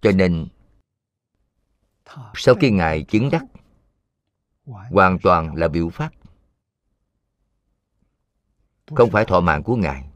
Cho 0.00 0.12
nên, 0.12 0.48
sau 2.34 2.54
khi 2.60 2.70
ngài 2.70 3.02
chứng 3.02 3.30
đắc, 3.30 3.44
hoàn 4.90 5.18
toàn 5.22 5.54
là 5.54 5.68
biểu 5.68 5.88
pháp. 5.88 6.10
Không 8.86 9.10
phải 9.10 9.24
thọ 9.24 9.40
mạng 9.40 9.62
của 9.62 9.76
ngài, 9.76 10.10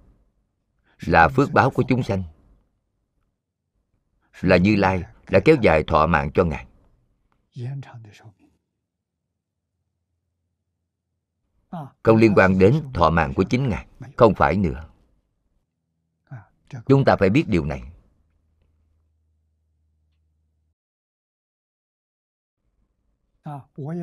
là 1.01 1.29
phước 1.29 1.53
báo 1.53 1.71
của 1.71 1.85
chúng 1.89 2.03
sanh. 2.03 2.23
Là 4.41 4.57
như 4.57 4.77
lai 4.77 5.03
đã 5.31 5.41
kéo 5.45 5.57
dài 5.63 5.85
thọ 5.87 6.07
mạng 6.07 6.31
cho 6.35 6.45
ngài. 6.45 6.67
Không 12.03 12.17
liên 12.17 12.35
quan 12.37 12.59
đến 12.59 12.83
thọ 12.95 13.11
mạng 13.11 13.35
của 13.35 13.45
chính 13.45 13.69
ngài. 13.69 13.87
Không 14.17 14.35
phải 14.35 14.57
nữa. 14.57 14.89
Chúng 16.87 17.05
ta 17.05 17.17
phải 17.17 17.31
biết 17.31 17.45
điều 17.49 17.65
này. 17.65 17.83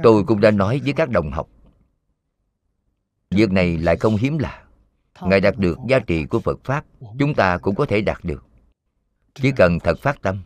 Tôi 0.04 0.24
cũng 0.28 0.42
đã 0.42 0.52
nói 0.52 0.82
với 0.84 0.94
các 0.94 1.10
đồng 1.10 1.32
học. 1.32 1.50
Việc 3.30 3.52
này 3.52 3.78
lại 3.78 3.98
không 3.98 4.16
hiếm 4.16 4.38
lạ. 4.38 4.64
Ngài 5.22 5.42
đạt 5.42 5.58
được 5.58 5.78
giá 5.88 6.00
trị 6.00 6.26
của 6.26 6.40
phật 6.40 6.60
pháp, 6.64 6.86
chúng 7.20 7.34
ta 7.36 7.58
cũng 7.58 7.76
có 7.76 7.86
thể 7.86 8.02
đạt 8.02 8.18
được. 8.24 8.46
Chỉ 9.34 9.52
cần 9.56 9.80
thật 9.80 10.00
phát 10.02 10.22
tâm. 10.22 10.44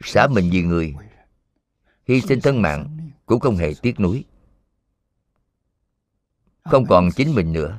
Xả 0.00 0.26
mình 0.26 0.50
vì 0.52 0.62
người, 0.62 0.94
hy 2.06 2.20
sinh 2.20 2.40
thân 2.40 2.62
mạng 2.62 3.10
cũng 3.26 3.40
không 3.40 3.56
hề 3.56 3.72
tiếc 3.82 4.00
nuối 4.00 4.24
không 6.64 6.86
còn 6.86 7.08
chính 7.16 7.34
mình 7.34 7.52
nữa. 7.52 7.78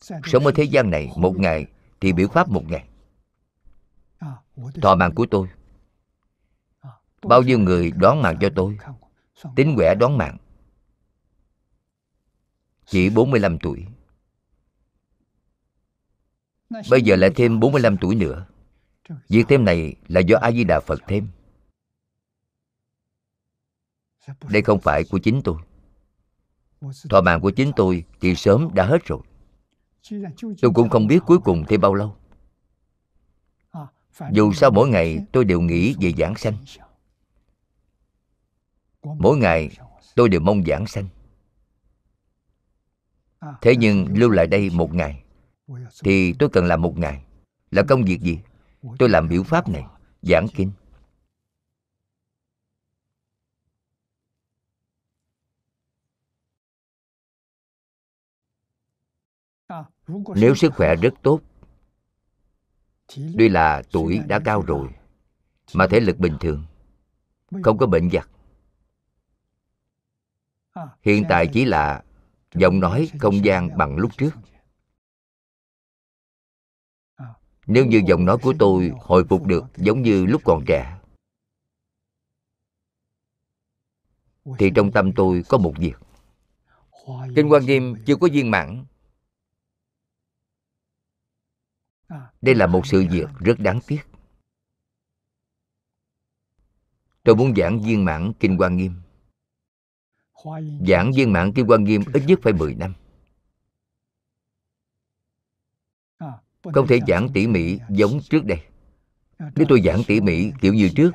Sống 0.00 0.46
ở 0.46 0.52
thế 0.54 0.64
gian 0.64 0.90
này 0.90 1.10
một 1.16 1.38
ngày 1.38 1.66
thì 2.00 2.12
biểu 2.12 2.28
pháp 2.28 2.48
một 2.48 2.64
ngày. 2.68 2.88
Thọ 4.82 4.94
mạng 4.94 5.14
của 5.14 5.26
tôi. 5.30 5.48
Bao 7.22 7.42
nhiêu 7.42 7.58
người 7.58 7.90
đoán 7.90 8.22
mạng 8.22 8.36
cho 8.40 8.50
tôi? 8.56 8.78
Tính 9.56 9.74
quẻ 9.76 9.94
đoán 9.94 10.18
mạng. 10.18 10.36
Chỉ 12.86 13.10
45 13.10 13.58
tuổi. 13.58 13.86
Bây 16.90 17.02
giờ 17.02 17.16
lại 17.16 17.30
thêm 17.36 17.60
45 17.60 17.96
tuổi 18.00 18.14
nữa. 18.14 18.46
Việc 19.28 19.44
thêm 19.48 19.64
này 19.64 19.94
là 20.08 20.20
do 20.20 20.38
A-di-đà 20.38 20.80
Phật 20.80 21.00
thêm. 21.06 21.28
Đây 24.48 24.62
không 24.62 24.80
phải 24.80 25.04
của 25.04 25.18
chính 25.18 25.40
tôi. 25.44 25.56
Thọ 27.10 27.20
mạng 27.20 27.40
của 27.40 27.50
chính 27.50 27.72
tôi 27.76 28.04
thì 28.20 28.34
sớm 28.34 28.68
đã 28.74 28.86
hết 28.86 29.04
rồi. 29.04 29.20
Tôi 30.62 30.70
cũng 30.74 30.88
không 30.88 31.06
biết 31.06 31.18
cuối 31.26 31.38
cùng 31.38 31.64
thêm 31.68 31.80
bao 31.80 31.94
lâu. 31.94 32.16
Dù 34.32 34.52
sao 34.52 34.70
mỗi 34.70 34.88
ngày 34.88 35.18
tôi 35.32 35.44
đều 35.44 35.60
nghĩ 35.60 35.94
về 36.00 36.12
giảng 36.18 36.36
sanh. 36.36 36.54
Mỗi 39.02 39.36
ngày 39.36 39.70
tôi 40.14 40.28
đều 40.28 40.40
mong 40.40 40.62
giảng 40.66 40.86
sanh. 40.86 41.08
Thế 43.60 43.76
nhưng 43.76 44.06
lưu 44.18 44.30
lại 44.30 44.46
đây 44.46 44.70
một 44.70 44.94
ngày, 44.94 45.22
thì 46.04 46.32
tôi 46.32 46.48
cần 46.48 46.64
làm 46.64 46.82
một 46.82 46.98
ngày. 46.98 47.24
Là 47.70 47.82
công 47.88 48.04
việc 48.04 48.20
gì? 48.20 48.38
Tôi 48.98 49.08
làm 49.08 49.28
biểu 49.28 49.42
pháp 49.42 49.68
này, 49.68 49.84
giảng 50.22 50.46
kinh. 50.54 50.70
Nếu 60.08 60.54
sức 60.54 60.72
khỏe 60.74 60.96
rất 60.96 61.14
tốt, 61.22 61.40
tuy 63.16 63.48
là 63.48 63.82
tuổi 63.92 64.18
đã 64.18 64.40
cao 64.44 64.62
rồi, 64.66 64.88
mà 65.74 65.86
thể 65.86 66.00
lực 66.00 66.18
bình 66.18 66.36
thường, 66.40 66.64
không 67.62 67.78
có 67.78 67.86
bệnh 67.86 68.08
vặt 68.12 68.28
hiện 71.02 71.24
tại 71.28 71.46
chỉ 71.52 71.64
là 71.64 72.04
giọng 72.54 72.80
nói 72.80 73.10
không 73.18 73.44
gian 73.44 73.78
bằng 73.78 73.96
lúc 73.96 74.10
trước. 74.16 74.30
Nếu 77.66 77.86
như 77.86 78.02
giọng 78.06 78.24
nói 78.24 78.38
của 78.42 78.54
tôi 78.58 78.92
hồi 79.00 79.24
phục 79.28 79.46
được 79.46 79.64
giống 79.76 80.02
như 80.02 80.26
lúc 80.26 80.42
còn 80.44 80.64
trẻ, 80.66 80.98
thì 84.58 84.70
trong 84.74 84.92
tâm 84.92 85.12
tôi 85.12 85.42
có 85.48 85.58
một 85.58 85.72
việc. 85.78 85.94
Kinh 87.36 87.48
quan 87.48 87.66
nghiêm 87.66 87.94
chưa 88.06 88.16
có 88.16 88.28
viên 88.32 88.50
mãn. 88.50 88.84
Đây 92.42 92.54
là 92.54 92.66
một 92.66 92.86
sự 92.86 93.04
việc 93.10 93.28
rất 93.38 93.58
đáng 93.58 93.80
tiếc. 93.86 94.00
Tôi 97.22 97.36
muốn 97.36 97.54
giảng 97.56 97.80
viên 97.80 98.04
mãn 98.04 98.32
kinh 98.40 98.56
quan 98.58 98.76
nghiêm. 98.76 98.92
Giảng 100.88 101.12
viên 101.16 101.32
mãn 101.32 101.52
kinh 101.52 101.66
quan 101.66 101.84
nghiêm 101.84 102.02
ít 102.14 102.22
nhất 102.26 102.38
phải 102.42 102.52
10 102.52 102.74
năm. 102.74 102.94
Không 106.74 106.86
thể 106.86 107.00
giảng 107.08 107.28
tỉ 107.34 107.46
mỉ 107.46 107.78
giống 107.90 108.20
trước 108.30 108.44
đây. 108.44 108.58
Nếu 109.38 109.66
tôi 109.68 109.82
giảng 109.84 110.02
tỉ 110.06 110.20
mỉ 110.20 110.52
kiểu 110.60 110.74
như 110.74 110.90
trước, 110.96 111.10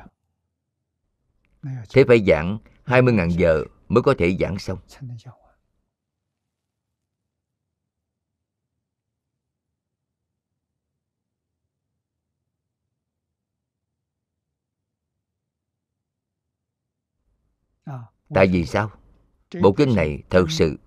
thế 1.90 2.04
phải 2.08 2.24
giảng 2.28 2.58
20.000 2.86 3.30
giờ 3.30 3.64
mới 3.90 4.02
có 4.02 4.14
thể 4.18 4.38
giảng 4.40 4.60
xong. 4.60 4.80
Tại 18.34 18.48
vì 18.48 18.66
sao? 18.66 18.92
Bộ 19.62 19.74
kinh 19.78 19.96
này 19.96 20.24
thật 20.30 20.46
sự 20.50 20.78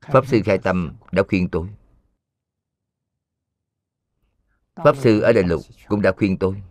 pháp 0.00 0.26
sư 0.26 0.40
khai 0.44 0.58
tâm 0.58 0.96
đã 1.12 1.22
khuyên 1.28 1.48
tôi. 1.52 1.68
Pháp 4.74 4.96
sư 4.96 5.20
ở 5.20 5.32
đại 5.32 5.44
lục 5.44 5.62
cũng 5.88 6.02
đã 6.02 6.12
khuyên 6.16 6.38
tôi. 6.38 6.62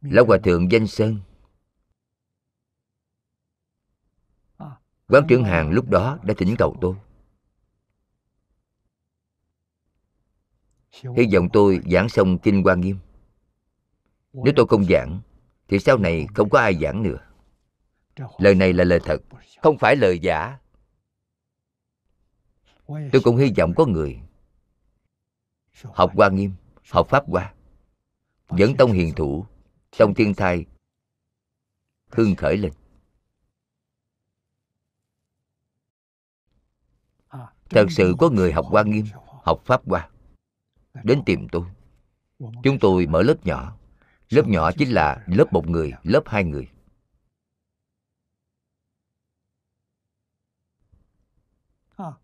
Lão 0.00 0.24
hòa 0.24 0.38
thượng 0.44 0.72
danh 0.72 0.86
sơn, 0.86 1.20
quán 5.08 5.26
trưởng 5.28 5.44
hàng 5.44 5.70
lúc 5.70 5.88
đó 5.88 6.18
đã 6.22 6.34
thỉnh 6.38 6.54
cầu 6.58 6.76
tôi. 6.80 6.94
Hy 11.16 11.26
vọng 11.34 11.48
tôi 11.52 11.80
giảng 11.90 12.08
xong 12.08 12.38
kinh 12.38 12.62
hoa 12.62 12.74
nghiêm. 12.74 12.98
Nếu 14.32 14.52
tôi 14.56 14.66
không 14.66 14.84
giảng 14.84 15.20
thì 15.68 15.78
sau 15.78 15.98
này 15.98 16.26
không 16.34 16.50
có 16.50 16.58
ai 16.58 16.74
giảng 16.82 17.02
nữa. 17.02 17.18
Lời 18.38 18.54
này 18.54 18.72
là 18.72 18.84
lời 18.84 19.00
thật, 19.04 19.18
không 19.62 19.78
phải 19.78 19.96
lời 19.96 20.18
giả. 20.18 20.58
Tôi 22.86 23.22
cũng 23.24 23.36
hy 23.36 23.52
vọng 23.58 23.72
có 23.76 23.86
người 23.86 24.20
học 25.82 26.12
hoa 26.14 26.28
nghiêm, 26.28 26.52
học 26.90 27.06
pháp 27.08 27.24
hoa 27.28 27.54
dẫn 28.50 28.76
tông 28.76 28.92
hiền 28.92 29.14
thủ 29.14 29.46
trong 29.90 30.14
thiên 30.14 30.34
thai 30.34 30.66
hưng 32.10 32.34
khởi 32.36 32.56
lên. 32.56 32.72
Thật 37.70 37.86
sự 37.90 38.14
có 38.18 38.30
người 38.30 38.52
học 38.52 38.66
hoa 38.68 38.82
nghiêm, 38.82 39.04
học 39.42 39.62
pháp 39.64 39.88
hoa 39.88 40.10
đến 41.04 41.22
tìm 41.26 41.46
tôi. 41.52 41.64
Chúng 42.38 42.78
tôi 42.80 43.06
mở 43.06 43.22
lớp 43.22 43.46
nhỏ 43.46 43.76
lớp 44.34 44.46
nhỏ 44.48 44.72
chính 44.72 44.90
là 44.90 45.24
lớp 45.26 45.52
một 45.52 45.68
người, 45.68 45.92
lớp 46.02 46.22
hai 46.26 46.44
người. 46.44 46.68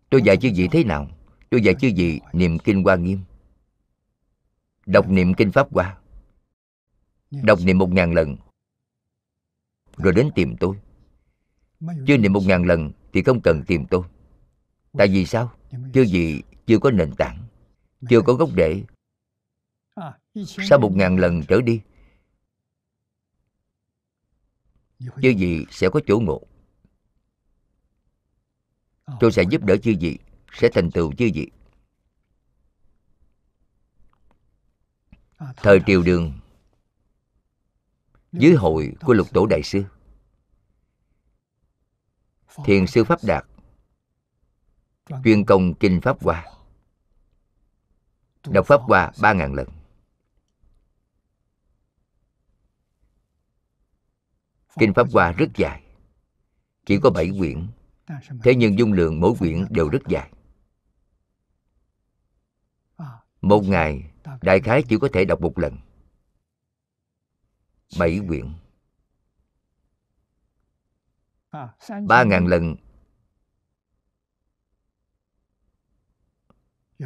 Tôi 0.09 0.21
dạy 0.25 0.37
chư 0.37 0.49
vị 0.55 0.67
thế 0.71 0.83
nào? 0.83 1.07
Tôi 1.49 1.61
dạy 1.61 1.75
chư 1.81 1.91
vị 1.95 2.19
niệm 2.33 2.59
kinh 2.59 2.83
hoa 2.83 2.95
nghiêm. 2.95 3.19
Đọc 4.85 5.09
niệm 5.09 5.33
kinh 5.33 5.51
pháp 5.51 5.73
hoa. 5.73 5.97
Đọc 7.31 7.59
niệm 7.63 7.77
một 7.77 7.89
ngàn 7.89 8.13
lần, 8.13 8.37
rồi 9.97 10.13
đến 10.13 10.29
tìm 10.35 10.55
tôi. 10.59 10.75
Chưa 12.07 12.17
niệm 12.17 12.33
một 12.33 12.43
ngàn 12.45 12.63
lần 12.63 12.91
thì 13.13 13.23
không 13.23 13.41
cần 13.43 13.63
tìm 13.67 13.85
tôi. 13.89 14.03
Tại 14.97 15.07
vì 15.07 15.25
sao? 15.25 15.51
Chư 15.71 16.05
vị 16.11 16.43
chưa 16.65 16.79
có 16.79 16.91
nền 16.91 17.15
tảng, 17.17 17.43
chưa 18.09 18.21
có 18.21 18.33
gốc 18.33 18.49
rễ. 18.57 18.83
Sau 20.45 20.79
một 20.79 20.91
ngàn 20.95 21.17
lần 21.17 21.41
trở 21.47 21.61
đi 21.61 21.81
chư 25.21 25.33
vị 25.37 25.65
sẽ 25.71 25.89
có 25.89 25.99
chỗ 26.07 26.19
ngộ. 26.19 26.41
Tôi 29.19 29.31
sẽ 29.31 29.43
giúp 29.49 29.63
đỡ 29.63 29.77
chư 29.77 29.93
vị 29.99 30.19
sẽ 30.53 30.69
thành 30.73 30.91
tựu 30.91 31.13
chư 31.13 31.29
vị. 31.33 31.51
Thời 35.55 35.79
triều 35.87 36.03
đường 36.03 36.39
dưới 38.31 38.53
hội 38.53 38.93
của 39.01 39.13
lục 39.13 39.27
tổ 39.33 39.45
đại 39.45 39.63
sư. 39.63 39.83
Thiền 42.65 42.87
sư 42.87 43.03
pháp 43.03 43.19
đạt 43.23 43.45
chuyên 45.23 45.45
công 45.45 45.73
kinh 45.73 46.01
pháp 46.01 46.23
hoa. 46.23 46.45
Đọc 48.47 48.65
pháp 48.67 48.81
hoa 48.81 49.11
ba 49.21 49.33
ngàn 49.33 49.53
lần 49.53 49.67
kinh 54.79 54.93
pháp 54.93 55.07
hoa 55.11 55.31
rất 55.31 55.47
dài. 55.55 55.83
Chỉ 56.85 56.99
có 57.03 57.09
bảy 57.09 57.31
quyển. 57.39 57.67
Thế 58.43 58.55
nhưng 58.55 58.79
dung 58.79 58.93
lượng 58.93 59.19
mỗi 59.19 59.33
quyển 59.39 59.65
đều 59.69 59.89
rất 59.89 60.01
dài. 60.07 60.31
Một 63.41 63.61
ngày, 63.63 64.11
đại 64.41 64.59
khái 64.59 64.83
chỉ 64.89 64.97
có 65.01 65.09
thể 65.13 65.25
đọc 65.25 65.41
một 65.41 65.59
lần. 65.59 65.77
Bảy 67.99 68.19
quyển. 68.27 68.53
Ba 72.07 72.23
ngàn 72.23 72.47
lần. 72.47 72.75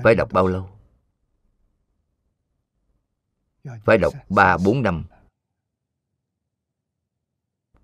Phải 0.03 0.15
đọc 0.15 0.29
bao 0.31 0.47
lâu? 0.47 0.69
Phải 3.85 3.97
đọc 3.97 4.13
ba, 4.29 4.57
bốn 4.57 4.81
năm 4.81 5.05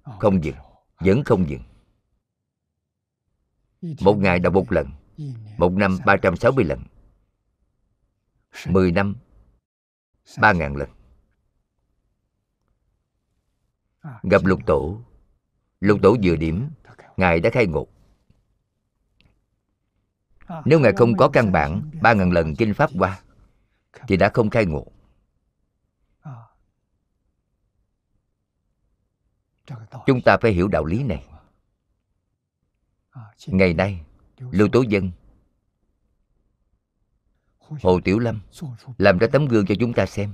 không 0.04 0.43
dừng 0.43 0.56
vẫn 0.99 1.24
không 1.24 1.49
dừng. 1.49 1.64
Một 4.02 4.18
ngày 4.18 4.39
đọc 4.39 4.54
một 4.54 4.72
lần 4.72 4.88
một 5.58 5.72
năm 5.74 5.97
ba 6.06 6.18
trăm 6.18 6.36
sáu 6.36 6.52
mươi 6.52 6.66
lần. 6.66 6.84
Mười 8.68 8.91
năm 8.91 9.16
ba 10.39 10.54
ngàn 10.54 10.76
lần. 10.76 10.89
Gặp 14.24 14.45
lục 14.45 14.60
tổ 14.66 15.02
lục 15.80 15.99
tổ 16.02 16.18
vừa 16.24 16.36
điểm 16.36 16.70
ngài 17.18 17.39
đã 17.39 17.49
khai 17.54 17.68
ngộ. 17.68 17.88
Nếu 20.66 20.80
ngài 20.80 20.93
không 20.93 21.18
có 21.18 21.30
căn 21.30 21.52
bản 21.52 21.91
ba 22.02 22.14
ngàn 22.14 22.32
lần 22.32 22.56
kinh 22.56 22.74
pháp 22.74 22.89
qua 22.97 23.22
thì 24.08 24.18
đã 24.18 24.30
không 24.34 24.49
khai 24.49 24.66
ngộ 24.66 24.88
chúng 30.05 30.22
ta 30.26 30.38
phải 30.41 30.51
hiểu 30.51 30.68
đạo 30.68 30.86
lý 30.86 31.03
này. 31.03 31.28
Ngày 33.47 33.74
nay 33.74 34.05
lưu 34.38 34.68
tố 34.72 34.82
dân 34.82 35.12
hồ 37.59 37.99
tiểu 38.03 38.20
lâm 38.20 38.41
làm 38.97 39.18
ra 39.18 39.28
tấm 39.32 39.45
gương 39.45 39.66
cho 39.66 39.76
chúng 39.80 39.93
ta 39.93 40.05
xem. 40.05 40.34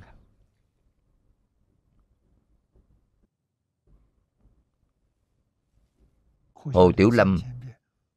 Hồ 6.54 6.92
tiểu 6.98 7.10
lâm 7.12 7.38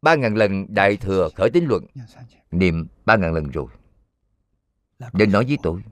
ba 0.02 0.14
ngàn 0.14 0.34
lần 0.34 0.74
đại 0.74 0.96
thừa 0.96 1.28
khởi 1.36 1.50
tín 1.50 1.64
luận 1.64 1.86
niệm 2.50 2.86
ba 3.04 3.16
ngàn 3.16 3.34
lần 3.34 3.50
rồi. 3.50 3.66
Đến 5.12 5.32
nói 5.32 5.44
với 5.44 5.58
tôi 5.62 5.82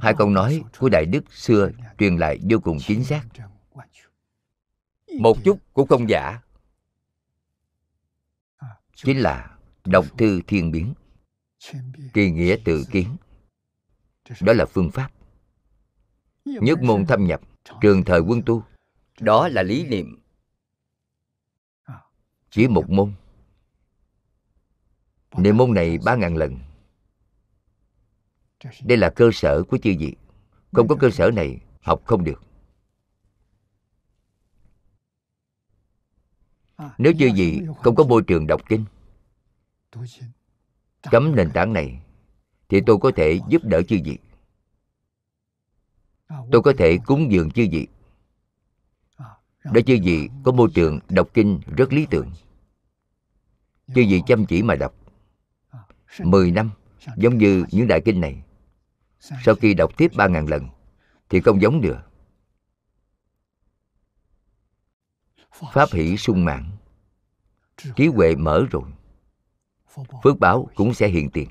hai 0.00 0.14
câu 0.18 0.30
nói 0.30 0.62
của 0.78 0.88
đại 0.88 1.06
đức 1.06 1.32
xưa 1.32 1.70
truyền 1.98 2.16
lại 2.16 2.38
vô 2.50 2.58
cùng 2.62 2.78
chính 2.80 3.04
xác. 3.04 3.24
Một 5.20 5.36
chút 5.44 5.58
cũng 5.72 5.88
không 5.88 6.08
giả. 6.08 6.40
Chính 8.94 9.18
là 9.18 9.58
đọc 9.84 10.06
thư 10.18 10.40
thiên 10.46 10.70
biến, 10.70 10.94
kỳ 12.12 12.30
nghĩa 12.30 12.56
tự 12.64 12.84
kiến. 12.90 13.16
Đó 14.40 14.52
là 14.52 14.66
phương 14.66 14.90
pháp. 14.90 15.10
Nhất 16.44 16.82
môn 16.82 17.06
thâm 17.06 17.26
nhập, 17.26 17.40
trường 17.80 18.04
thời 18.04 18.20
quân 18.20 18.42
tu, 18.46 18.62
đó 19.20 19.48
là 19.48 19.62
lý 19.62 19.86
niệm. 19.86 20.18
Chỉ 22.50 22.68
một 22.68 22.90
môn. 22.90 23.12
Niệm 25.36 25.56
môn 25.56 25.74
này 25.74 25.98
ba 26.04 26.14
ngàn 26.14 26.36
lần 26.36 26.58
đây 28.84 28.98
là 28.98 29.10
cơ 29.10 29.30
sở 29.32 29.62
của 29.62 29.78
chư 29.78 29.94
vị. 29.98 30.16
Không 30.72 30.88
có 30.88 30.96
cơ 31.00 31.10
sở 31.10 31.30
này, 31.30 31.60
học 31.80 32.02
không 32.04 32.24
được. 32.24 32.42
Nếu 36.98 37.12
chư 37.18 37.28
vị 37.36 37.62
không 37.82 37.94
có 37.94 38.04
môi 38.04 38.22
trường 38.26 38.46
đọc 38.46 38.60
kinh, 38.68 38.84
cấm 41.10 41.36
nền 41.36 41.50
tảng 41.54 41.72
này, 41.72 42.02
thì 42.68 42.80
tôi 42.86 42.98
có 42.98 43.10
thể 43.16 43.40
giúp 43.48 43.62
đỡ 43.64 43.82
chư 43.82 43.96
vị. 44.04 44.18
Tôi 46.52 46.62
có 46.62 46.72
thể 46.78 46.98
cúng 47.06 47.32
dường 47.32 47.50
chư 47.50 47.66
vị. 47.72 47.86
Để 49.72 49.82
chư 49.82 49.96
vị 50.04 50.28
có 50.44 50.52
môi 50.52 50.68
trường 50.74 51.00
đọc 51.08 51.28
kinh 51.34 51.60
rất 51.76 51.92
lý 51.92 52.06
tưởng. 52.10 52.30
Chư 53.86 54.04
vị 54.08 54.22
chăm 54.26 54.46
chỉ 54.46 54.62
mà 54.62 54.74
đọc. 54.74 54.94
Mười 56.20 56.50
năm, 56.50 56.70
giống 57.16 57.38
như 57.38 57.64
những 57.70 57.88
đại 57.88 58.00
kinh 58.04 58.20
này 58.20 58.42
sau 59.20 59.54
khi 59.54 59.74
đọc 59.74 59.96
tiếp 59.96 60.10
ba 60.16 60.28
ngàn 60.28 60.46
lần 60.46 60.68
thì 61.28 61.40
không 61.40 61.62
giống 61.62 61.80
nữa. 61.80 62.02
Pháp 65.72 65.88
hỷ 65.92 66.16
sung 66.16 66.44
mãn 66.44 66.70
trí 67.96 68.06
huệ 68.06 68.34
mở 68.36 68.66
rồi. 68.70 68.82
Phước 70.24 70.38
báo 70.38 70.68
cũng 70.74 70.94
sẽ 70.94 71.08
hiện 71.08 71.30
tiền. 71.30 71.48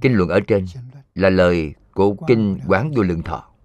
Kinh 0.00 0.14
luận 0.14 0.28
ở 0.28 0.40
trên 0.46 0.66
là 1.14 1.30
lời 1.30 1.74
của 1.92 2.16
kinh 2.28 2.60
quán 2.66 2.92
vô 2.96 3.02
lượng 3.02 3.22
thọ 3.22 3.55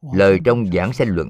lời 0.00 0.40
trong 0.44 0.72
giảng 0.72 0.92
sanh 0.92 1.08
luận. 1.08 1.28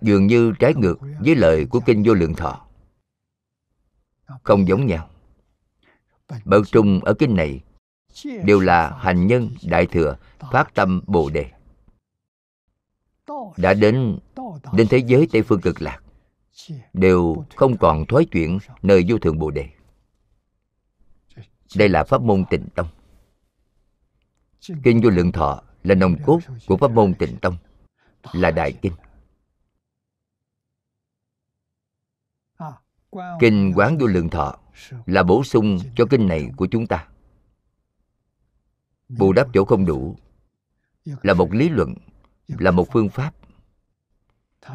Dường 0.00 0.26
như 0.26 0.52
trái 0.58 0.74
ngược 0.74 0.98
với 1.20 1.34
lời 1.34 1.66
của 1.70 1.80
kinh 1.86 2.02
vô 2.06 2.14
lượng 2.14 2.34
thọ. 2.34 2.66
Không 4.42 4.68
giống 4.68 4.86
nhau. 4.86 5.10
Bậc 6.44 6.66
trung 6.72 7.00
ở 7.04 7.14
kinh 7.18 7.36
này 7.36 7.60
đều 8.44 8.60
là 8.60 8.98
hành 8.98 9.26
nhân 9.26 9.50
đại 9.62 9.86
thừa 9.86 10.16
phát 10.52 10.74
tâm 10.74 11.02
bồ 11.06 11.30
đề. 11.30 11.50
Đã 13.56 13.74
đến 13.74 14.18
đến 14.72 14.86
thế 14.90 14.98
giới 14.98 15.28
tây 15.32 15.42
phương 15.42 15.60
cực 15.60 15.82
lạc 15.82 16.00
đều 16.92 17.44
không 17.56 17.76
còn 17.76 18.06
thói 18.06 18.24
chuyển 18.24 18.58
nơi 18.82 19.04
vô 19.08 19.18
thượng 19.18 19.38
bồ 19.38 19.50
đề. 19.50 19.68
Đây 21.76 21.88
là 21.88 22.04
pháp 22.04 22.22
môn 22.22 22.44
tịnh 22.50 22.68
tông 22.74 22.88
kinh 24.82 25.00
vô 25.02 25.10
lượng 25.10 25.32
thọ 25.32 25.62
là 25.82 25.94
nồng 25.94 26.16
cốt 26.26 26.40
của 26.66 26.76
pháp 26.76 26.90
môn 26.90 27.14
tịnh 27.14 27.36
tông 27.36 27.56
là 28.32 28.50
đại 28.50 28.72
kinh. 28.82 28.92
Kinh 33.40 33.72
quán 33.76 33.98
vô 33.98 34.06
lượng 34.06 34.28
thọ 34.28 34.58
là 35.06 35.22
bổ 35.22 35.44
sung 35.44 35.78
cho 35.96 36.04
kinh 36.10 36.28
này 36.28 36.50
của 36.56 36.66
chúng 36.70 36.86
ta. 36.86 37.08
Bù 39.08 39.32
đắp 39.32 39.48
chỗ 39.54 39.64
không 39.64 39.86
đủ 39.86 40.16
là 41.22 41.34
một 41.34 41.52
lý 41.52 41.68
luận 41.68 41.94
là 42.48 42.70
một 42.70 42.88
phương 42.92 43.08
pháp. 43.08 43.34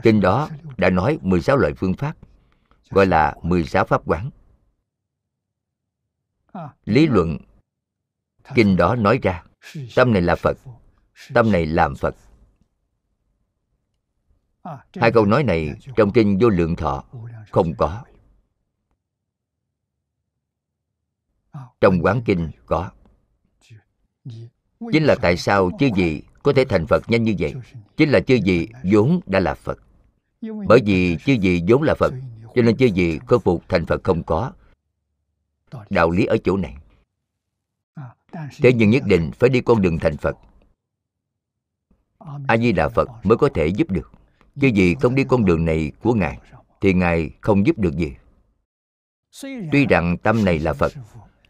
Kinh 0.03 0.21
đó 0.21 0.49
đã 0.77 0.89
nói 0.89 1.19
16 1.21 1.57
loại 1.57 1.73
phương 1.73 1.93
pháp 1.93 2.17
gọi 2.89 3.05
là 3.05 3.35
16 3.41 3.85
pháp 3.85 4.01
quán. 4.05 4.29
Lý 6.85 7.07
luận. 7.07 7.37
kinh 8.55 8.75
đó 8.75 8.95
nói 8.95 9.19
ra 9.23 9.43
tâm 9.95 10.13
này 10.13 10.21
là 10.21 10.35
phật 10.35 10.57
tâm 11.33 11.51
này 11.51 11.65
làm 11.65 11.95
phật. 11.95 12.15
hai 14.95 15.11
câu 15.11 15.25
nói 15.25 15.43
này 15.43 15.69
trong 15.95 16.11
kinh 16.11 16.37
vô 16.41 16.49
lượng 16.49 16.75
thọ 16.75 17.03
không 17.51 17.73
có. 17.77 18.03
trong 21.81 21.99
quán 22.01 22.21
kinh 22.25 22.51
có. 22.65 22.91
Chính 24.91 25.03
là 25.03 25.15
tại 25.21 25.37
sao 25.37 25.71
chư 25.79 25.89
vị 25.95 26.23
có 26.43 26.53
thể 26.53 26.65
thành 26.65 26.87
phật 26.87 27.09
nhanh 27.09 27.23
như 27.23 27.35
vậy? 27.39 27.53
Chính 27.97 28.09
là 28.09 28.19
chư 28.19 28.39
vị 28.45 28.67
vốn 28.91 29.19
đã 29.25 29.39
là 29.39 29.53
phật. 29.53 29.79
Bởi 30.67 30.79
vì 30.85 31.17
chư 31.25 31.37
vị 31.41 31.61
vốn 31.67 31.81
là 31.81 31.93
phật 31.93 32.13
cho 32.55 32.61
nên 32.61 32.77
chư 32.77 32.87
vị 32.95 33.19
khôi 33.27 33.39
phục 33.39 33.63
thành 33.69 33.85
phật 33.85 34.03
không 34.03 34.23
có. 34.23 34.51
Đạo 35.89 36.11
lý 36.11 36.25
ở 36.25 36.37
chỗ 36.43 36.57
này 36.57 36.75
thế 38.33 38.73
nhưng 38.73 38.89
nhất 38.89 39.03
định 39.05 39.31
phải 39.39 39.49
đi 39.49 39.61
con 39.61 39.81
đường 39.81 39.99
thành 39.99 40.17
phật. 40.17 40.37
A 42.47 42.57
di 42.57 42.71
đà 42.71 42.89
phật 42.89 43.09
mới 43.23 43.37
có 43.37 43.49
thể 43.53 43.67
giúp 43.67 43.91
được. 43.91 44.11
Chứ 44.61 44.67
gì 44.67 44.95
không 45.01 45.15
đi 45.15 45.23
con 45.23 45.45
đường 45.45 45.65
này 45.65 45.91
của 46.01 46.13
ngài, 46.13 46.39
thì 46.81 46.93
ngài 46.93 47.29
không 47.41 47.65
giúp 47.65 47.77
được 47.77 47.93
gì. 47.97 48.15
Tuy 49.71 49.85
rằng 49.85 50.17
tâm 50.17 50.45
này 50.45 50.59
là 50.59 50.73
phật, 50.73 50.93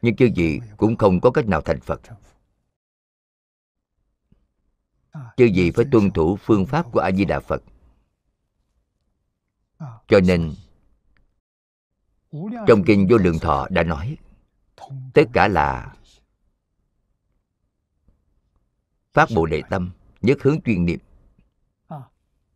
nhưng 0.02 0.16
chư 0.16 0.30
vị 0.36 0.60
cũng 0.78 0.98
không 0.98 1.22
có 1.22 1.32
cách 1.32 1.48
nào 1.48 1.62
thành 1.62 1.80
phật. 1.80 2.02
Chư 5.38 5.50
vị 5.56 5.72
phải 5.72 5.86
tuân 5.92 6.12
thủ 6.12 6.36
phương 6.36 6.66
pháp 6.66 6.92
của 6.92 7.00
a 7.00 7.12
di 7.12 7.26
đà 7.26 7.40
phật. 7.40 7.64
Cho 10.08 10.20
nên, 10.20 10.54
trong 12.68 12.84
kinh 12.86 13.08
vô 13.10 13.18
lượng 13.18 13.40
thọ 13.40 13.68
đã 13.70 13.84
nói, 13.84 14.18
tất 15.14 15.24
cả 15.34 15.48
là 15.48 15.96
phát 19.14 19.30
bộ 19.36 19.46
đề 19.46 19.62
tâm 19.70 19.92
nhất 20.22 20.38
hướng 20.42 20.62
chuyên 20.62 20.86
niệm. 20.86 21.00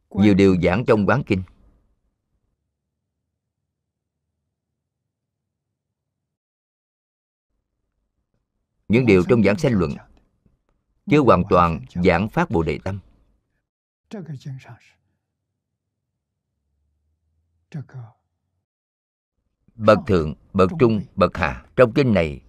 Nhiều 0.10 0.34
điều 0.34 0.56
giảng 0.62 0.86
trong 0.88 1.06
quán 1.06 1.24
kinh. 1.26 1.44
Những 8.88 9.06
điều 9.06 9.24
trong 9.30 9.44
giảng 9.44 9.58
sanh 9.58 9.74
luận. 9.74 9.92
Chưa 11.06 11.20
hoàn 11.20 11.44
toàn 11.50 11.80
giảng 12.04 12.30
phát 12.30 12.50
bộ 12.50 12.64
đề 12.64 12.80
tâm. 12.84 13.00
Bậc 19.76 20.00
thượng 20.08 20.34
bậc 20.54 20.72
trung 20.80 21.02
bậc 21.16 21.38
hạ. 21.38 21.66
Trong 21.76 21.94
kinh 21.96 22.14
này 22.14 22.42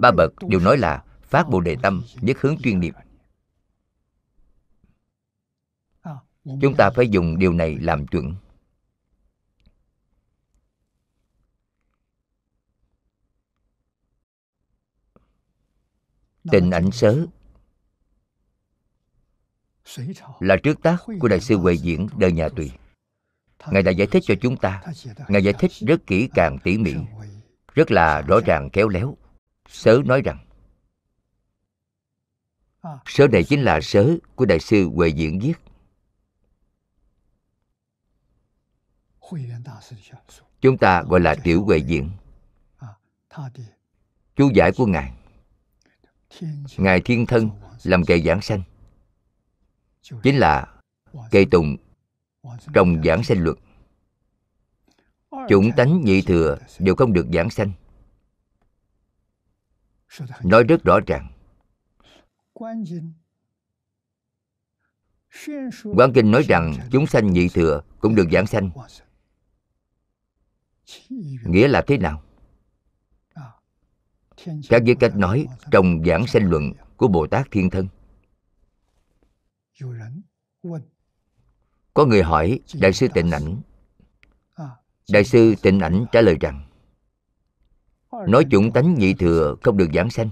ba 0.00 0.10
bậc 0.16 0.32
đều 0.48 0.60
nói 0.60 0.78
là 0.78 1.04
phát 1.32 1.48
bồ 1.48 1.60
đề 1.60 1.76
tâm 1.82 2.02
nhất 2.20 2.36
hướng 2.40 2.56
chuyên 2.62 2.80
niệm 2.80 2.94
chúng 6.60 6.74
ta 6.78 6.90
phải 6.90 7.08
dùng 7.08 7.38
điều 7.38 7.52
này 7.52 7.78
làm 7.78 8.06
chuẩn. 8.06 8.34
Tình 16.50 16.70
ảnh 16.70 16.90
sớ 16.90 17.26
là 20.40 20.56
trước 20.62 20.82
tác 20.82 20.96
của 21.20 21.28
đại 21.28 21.40
sư 21.40 21.56
huệ 21.56 21.74
diễn 21.74 22.08
đời 22.16 22.32
nhà 22.32 22.48
tùy. 22.48 22.72
Ngài 23.70 23.82
đã 23.82 23.90
giải 23.90 24.06
thích 24.06 24.22
cho 24.26 24.34
chúng 24.42 24.56
ta. 24.56 24.82
Ngài 25.28 25.44
giải 25.44 25.54
thích 25.58 25.70
rất 25.86 26.06
kỹ 26.06 26.28
càng 26.34 26.58
tỉ 26.64 26.78
mỉ, 26.78 26.94
rất 27.74 27.90
là 27.90 28.20
rõ 28.20 28.40
ràng, 28.46 28.70
khéo 28.72 28.88
léo. 28.88 29.16
Sớ 29.68 30.02
nói 30.04 30.22
rằng 30.22 30.51
Ờ. 32.82 32.98
sớ 33.06 33.28
này 33.28 33.44
chính 33.44 33.62
là 33.62 33.80
sớ 33.80 34.16
của 34.34 34.44
đại 34.44 34.58
sư 34.58 34.90
huệ 34.94 35.08
diễn 35.08 35.38
viết 35.38 35.52
chúng 40.60 40.78
ta 40.78 41.02
gọi 41.02 41.20
là 41.20 41.34
tiểu 41.34 41.64
huệ 41.64 41.78
diễn. 41.78 42.10
Chú 44.36 44.50
giải 44.54 44.72
của 44.76 44.86
ngài. 44.86 45.12
Ngài 46.76 47.00
thiên 47.00 47.26
thân 47.26 47.50
làm 47.82 48.04
kệ 48.04 48.20
giảng 48.20 48.42
sanh. 48.42 48.62
Chính 50.22 50.36
là 50.38 50.74
kệ 51.30 51.44
tùng 51.50 51.76
trong 52.74 53.02
giảng 53.04 53.24
sanh 53.24 53.44
luật. 53.44 53.56
Chủng 55.48 55.70
tánh 55.76 56.00
nhị 56.04 56.22
thừa 56.22 56.58
đều 56.78 56.94
không 56.94 57.12
được 57.12 57.26
giảng 57.32 57.50
sanh. 57.50 57.72
Nói 60.42 60.64
rất 60.64 60.84
rõ 60.84 61.00
ràng. 61.06 61.28
Quán 65.96 66.12
Kinh 66.14 66.30
nói 66.30 66.42
rằng 66.42 66.74
chúng 66.90 67.06
sanh 67.06 67.32
nhị 67.32 67.48
thừa 67.48 67.82
cũng 68.00 68.14
được 68.14 68.26
giảng 68.32 68.46
sanh. 68.46 68.70
Nghĩa 71.44 71.68
là 71.68 71.82
thế 71.86 71.98
nào? 71.98 72.22
Các 74.68 74.82
với 74.86 74.94
cách 75.00 75.16
nói 75.16 75.46
trong 75.70 76.04
giảng 76.04 76.26
sanh 76.26 76.50
luận 76.50 76.72
của 76.96 77.08
Bồ 77.08 77.26
Tát 77.26 77.50
Thiên 77.50 77.70
Thân. 77.70 77.88
Có 81.94 82.06
người 82.06 82.22
hỏi 82.22 82.60
Đại 82.80 82.92
sư 82.92 83.08
Tịnh 83.14 83.30
Ảnh. 83.30 83.60
Đại 85.12 85.24
sư 85.24 85.54
Tịnh 85.62 85.80
Ảnh 85.80 86.06
trả 86.12 86.20
lời 86.20 86.36
rằng 86.40 86.68
Nói 88.28 88.46
chủng 88.50 88.72
tánh 88.72 88.94
nhị 88.94 89.14
thừa 89.14 89.56
không 89.62 89.76
được 89.76 89.88
giảng 89.94 90.10
sanh 90.10 90.30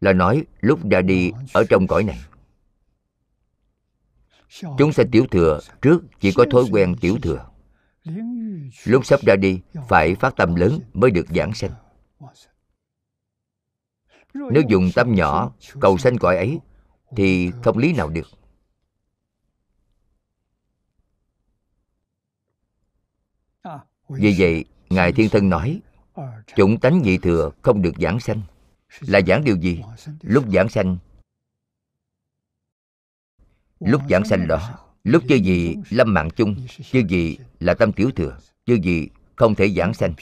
Là 0.00 0.12
nói 0.12 0.46
lúc 0.60 0.90
ra 0.90 1.00
đi 1.00 1.32
ở 1.52 1.64
trong 1.68 1.86
cõi 1.86 2.04
này. 2.04 2.20
Chúng 4.78 4.92
sanh 4.92 5.10
tiểu 5.10 5.26
thừa 5.30 5.60
trước 5.82 6.00
chỉ 6.20 6.32
có 6.32 6.44
thói 6.50 6.64
quen 6.70 6.96
tiểu 7.00 7.18
thừa. 7.22 7.50
Lúc 8.84 9.06
sắp 9.06 9.20
ra 9.26 9.36
đi 9.36 9.60
phải 9.88 10.14
phát 10.14 10.36
tâm 10.36 10.54
lớn 10.54 10.80
mới 10.92 11.10
được 11.10 11.26
giảng 11.34 11.54
sanh. 11.54 11.70
Nếu 14.34 14.62
dùng 14.68 14.90
tâm 14.94 15.14
nhỏ 15.14 15.52
cầu 15.80 15.98
sanh 15.98 16.18
cõi 16.18 16.36
ấy 16.36 16.60
Thì 17.16 17.50
không 17.64 17.78
lý 17.78 17.92
nào 17.92 18.08
được. 18.08 18.26
Vì 24.08 24.34
vậy, 24.38 24.64
Ngài 24.90 25.12
Thiên 25.12 25.30
Thân 25.30 25.48
nói 25.48 25.80
Chủng 26.56 26.80
tánh 26.80 27.02
nhị 27.02 27.18
thừa 27.18 27.50
không 27.62 27.82
được 27.82 27.94
giảng 28.00 28.20
sanh. 28.20 28.40
Là 29.00 29.20
giảng 29.26 29.44
điều 29.44 29.56
gì? 29.56 29.82
Lúc 30.22 30.44
giảng 30.52 30.68
sanh. 30.68 30.96
Lúc 33.80 34.02
giảng 34.10 34.24
sanh 34.24 34.48
đó, 34.48 34.78
Lúc 35.04 35.22
chưa 35.28 35.34
gì 35.34 35.76
lâm 35.90 36.14
mạng 36.14 36.28
chung 36.36 36.56
Chưa 36.92 37.00
gì 37.08 37.38
là 37.60 37.74
tâm 37.74 37.92
tiểu 37.92 38.10
thừa 38.16 38.38
Chưa 38.66 38.74
gì 38.74 39.08
không 39.36 39.54
thể 39.54 39.70
giảng 39.70 39.94
sanh. 39.94 40.14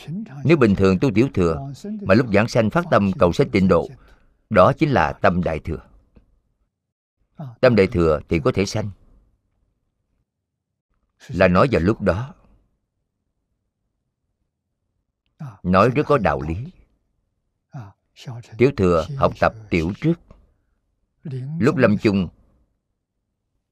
Nếu 0.44 0.56
bình 0.56 0.74
thường 0.74 0.98
tu 1.00 1.10
tiểu 1.14 1.28
thừa, 1.34 1.72
Mà 2.00 2.14
lúc 2.14 2.26
giảng 2.32 2.48
sanh 2.48 2.70
phát 2.70 2.84
tâm 2.90 3.12
cầu 3.18 3.32
sách 3.32 3.46
tịnh 3.52 3.68
độ, 3.68 3.88
Đó 4.50 4.72
chính 4.78 4.90
là 4.90 5.12
tâm 5.12 5.42
đại 5.42 5.58
thừa. 5.58 5.78
Tâm 7.60 7.76
đại 7.76 7.86
thừa 7.86 8.20
thì 8.28 8.40
có 8.44 8.52
thể 8.54 8.66
sanh. 8.66 8.90
Là 11.28 11.48
nói 11.48 11.68
vào 11.72 11.80
lúc 11.80 12.00
đó 12.00 12.34
Nói 15.62 15.90
rất 15.90 16.02
có 16.06 16.18
đạo 16.18 16.42
lý. 16.42 16.70
Tiểu 18.58 18.70
thừa 18.76 19.06
học 19.16 19.32
tập 19.40 19.54
tiểu 19.70 19.92
trước. 20.00 20.14
Lúc 21.58 21.76
lâm 21.76 21.98
chung 21.98 22.28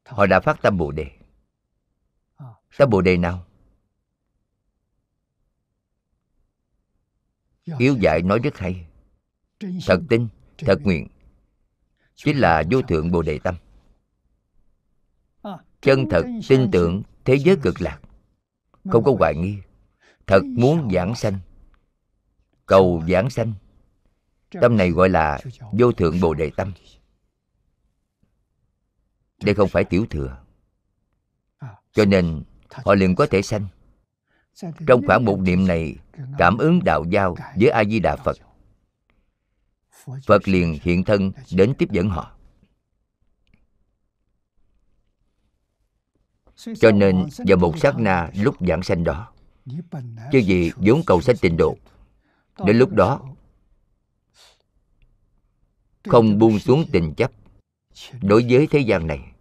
họ 0.05 0.27
đã 0.27 0.41
phát 0.41 0.63
tâm 0.63 0.79
bồ 0.79 0.91
đề. 0.91 1.11
Tâm 2.79 2.91
bồ 2.91 3.01
đề 3.01 3.17
nào? 3.17 3.47
Yếu 7.79 7.97
dạy 7.97 8.23
nói 8.23 8.39
rất 8.39 8.59
hay. 8.59 8.87
Thật 9.87 10.01
tin 10.09 10.29
thật 10.59 10.79
nguyện. 10.83 11.09
Chính 12.15 12.39
là 12.39 12.63
vô 12.71 12.83
thượng 12.83 13.11
bồ 13.11 13.23
đề 13.23 13.39
tâm. 13.39 13.55
Chân 15.81 16.07
thật 16.11 16.23
tin 16.49 16.71
tưởng 16.73 17.03
thế 17.25 17.35
giới 17.35 17.57
cực 17.63 17.81
lạc. 17.81 18.01
không 18.91 19.05
có 19.05 19.15
hoài 19.19 19.35
nghi. 19.35 19.59
Thật 20.27 20.41
muốn 20.45 20.91
giảng 20.93 21.15
sanh 21.15 21.39
cầu 22.67 23.03
giảng 23.09 23.31
sanh. 23.31 23.55
Tâm 24.61 24.77
này 24.77 24.91
gọi 24.91 25.09
là 25.09 25.41
vô 25.73 25.93
thượng 25.93 26.21
bồ 26.21 26.35
đề 26.35 26.51
tâm. 26.57 26.73
Đây 29.43 29.55
không 29.55 29.69
phải 29.69 29.85
tiểu 29.85 30.07
thừa. 30.11 30.39
Cho 31.93 32.05
nên, 32.05 32.43
họ 32.71 32.95
liền 32.95 33.15
có 33.15 33.27
thể 33.31 33.43
sanh. 33.43 33.67
Trong 34.87 35.07
khoảng 35.07 35.25
một 35.25 35.39
niệm 35.39 35.67
này, 35.67 35.97
cảm 36.39 36.59
ứng 36.59 36.85
đạo 36.85 37.05
giao 37.11 37.37
với 37.57 37.69
a 37.69 37.85
di 37.85 38.01
đà 38.01 38.17
phật. 38.17 38.37
Phật 40.27 40.49
liền 40.49 40.79
hiện 40.83 41.05
thân 41.05 41.33
đến 41.53 41.75
tiếp 41.79 41.89
dẫn 41.91 42.09
họ. 42.09 42.33
Cho 46.57 46.93
nên 46.93 47.27
vào 47.47 47.59
một 47.59 47.79
sát 47.79 47.99
na 47.99 48.31
lúc 48.35 48.57
giảng 48.61 48.83
sanh 48.83 49.05
đó 49.05 49.33
chứ 50.33 50.39
gì 50.39 50.71
vốn 50.77 51.03
cầu 51.07 51.21
sanh 51.21 51.37
tịnh 51.37 51.57
độ 51.57 51.77
đến 52.59 52.79
lúc 52.79 52.93
đó 52.93 53.21
không 56.05 56.39
buông 56.39 56.59
xuống 56.59 56.85
tình 56.93 57.15
chấp 57.15 57.33
đối 58.23 58.47
với 58.49 58.67
thế 58.71 58.79
gian 58.79 59.07
này. 59.07 59.33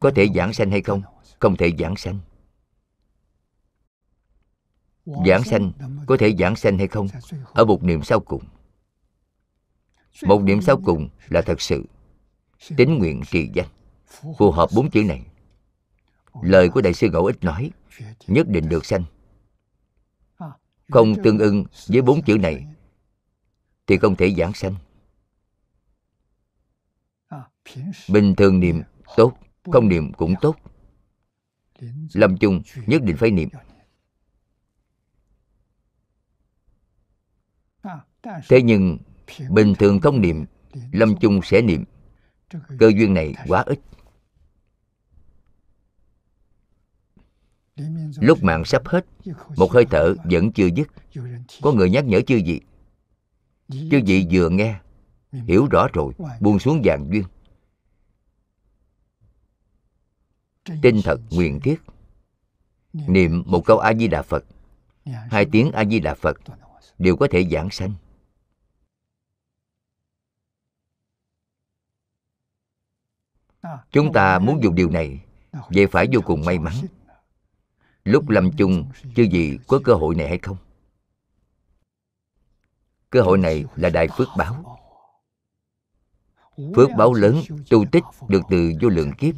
Có 0.00 0.10
thể 0.14 0.28
giảng 0.34 0.52
sanh 0.52 0.70
hay 0.70 0.82
không? 0.82 1.02
không 1.38 1.56
thể 1.56 1.72
giảng 1.78 1.96
sanh. 1.96 2.18
Giảng 5.26 5.44
sanh 5.44 5.72
có 6.06 6.16
thể 6.16 6.34
giảng 6.38 6.56
sanh 6.56 6.78
hay 6.78 6.88
không? 6.88 7.08
ở 7.52 7.64
một 7.64 7.84
niệm 7.84 8.02
sau 8.02 8.20
cùng. 8.20 8.44
Một 10.22 10.42
niệm 10.42 10.62
sau 10.62 10.80
cùng 10.84 11.08
là 11.28 11.42
thật 11.42 11.60
sự 11.60 11.84
tín 12.76 12.98
nguyện 12.98 13.22
trì 13.30 13.50
danh. 13.54 13.68
phù 14.38 14.50
hợp 14.50 14.70
bốn 14.74 14.90
chữ 14.90 15.04
này. 15.04 15.22
Lời 16.42 16.68
của 16.68 16.80
đại 16.80 16.94
sư 16.94 17.08
ngẫu 17.12 17.24
ích 17.26 17.44
nói 17.44 17.70
nhất 18.26 18.48
định 18.48 18.68
được 18.68 18.86
sanh 18.86 19.04
không 20.88 21.22
tương 21.22 21.38
ưng 21.38 21.64
với 21.86 22.02
bốn 22.02 22.22
chữ 22.22 22.38
này 22.38 22.66
thì 23.86 23.98
không 23.98 24.16
thể 24.16 24.34
giảng 24.38 24.52
sanh. 24.54 24.74
Bình 28.08 28.34
thường 28.36 28.60
niệm 28.60 28.82
tốt 29.16 29.38
không 29.72 29.88
niệm 29.88 30.12
cũng 30.12 30.34
tốt. 30.40 30.56
lâm 32.12 32.36
chung 32.36 32.62
nhất 32.86 33.02
định 33.02 33.16
phải 33.16 33.30
niệm. 33.30 33.48
thế 38.48 38.62
nhưng 38.62 38.98
bình 39.50 39.74
thường 39.78 40.00
không 40.00 40.20
niệm 40.20 40.44
lâm 40.92 41.16
chung 41.20 41.40
sẽ 41.44 41.62
niệm. 41.62 41.84
cơ 42.78 42.88
duyên 42.96 43.14
này 43.14 43.34
quá 43.48 43.64
ít 43.66 43.80
lúc 48.20 48.42
mạng 48.42 48.64
sắp 48.64 48.82
hết 48.88 49.06
một 49.56 49.72
hơi 49.72 49.84
thở 49.90 50.14
vẫn 50.24 50.52
chưa 50.52 50.66
dứt. 50.66 50.88
có 51.62 51.72
người 51.72 51.90
nhắc 51.90 52.04
nhở 52.04 52.20
chư 52.20 52.36
gì 52.36 52.60
chư 53.68 54.00
vị 54.06 54.26
vừa 54.30 54.48
nghe 54.48 54.80
hiểu 55.30 55.66
rõ 55.70 55.88
rồi 55.92 56.12
buông 56.40 56.58
xuống 56.58 56.80
vàng 56.84 57.08
duyên. 57.10 57.24
Tin 60.82 61.02
thật 61.04 61.20
nguyện 61.30 61.60
thiết. 61.60 61.82
Niệm 62.92 63.42
một 63.46 63.62
câu 63.66 63.78
a 63.78 63.94
di 63.94 64.08
đà 64.08 64.22
phật 64.22 64.44
hai 65.04 65.46
tiếng 65.52 65.72
a 65.72 65.84
di 65.84 66.00
đà 66.00 66.14
phật 66.14 66.36
đều 66.98 67.16
có 67.16 67.28
thể 67.30 67.44
giảng 67.50 67.70
sanh. 67.70 67.92
Chúng 73.90 74.12
ta 74.12 74.38
muốn 74.38 74.62
dùng 74.62 74.74
điều 74.74 74.90
này 74.90 75.20
vậy 75.68 75.86
phải 75.86 76.06
vô 76.12 76.20
cùng 76.24 76.44
may 76.44 76.58
mắn 76.58 76.74
lúc 78.08 78.28
lâm 78.28 78.52
chung 78.52 78.84
chứ 79.14 79.22
gì 79.22 79.58
có 79.66 79.80
cơ 79.84 79.94
hội 79.94 80.14
này 80.14 80.28
hay 80.28 80.38
không? 80.38 80.56
Cơ 83.10 83.22
hội 83.22 83.38
này 83.38 83.64
là 83.76 83.90
đại 83.90 84.08
phước 84.16 84.28
báo. 84.36 84.78
Phước 86.76 86.88
báo 86.98 87.14
lớn, 87.14 87.42
tu 87.70 87.84
tích 87.92 88.04
được 88.28 88.42
từ 88.50 88.72
vô 88.82 88.88
lượng 88.88 89.12
kiếp, 89.12 89.34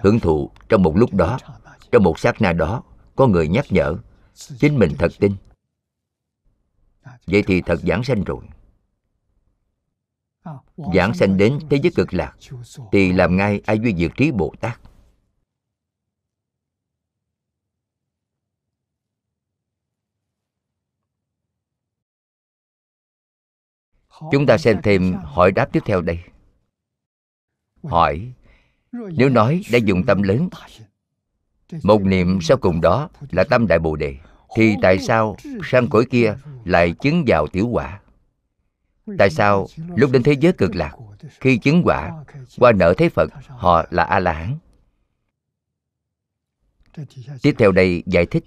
hưởng 0.00 0.20
thụ 0.20 0.50
trong 0.68 0.82
một 0.82 0.96
lúc 0.96 1.14
đó, 1.14 1.38
trong 1.92 2.02
một 2.02 2.18
sát 2.18 2.40
na 2.40 2.52
đó, 2.52 2.82
có 3.16 3.26
người 3.26 3.48
nhắc 3.48 3.64
nhở, 3.70 3.96
chính 4.34 4.78
mình 4.78 4.92
thật 4.98 5.12
tin. 5.18 5.36
Vậy 7.26 7.42
thì 7.46 7.62
thật 7.62 7.80
giảng 7.82 8.04
sanh 8.04 8.24
rồi. 8.24 8.44
Giảng 10.94 11.14
sanh 11.14 11.36
đến 11.36 11.58
thế 11.70 11.78
giới 11.82 11.92
cực 11.96 12.14
lạc, 12.14 12.36
thì 12.92 13.12
làm 13.12 13.36
ngay 13.36 13.60
ai 13.66 13.78
duy 13.78 13.94
diệt 13.96 14.10
trí 14.16 14.30
bồ 14.30 14.54
tát. 14.60 14.80
Chúng 24.32 24.46
ta 24.46 24.58
xem 24.58 24.82
thêm 24.82 25.14
hỏi 25.24 25.52
đáp 25.52 25.72
tiếp 25.72 25.80
theo 25.86 26.00
đây. 26.00 26.18
Hỏi, 27.82 28.32
nếu 28.92 29.28
nói 29.28 29.62
đã 29.72 29.78
dùng 29.78 30.04
tâm 30.06 30.22
lớn, 30.22 30.48
một 31.82 32.02
niệm 32.02 32.38
sau 32.40 32.56
cùng 32.56 32.80
đó 32.80 33.08
là 33.30 33.44
tâm 33.44 33.66
đại 33.66 33.78
bồ 33.78 33.96
đề, 33.96 34.16
thì 34.56 34.74
tại 34.82 34.98
sao 34.98 35.36
sang 35.64 35.88
cõi 35.88 36.04
kia 36.10 36.36
lại 36.64 36.94
chứng 37.00 37.24
vào 37.26 37.46
tiểu 37.46 37.68
quả? 37.68 38.00
Tại 39.18 39.30
sao 39.30 39.66
lúc 39.96 40.10
đến 40.12 40.22
thế 40.22 40.32
giới 40.32 40.52
cực 40.52 40.74
lạc, 40.74 40.92
khi 41.40 41.58
chứng 41.58 41.82
quả 41.84 42.24
qua 42.58 42.72
nợ 42.72 42.94
thế 42.96 43.08
phật, 43.08 43.30
họ 43.46 43.86
là 43.90 44.02
a 44.02 44.18
la 44.18 44.32
hán 44.32 44.58
tiếp 47.42 47.54
theo 47.58 47.72
đây 47.72 48.02
giải 48.06 48.26
thích 48.26 48.44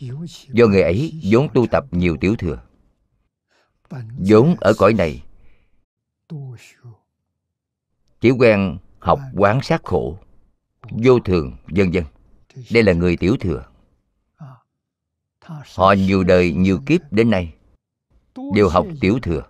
do 0.48 0.68
người 0.68 0.82
ấy 0.82 1.22
vốn 1.32 1.48
tu 1.54 1.68
tập 1.68 1.86
nhiều 1.92 2.18
tiểu 2.22 2.36
thừa. 2.36 2.62
Vốn 4.18 4.56
ở 4.60 4.74
cõi 4.78 4.94
này 4.94 5.24
chỉ 8.22 8.32
quen 8.32 8.78
học 9.00 9.20
quán 9.34 9.62
sát 9.62 9.84
khổ 9.84 10.18
Vô 10.90 11.20
thường, 11.20 11.58
vân 11.68 11.92
vân. 11.92 12.04
Đây 12.72 12.84
là 12.84 12.94
người 12.94 13.18
tiểu 13.18 13.36
thừa. 13.40 13.66
Họ 15.76 15.94
nhiều 15.98 16.24
đời, 16.24 16.54
nhiều 16.54 16.80
kiếp 16.86 17.02
đến 17.12 17.30
nay 17.30 17.54
Đều 18.54 18.70
học 18.70 18.88
tiểu 19.02 19.20
thừa. 19.22 19.44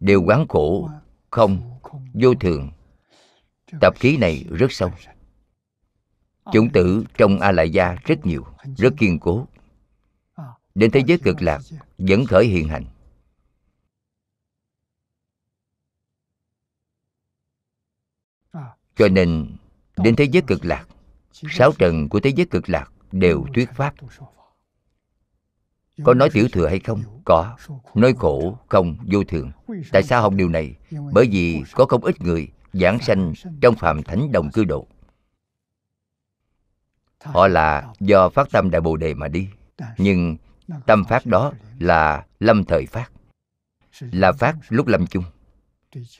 Đều 0.00 0.22
quán 0.22 0.48
khổ, 0.48 0.90
không, 1.30 1.78
vô 2.14 2.34
thường. 2.34 2.70
Tập 3.80 3.94
khí 4.00 4.16
này 4.16 4.44
rất 4.50 4.72
sâu. 4.72 4.90
Chủng 6.52 6.70
tử 6.70 7.04
trong 7.18 7.40
a 7.40 7.52
la 7.52 7.62
gia 7.62 7.96
rất 8.04 8.26
nhiều 8.26 8.44
Rất 8.76 8.94
kiên 8.98 9.18
cố. 9.18 9.46
Đến 10.74 10.90
thế 10.90 11.02
giới 11.06 11.18
cực 11.18 11.42
lạc 11.42 11.60
Vẫn 11.98 12.24
khởi 12.24 12.46
hiện 12.46 12.68
hành. 12.68 12.84
cho 18.96 19.08
nên 19.08 19.56
đến 19.96 20.16
thế 20.16 20.24
giới 20.24 20.42
cực 20.46 20.64
lạc 20.64 20.86
sáu 21.32 21.72
trần 21.78 22.08
của 22.08 22.20
thế 22.20 22.30
giới 22.30 22.46
cực 22.46 22.68
lạc 22.68 22.92
đều 23.12 23.46
thuyết 23.54 23.70
pháp. 23.74 23.94
Có 26.04 26.14
nói 26.14 26.30
tiểu 26.30 26.48
thừa 26.52 26.68
hay 26.68 26.78
không? 26.78 27.02
có. 27.24 27.56
nói 27.94 28.14
khổ 28.18 28.58
không 28.68 28.96
vô 29.12 29.24
thường. 29.24 29.52
Tại 29.92 30.02
sao 30.02 30.22
học 30.22 30.32
điều 30.36 30.48
này? 30.48 30.76
bởi 31.12 31.28
vì 31.30 31.62
có 31.72 31.84
không 31.84 32.04
ít 32.04 32.20
người 32.20 32.48
giảng 32.72 32.98
sanh 32.98 33.32
trong 33.60 33.74
phạm 33.74 34.02
thánh 34.02 34.32
đồng 34.32 34.50
cư 34.50 34.64
độ. 34.64 34.86
họ 37.24 37.48
là 37.48 37.92
do 38.00 38.28
phát 38.28 38.48
tâm 38.50 38.70
đại 38.70 38.80
bồ 38.80 38.96
đề 38.96 39.14
mà 39.14 39.28
đi. 39.28 39.48
Nhưng 39.98 40.36
tâm 40.86 41.04
phát 41.04 41.26
đó 41.26 41.52
là 41.78 42.26
lâm 42.40 42.64
thời 42.64 42.86
phát. 42.86 43.10
Là 44.00 44.32
phát 44.32 44.56
lúc 44.68 44.86
lâm 44.86 45.06
chung. 45.06 45.24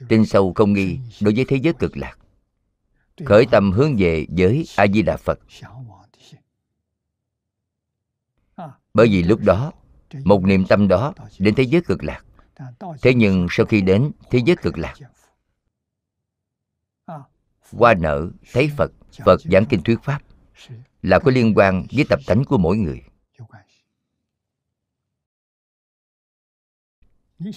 Tin 0.08 0.26
sâu 0.26 0.52
không 0.54 0.72
nghi 0.72 0.98
đối 1.20 1.34
với 1.34 1.44
thế 1.48 1.56
giới 1.56 1.72
cực 1.72 1.96
lạc 1.96 2.18
khởi 3.26 3.46
tâm 3.50 3.72
hướng 3.72 3.96
về 3.98 4.26
với 4.36 4.64
a 4.76 4.86
di 4.86 5.02
đà 5.02 5.16
phật. 5.16 5.38
Bởi 8.94 9.08
vì 9.08 9.22
lúc 9.22 9.40
đó, 9.44 9.72
một 10.24 10.44
niềm 10.44 10.64
tâm 10.68 10.88
đó 10.88 11.14
đến 11.38 11.54
thế 11.54 11.62
giới 11.62 11.82
cực 11.82 12.04
lạc. 12.04 12.24
Thế 13.02 13.14
nhưng 13.14 13.46
sau 13.50 13.66
khi 13.66 13.80
đến 13.80 14.10
thế 14.30 14.40
giới 14.46 14.56
cực 14.56 14.78
lạc, 14.78 14.94
qua 17.72 17.94
nợ 17.94 18.28
thấy 18.52 18.70
phật 18.76 18.92
phật 19.24 19.40
giảng 19.40 19.66
kinh 19.66 19.82
thuyết 19.82 20.02
pháp, 20.02 20.22
là 21.02 21.18
có 21.18 21.30
liên 21.30 21.52
quan 21.56 21.86
với 21.92 22.04
tập 22.08 22.20
tánh 22.26 22.44
của 22.44 22.58
mỗi 22.58 22.76
người. 22.76 23.02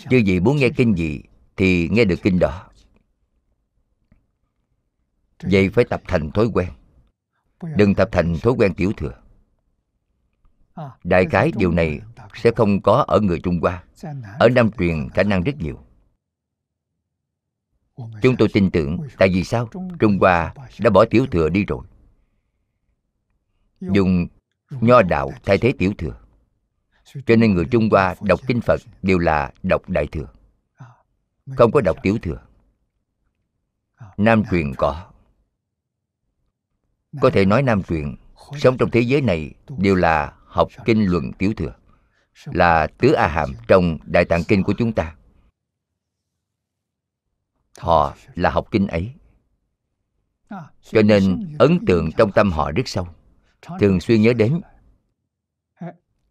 Chứ 0.10 0.18
gì 0.18 0.40
muốn 0.40 0.58
nghe 0.58 0.70
kinh 0.70 0.98
gì 0.98 1.22
thì 1.56 1.90
nghe 1.92 2.06
được 2.06 2.20
kinh 2.24 2.40
đó 2.40 2.65
vậy 5.44 5.70
phải 5.70 5.86
tập 5.86 6.02
thành 6.08 6.32
thói 6.32 6.50
quen. 6.54 6.70
Đừng 7.76 7.96
tập 7.96 8.10
thành 8.12 8.38
thói 8.44 8.54
quen 8.54 8.74
tiểu 8.74 8.92
thừa. 8.98 9.14
Đại 11.04 11.26
cái 11.32 11.52
điều 11.58 11.72
này 11.72 12.02
sẽ 12.36 12.52
không 12.56 12.82
có 12.82 13.06
ở 13.08 13.20
người 13.20 13.40
trung 13.40 13.60
hoa. 13.62 13.84
Ở 14.40 14.50
nam 14.50 14.72
truyền 14.72 15.10
khả 15.10 15.24
năng 15.24 15.44
rất 15.44 15.56
nhiều. 15.58 15.80
Chúng 18.22 18.36
tôi 18.38 18.48
tin 18.54 18.72
tưởng, 18.72 18.98
tại 19.18 19.30
vì 19.30 19.44
sao? 19.44 19.70
Trung 20.00 20.18
hoa 20.20 20.54
đã 20.80 20.90
bỏ 20.90 21.06
tiểu 21.06 21.26
thừa 21.32 21.50
đi 21.50 21.66
rồi. 21.66 21.86
Dùng 23.80 24.28
nho 24.70 25.02
đạo 25.02 25.32
thay 25.44 25.58
thế 25.58 25.74
tiểu 25.78 25.94
thừa. 25.98 26.18
Cho 27.26 27.36
nên 27.36 27.54
người 27.54 27.66
trung 27.72 27.90
hoa 27.92 28.16
đọc 28.22 28.40
kinh 28.48 28.62
phật 28.62 28.82
đều 29.02 29.18
là 29.18 29.52
đọc 29.64 29.90
đại 29.90 30.08
thừa. 30.08 30.28
Không 31.58 31.72
có 31.72 31.82
đọc 31.82 31.98
tiểu 32.04 32.18
thừa. 32.22 32.42
Nam 34.18 34.44
truyền 34.52 34.74
có 34.78 35.12
có 37.22 37.30
thể 37.30 37.46
nói 37.46 37.64
nam 37.64 37.84
truyền 37.84 38.16
sống 38.58 38.78
trong 38.78 38.92
thế 38.92 39.00
giới 39.02 39.22
này 39.22 39.54
đều 39.78 39.96
là 39.96 40.34
học 40.46 40.70
kinh 40.86 41.06
luận 41.06 41.32
tiểu 41.34 41.54
thừa 41.58 41.74
là 42.46 42.88
tứ 42.88 43.12
a 43.12 43.28
hàm 43.28 43.50
trong 43.68 43.98
đại 44.06 44.26
tạng 44.26 44.44
kinh 44.48 44.64
của 44.64 44.74
chúng 44.78 44.94
ta. 44.94 45.16
Họ 47.78 48.16
là 48.36 48.50
học 48.50 48.68
kinh 48.72 48.88
ấy. 48.88 49.12
Cho 50.82 51.02
nên 51.02 51.56
ấn 51.60 51.86
tượng 51.86 52.10
trong 52.18 52.32
tâm 52.32 52.52
họ 52.52 52.72
rất 52.72 52.88
sâu 52.88 53.08
thường 53.80 54.00
xuyên 54.00 54.22
nhớ 54.22 54.34
đến. 54.34 54.62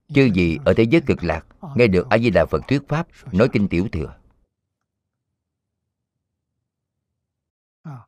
Chư 0.09 0.29
gì 0.35 0.59
ở 0.65 0.75
thế 0.77 0.83
giới 0.83 1.01
cực 1.01 1.25
lạc 1.25 1.47
nghe 1.77 1.87
được 1.87 2.07
a 2.11 2.19
di 2.19 2.31
đà 2.31 2.47
phật 2.47 2.63
thuyết 2.69 2.89
pháp 2.89 3.07
nói 3.33 3.49
kinh 3.53 3.69
tiểu 3.69 3.89
thừa. 3.93 4.17
à, 7.83 7.99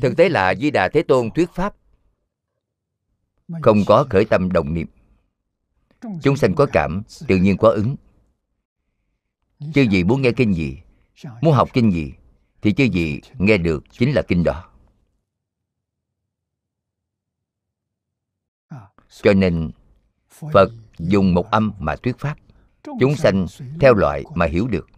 thực 0.00 0.16
tế 0.16 0.28
là 0.28 0.54
di 0.54 0.70
đà 0.70 0.88
thế 0.88 1.02
tôn 1.02 1.30
thuyết 1.30 1.50
pháp 1.54 1.74
không 3.62 3.78
có 3.86 4.06
khởi 4.10 4.24
tâm 4.24 4.52
đồng 4.52 4.74
niệm. 4.74 4.86
Chúng 6.22 6.36
sanh 6.36 6.54
có 6.54 6.66
cảm, 6.72 7.02
tự 7.28 7.36
nhiên 7.36 7.56
có 7.56 7.68
ứng. 7.68 7.96
Chư 9.74 9.82
gì 9.82 10.04
muốn 10.04 10.22
nghe 10.22 10.32
kinh 10.32 10.54
gì, 10.54 10.78
muốn 11.40 11.54
học 11.54 11.68
kinh 11.72 11.92
gì, 11.92 12.12
thì 12.62 12.72
chư 12.72 12.84
gì 12.84 13.20
nghe 13.38 13.58
được 13.58 13.84
chính 13.90 14.12
là 14.12 14.22
kinh 14.22 14.44
đó. 14.44 14.70
Cho 19.22 19.32
nên, 19.32 19.70
phật 20.52 20.68
dùng 20.98 21.34
một 21.34 21.50
âm 21.50 21.72
mà 21.78 21.96
thuyết 21.96 22.18
pháp. 22.18 22.36
Chúng 23.00 23.16
sanh 23.16 23.46
theo 23.80 23.94
loại 23.94 24.24
mà 24.34 24.46
hiểu 24.46 24.66
được. 24.66 24.88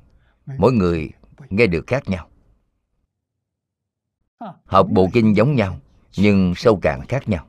Mỗi 0.58 0.72
người 0.72 1.10
nghe 1.50 1.66
được 1.66 1.84
khác 1.86 2.08
nhau. 2.08 2.28
Hợp 4.64 4.86
bộ 4.90 5.08
kinh 5.12 5.36
giống 5.36 5.54
nhau 5.54 5.80
Nhưng 6.16 6.54
sâu 6.56 6.78
cạn 6.82 7.00
khác 7.08 7.28
nhau. 7.28 7.46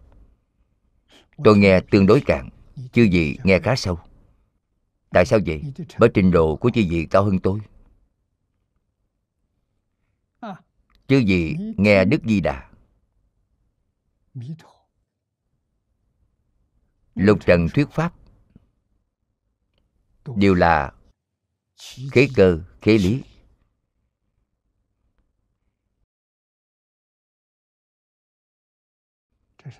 Tôi 1.43 1.57
nghe 1.57 1.80
tương 1.91 2.05
đối 2.05 2.22
cạn 2.22 2.49
Chư 2.93 3.03
gì 3.03 3.38
nghe 3.43 3.59
khá 3.59 3.76
sâu. 3.76 3.99
Tại 5.09 5.26
sao 5.26 5.39
vậy? 5.45 5.61
Bởi 5.99 6.09
trình 6.14 6.31
độ 6.31 6.55
của 6.55 6.69
chư 6.73 6.81
vị 6.89 7.07
cao 7.09 7.23
hơn 7.23 7.39
tôi. 7.39 7.59
Chư 11.07 11.18
gì 11.18 11.55
nghe 11.77 12.05
Đức 12.05 12.22
Di 12.26 12.39
Đà. 12.39 12.69
Lục 17.15 17.39
Trần 17.45 17.68
thuyết 17.73 17.89
pháp 17.91 18.14
Đều 20.35 20.53
là 20.53 20.93
khế 22.11 22.27
cơ, 22.35 22.59
khế 22.81 22.97
lý. 22.97 23.23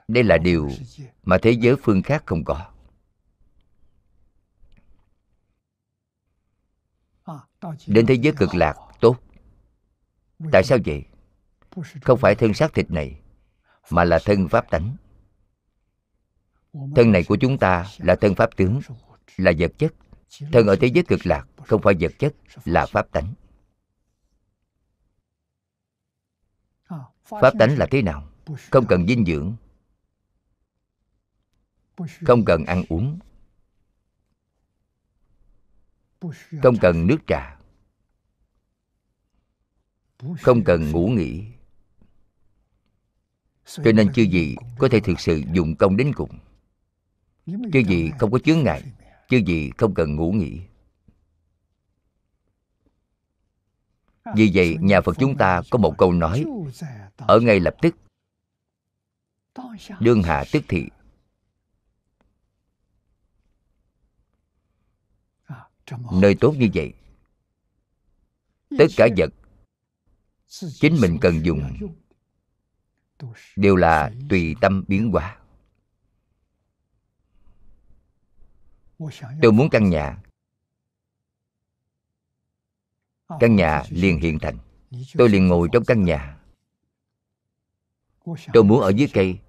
Đây 0.08 0.24
là 0.24 0.38
điều 0.38 0.70
mà 1.24 1.38
thế 1.42 1.52
giới 1.52 1.76
phương 1.76 2.02
khác 2.02 2.24
không 2.26 2.44
có. 2.44 2.72
Đến 7.88 8.06
thế 8.06 8.14
giới 8.14 8.34
cực 8.38 8.56
lạc, 8.56 8.76
tốt. 9.00 9.18
Tại 10.52 10.64
sao 10.64 10.78
vậy? 10.86 11.06
Không 12.02 12.20
phải 12.20 12.36
thân 12.36 12.54
xác 12.54 12.74
thịt 12.74 12.92
này, 12.92 13.20
mà 13.90 14.04
là 14.04 14.20
thân 14.26 14.48
pháp 14.48 14.70
tánh. 14.70 14.96
Thân 16.96 17.12
này 17.12 17.24
của 17.24 17.38
chúng 17.42 17.58
ta 17.58 17.86
là 17.98 18.16
thân 18.16 18.36
pháp 18.36 18.50
tướng, 18.56 18.80
là 19.38 19.52
vật 19.60 19.72
chất. 19.78 19.94
Thân 20.52 20.68
ở 20.68 20.76
thế 20.82 20.88
giới 20.88 21.04
cực 21.04 21.26
lạc, 21.26 21.48
không 21.58 21.82
phải 21.82 21.94
vật 22.00 22.12
chất, 22.20 22.36
là 22.66 22.86
pháp 22.86 23.12
tánh. 23.12 23.34
Pháp 27.24 27.54
tánh 27.60 27.78
là 27.78 27.88
thế 27.92 28.02
nào? 28.02 28.30
Không 28.72 28.86
cần 28.88 29.08
dinh 29.08 29.26
dưỡng 29.26 29.56
không 32.06 32.46
cần 32.46 32.66
ăn 32.66 32.84
uống. 32.90 33.20
Không 36.64 36.76
cần 36.82 37.08
nước 37.08 37.18
trà. 37.28 37.58
Không 40.42 40.64
cần 40.64 40.92
ngủ 40.92 41.08
nghỉ. 41.08 41.44
Cho 43.66 43.92
nên 43.92 44.14
chư 44.14 44.26
vị 44.32 44.56
có 44.78 44.88
thể 44.92 45.00
thực 45.00 45.20
sự 45.20 45.42
dụng 45.54 45.76
công 45.76 45.98
đến 45.98 46.12
cùng. 46.16 46.40
Chư 47.46 47.82
vị 47.88 48.12
không 48.20 48.32
có 48.32 48.40
chướng 48.40 48.64
ngại. 48.64 48.84
Chư 49.30 49.42
vị 49.46 49.72
không 49.78 49.94
cần 49.94 50.16
ngủ 50.16 50.32
nghỉ. 50.32 50.62
Vì 54.36 54.52
vậy, 54.54 54.78
nhà 54.82 55.02
phật 55.02 55.16
chúng 55.20 55.38
ta 55.38 55.62
có 55.70 55.78
một 55.80 55.96
câu 55.98 56.14
nói. 56.14 56.46
Ở 57.18 57.40
ngay 57.40 57.60
lập 57.60 57.76
tức. 57.82 57.96
Đương 60.00 60.24
hạ 60.24 60.44
tức 60.52 60.64
thị. 60.68 60.88
nơi 66.12 66.36
tốt 66.40 66.56
như 66.58 66.70
vậy. 66.74 66.94
Tất 68.78 68.86
cả 68.98 69.08
vật 69.18 69.34
chính 70.74 71.02
mình 71.02 71.18
cần 71.22 71.46
dùng 71.46 71.78
đều 73.56 73.76
là 73.76 74.12
tùy 74.30 74.56
tâm 74.62 74.84
biến 74.88 75.12
hóa. 75.12 75.38
Tôi 79.42 79.52
muốn 79.52 79.70
căn 79.70 79.90
nhà. 79.90 80.24
Căn 83.40 83.56
nhà 83.56 83.84
liền 83.90 84.20
hiện 84.20 84.40
thành. 84.40 84.58
tôi 85.18 85.30
liền 85.30 85.48
ngồi 85.48 85.70
trong 85.72 85.86
căn 85.86 86.04
nhà. 86.04 86.38
tôi 88.54 88.64
muốn 88.64 88.82
ở 88.82 88.90
dưới 88.90 89.08
cây. 89.14 89.40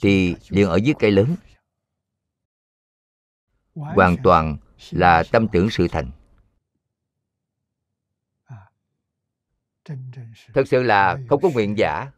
thì 0.00 0.34
liền 0.48 0.68
ở 0.68 0.76
dưới 0.76 0.94
cây 0.98 1.10
lớn. 1.10 1.36
hoàn 3.74 4.16
toàn 4.22 4.58
là 4.90 5.22
tâm 5.32 5.48
tưởng 5.52 5.70
sự 5.70 5.88
thành. 5.88 6.10
Thật 10.54 10.68
sự 10.68 10.82
là 10.82 11.18
không 11.28 11.40
có 11.40 11.50
nguyện 11.50 11.78
giả. 11.78 12.10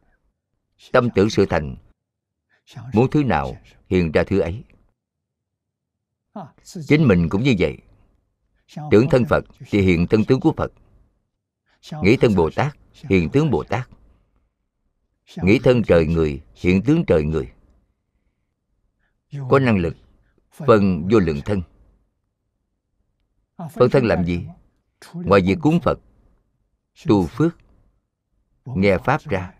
Tâm 0.91 1.09
tưởng 1.15 1.29
sự 1.29 1.45
thành. 1.45 1.75
Muốn 2.93 3.09
thứ 3.11 3.23
nào 3.23 3.57
hiện 3.89 4.11
ra 4.11 4.23
thứ 4.23 4.39
ấy. 4.39 4.63
Chính 6.63 7.07
mình 7.07 7.29
cũng 7.29 7.43
như 7.43 7.55
vậy. 7.59 7.77
Tưởng 8.91 9.09
thân 9.09 9.25
phật 9.25 9.45
thì 9.59 9.81
hiện 9.81 10.07
thân 10.07 10.25
tướng 10.25 10.39
của 10.39 10.53
phật. 10.57 10.71
Nghĩ 12.03 12.17
thân 12.17 12.35
bồ 12.35 12.49
tát 12.55 12.77
hiện 12.93 13.29
tướng 13.29 13.51
bồ 13.51 13.63
tát. 13.63 13.89
Nghĩ 15.37 15.59
thân 15.63 15.83
trời 15.83 16.05
người 16.05 16.41
hiện 16.55 16.81
tướng 16.83 17.03
trời 17.07 17.23
người. 17.23 17.51
Có 19.49 19.59
năng 19.59 19.77
lực 19.77 19.95
phân 20.51 21.07
vô 21.11 21.19
lượng 21.19 21.41
thân 21.45 21.61
phân 23.57 23.89
thân 23.91 24.05
làm 24.05 24.25
gì? 24.25 24.47
Ngoài 25.13 25.41
việc 25.41 25.57
cúng 25.61 25.79
phật, 25.83 25.99
tu 27.07 27.25
phước, 27.25 27.57
nghe 28.65 28.97
pháp 28.97 29.21
ra, 29.21 29.53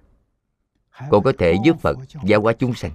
còn 1.10 1.24
có 1.24 1.34
thể 1.38 1.56
giúp 1.66 1.78
phật 1.82 1.98
giáo 2.24 2.42
hóa 2.42 2.54
chúng 2.54 2.74
sanh. 2.74 2.92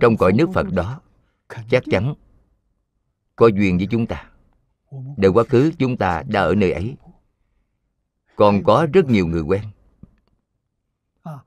Trong 0.00 0.16
cõi 0.16 0.32
nước 0.32 0.48
phật 0.54 0.66
đó, 0.72 1.00
chắc 1.70 1.82
chắn 1.90 2.14
có 3.36 3.46
duyên 3.46 3.78
với 3.78 3.86
chúng 3.90 4.06
ta. 4.06 4.30
Đời 5.16 5.32
quá 5.32 5.44
khứ 5.48 5.72
chúng 5.78 5.96
ta 5.96 6.22
đã 6.28 6.40
ở 6.40 6.54
nơi 6.54 6.72
ấy. 6.72 6.96
Còn 8.36 8.62
có 8.64 8.86
rất 8.92 9.06
nhiều 9.06 9.26
người 9.26 9.42
quen. 9.42 9.62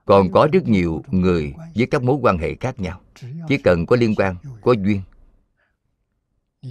Còn 0.05 0.31
có 0.31 0.47
rất 0.53 0.67
nhiều 0.67 1.03
người 1.11 1.53
với 1.75 1.87
các 1.91 2.03
mối 2.03 2.17
quan 2.21 2.37
hệ 2.37 2.55
khác 2.55 2.79
nhau. 2.79 3.01
Chỉ 3.47 3.57
cần 3.57 3.85
có 3.85 3.95
liên 3.95 4.15
quan, 4.15 4.35
có 4.61 4.71
duyên 4.71 5.01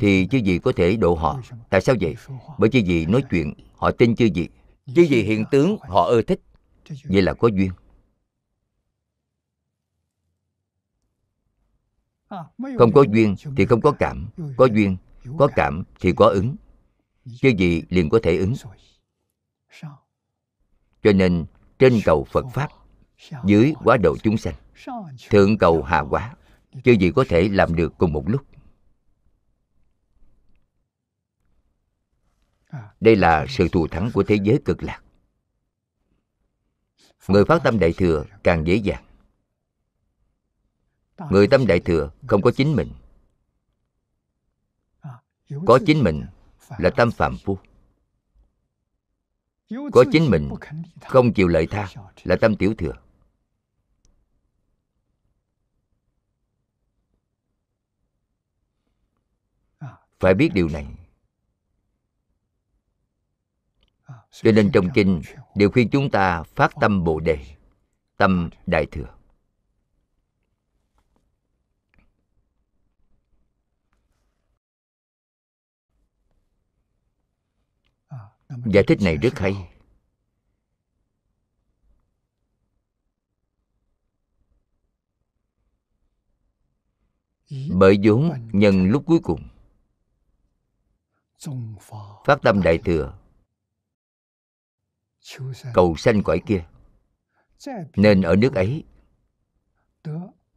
thì 0.01 0.28
chư 0.31 0.40
vị 0.44 0.59
có 0.59 0.73
thể 0.77 0.97
độ 0.97 1.14
họ. 1.14 1.40
Tại 1.70 1.81
sao 1.81 1.97
vậy? 2.01 2.14
Bởi 2.59 2.70
chư 2.70 2.81
vị 2.86 3.06
nói 3.06 3.23
chuyện, 3.31 3.55
họ 3.77 3.90
tin 3.90 4.16
chư 4.16 4.28
vị. 4.35 4.48
Chư 4.86 5.06
vị 5.10 5.23
hiện 5.23 5.44
tướng, 5.51 5.77
họ 5.89 6.05
ưa 6.05 6.23
thích. 6.23 6.40
Vậy 7.05 7.23
là 7.23 7.35
có 7.35 7.48
duyên. 7.48 7.70
Không 12.78 12.93
có 12.94 13.05
duyên 13.12 13.35
thì 13.56 13.66
không 13.66 13.81
có 13.81 13.93
cảm. 13.93 14.28
Có 14.56 14.66
duyên, 14.66 14.97
có 15.39 15.48
cảm 15.56 15.82
thì 16.01 16.12
có 16.12 16.27
ứng. 16.27 16.56
Chư 17.40 17.51
vị 17.59 17.82
liền 17.89 18.09
có 18.09 18.18
thể 18.23 18.36
ứng. 18.36 18.55
Cho 21.02 21.12
nên, 21.12 21.44
trên 21.78 22.01
cầu 22.05 22.24
phật 22.24 22.44
pháp, 22.55 22.68
dưới 23.44 23.73
quá 23.85 23.97
độ 24.02 24.16
chúng 24.23 24.36
sanh, 24.36 24.55
thượng 25.31 25.59
cầu 25.59 25.82
hạ 25.82 26.01
quá, 26.01 26.35
chư 26.85 26.97
vị 27.01 27.12
có 27.16 27.24
thể 27.28 27.48
làm 27.48 27.74
được 27.74 27.93
cùng 27.98 28.12
một 28.12 28.28
lúc. 28.28 28.43
Đây 33.00 33.16
là 33.16 33.46
sự 33.48 33.68
thù 33.68 33.88
thắng 33.88 34.10
của 34.14 34.22
thế 34.22 34.38
giới 34.42 34.60
cực 34.64 34.82
lạc. 34.82 35.02
Người 37.28 37.44
phát 37.44 37.60
tâm 37.64 37.78
đại 37.78 37.92
thừa 37.92 38.24
càng 38.42 38.66
dễ 38.66 38.74
dàng. 38.74 39.04
Người 41.30 41.48
tâm 41.48 41.66
đại 41.66 41.80
thừa 41.80 42.10
không 42.26 42.42
có 42.42 42.50
chính 42.56 42.76
mình. 42.76 42.92
Có 45.66 45.78
chính 45.86 46.04
mình 46.04 46.26
là 46.78 46.90
tâm 46.90 47.10
phạm 47.10 47.36
phu. 47.44 47.58
Có 49.92 50.04
chính 50.12 50.30
mình 50.30 50.50
không 51.00 51.32
chịu 51.32 51.48
lợi 51.48 51.66
tha 51.66 51.88
là 52.24 52.36
tâm 52.40 52.56
tiểu 52.56 52.74
thừa. 52.78 52.92
Phải 60.18 60.34
biết 60.34 60.50
điều 60.54 60.68
này 60.68 61.05
cho 64.42 64.52
nên 64.52 64.70
trong 64.72 64.88
kinh 64.94 65.22
đều 65.54 65.70
khuyên 65.70 65.88
chúng 65.92 66.10
ta 66.10 66.42
phát 66.42 66.72
tâm 66.80 67.04
bồ 67.04 67.20
đề, 67.20 67.56
tâm 68.16 68.50
đại 68.66 68.86
thừa. 68.86 69.16
Giải 78.48 78.84
thích 78.86 78.98
này 79.02 79.16
rất 79.16 79.38
hay. 79.38 79.54
Bởi 87.70 87.98
vốn 88.04 88.48
nhân 88.52 88.88
lúc 88.88 89.02
cuối 89.06 89.18
cùng, 89.22 89.48
phát 92.24 92.38
tâm 92.42 92.62
đại 92.62 92.78
thừa 92.78 93.18
cầu 95.74 95.96
sanh 95.96 96.22
cõi 96.22 96.40
kia. 96.46 96.64
Nên 97.96 98.22
ở 98.22 98.36
nước 98.36 98.54
ấy 98.54 98.84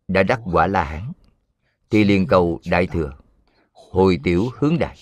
đã 0.07 0.23
đắc 0.23 0.41
quả 0.45 0.67
la 0.67 0.83
hán. 0.83 1.11
Thì 1.89 2.03
liền 2.03 2.27
cầu 2.27 2.59
đại 2.65 2.87
thừa 2.87 3.17
hồi 3.71 4.19
tiểu 4.23 4.49
hướng 4.59 4.79
đại 4.79 4.97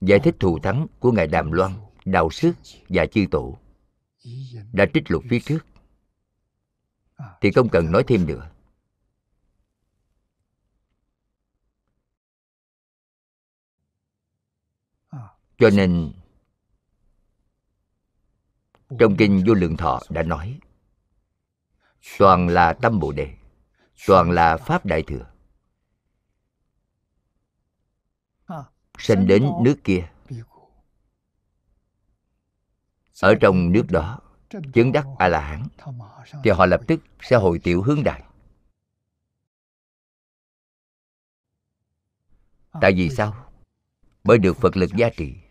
giải 0.00 0.18
thích 0.18 0.36
thù 0.40 0.58
thắng 0.58 0.86
của 1.00 1.12
ngài 1.12 1.26
đàm 1.26 1.52
loan 1.52 1.72
đạo 2.04 2.30
sư 2.30 2.52
và 2.88 3.06
chư 3.06 3.24
tổ 3.30 3.58
đã 4.72 4.86
trích 4.94 5.10
lục 5.10 5.24
phía 5.30 5.40
trước. 5.40 5.66
Thì 7.40 7.52
không 7.52 7.68
cần 7.68 7.92
nói 7.92 8.04
thêm 8.06 8.26
nữa. 8.26 8.50
Cho 15.58 15.70
nên 15.70 16.12
trong 18.98 19.16
kinh 19.16 19.44
vô 19.46 19.54
lượng 19.54 19.76
thọ 19.76 20.00
đã 20.08 20.22
nói 20.22 20.60
toàn 22.18 22.48
là 22.48 22.72
tâm 22.72 23.00
bồ 23.00 23.12
đề 23.12 23.34
toàn 24.06 24.30
là 24.30 24.56
pháp 24.56 24.86
đại 24.86 25.02
thừa. 25.02 25.30
À 28.46 28.64
sanh 28.98 29.26
đến 29.26 29.50
nước 29.62 29.74
kia. 29.84 30.08
Ở 33.20 33.34
trong 33.40 33.72
nước 33.72 33.86
đó 33.88 34.20
chứng 34.74 34.92
đắc 34.92 35.06
a 35.18 35.28
la 35.28 35.40
hán 35.40 35.62
thì 36.44 36.50
họ 36.50 36.66
lập 36.66 36.80
tức 36.88 37.00
sẽ 37.20 37.36
hồi 37.36 37.58
tiểu 37.62 37.82
hướng 37.82 38.04
đại 38.04 38.22
tại 42.80 42.92
vì 42.96 43.10
sao? 43.10 43.50
bởi 44.24 44.38
được 44.38 44.56
phật 44.56 44.76
lực 44.76 44.90
gia 44.96 45.10
trì 45.10 45.43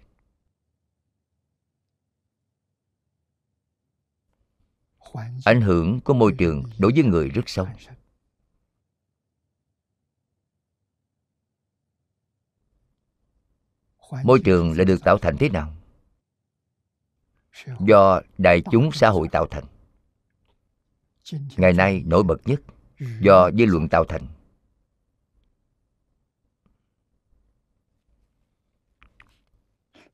ảnh 5.46 5.62
hưởng 5.62 6.02
của 6.02 6.14
môi 6.14 6.36
trường 6.38 6.64
đối 6.78 6.92
với 6.96 7.04
người 7.04 7.30
rất 7.30 7.44
sâu 7.46 7.68
môi 14.24 14.40
trường 14.44 14.78
lại 14.78 14.86
được 14.86 15.04
tạo 15.04 15.18
thành 15.18 15.38
thế 15.38 15.50
nào? 15.50 15.74
Do 17.80 18.22
đại 18.38 18.62
chúng 18.72 18.92
xã 18.94 19.10
hội 19.10 19.28
tạo 19.32 19.48
thành. 19.48 19.64
Ngày 21.58 21.74
nay 21.74 22.04
nổi 22.06 22.24
bật 22.24 22.38
nhất 22.46 22.62
do 23.20 23.52
dư 23.58 23.66
luận 23.66 23.90
tạo 23.90 24.06
thành. 24.06 24.28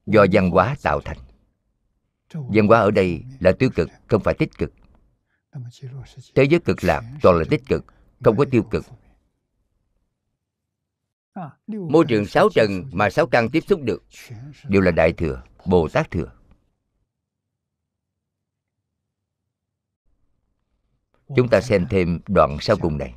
Do 0.06 0.26
văn 0.32 0.50
hóa 0.50 0.76
tạo 0.84 1.02
thành. 1.02 1.18
Văn 2.34 2.68
hóa 2.68 2.80
ở 2.80 2.92
đây 2.92 3.24
là 3.40 3.52
tiêu 3.60 3.70
cực, 3.76 3.90
không 4.08 4.24
phải 4.24 4.34
tích 4.34 4.58
cực 4.58 4.74
thế 6.36 6.44
giới 6.50 6.60
cực 6.66 6.84
lạc 6.84 7.04
toàn 7.22 7.38
là 7.38 7.44
tích 7.50 7.62
cực 7.68 7.86
không 8.24 8.38
có 8.38 8.46
tiêu 8.52 8.64
cực. 8.64 8.86
Môi 11.68 12.06
trường 12.10 12.26
sáu 12.26 12.50
trần 12.56 12.90
mà 12.94 13.10
sáu 13.10 13.28
căn 13.28 13.50
tiếp 13.52 13.64
xúc 13.68 13.82
được 13.84 14.04
đều 14.70 14.82
là 14.82 14.92
đại 14.92 15.14
thừa 15.14 15.44
bồ 15.66 15.90
tát 15.94 16.12
thừa. 16.12 16.36
Chúng 21.36 21.50
ta 21.52 21.62
xem 21.62 21.88
thêm 21.90 22.20
đoạn 22.28 22.58
sau 22.62 22.78
cùng 22.82 22.98
này. 22.98 23.16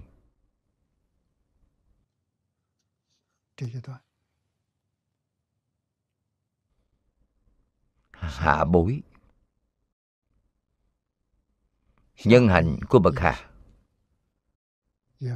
Hạ 8.12 8.64
bối 8.64 9.02
nhân 12.24 12.48
hạnh 12.48 12.78
của 12.88 12.98
bậc 12.98 13.18
hạ 13.18 13.48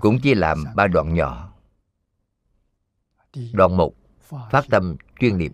cũng 0.00 0.20
chia 0.20 0.34
làm 0.34 0.64
ba 0.74 0.86
đoạn 0.86 1.14
nhỏ. 1.14 1.52
Đoạn 3.52 3.76
một, 3.76 3.94
phát 4.50 4.64
tâm 4.70 4.96
chuyên 5.20 5.38
niệm. 5.38 5.52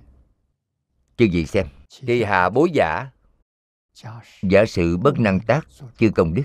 Chư 1.16 1.24
gì 1.24 1.46
xem, 1.46 1.66
kỳ 2.06 2.22
hạ 2.22 2.48
bối 2.48 2.70
giả 2.74 3.10
giả 4.42 4.64
sự 4.68 4.96
bất 4.96 5.18
năng 5.18 5.40
tác 5.40 5.66
chư 5.98 6.10
công 6.14 6.34
đức. 6.34 6.44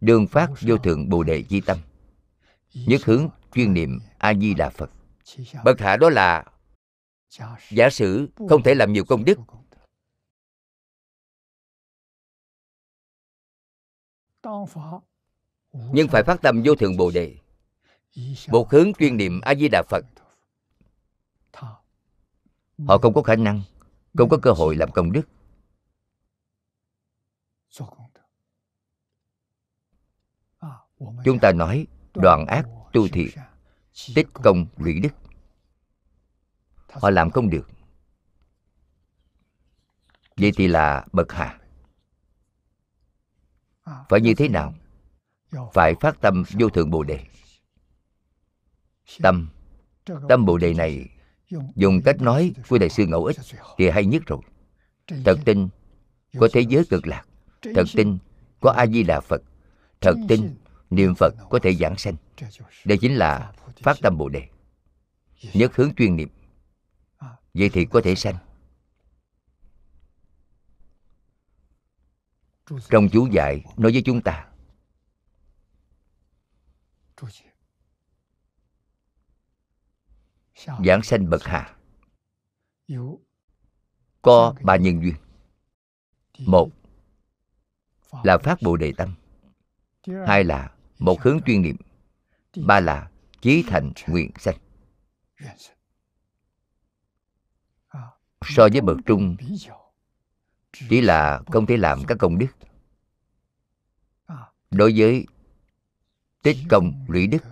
Đương 0.00 0.26
phát 0.26 0.50
vô 0.60 0.78
thượng 0.78 1.08
bồ 1.08 1.22
đề 1.22 1.44
di 1.50 1.60
tâm. 1.60 1.78
Nhất 2.74 3.00
hướng 3.04 3.28
chuyên 3.54 3.74
niệm 3.74 4.00
a 4.18 4.34
di 4.34 4.54
đà 4.54 4.70
phật. 4.70 4.90
Bậc 5.64 5.80
hạ 5.80 5.96
đó 5.96 6.10
là 6.10 6.44
giả 7.68 7.90
sử 7.90 8.28
không 8.48 8.62
thể 8.62 8.74
làm 8.74 8.92
nhiều 8.92 9.04
công 9.04 9.24
đức. 9.24 9.38
Nhưng 15.72 16.08
phải 16.08 16.22
phát 16.22 16.42
tâm 16.42 16.62
vô 16.64 16.74
thượng 16.74 16.96
bồ 16.96 17.10
đề. 17.10 17.36
Một 18.48 18.70
hướng 18.70 18.92
chuyên 18.98 19.16
niệm 19.16 19.40
a 19.40 19.54
di 19.54 19.68
đà 19.68 19.82
phật. 19.88 20.04
Họ 22.88 22.98
không 22.98 23.14
có 23.14 23.22
khả 23.22 23.36
năng, 23.36 23.62
không 24.18 24.28
có 24.28 24.38
cơ 24.42 24.52
hội 24.52 24.76
làm 24.76 24.90
công 24.90 25.12
đức. 25.12 25.22
Chúng 31.24 31.38
ta 31.42 31.52
nói 31.52 31.86
đoạn 32.14 32.46
ác 32.46 32.66
tu 32.92 33.08
thiện, 33.08 33.30
tích 34.14 34.26
công 34.32 34.66
lũy 34.76 35.00
đức 35.00 35.25
họ 37.00 37.10
làm 37.10 37.30
không 37.30 37.50
được. 37.50 37.68
Vậy 40.36 40.52
thì 40.56 40.66
là 40.66 41.06
bậc 41.12 41.32
hạ. 41.32 41.58
Phải 44.08 44.20
như 44.20 44.34
thế 44.34 44.48
nào? 44.48 44.74
Phải 45.74 45.94
phát 46.00 46.20
tâm 46.20 46.42
vô 46.58 46.68
thượng 46.68 46.90
bồ 46.90 47.02
đề. 47.02 47.24
Tâm. 49.22 49.48
Tâm 50.28 50.44
bồ 50.46 50.58
đề 50.58 50.74
này, 50.74 51.08
dùng 51.74 52.02
cách 52.04 52.20
nói 52.20 52.52
của 52.68 52.78
đại 52.78 52.88
sư 52.88 53.06
ngẫu 53.06 53.24
ích 53.24 53.36
thì 53.78 53.90
hay 53.90 54.06
nhất 54.06 54.22
rồi. 54.26 54.38
Thật 55.24 55.38
tin, 55.44 55.68
có 56.38 56.48
thế 56.52 56.60
giới 56.60 56.84
cực 56.90 57.06
lạc. 57.06 57.24
Thật 57.74 57.84
tin, 57.94 58.18
có 58.60 58.70
a 58.70 58.86
di 58.86 59.02
đà 59.02 59.20
phật. 59.20 59.42
Thật 60.00 60.14
tin, 60.28 60.54
niệm 60.90 61.14
phật 61.14 61.34
có 61.50 61.58
thể 61.62 61.74
giảng 61.74 61.96
sanh. 61.96 62.14
Đây 62.84 62.98
chính 62.98 63.14
là 63.14 63.52
phát 63.82 63.96
tâm 64.02 64.16
bồ 64.18 64.28
đề. 64.28 64.48
Nhất 65.54 65.76
hướng 65.76 65.94
chuyên 65.94 66.16
niệm 66.16 66.28
vậy 67.58 67.70
thì 67.72 67.86
có 67.90 68.00
thể 68.04 68.14
sanh 68.14 68.36
trong 72.90 73.08
chú 73.12 73.28
dạy 73.32 73.64
nói 73.76 73.92
với 73.92 74.02
chúng 74.04 74.22
ta, 74.22 74.52
giảng 80.84 81.02
sanh 81.02 81.30
bậc 81.30 81.42
hạ. 81.44 81.76
Có 84.22 84.54
ba 84.62 84.76
nhân 84.76 85.02
duyên. 85.02 85.14
Một 86.38 86.70
là 88.24 88.38
phát 88.38 88.58
bồ 88.62 88.76
đề 88.76 88.92
tâm. 88.96 89.14
Hai 90.26 90.44
là 90.44 90.74
một 90.98 91.20
hướng 91.22 91.40
chuyên 91.46 91.62
niệm. 91.62 91.76
Ba 92.56 92.80
là 92.80 93.10
chí 93.40 93.64
thành 93.68 93.92
nguyện 94.06 94.30
sanh 94.38 94.56
so 98.48 98.68
với 98.72 98.80
bậc 98.80 98.96
trung. 99.06 99.36
Chỉ 100.72 101.00
là 101.00 101.42
không 101.46 101.66
thể 101.66 101.76
làm 101.76 102.04
các 102.08 102.18
công 102.18 102.38
đức. 102.38 102.46
Đối 104.70 104.92
với 104.96 105.26
tích 106.42 106.56
công 106.70 107.04
lũy 107.08 107.26
đức, 107.26 107.44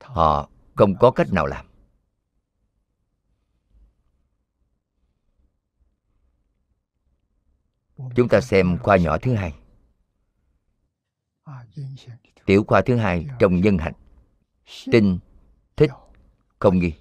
họ 0.00 0.48
không 0.74 0.94
có 1.00 1.10
cách 1.10 1.32
nào 1.32 1.46
làm. 1.46 1.66
Chúng 8.16 8.28
ta 8.28 8.40
xem 8.40 8.78
khoa 8.78 8.96
nhỏ 8.96 9.18
thứ 9.18 9.34
hai. 9.34 9.54
Tiểu 12.46 12.64
khoa 12.66 12.82
thứ 12.86 12.96
hai 12.96 13.26
trong 13.38 13.60
nhân 13.60 13.78
hạnh. 13.78 13.94
Tin 14.92 15.18
thích 15.76 15.90
không 16.58 16.78
nghi. 16.78 16.92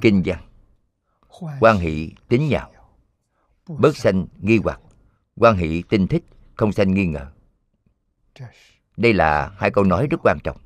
Kinh 0.00 0.22
văn. 0.24 0.48
Quan 1.60 1.78
hỷ 1.78 2.12
tính 2.28 2.48
nhạo. 2.48 2.72
Bớt 3.68 3.96
sanh 3.96 4.26
nghi 4.40 4.58
hoặc. 4.64 4.80
Quan 5.36 5.56
hỷ 5.56 5.82
tinh 5.88 6.06
thích 6.06 6.24
không 6.54 6.72
sanh 6.72 6.94
nghi 6.94 7.06
ngờ. 7.06 7.32
Đây 8.96 9.14
là 9.14 9.48
hai 9.58 9.70
câu 9.70 9.84
nói 9.84 10.06
rất 10.10 10.20
quan 10.22 10.38
trọng. 10.44 10.58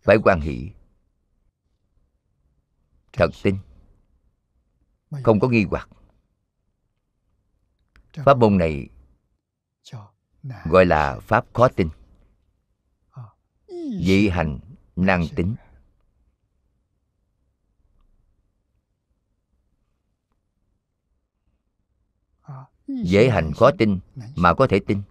Phải 0.00 0.16
quan 0.24 0.40
hỷ. 0.40 0.70
Thật 3.12 3.30
tin. 3.42 3.58
Không 5.24 5.40
có 5.40 5.48
nghi 5.48 5.66
hoặc. 5.70 5.88
Pháp 8.12 8.38
môn 8.38 8.58
này 8.58 8.88
gọi 10.64 10.86
là 10.86 11.20
pháp 11.20 11.46
khó 11.54 11.68
tin 11.68 11.88
dị 14.04 14.28
hành, 14.28 14.58
năng 14.96 15.28
tính. 15.36 15.54
Dễ 22.86 23.30
hành 23.30 23.52
khó 23.52 23.70
tin 23.78 23.98
mà 24.36 24.54
có 24.54 24.66
thể 24.66 24.80
tin. 24.86 25.02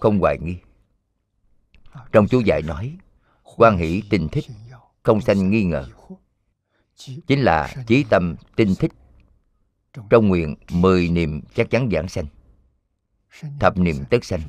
Không 0.00 0.18
hoài 0.18 0.38
nghi. 0.38 0.56
Trong 2.12 2.28
chú 2.28 2.40
dạy 2.40 2.62
nói, 2.62 2.98
quan 3.56 3.78
hỷ 3.78 4.02
tình 4.10 4.28
thích 4.32 4.44
không 5.02 5.20
sanh 5.20 5.50
nghi 5.50 5.64
ngờ. 5.64 5.88
Chính 7.26 7.40
là 7.40 7.74
chí 7.86 8.04
tâm 8.10 8.36
tinh 8.56 8.74
thích. 8.78 8.92
Trong 10.10 10.28
nguyện 10.28 10.54
mười 10.70 11.08
niệm 11.08 11.40
chắc 11.54 11.70
chắn 11.70 11.88
giảng 11.92 12.08
sanh. 12.08 12.26
Thập 13.60 13.78
niệm 13.78 13.96
tất 14.10 14.24
sanh 14.24 14.40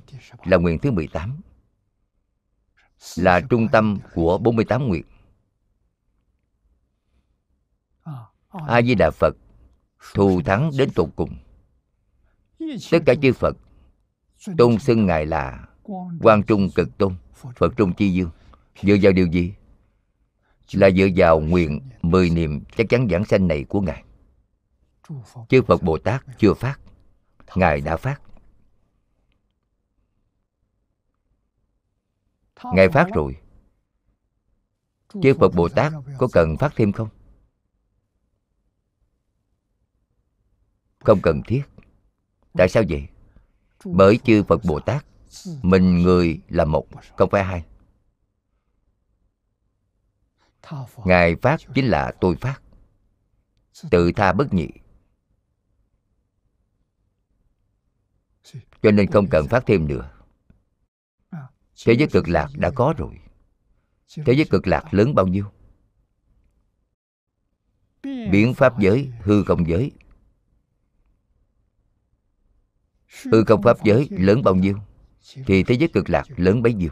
là 0.43 0.57
nguyện 0.57 0.79
thứ 0.79 0.91
18 0.91 1.41
là 3.15 3.41
trung 3.49 3.67
tâm 3.71 3.97
của 4.13 4.37
48 4.37 4.87
nguyện 4.87 5.03
a 8.67 8.81
di 8.81 8.95
đà 8.95 9.11
phật 9.11 9.35
thù 10.13 10.41
thắng 10.41 10.71
đến 10.77 10.89
tột 10.95 11.09
cùng. 11.15 11.37
Tất 12.91 12.99
cả 13.05 13.13
chư 13.21 13.33
phật 13.33 13.57
tôn 14.57 14.79
xưng 14.79 15.05
ngài 15.05 15.25
là 15.25 15.67
Quang 16.21 16.43
trung 16.43 16.69
cực 16.75 16.97
tôn, 16.97 17.15
phật 17.55 17.73
trung 17.77 17.93
chi 17.93 18.13
dương. 18.13 18.29
Dựa 18.81 18.95
vào 19.01 19.13
điều 19.13 19.27
gì? 19.27 19.53
Là 20.71 20.89
dựa 20.89 21.07
vào 21.15 21.39
nguyện 21.39 21.81
mười 22.01 22.29
niệm 22.29 22.63
chắc 22.77 22.89
chắn 22.89 23.07
giảng 23.11 23.25
sanh 23.25 23.47
này 23.47 23.63
của 23.63 23.81
ngài. 23.81 24.03
Chư 25.49 25.61
phật 25.61 25.83
bồ 25.83 25.97
tát 25.97 26.23
chưa 26.37 26.53
phát, 26.53 26.79
ngài 27.55 27.81
đã 27.81 27.97
phát. 27.97 28.21
Ngài 32.73 32.89
phát 32.89 33.07
rồi. 33.13 33.37
Chư 35.23 35.33
phật 35.39 35.49
bồ 35.55 35.69
tát 35.69 35.93
có 36.17 36.27
cần 36.33 36.57
phát 36.57 36.73
thêm 36.75 36.91
không? 36.91 37.09
Không 40.99 41.19
cần 41.23 41.41
thiết. 41.47 41.61
Tại 42.53 42.69
sao 42.69 42.83
vậy? 42.89 43.07
Bởi 43.85 44.19
chư 44.23 44.43
phật 44.43 44.61
bồ 44.65 44.79
tát 44.79 45.05
mình 45.61 46.01
người 46.01 46.41
là 46.49 46.65
một 46.65 46.87
không 47.17 47.29
phải 47.29 47.43
hai. 47.43 47.65
Ngài 51.05 51.35
phát 51.35 51.57
chính 51.75 51.85
là 51.85 52.11
tôi 52.21 52.35
phát. 52.35 52.61
Tự 53.91 54.11
tha 54.11 54.33
bất 54.33 54.53
nhị. 54.53 54.67
Cho 58.81 58.91
nên 58.91 59.11
không 59.11 59.27
cần 59.31 59.47
phát 59.47 59.63
thêm 59.65 59.87
nữa 59.87 60.16
thế 61.85 61.93
giới 61.93 62.07
cực 62.07 62.27
lạc 62.27 62.47
đã 62.55 62.71
có 62.75 62.93
rồi. 62.97 63.19
Thế 64.25 64.33
giới 64.33 64.45
cực 64.49 64.67
lạc 64.67 64.93
lớn 64.93 65.15
bao 65.15 65.27
nhiêu? 65.27 65.45
Biến 68.03 68.53
pháp 68.53 68.79
giới, 68.79 69.11
hư 69.21 69.43
không 69.43 69.67
giới. 69.67 69.91
Hư 73.31 73.43
không 73.43 73.61
pháp 73.61 73.83
giới 73.83 74.07
lớn 74.11 74.41
bao 74.43 74.55
nhiêu? 74.55 74.77
Thì 75.45 75.63
thế 75.63 75.75
giới 75.75 75.89
cực 75.93 76.09
lạc 76.09 76.23
lớn 76.37 76.61
bấy 76.61 76.73
nhiêu? 76.73 76.91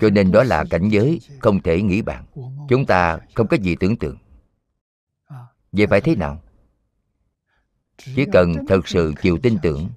Cho 0.00 0.10
nên 0.10 0.32
đó 0.32 0.42
là 0.42 0.64
cảnh 0.70 0.88
giới 0.88 1.20
không 1.38 1.62
thể 1.62 1.82
nghĩ 1.82 2.02
bạn 2.02 2.24
chúng 2.68 2.86
ta 2.86 3.18
không 3.34 3.48
có 3.48 3.56
gì 3.56 3.76
tưởng 3.80 3.96
tượng 3.96 4.16
vậy 5.72 5.86
phải 5.86 6.00
thế 6.00 6.14
nào? 6.16 6.42
Chỉ 7.98 8.26
cần 8.32 8.54
thật 8.68 8.88
sự 8.88 9.12
chịu 9.22 9.38
tin 9.42 9.58
tưởng, 9.62 9.90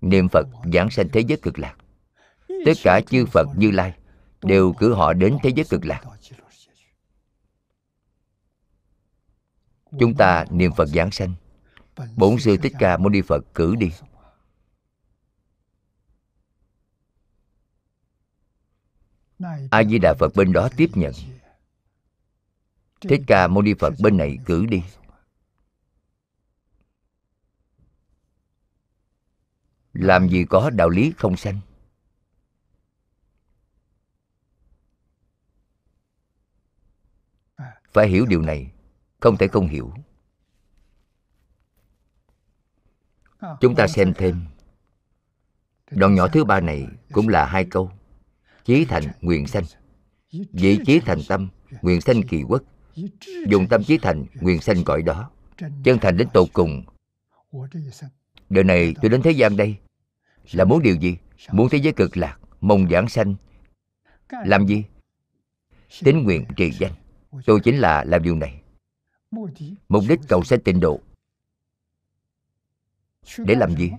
niệm 0.00 0.28
phật 0.28 0.46
giảng 0.72 0.90
sanh 0.90 1.08
thế 1.12 1.20
giới 1.20 1.38
cực 1.42 1.58
lạc. 1.58 1.76
Tất 2.48 2.72
cả 2.82 3.00
chư 3.00 3.26
phật 3.26 3.48
như 3.56 3.70
lai 3.70 3.94
đều 4.42 4.72
cử 4.72 4.94
họ 4.94 5.12
đến 5.12 5.36
thế 5.42 5.50
giới 5.56 5.64
cực 5.70 5.84
lạc. 5.84 6.02
Chúng 10.00 10.14
ta 10.14 10.44
niệm 10.50 10.72
phật 10.76 10.86
giảng 10.86 11.10
sanh. 11.10 11.34
Bổn 12.16 12.38
sư 12.38 12.56
thích 12.56 12.72
ca 12.78 12.96
mâu 12.96 13.08
ni 13.08 13.20
phật 13.22 13.44
cử 13.54 13.74
đi. 13.74 13.90
A 19.70 19.84
di 19.84 19.98
đà 19.98 20.14
phật 20.14 20.34
bên 20.34 20.52
đó 20.52 20.68
tiếp 20.76 20.90
nhận. 20.94 21.12
Thích 23.00 23.20
ca 23.26 23.48
mâu 23.48 23.62
ni 23.62 23.74
phật 23.74 23.94
bên 24.02 24.16
này 24.16 24.38
cử 24.46 24.66
đi. 24.66 24.82
Làm 29.94 30.28
gì 30.28 30.44
có 30.44 30.70
đạo 30.70 30.88
lý 30.88 31.12
không 31.16 31.36
sanh? 31.36 31.60
Phải 37.92 38.08
hiểu 38.08 38.26
điều 38.26 38.42
này, 38.42 38.72
không 39.20 39.36
thể 39.36 39.48
không 39.48 39.68
hiểu. 39.68 39.92
Chúng 43.60 43.74
ta 43.74 43.86
xem 43.86 44.12
thêm. 44.16 44.44
Đoạn 45.90 46.14
nhỏ 46.14 46.28
thứ 46.28 46.44
ba 46.44 46.60
này 46.60 46.86
cũng 47.12 47.28
là 47.28 47.46
hai 47.46 47.64
câu. 47.70 47.90
Chí 48.64 48.84
thành 48.84 49.02
nguyện 49.20 49.46
sanh. 49.46 49.64
Vị 50.52 50.78
chí 50.86 51.00
thành 51.00 51.18
tâm, 51.28 51.48
nguyện 51.82 52.00
sanh 52.00 52.22
kỳ 52.22 52.42
quốc. 52.42 52.62
Dùng 53.48 53.68
tâm 53.68 53.84
chí 53.84 53.98
thành, 53.98 54.26
nguyện 54.34 54.60
sanh 54.60 54.84
cõi 54.84 55.02
đó. 55.02 55.30
Chân 55.84 55.98
thành 56.00 56.16
đến 56.16 56.28
tột 56.34 56.48
cùng 56.52 56.84
đời 58.48 58.64
này 58.64 58.94
tôi 59.02 59.10
đến 59.10 59.22
thế 59.22 59.30
gian 59.30 59.56
đây. 59.56 59.76
Là 60.52 60.64
muốn 60.64 60.82
điều 60.82 60.94
gì? 60.94 61.16
Muốn 61.52 61.68
thế 61.68 61.78
giới 61.78 61.92
cực 61.92 62.16
lạc, 62.16 62.38
mong 62.60 62.88
giảng 62.90 63.08
sanh. 63.08 63.34
Làm 64.44 64.66
gì? 64.66 64.84
Tính 66.04 66.22
nguyện 66.24 66.44
trì 66.56 66.70
danh. 66.70 66.92
Tôi 67.46 67.60
chính 67.60 67.78
là 67.78 68.04
làm 68.04 68.22
điều 68.22 68.36
này. 68.36 68.62
Mục 69.88 70.04
đích 70.08 70.20
cầu 70.28 70.44
sanh 70.44 70.60
tịnh 70.60 70.80
độ. 70.80 71.00
Để 73.38 73.54
làm 73.54 73.76
gì? 73.76 73.90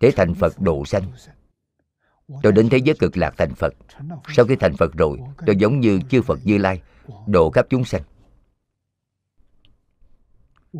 Để 0.00 0.10
thành 0.16 0.34
phật 0.34 0.60
độ 0.60 0.84
sanh. 0.84 1.12
Tôi 2.42 2.52
đến 2.52 2.68
thế 2.68 2.78
giới 2.78 2.96
cực 2.98 3.16
lạc 3.16 3.34
thành 3.36 3.54
phật. 3.54 3.74
Sau 4.28 4.44
khi 4.46 4.56
thành 4.56 4.76
phật 4.76 4.92
rồi, 4.98 5.18
tôi 5.46 5.56
giống 5.56 5.80
như 5.80 6.00
chư 6.10 6.22
phật 6.22 6.38
như 6.44 6.58
lai, 6.58 6.82
độ 7.26 7.50
khắp 7.50 7.66
chúng 7.70 7.84
sanh. 7.84 8.02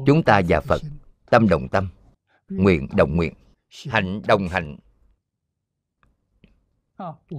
Chúng 0.06 0.22
ta 0.22 0.40
và 0.48 0.60
phật, 0.60 0.82
tâm 1.30 1.48
đồng 1.48 1.68
tâm 1.68 1.88
nguyện 2.56 2.88
đồng 2.96 3.16
nguyện. 3.16 3.34
Hạnh 3.88 4.22
đồng 4.26 4.48
hạnh. 4.48 4.78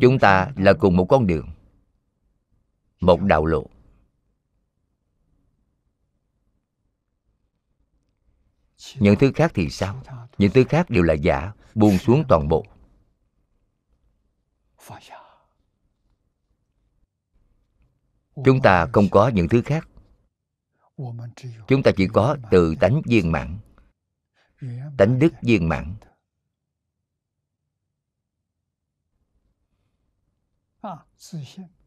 Chúng 0.02 0.20
ta 0.20 0.52
là 0.56 0.74
cùng 0.80 0.96
một 0.98 1.06
con 1.10 1.28
đường, 1.28 1.50
một 3.00 3.22
đạo 3.22 3.46
lộ. 3.46 3.70
Những 9.00 9.16
thứ 9.20 9.32
khác 9.36 9.52
thì 9.54 9.70
sao? 9.70 10.04
Những 10.38 10.52
thứ 10.52 10.64
khác 10.70 10.90
đều 10.90 11.04
là 11.04 11.14
giả, 11.14 11.52
buông 11.76 11.98
xuống 11.98 12.24
toàn 12.28 12.48
bộ. 12.48 12.66
Chúng 18.46 18.62
ta 18.64 18.88
không 18.94 19.10
có 19.12 19.32
những 19.34 19.50
thứ 19.50 19.62
khác. 19.62 19.88
Chúng 21.68 21.84
ta 21.84 21.92
chỉ 21.98 22.08
có 22.08 22.38
từ 22.52 22.76
tánh 22.80 23.02
viên 23.06 23.32
mãn 23.32 23.58
tánh 24.98 25.20
đức 25.20 25.34
viên 25.42 25.70
mãn. 25.70 25.96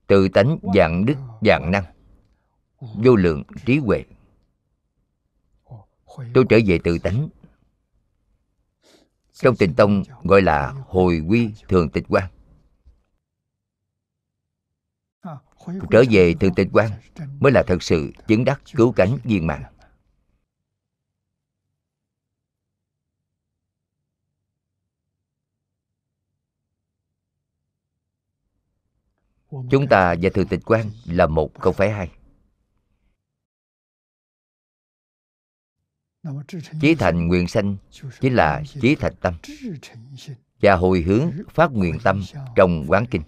Tự 0.06 0.28
tánh 0.28 0.58
dạng 0.74 1.06
đức 1.06 1.16
dạng 1.42 1.70
năng. 1.70 1.84
Vô 2.78 3.16
lượng 3.16 3.42
trí 3.66 3.78
huệ. 3.78 4.04
Tôi 6.34 6.44
trở 6.48 6.58
về 6.66 6.78
tự 6.84 6.98
tánh. 6.98 7.28
Trong 9.32 9.56
tình 9.56 9.74
tông 9.74 10.02
gọi 10.22 10.42
là 10.42 10.72
hồi 10.86 11.20
quy 11.28 11.52
thường 11.68 11.90
tịch 11.90 12.04
quan 12.08 12.30
trở 15.90 16.04
về 16.10 16.34
thường 16.40 16.54
tịch 16.54 16.68
quan 16.72 16.90
mới 17.40 17.52
là 17.52 17.62
thật 17.66 17.82
sự 17.82 18.12
chứng 18.26 18.44
đắc 18.44 18.62
cứu 18.74 18.92
cánh 18.92 19.18
viên 19.24 19.46
mạng 19.46 19.75
chúng 29.50 29.86
ta 29.90 30.14
và 30.22 30.30
thường 30.34 30.48
tịch 30.48 30.60
quan 30.64 30.90
là 31.04 31.26
một 31.26 31.60
không 31.60 31.74
phải 31.74 31.90
hai. 31.90 32.10
Chí 36.80 36.94
thành 36.94 37.28
nguyện 37.28 37.48
sanh 37.48 37.76
chính 38.20 38.34
là 38.34 38.62
chí 38.80 38.94
thành 38.94 39.14
tâm 39.20 39.34
và 40.60 40.76
hồi 40.76 41.00
hướng 41.00 41.30
phát 41.50 41.72
nguyện 41.72 41.98
tâm 42.04 42.22
trong 42.56 42.84
quán 42.88 43.06
kinh. 43.10 43.22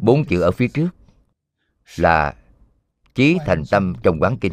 Bốn 0.00 0.24
chữ 0.24 0.40
ở 0.40 0.50
phía 0.50 0.68
trước 0.68 0.88
là 1.96 2.36
chí 3.14 3.36
thành 3.46 3.62
tâm 3.70 3.94
trong 4.02 4.20
quán 4.20 4.36
kinh. 4.40 4.52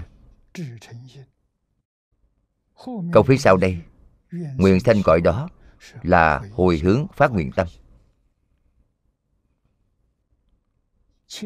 câu 3.13 3.23
phía 3.23 3.37
sau 3.37 3.57
đây 3.57 3.81
nguyện 4.57 4.79
sanh 4.79 5.03
cõi 5.03 5.21
đó 5.21 5.49
là 6.03 6.41
hồi 6.51 6.79
hướng 6.83 7.07
phát 7.15 7.31
nguyện 7.31 7.51
tâm 7.55 7.67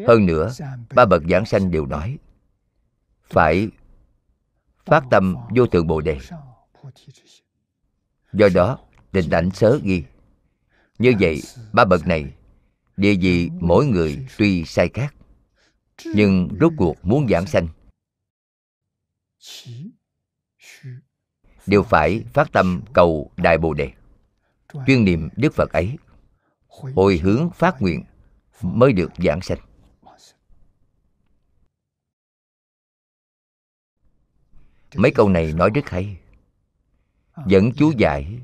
hơn 0.08 0.26
nữa 0.26 0.52
ba 0.96 1.06
bậc 1.06 1.24
giảng 1.30 1.46
sanh 1.46 1.72
đều 1.72 1.86
nói 1.86 2.18
phải 3.24 3.70
phát 4.86 5.04
tâm 5.12 5.36
vô 5.56 5.68
thượng 5.68 5.88
bồ 5.88 6.02
đề. 6.02 6.18
do 8.34 8.50
đó 8.54 8.80
định 9.12 9.30
ảnh 9.30 9.50
sớ 9.54 9.80
ghi. 9.84 10.04
Như 11.00 11.14
vậy 11.20 11.42
ba 11.74 11.86
bậc 11.86 12.08
này 12.08 12.34
địa 12.98 13.16
vị 13.22 13.50
mỗi 13.60 13.86
người 13.86 14.28
tuy 14.38 14.66
sai 14.66 14.90
khác 14.94 15.16
nhưng 16.06 16.50
rốt 16.62 16.72
cuộc 16.78 17.06
muốn 17.06 17.28
giảng 17.30 17.46
sanh. 17.48 17.68
Đều 21.68 21.84
phải 21.84 22.24
phát 22.34 22.52
tâm 22.52 22.82
cầu 22.94 23.32
đại 23.38 23.58
bồ 23.58 23.74
đề. 23.74 23.92
Chuyên 24.88 25.06
niệm 25.06 25.30
đức 25.36 25.54
phật 25.54 25.72
ấy 25.72 25.98
hồi 26.68 27.18
hướng 27.18 27.50
phát 27.56 27.82
nguyện 27.82 28.04
mới 28.62 28.94
được 28.94 29.12
giảng 29.18 29.42
sanh 29.42 29.60
mấy 34.96 35.12
câu 35.12 35.30
này 35.30 35.54
nói 35.54 35.70
rất 35.74 35.90
hay. 35.90 36.18
Dẫn 37.48 37.72
chú 37.78 37.92
giải. 37.98 38.42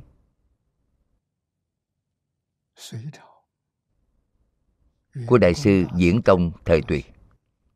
Của 5.27 5.37
đại 5.37 5.53
sư 5.53 5.85
diễn 5.95 6.21
công 6.21 6.51
thời 6.65 6.81
tuyệt 6.87 7.05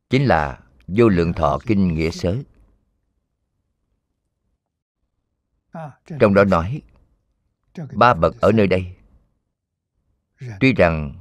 chính 0.09 0.25
là 0.25 0.63
vô 0.87 1.09
lượng 1.09 1.33
thọ 1.33 1.59
kinh 1.65 1.93
nghĩa 1.93 2.11
sớ 2.11 2.37
trong 6.19 6.33
đó 6.33 6.43
nói 6.43 6.81
ba 7.93 8.13
bậc 8.13 8.41
ở 8.41 8.51
nơi 8.51 8.67
đây. 8.67 8.95
Tuy 10.59 10.73
rằng 10.73 11.13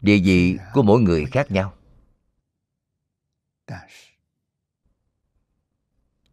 địa 0.00 0.18
vị 0.24 0.58
của 0.72 0.82
mỗi 0.82 1.00
người 1.00 1.26
khác 1.26 1.50
nhau 1.50 1.74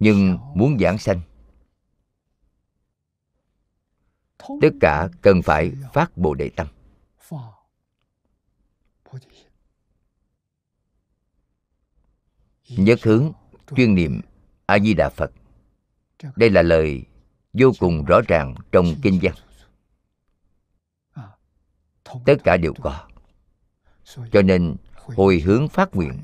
nhưng 0.02 0.38
muốn 0.56 0.78
giảng 0.80 0.98
sanh, 0.98 1.22
tất 4.38 4.70
cả 4.82 5.10
cần 5.22 5.42
phải 5.42 5.72
phát 5.94 6.18
bồ 6.18 6.34
đề 6.34 6.50
tâm. 6.56 6.68
Nhất 12.68 13.00
hướng 13.04 13.32
chuyên 13.76 13.96
niệm 13.96 14.22
a 14.66 14.80
di 14.80 14.94
đà 14.94 15.10
phật. 15.10 15.32
Đây 16.36 16.50
là 16.50 16.62
lời 16.62 17.04
vô 17.54 17.72
cùng 17.80 18.06
rõ 18.06 18.22
ràng 18.28 18.56
trong 18.72 18.86
kinh 19.02 19.20
văn. 19.22 19.34
Tất 22.26 22.36
cả 22.44 22.58
đều 22.58 22.74
có. 22.82 23.08
Cho 24.32 24.42
nên 24.42 24.76
hồi 24.94 25.40
hướng 25.40 25.68
phát 25.68 25.96
nguyện 25.96 26.20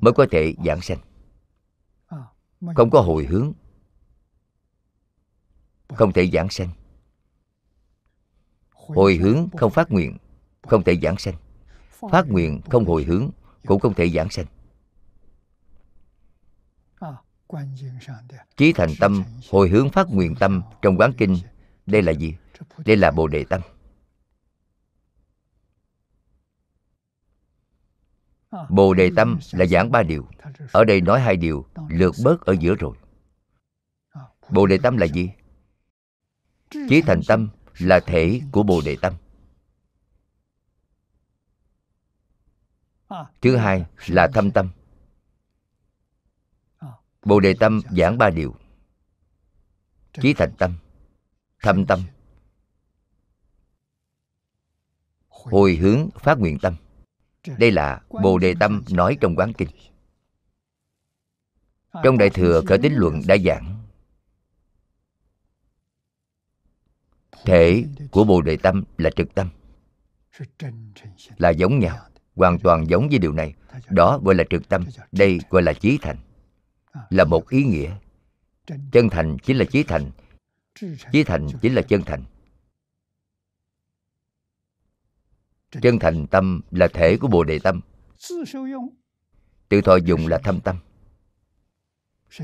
mới 0.00 0.12
có 0.12 0.26
thể 0.30 0.54
giảng 0.64 0.80
sanh 0.80 0.98
không 2.74 2.90
có 2.90 3.00
hồi 3.00 3.24
hướng. 3.24 3.52
Không 5.88 6.12
thể 6.12 6.30
giảng 6.32 6.50
sanh. 6.50 6.68
Hồi 8.70 9.16
hướng 9.16 9.48
không 9.56 9.70
phát 9.72 9.90
nguyện 9.90 10.18
không 10.62 10.84
thể 10.84 10.98
giảng 11.02 11.18
sanh. 11.18 11.34
Phát 12.10 12.28
nguyện 12.28 12.60
không 12.70 12.84
hồi 12.84 13.04
hướng 13.04 13.30
cũng 13.66 13.80
không 13.80 13.94
thể 13.94 14.10
giảng 14.10 14.30
sanh. 14.30 14.46
Chí 18.56 18.72
thành 18.72 18.90
tâm 19.00 19.24
hồi 19.50 19.68
hướng 19.68 19.90
phát 19.90 20.06
nguyện 20.10 20.34
tâm 20.34 20.62
trong 20.82 20.96
quán 20.96 21.12
kinh. 21.18 21.36
Đây 21.86 22.02
là 22.02 22.12
gì? 22.12 22.34
Đây 22.84 22.96
là 22.96 23.10
bồ 23.10 23.26
đề 23.28 23.44
tâm. 23.44 23.60
Bồ 28.68 28.94
đề 28.94 29.10
tâm 29.16 29.38
là 29.52 29.66
giảng 29.66 29.90
ba 29.90 30.02
điều. 30.02 30.28
Ở 30.72 30.84
đây 30.84 31.00
nói 31.00 31.20
hai 31.20 31.36
điều 31.36 31.66
lượt 31.88 32.14
bớt 32.24 32.40
ở 32.40 32.52
giữa 32.60 32.74
rồi. 32.74 32.96
Bồ 34.50 34.66
đề 34.66 34.78
tâm 34.82 34.96
là 34.96 35.06
gì? 35.06 35.30
Chí 36.70 37.02
thành 37.06 37.20
tâm 37.28 37.48
là 37.78 38.00
thể 38.06 38.40
của 38.52 38.62
Bồ 38.62 38.80
đề 38.84 38.96
tâm. 39.02 39.14
Thứ 43.40 43.56
hai 43.56 43.84
là 44.06 44.28
thâm 44.34 44.50
tâm. 44.50 44.70
Bồ 47.24 47.40
đề 47.40 47.54
tâm 47.60 47.80
giảng 47.90 48.18
ba 48.18 48.30
điều. 48.30 48.56
Chí 50.12 50.34
thành 50.34 50.52
tâm, 50.58 50.74
Thâm 51.62 51.86
tâm. 51.86 52.00
Hồi 55.28 55.76
hướng 55.76 56.08
phát 56.10 56.38
nguyện 56.38 56.58
tâm. 56.62 56.74
Đây 57.58 57.70
là 57.70 58.00
Bồ 58.22 58.38
Đề 58.38 58.54
Tâm 58.60 58.84
nói 58.90 59.16
trong 59.20 59.36
quán 59.36 59.52
kinh. 59.52 59.68
Trong 62.04 62.18
Đại 62.18 62.30
Thừa 62.30 62.62
Khởi 62.66 62.78
tính 62.78 62.94
Luận 62.94 63.22
đã 63.26 63.36
giảng, 63.44 63.78
Thể 67.44 67.84
của 68.10 68.24
Bồ 68.24 68.42
Đề 68.42 68.56
Tâm 68.56 68.84
là 68.98 69.10
trực 69.10 69.34
tâm, 69.34 69.48
Là 71.36 71.50
giống 71.50 71.78
nhau, 71.78 71.98
Hoàn 72.34 72.58
toàn 72.58 72.88
giống 72.88 73.08
với 73.08 73.18
điều 73.18 73.32
này. 73.32 73.54
Đó 73.88 74.20
gọi 74.24 74.34
là 74.34 74.44
trực 74.50 74.68
tâm, 74.68 74.84
Đây 75.12 75.38
gọi 75.50 75.62
là 75.62 75.72
chí 75.72 75.98
thành, 76.02 76.16
Là 77.10 77.24
một 77.24 77.48
ý 77.48 77.64
nghĩa. 77.64 77.96
Chân 78.92 79.08
thành 79.10 79.38
chính 79.38 79.56
là 79.56 79.64
chí 79.64 79.82
thành 79.82 80.10
Chí 81.12 81.24
thành 81.24 81.48
chính 81.62 81.74
là 81.74 81.82
chân 81.82 82.02
thành. 82.02 82.24
Chân 85.70 85.98
thành 85.98 86.26
tâm 86.26 86.60
là 86.70 86.88
thể 86.88 87.16
của 87.16 87.28
Bồ 87.28 87.44
Đề 87.44 87.58
Tâm. 87.58 87.80
Tự 89.68 89.80
thọ 89.80 89.96
dụng 89.96 90.26
là 90.26 90.38
thâm 90.38 90.60
tâm. 90.60 90.76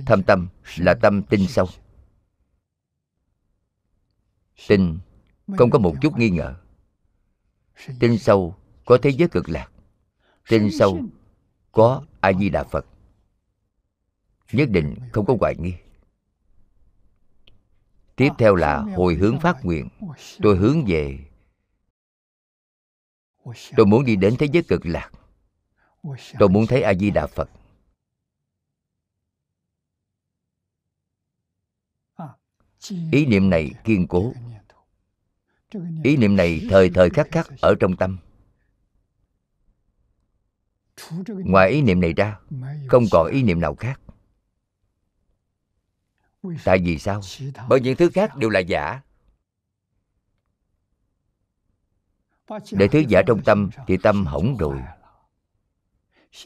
Thâm 0.06 0.22
tâm 0.22 0.48
là 0.76 0.94
tâm 0.94 1.22
tinh 1.22 1.46
sâu. 1.48 1.66
Tinh 4.68 4.98
không 5.58 5.70
có 5.70 5.78
một 5.78 5.94
chút 6.00 6.18
nghi 6.18 6.30
ngờ. 6.30 6.54
Tinh 8.00 8.18
sâu 8.18 8.56
có 8.84 8.98
thế 9.02 9.10
giới 9.10 9.28
cực 9.28 9.48
lạc. 9.48 9.68
Tinh 10.48 10.70
sâu 10.78 11.00
có 11.72 12.02
A-di-đà 12.20 12.64
Phật. 12.64 12.86
Nhất 14.52 14.68
định 14.70 14.94
không 15.12 15.26
có 15.26 15.36
hoài 15.40 15.54
nghi. 15.58 15.74
Tiếp 18.16 18.30
theo 18.38 18.54
là 18.54 18.78
hồi 18.96 19.14
hướng 19.14 19.40
phát 19.40 19.64
nguyện. 19.64 19.88
Tôi 20.42 20.56
hướng 20.56 20.84
về 20.86 21.18
Tôi 23.76 23.86
muốn 23.86 24.04
đi 24.04 24.16
đến 24.16 24.36
thế 24.38 24.46
giới 24.52 24.62
cực 24.62 24.86
lạc. 24.86 25.10
Tôi 26.38 26.48
muốn 26.48 26.66
thấy 26.66 26.82
A-di-đà 26.82 27.26
Phật. 27.26 27.50
Ý 33.12 33.26
niệm 33.26 33.50
này 33.50 33.70
kiên 33.84 34.06
cố. 34.08 34.32
Ý 36.04 36.16
niệm 36.16 36.36
này 36.36 36.66
thời 36.70 36.90
thời 36.94 37.10
khắc 37.10 37.28
khắc 37.30 37.46
ở 37.60 37.74
trong 37.80 37.96
tâm. 37.96 38.18
Ngoài 41.28 41.70
ý 41.70 41.82
niệm 41.82 42.00
này 42.00 42.12
ra 42.12 42.38
Không 42.88 43.04
còn 43.12 43.26
ý 43.26 43.42
niệm 43.42 43.60
nào 43.60 43.74
khác. 43.74 44.00
Tại 46.64 46.78
vì 46.84 46.98
sao? 46.98 47.20
Bởi 47.68 47.80
những 47.80 47.96
thứ 47.96 48.10
khác 48.14 48.36
đều 48.36 48.50
là 48.50 48.60
giả 48.60 49.00
Để 52.72 52.88
thứ 52.88 53.02
giả 53.08 53.22
trong 53.26 53.42
tâm 53.44 53.70
Thì 53.86 53.96
tâm 53.96 54.26
hỏng 54.26 54.56
rồi. 54.56 54.82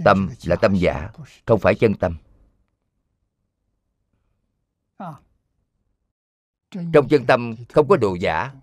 Tâm 0.05 0.29
là 0.45 0.57
tâm 0.57 0.75
giả, 0.75 1.11
Không 1.47 1.61
phải 1.61 1.75
chân 1.75 1.95
tâm. 1.95 2.17
Trong 6.71 7.09
chân 7.11 7.27
tâm 7.27 7.55
không 7.69 7.89
có 7.89 7.97
đồ 7.97 8.15
giả. 8.15 8.55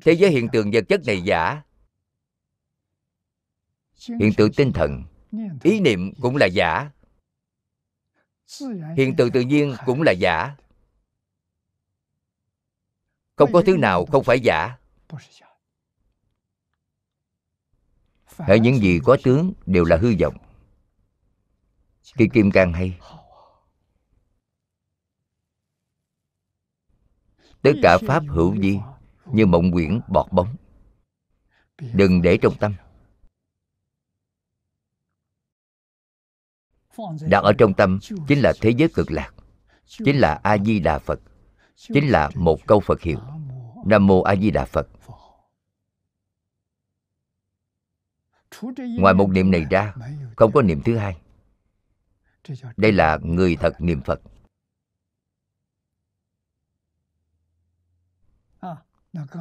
Thế 0.00 0.12
giới 0.12 0.30
hiện 0.30 0.48
tượng 0.52 0.70
vật 0.70 0.84
chất 0.88 1.00
này 1.06 1.22
giả. 1.22 1.62
Hiện 4.20 4.30
tượng 4.36 4.52
tinh 4.52 4.72
thần, 4.72 5.04
Ý 5.62 5.80
niệm 5.80 6.12
cũng 6.20 6.36
là 6.36 6.46
giả. 6.46 6.90
Hiện 8.96 9.16
tượng 9.16 9.30
tự 9.30 9.40
nhiên 9.40 9.74
cũng 9.86 10.02
là 10.02 10.12
giả. 10.12 10.56
Không 13.36 13.52
có 13.52 13.62
thứ 13.66 13.76
nào 13.76 14.06
không 14.06 14.24
phải 14.24 14.40
giả. 14.40 14.76
Hỡi 18.36 18.60
những 18.60 18.78
gì 18.78 19.00
có 19.04 19.16
tướng 19.24 19.52
đều 19.66 19.84
là 19.84 19.96
hư 19.96 20.14
vọng. 20.20 20.36
Khi 22.02 22.28
Kim 22.32 22.50
Cang 22.50 22.72
hay. 22.72 22.98
Tất 27.62 27.72
cả 27.82 27.98
Pháp 28.06 28.22
hữu 28.28 28.50
vi 28.50 28.78
Như 29.26 29.46
mộng 29.46 29.72
quyển 29.72 30.00
bọt 30.08 30.32
bóng. 30.32 30.56
Đừng 31.78 32.22
để 32.22 32.38
trong 32.42 32.54
tâm. 32.60 32.74
Đặt 37.20 37.42
ở 37.44 37.52
trong 37.58 37.74
tâm 37.74 37.98
Chính 38.28 38.40
là 38.40 38.52
thế 38.60 38.70
giới 38.70 38.88
cực 38.94 39.10
lạc 39.10 39.32
Chính 39.86 40.18
là 40.18 40.40
A-di-đà 40.42 40.98
Phật 40.98 41.20
Chính 41.76 42.10
là 42.10 42.30
một 42.34 42.66
câu 42.66 42.80
Phật 42.80 43.00
hiệu. 43.00 43.18
Nam 43.86 44.06
Mô 44.06 44.22
A 44.22 44.36
Di 44.36 44.50
Đà 44.50 44.64
Phật. 44.64 44.88
Ngoài 48.98 49.14
một 49.14 49.26
niệm 49.30 49.50
này 49.50 49.64
ra, 49.70 49.94
Không 50.36 50.52
có 50.52 50.62
niệm 50.62 50.80
thứ 50.84 50.96
hai. 50.96 51.20
Đây 52.76 52.92
là 52.92 53.18
người 53.22 53.56
thật 53.56 53.72
niệm 53.78 54.00
Phật. 54.02 54.20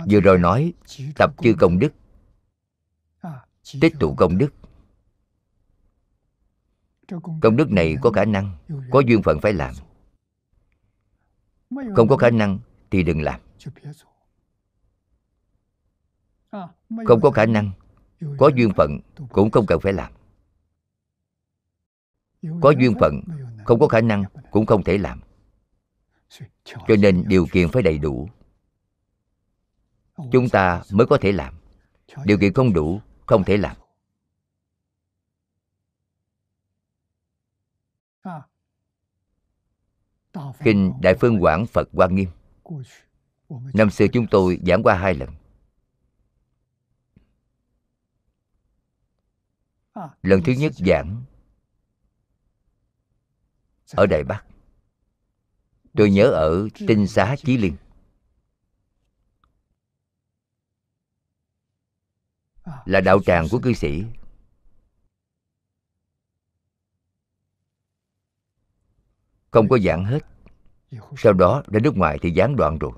Vừa 0.10 0.20
rồi 0.20 0.38
nói, 0.38 0.74
Tập 1.16 1.32
chư 1.38 1.56
công 1.60 1.80
đức, 1.80 1.94
Tích 3.82 3.94
tụ 4.00 4.16
công 4.16 4.38
đức. 4.38 4.54
Công 7.42 7.56
đức 7.58 7.72
này 7.72 7.96
có 8.02 8.12
khả 8.12 8.26
năng, 8.26 8.58
Có 8.92 9.00
duyên 9.00 9.24
phận 9.24 9.40
phải 9.42 9.54
làm. 9.54 9.76
Không 11.96 12.08
có 12.08 12.18
khả 12.18 12.30
năng 12.30 12.60
thì 12.92 13.04
đừng 13.04 13.22
làm. 13.22 13.40
Không 17.06 17.22
có 17.22 17.32
khả 17.32 17.46
năng 17.46 17.72
Có 18.38 18.52
duyên 18.56 18.74
phận 18.74 19.00
cũng 19.30 19.52
không 19.52 19.66
cần 19.66 19.80
phải 19.80 19.94
làm. 19.94 20.14
Có 22.62 22.74
duyên 22.80 22.94
phận 23.00 23.22
Không 23.66 23.80
có 23.80 23.88
khả 23.88 24.02
năng 24.02 24.24
cũng 24.52 24.66
không 24.66 24.84
thể 24.84 24.98
làm. 24.98 25.22
Cho 26.64 26.96
nên 27.00 27.24
điều 27.28 27.46
kiện 27.52 27.70
phải 27.70 27.84
đầy 27.84 27.98
đủ. 27.98 28.30
Chúng 30.32 30.50
ta 30.50 30.84
mới 30.92 31.08
có 31.08 31.18
thể 31.22 31.32
làm. 31.32 31.54
Điều 32.26 32.38
kiện 32.38 32.54
không 32.54 32.74
đủ 32.74 33.02
Không 33.26 33.44
thể 33.44 33.58
làm 33.58 33.76
Kinh 40.64 40.94
Đại 41.02 41.16
Phương 41.22 41.44
Quảng 41.44 41.66
Phật 41.66 41.90
Quan 41.94 42.16
Nghiêm. 42.16 42.30
Năm 43.50 43.90
xưa 43.90 44.06
chúng 44.14 44.28
tôi 44.32 44.60
giảng 44.68 44.84
qua 44.84 44.96
hai 44.96 45.14
lần. 45.14 45.30
Lần 50.22 50.42
thứ 50.46 50.52
nhất 50.52 50.72
giảng 50.76 51.24
Ở 53.92 54.06
Đài 54.06 54.24
Bắc. 54.24 54.46
Tôi 55.94 56.12
nhớ 56.12 56.24
ở 56.24 56.68
Tinh 56.88 57.08
Xá 57.08 57.36
Chí 57.44 57.58
Liên. 57.58 57.76
Là 62.86 63.02
đạo 63.02 63.20
tràng 63.26 63.48
của 63.52 63.60
cư 63.60 63.74
sĩ 63.74 64.04
Không 69.56 69.70
có 69.70 69.78
giảng 69.80 70.06
hết. 70.06 70.20
Sau 71.18 71.34
đó, 71.34 71.64
đến 71.68 71.84
nước 71.84 71.98
ngoài 71.98 72.20
thì 72.22 72.32
gián 72.32 72.56
đoạn 72.56 72.78
rồi. 72.80 72.92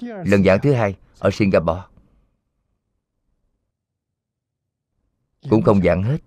Lần 0.00 0.44
giảng 0.44 0.58
thứ 0.62 0.72
hai, 0.72 0.98
ở 1.18 1.30
Singapore. 1.32 1.82
Cũng 5.50 5.62
không 5.62 5.82
giảng 5.82 6.02
hết. 6.02 6.18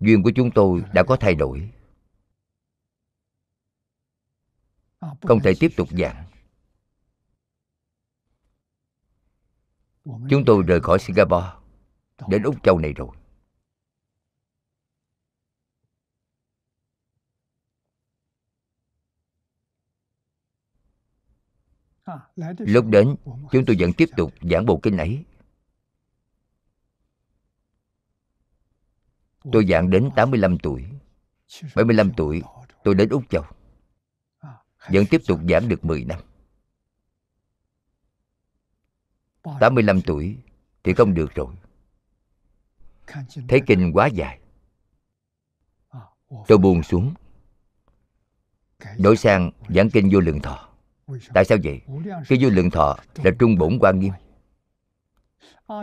Duyên 0.00 0.22
của 0.22 0.32
chúng 0.36 0.50
tôi 0.54 0.82
đã 0.94 1.02
có 1.02 1.16
thay 1.20 1.34
đổi. 1.34 1.72
Không 5.00 5.40
thể 5.44 5.52
tiếp 5.60 5.70
tục 5.76 5.88
giảng 5.90 6.31
chúng 10.04 10.44
tôi 10.46 10.62
rời 10.62 10.80
khỏi 10.80 10.98
singapore 10.98 11.46
đến 12.28 12.42
úc 12.42 12.62
châu 12.62 12.78
này 12.78 12.92
rồi. 12.92 13.08
Lúc 22.58 22.86
đến 22.86 23.16
chúng 23.24 23.64
tôi 23.66 23.76
vẫn 23.78 23.92
tiếp 23.92 24.08
tục 24.16 24.32
giảng 24.50 24.66
bộ 24.66 24.80
kinh 24.82 24.96
ấy. 24.96 25.24
Tôi 29.52 29.66
giảng 29.66 29.90
đến 29.90 30.10
85 30.16 30.58
tuổi. 30.58 30.84
75 31.74 32.12
tuổi 32.16 32.42
tôi 32.84 32.94
đến 32.94 33.08
Úc 33.08 33.22
Châu. 33.30 33.44
Vẫn 34.88 35.04
tiếp 35.10 35.20
tục 35.26 35.40
giảng 35.48 35.68
được 35.68 35.84
10 35.84 36.04
năm 36.04 36.20
85 39.60 40.00
tuổi 40.02 40.36
thì 40.84 40.94
không 40.94 41.14
được 41.14 41.34
rồi. 41.34 41.54
Thấy 43.48 43.60
kinh 43.66 43.92
quá 43.92 44.06
dài. 44.06 44.38
Tôi 46.48 46.58
buông 46.58 46.82
xuống. 46.82 47.14
Đổi 48.98 49.16
sang 49.16 49.50
giảng 49.68 49.90
kinh 49.90 50.08
vô 50.12 50.20
lượng 50.20 50.40
thọ. 50.40 50.68
Tại 51.34 51.44
sao 51.44 51.58
vậy? 51.64 51.80
Kinh 52.28 52.42
vô 52.42 52.50
lượng 52.50 52.70
thọ 52.70 52.96
là 53.14 53.30
trung 53.38 53.58
bổn 53.58 53.78
quan 53.80 54.00
nghiêm. 54.00 54.12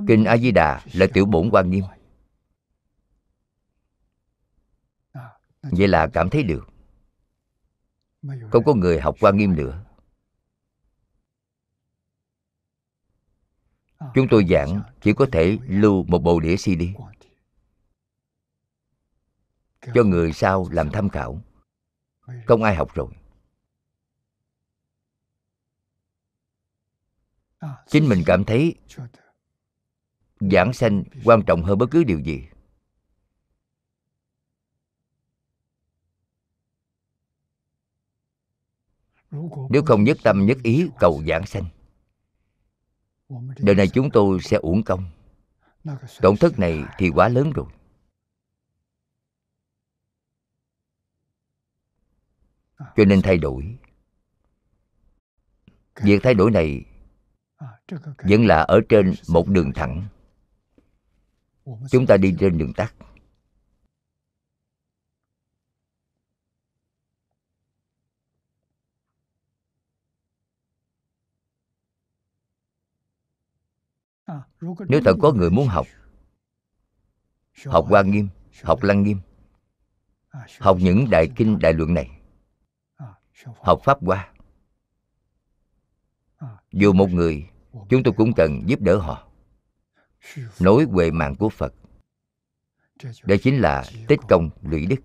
Kinh 0.08 0.26
A-di-đà 0.26 0.82
là 0.94 1.08
tiểu 1.14 1.26
bổn 1.26 1.50
quan 1.50 1.70
nghiêm. 1.70 1.84
Vậy 5.62 5.88
là 5.88 6.08
cảm 6.14 6.30
thấy 6.30 6.44
được. 6.44 6.70
Không 8.52 8.64
có 8.64 8.74
người 8.74 9.00
học 9.00 9.16
quan 9.20 9.38
nghiêm 9.38 9.56
nữa. 9.56 9.84
Chúng 14.00 14.28
tôi 14.32 14.46
giảng 14.50 14.82
chỉ 15.02 15.14
có 15.14 15.28
thể 15.32 15.58
lưu 15.68 16.04
một 16.04 16.20
bộ 16.20 16.40
đĩa 16.40 16.56
CD. 16.56 16.84
Cho 19.94 20.04
người 20.04 20.34
sau 20.34 20.68
làm 20.72 20.90
tham 20.92 21.10
khảo. 21.10 21.42
Không 22.48 22.64
ai 22.64 22.76
học 22.76 22.94
rồi. 22.94 23.08
Chính 27.88 28.10
mình 28.10 28.24
cảm 28.26 28.44
thấy 28.44 28.76
Giảng 30.40 30.74
sanh 30.74 31.04
quan 31.26 31.42
trọng 31.48 31.64
hơn 31.64 31.78
bất 31.78 31.86
cứ 31.92 32.04
điều 32.04 32.20
gì. 32.20 32.48
Nếu 39.70 39.84
không 39.86 40.04
nhất 40.04 40.18
tâm 40.24 40.46
nhất 40.46 40.58
ý 40.64 40.90
cầu 41.00 41.24
giảng 41.28 41.46
sanh 41.46 41.66
Đời 43.60 43.76
này 43.76 43.88
chúng 43.88 44.10
tôi 44.14 44.40
sẽ 44.42 44.58
uổng 44.58 44.84
công. 44.84 45.06
Tổn 46.22 46.38
thất 46.38 46.60
này 46.60 46.84
thì 46.98 47.10
quá 47.10 47.30
lớn 47.30 47.52
rồi. 47.52 47.66
Cho 52.96 53.06
nên 53.08 53.22
thay 53.22 53.38
đổi. 53.38 53.78
Việc 56.02 56.20
thay 56.24 56.34
đổi 56.34 56.52
này 56.52 56.86
Vẫn 58.18 58.46
là 58.46 58.62
ở 58.62 58.82
trên 58.90 59.14
một 59.30 59.48
đường 59.48 59.72
thẳng. 59.74 60.08
Chúng 61.92 62.06
ta 62.08 62.18
đi 62.18 62.36
trên 62.40 62.58
đường 62.58 62.74
tắt. 62.74 62.94
Nếu 74.62 75.02
thật 75.06 75.16
có 75.22 75.34
người 75.34 75.50
muốn 75.50 75.68
học 75.68 75.88
Học 77.66 77.86
Hoa 77.90 78.02
Nghiêm, 78.02 78.30
học 78.64 78.84
Lăng 78.84 79.04
Nghiêm 79.04 79.20
Học 80.60 80.78
những 80.80 81.10
đại 81.10 81.32
kinh 81.36 81.60
đại 81.60 81.74
luận 81.74 81.94
này 81.94 82.22
Học 83.62 83.82
Pháp 83.84 83.98
Hoa 84.02 84.34
Dù 86.72 86.94
một 86.94 87.10
người 87.10 87.50
Chúng 87.90 88.04
tôi 88.04 88.14
cũng 88.18 88.34
cần 88.34 88.64
giúp 88.66 88.82
đỡ 88.82 88.98
họ. 88.98 89.28
Nối 90.60 90.84
huệ 90.84 91.12
mạng 91.12 91.36
của 91.40 91.50
Phật 91.50 91.74
Đây 93.24 93.38
chính 93.38 93.62
là 93.62 93.86
tích 94.08 94.20
công 94.30 94.50
lũy 94.62 94.86
đức. 94.86 95.00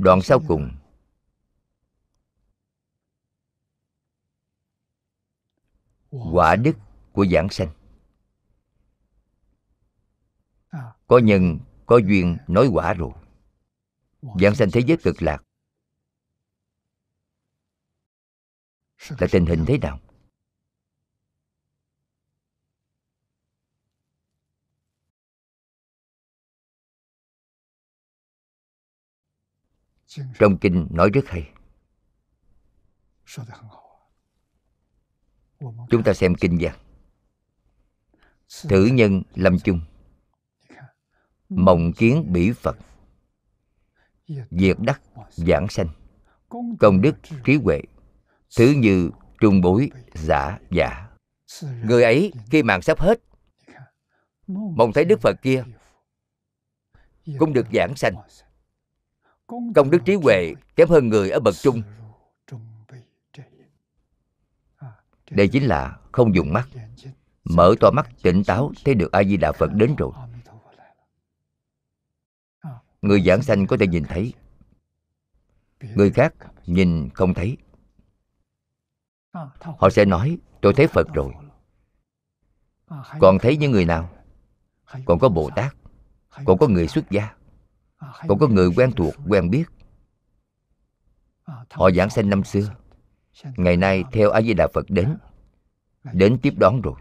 Đoạn 0.00 0.22
sau 0.22 0.40
cùng 0.48 0.70
quả 6.10 6.56
đức 6.56 6.76
của 7.12 7.26
giảng 7.26 7.48
sanh. 7.50 7.68
Có 11.06 11.18
nhân 11.18 11.58
có 11.86 11.96
duyên 11.96 12.38
nói 12.48 12.68
quả 12.72 12.94
rồi. 12.94 13.12
Giảng 14.40 14.54
sanh 14.54 14.68
thế 14.72 14.80
giới 14.86 14.96
cực 14.96 15.22
lạc. 15.22 15.42
Là 19.08 19.26
tình 19.32 19.46
hình 19.46 19.64
thế 19.66 19.78
nào? 19.78 19.98
Trong 30.38 30.58
kinh 30.60 30.88
nói 30.90 31.10
rất 31.14 31.24
hay 31.26 31.52
chúng 35.90 36.02
ta 36.04 36.12
xem 36.14 36.34
kinh 36.34 36.58
văn. 36.60 36.74
Thử 38.68 38.86
nhân 38.86 39.22
lâm 39.34 39.58
chung. 39.58 39.80
Mộng 41.48 41.92
kiến 41.92 42.32
bỉ 42.32 42.52
phật. 42.52 42.76
Diệt 44.50 44.76
đắc 44.78 45.00
giảng 45.30 45.68
sanh. 45.68 45.88
Công 46.78 47.00
đức 47.00 47.16
trí 47.44 47.56
huệ. 47.56 47.80
Thứ 48.56 48.74
như 48.76 49.10
trung 49.40 49.60
bối, 49.60 49.90
giả 50.14 50.58
giả. 50.70 51.08
Người 51.62 52.02
ấy 52.02 52.32
khi 52.50 52.62
mạng 52.62 52.82
sắp 52.82 53.00
hết, 53.00 53.20
mong 54.46 54.92
thấy 54.94 55.04
đức 55.04 55.20
phật 55.20 55.36
kia 55.42 55.64
cũng 57.38 57.52
được 57.52 57.66
giảng 57.72 57.96
sanh. 57.96 58.14
Công 59.46 59.90
đức 59.90 59.98
trí 60.04 60.14
huệ 60.14 60.54
kém 60.76 60.88
hơn 60.88 61.08
người 61.08 61.30
ở 61.30 61.40
bậc 61.40 61.54
trung. 61.54 61.82
Đây 65.30 65.48
chính 65.48 65.64
là 65.64 65.98
không 66.12 66.34
dùng 66.34 66.52
mắt. 66.52 66.68
Mở 67.44 67.74
to 67.80 67.90
mắt, 67.90 68.10
tỉnh 68.22 68.44
táo, 68.44 68.72
thấy 68.84 68.94
được 68.94 69.12
a 69.12 69.24
di 69.24 69.36
đà 69.36 69.52
phật 69.52 69.70
đến 69.74 69.96
rồi. 69.96 70.12
Người 73.02 73.22
giảng 73.22 73.42
sanh 73.42 73.66
có 73.66 73.76
thể 73.80 73.86
nhìn 73.86 74.04
thấy. 74.04 74.34
Người 75.80 76.10
khác 76.10 76.34
nhìn 76.66 77.08
không 77.14 77.34
thấy. 77.34 77.56
Họ 79.60 79.90
sẽ 79.90 80.04
nói, 80.04 80.38
tôi 80.60 80.74
thấy 80.74 80.86
phật 80.86 81.06
rồi. 81.14 81.32
Còn 83.20 83.38
thấy 83.38 83.56
những 83.56 83.70
người 83.70 83.84
nào? 83.84 84.10
Còn 85.04 85.18
có 85.18 85.28
bồ 85.28 85.50
tát, 85.56 85.74
còn 86.44 86.58
có 86.58 86.68
người 86.68 86.88
xuất 86.88 87.10
gia, 87.10 87.34
còn 88.28 88.38
có 88.38 88.48
người 88.48 88.68
quen 88.76 88.92
thuộc, 88.92 89.14
quen 89.28 89.50
biết. 89.50 89.64
Họ 91.70 91.90
giảng 91.90 92.10
sanh 92.10 92.30
năm 92.30 92.44
xưa 92.44 92.74
ngày 93.56 93.76
nay 93.76 94.04
theo 94.12 94.30
a 94.30 94.42
di 94.42 94.54
đà 94.54 94.68
phật 94.74 94.86
đến 94.88 95.16
đến 96.12 96.38
tiếp 96.42 96.54
đón 96.56 96.80
rồi. 96.80 96.94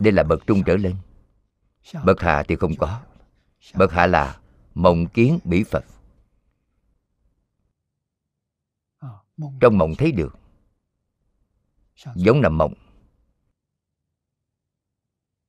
Đây 0.00 0.12
là 0.12 0.22
bậc 0.22 0.46
trung 0.46 0.62
trở 0.66 0.76
lên. 0.76 0.96
Bậc 2.04 2.20
hạ 2.20 2.42
thì 2.48 2.56
không 2.56 2.72
có. 2.78 3.02
Bậc 3.74 3.92
hạ 3.92 4.06
là 4.06 4.40
mộng 4.74 5.06
kiến 5.06 5.38
bỉ 5.44 5.64
phật. 5.64 5.84
Trong 9.60 9.78
mộng 9.78 9.94
thấy 9.98 10.12
được. 10.12 10.38
Giống 12.14 12.40
nằm 12.40 12.58
mộng. 12.58 12.74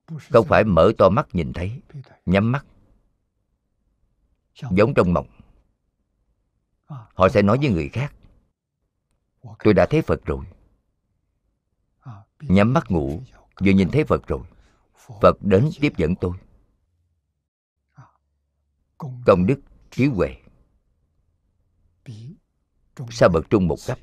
Không 0.06 0.46
phải 0.48 0.64
mở 0.64 0.92
to 0.98 1.08
mắt 1.08 1.28
nhìn 1.32 1.52
thấy 1.52 1.82
nhắm 2.26 2.52
mắt? 2.52 2.66
Giống 4.70 4.94
trong 4.94 5.12
mộng 5.12 5.39
họ 6.90 7.28
sẽ 7.28 7.42
nói 7.42 7.58
với 7.58 7.70
người 7.70 7.88
khác, 7.88 8.14
tôi 9.64 9.74
đã 9.74 9.86
thấy 9.90 10.02
phật 10.02 10.24
rồi. 10.24 10.44
Nhắm 12.40 12.72
mắt 12.72 12.90
ngủ, 12.90 13.22
vừa 13.64 13.72
nhìn 13.72 13.90
thấy 13.90 14.04
phật 14.04 14.26
rồi, 14.26 14.42
phật 15.20 15.36
đến 15.40 15.70
tiếp 15.80 15.92
dẫn 15.96 16.14
tôi. 16.20 16.32
Công 19.26 19.46
đức 19.46 19.60
trí 19.90 20.06
huệ 20.06 20.36
sao 23.10 23.28
bậc 23.28 23.50
trung 23.50 23.68
một 23.68 23.76
cấp. 23.86 23.98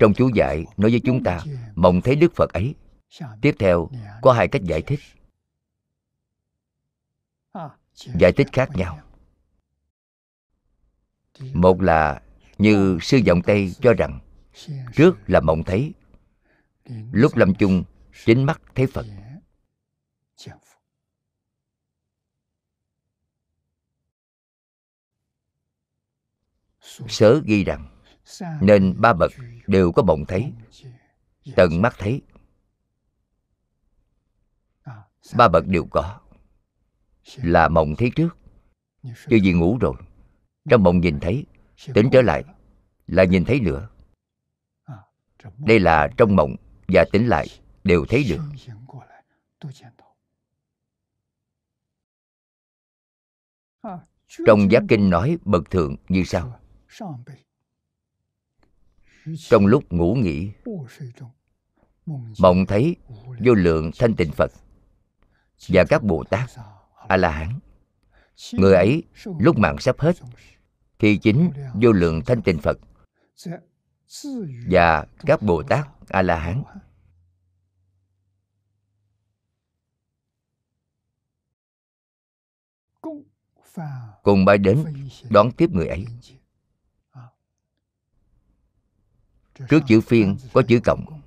Trong 0.00 0.14
chú 0.14 0.30
giải 0.34 0.64
nói 0.76 0.90
với 0.90 1.00
chúng 1.04 1.24
ta, 1.24 1.40
mong 1.74 2.00
thấy 2.00 2.16
đức 2.16 2.32
phật 2.34 2.52
ấy. 2.52 2.74
Tiếp 3.42 3.54
theo, 3.58 3.90
có 4.22 4.32
hai 4.32 4.48
cách 4.48 4.62
giải 4.62 4.82
thích 4.82 5.00
giải 8.04 8.32
thích 8.32 8.46
khác 8.52 8.70
nhau. 8.74 9.00
Một 11.52 11.82
là 11.82 12.22
như 12.58 12.98
sư 13.02 13.20
vọng 13.26 13.42
tây 13.42 13.72
cho 13.80 13.94
rằng, 13.94 14.20
trước 14.94 15.16
là 15.26 15.40
mộng 15.40 15.62
thấy, 15.64 15.94
lúc 17.12 17.36
lâm 17.36 17.54
chung 17.54 17.84
chính 18.24 18.44
mắt 18.44 18.62
thấy 18.74 18.86
phật. 18.86 19.06
Sớ 27.08 27.40
ghi 27.44 27.64
rằng, 27.64 28.02
nên 28.60 29.00
ba 29.00 29.12
bậc 29.12 29.30
đều 29.66 29.92
có 29.92 30.02
mộng 30.02 30.24
thấy, 30.28 30.52
tận 31.56 31.82
mắt 31.82 31.94
thấy. 31.98 32.22
Ba 35.36 35.48
bậc 35.48 35.66
đều 35.66 35.86
có 35.90 36.20
là 37.36 37.68
mộng 37.68 37.96
thấy 37.96 38.10
trước. 38.16 38.36
Chưa 39.02 39.36
gì 39.36 39.52
ngủ 39.52 39.78
rồi. 39.80 39.94
Trong 40.70 40.82
mộng 40.82 41.00
nhìn 41.00 41.20
thấy, 41.20 41.46
tỉnh 41.94 42.08
trở 42.12 42.22
lại, 42.22 42.44
là 43.06 43.24
nhìn 43.24 43.44
thấy 43.44 43.60
nữa 43.60 43.88
đây 45.58 45.80
là 45.80 46.08
trong 46.16 46.36
mộng 46.36 46.56
và 46.88 47.04
tỉnh 47.12 47.26
lại 47.26 47.46
đều 47.84 48.04
thấy 48.08 48.24
được 48.28 48.40
trong 54.46 54.70
giác 54.70 54.82
kinh 54.88 55.10
nói 55.10 55.38
bậc 55.44 55.70
thượng 55.70 55.96
như 56.08 56.24
sau. 56.24 56.60
Trong 59.38 59.66
lúc 59.66 59.92
ngủ 59.92 60.14
nghỉ, 60.14 60.50
mộng 62.38 62.66
thấy 62.68 62.96
vô 63.44 63.54
lượng 63.54 63.90
thanh 63.98 64.14
tịnh 64.14 64.32
phật 64.32 64.52
và 65.68 65.84
các 65.88 66.02
bồ 66.02 66.24
tát 66.24 66.50
a 67.08 67.16
la 67.16 67.30
hán. 67.30 67.58
Người 68.52 68.74
ấy, 68.74 69.02
lúc 69.38 69.58
mạng 69.58 69.78
sắp 69.78 70.00
hết 70.00 70.16
thì 70.98 71.16
chính 71.18 71.50
vô 71.74 71.92
lượng 71.92 72.22
thanh 72.26 72.42
tịnh 72.42 72.58
phật 72.58 72.78
và 74.70 75.06
các 75.26 75.42
bồ 75.42 75.62
tát 75.62 75.88
a 76.08 76.22
la 76.22 76.38
hán. 76.38 76.62
Cùng 84.22 84.44
bay 84.44 84.58
đến 84.58 84.84
đón 85.30 85.52
tiếp 85.52 85.70
người 85.70 85.88
ấy. 85.88 86.06
Trước 89.68 89.80
chữ 89.88 90.00
phiên 90.00 90.36
có 90.52 90.62
chữ 90.68 90.80
cộng. 90.84 91.20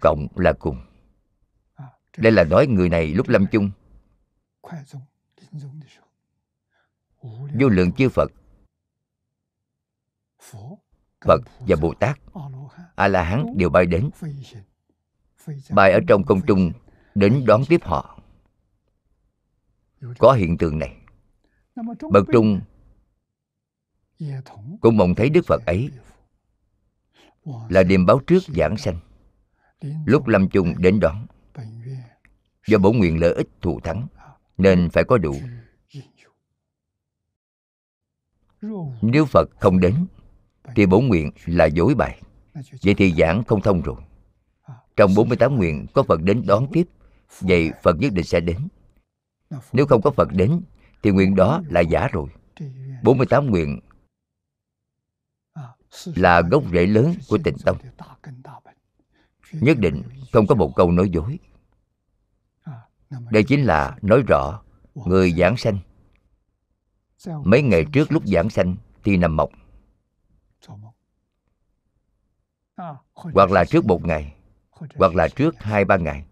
Cộng 0.00 0.26
là 0.34 0.52
cùng. 0.52 0.80
Đây 2.16 2.32
là 2.32 2.44
nói 2.44 2.66
người 2.66 2.88
này 2.88 3.06
lúc 3.06 3.28
lâm 3.28 3.46
chung 3.52 3.70
vô 7.60 7.68
lượng 7.68 7.92
chư 7.92 8.08
phật. 8.08 8.32
Phật 11.24 11.40
và 11.60 11.76
bồ 11.80 11.94
tát 11.94 12.18
a 12.94 13.08
la 13.08 13.22
hán 13.22 13.46
đều 13.56 13.70
bay 13.70 13.86
đến. 13.86 14.10
Bay 15.70 15.92
ở 15.92 16.00
trong 16.08 16.24
công 16.24 16.40
trung 16.46 16.72
đến 17.14 17.44
đón 17.46 17.62
tiếp 17.68 17.80
họ. 17.82 18.20
Có 20.18 20.32
hiện 20.32 20.58
tượng 20.58 20.78
này. 20.78 20.96
Bậc 22.12 22.26
trung 22.32 22.60
cũng 24.80 24.96
mong 24.96 25.14
thấy 25.14 25.30
đức 25.30 25.42
phật 25.46 25.66
ấy 25.66 25.90
là 27.68 27.82
điềm 27.82 28.06
báo 28.06 28.20
trước 28.26 28.42
giảng 28.48 28.76
sanh. 28.76 28.98
Lúc 30.04 30.26
lâm 30.26 30.48
chung 30.48 30.74
đến 30.78 31.00
đón. 31.00 31.26
Do 32.66 32.78
bổ 32.78 32.92
nguyện 32.92 33.20
lợi 33.20 33.34
ích 33.34 33.48
thù 33.60 33.80
thắng 33.80 34.06
nên 34.60 34.90
phải 34.90 35.04
có 35.04 35.18
đủ. 35.18 35.34
Nếu 39.02 39.24
phật 39.24 39.50
không 39.60 39.80
đến, 39.80 40.06
thì 40.76 40.86
bổ 40.86 41.00
nguyện 41.00 41.30
là 41.46 41.64
dối 41.64 41.94
bại 41.94 42.20
vậy 42.82 42.94
thì 42.94 43.14
giảng 43.18 43.44
không 43.44 43.60
thông 43.60 43.82
rồi. 43.82 43.96
Trong 44.96 45.14
48 45.14 45.56
nguyện, 45.56 45.86
có 45.94 46.02
Phật 46.02 46.22
đến 46.22 46.42
đón 46.46 46.66
tiếp, 46.72 46.88
Vậy 47.40 47.70
Phật 47.82 47.96
nhất 48.00 48.12
định 48.12 48.24
sẽ 48.24 48.40
đến. 48.40 48.68
Nếu 49.72 49.86
không 49.86 50.02
có 50.02 50.10
Phật 50.10 50.28
đến, 50.32 50.60
Thì 51.02 51.10
nguyện 51.10 51.34
đó 51.34 51.62
là 51.68 51.80
giả 51.80 52.08
rồi. 52.12 52.28
48 53.02 53.46
nguyện 53.50 53.80
Là 56.04 56.40
gốc 56.40 56.62
rễ 56.72 56.86
lớn 56.86 57.14
của 57.28 57.38
tịnh 57.44 57.56
tông. 57.64 57.76
Nhất 59.52 59.78
định 59.78 60.02
không 60.32 60.46
có 60.46 60.54
một 60.54 60.72
câu 60.76 60.92
nói 60.92 61.10
dối. 61.10 61.38
Đây 63.10 63.44
chính 63.48 63.64
là 63.64 63.98
nói 64.02 64.22
rõ 64.28 64.62
Người 64.94 65.32
giảng 65.32 65.56
sanh. 65.56 65.78
Mấy 67.44 67.62
ngày 67.62 67.84
trước 67.92 68.12
lúc 68.12 68.22
giảng 68.26 68.50
sanh 68.50 68.76
Thì 69.04 69.16
nằm 69.16 69.36
mộng. 69.36 69.52
Hoặc 73.14 73.50
là 73.50 73.64
trước 73.64 73.84
một 73.84 74.04
ngày, 74.04 74.36
Hoặc 74.70 75.14
là 75.14 75.28
trước 75.28 75.54
hai 75.58 75.84
ba 75.84 75.96
ngày. 75.96 76.24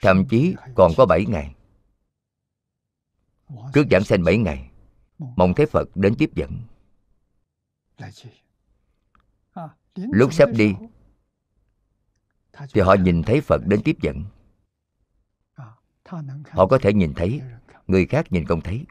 Thậm 0.00 0.24
chí 0.30 0.54
còn 0.74 0.92
có 0.96 1.06
bảy 1.06 1.24
ngày. 1.28 1.54
Trước 3.74 3.84
giảng 3.90 4.04
sanh 4.04 4.24
bảy 4.24 4.38
ngày, 4.38 4.70
Mong 5.18 5.54
thấy 5.54 5.66
Phật 5.66 5.88
đến 5.94 6.14
tiếp 6.18 6.30
dẫn. 6.34 6.60
Lúc 9.94 10.32
sắp 10.32 10.48
đi 10.52 10.74
thì 12.52 12.80
họ 12.80 12.94
nhìn 12.94 13.22
thấy 13.22 13.40
Phật 13.40 13.62
đến 13.66 13.80
tiếp 13.84 13.96
dẫn. 14.02 14.24
Họ 16.50 16.66
có 16.66 16.78
thể 16.82 16.92
nhìn 16.92 17.14
thấy 17.14 17.40
Người 17.86 18.06
khác 18.06 18.32
nhìn 18.32 18.44
không 18.44 18.60
thấy. 18.60 18.84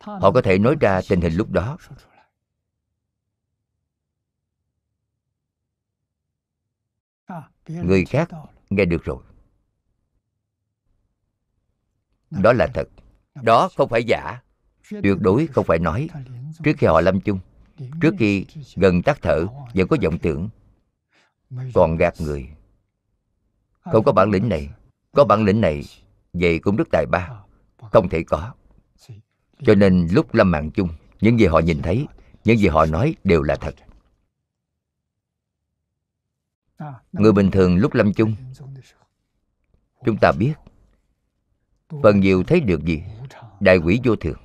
Họ 0.00 0.32
có 0.32 0.42
thể 0.44 0.58
nói 0.58 0.76
ra 0.80 1.00
tình 1.08 1.20
hình 1.20 1.34
lúc 1.34 1.50
đó. 1.50 1.78
Người 7.68 8.04
khác 8.04 8.28
nghe 8.70 8.84
được 8.84 9.04
rồi. 9.04 9.22
Đó 12.30 12.52
là 12.52 12.66
thật. 12.74 12.88
Đó 13.42 13.68
không 13.76 13.88
phải 13.88 14.04
giả. 14.04 14.40
Tuyệt 14.90 15.16
đối 15.20 15.46
không 15.46 15.64
phải 15.64 15.78
nói. 15.78 16.08
Trước 16.64 16.72
khi 16.78 16.86
họ 16.86 17.00
lâm 17.00 17.20
chung 17.20 17.40
Trước 18.02 18.14
khi 18.18 18.46
gần 18.76 19.02
tắt 19.02 19.18
thở 19.22 19.46
Vẫn 19.74 19.88
có 19.88 19.96
vọng 20.02 20.18
tưởng 20.18 20.48
Còn 21.74 21.96
gạt 21.96 22.14
người. 22.18 22.48
Không 23.80 24.04
có 24.04 24.12
bản 24.12 24.30
lĩnh 24.30 24.48
này. 24.48 24.70
Có 25.12 25.24
bản 25.24 25.44
lĩnh 25.44 25.60
này 25.60 25.84
Vậy 26.32 26.58
cũng 26.58 26.76
rất 26.76 26.88
tài 26.92 27.06
ba. 27.06 27.30
Không 27.78 28.08
thể 28.08 28.22
có. 28.22 28.54
Cho 29.62 29.74
nên 29.74 30.08
lúc 30.10 30.34
lâm 30.34 30.50
mạng 30.50 30.70
chung 30.70 30.88
Những 31.20 31.40
gì 31.40 31.46
họ 31.46 31.58
nhìn 31.58 31.82
thấy 31.82 32.06
Những 32.44 32.58
gì 32.58 32.68
họ 32.68 32.86
nói 32.86 33.16
đều 33.24 33.42
là 33.42 33.56
thật. 33.56 33.74
Người 37.12 37.32
bình 37.32 37.50
thường 37.50 37.76
lúc 37.76 37.94
lâm 37.94 38.12
chung 38.12 38.34
Chúng 40.04 40.16
ta 40.20 40.32
biết 40.38 40.54
Phần 42.02 42.20
nhiều 42.20 42.44
thấy 42.44 42.60
được 42.60 42.84
gì? 42.84 43.02
Đại 43.60 43.76
quỷ 43.76 44.00
vô 44.04 44.16
thường. 44.16 44.38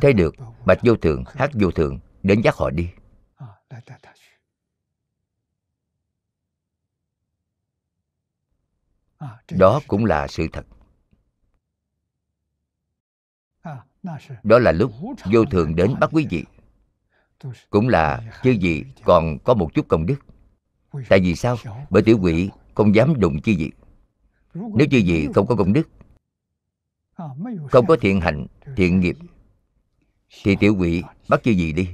Thấy 0.00 0.12
được 0.12 0.34
bạch 0.66 0.78
vô 0.82 0.96
thường, 0.96 1.24
hát 1.26 1.50
vô 1.54 1.70
thường 1.70 1.98
Đến 2.22 2.40
dắt 2.40 2.54
họ 2.54 2.70
đi 2.70 2.88
Đó 9.50 9.80
cũng 9.86 10.04
là 10.04 10.26
sự 10.28 10.46
thật. 10.52 10.66
Đó 14.42 14.58
là 14.58 14.72
lúc 14.72 14.92
vô 15.32 15.44
thường 15.44 15.76
đến 15.76 15.94
bắt 16.00 16.10
quý 16.12 16.26
vị。Cũng 16.30 17.88
là 17.88 18.32
chư 18.42 18.56
vị 18.60 18.84
còn 19.04 19.38
có 19.38 19.54
một 19.54 19.74
chút 19.74 19.88
công 19.88 20.06
đức 20.06 20.16
Tại 21.08 21.20
vì 21.20 21.34
sao? 21.34 21.56
Bởi 21.90 22.02
tiểu 22.02 22.18
quỷ 22.22 22.50
không 22.74 22.94
dám 22.94 23.20
đụng 23.20 23.40
chư 23.40 23.52
vị 23.58 23.70
Nếu 24.54 24.86
chư 24.90 25.02
vị 25.06 25.28
không 25.34 25.46
có 25.46 25.56
công 25.56 25.72
đức 25.72 25.88
Không 27.70 27.86
có 27.86 27.96
thiện 28.00 28.20
hạnh, 28.20 28.46
thiện 28.76 29.00
nghiệp 29.00 29.16
Thì 30.42 30.56
tiểu 30.56 30.76
quỷ 30.78 31.02
bắt 31.28 31.40
chư 31.44 31.52
vị 31.56 31.72
đi 31.72 31.88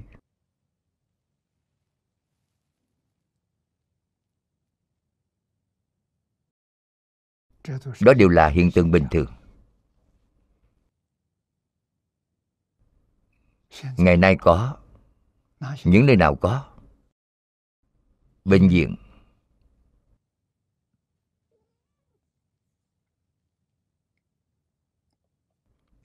Đó 8.01 8.15
đều 8.17 8.29
là 8.29 8.49
hiện 8.49 8.71
tượng 8.71 8.91
bình 8.91 9.07
thường. 9.11 9.33
Ngày 13.97 14.17
nay 14.17 14.37
có 14.41 14.77
Những 15.85 16.07
nơi 16.07 16.17
nào 16.17 16.35
có? 16.35 16.69
Bệnh 18.45 18.69
viện. 18.69 18.97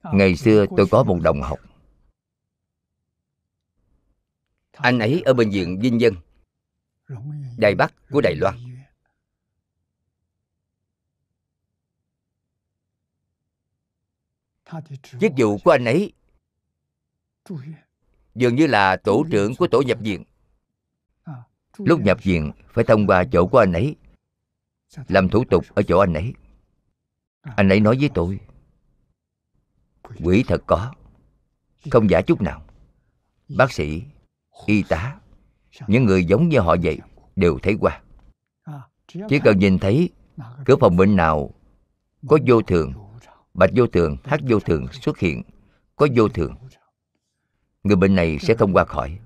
Ngày 0.04 0.36
xưa 0.36 0.66
tôi 0.78 0.88
có 0.92 1.04
một 1.04 1.20
đồng 1.24 1.42
học. 1.42 1.60
Anh 4.72 5.00
ấy 5.00 5.22
ở 5.26 5.34
bệnh 5.34 5.50
viện 5.50 5.80
Vinh 5.80 6.02
Dân 6.02 6.14
Đài 7.58 7.76
Bắc 7.76 7.94
của 8.10 8.22
Đài 8.22 8.36
Loan 8.36 8.67
Chức 15.20 15.32
vụ 15.38 15.58
của 15.58 15.72
anh 15.72 15.86
ấy 15.86 16.14
dường 18.36 18.56
như 18.56 18.68
là 18.68 18.96
tổ 18.96 19.26
trưởng 19.32 19.56
của 19.56 19.68
tổ 19.68 19.82
nhập 19.82 19.98
viện. 20.02 20.24
Lúc 21.78 22.00
nhập 22.02 22.24
viện 22.24 22.52
phải 22.68 22.84
thông 22.84 23.08
qua 23.08 23.24
chỗ 23.32 23.48
của 23.48 23.58
anh 23.58 23.74
ấy 23.74 23.96
làm 25.08 25.30
thủ 25.30 25.44
tục 25.50 25.66
ở 25.76 25.84
chỗ 25.84 26.00
anh 26.00 26.14
ấy. 26.14 26.34
Anh 27.42 27.70
ấy 27.70 27.80
nói 27.80 27.98
với 28.00 28.10
tôi 28.14 28.40
quỷ 30.24 30.44
thật 30.48 30.64
có 30.68 30.94
không 31.92 32.10
giả 32.10 32.22
chút 32.22 32.42
nào. 32.42 32.66
Bác 33.58 33.72
sĩ 33.72 34.04
y 34.66 34.84
tá 34.84 35.20
những 35.88 36.06
người 36.06 36.26
giống 36.26 36.50
như 36.50 36.60
họ 36.60 36.76
vậy 36.84 37.00
đều 37.36 37.60
thấy 37.64 37.78
qua. 37.80 38.02
Chỉ 39.08 39.40
cần 39.44 39.60
nhìn 39.60 39.80
thấy 39.80 40.10
cửa 40.66 40.76
phòng 40.80 40.98
bệnh 40.98 41.16
nào 41.16 41.52
có 42.28 42.38
vô 42.48 42.62
thường 42.62 42.94
bạch 43.58 43.70
vô 43.76 43.88
thường 43.88 44.18
hát 44.24 44.40
vô 44.50 44.60
thường 44.60 44.88
xuất 44.92 45.20
hiện. 45.20 45.44
Có 45.96 46.08
vô 46.16 46.30
thường. 46.30 46.56
Người 47.84 47.96
bệnh 47.96 48.16
này 48.16 48.38
sẽ 48.40 48.56
không 48.56 48.74
qua 48.74 48.86
khỏi. 48.86 49.20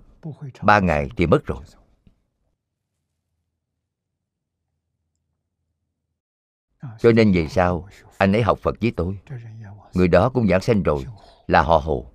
Ba 0.61 0.79
ngày 0.79 1.09
thì 1.17 1.25
mất 1.25 1.45
rồi. 1.45 1.63
Cho 6.99 7.11
nên 7.11 7.31
về 7.31 7.47
sau, 7.47 7.87
anh 8.17 8.33
ấy 8.33 8.41
học 8.41 8.59
phật 8.59 8.75
với 8.81 8.93
tôi. 8.97 9.19
Người 9.93 10.07
đó 10.07 10.29
cũng 10.29 10.47
giảng 10.47 10.61
sanh 10.61 10.83
rồi, 10.83 11.05
là 11.47 11.61
họ 11.61 11.77
hồ. 11.77 12.11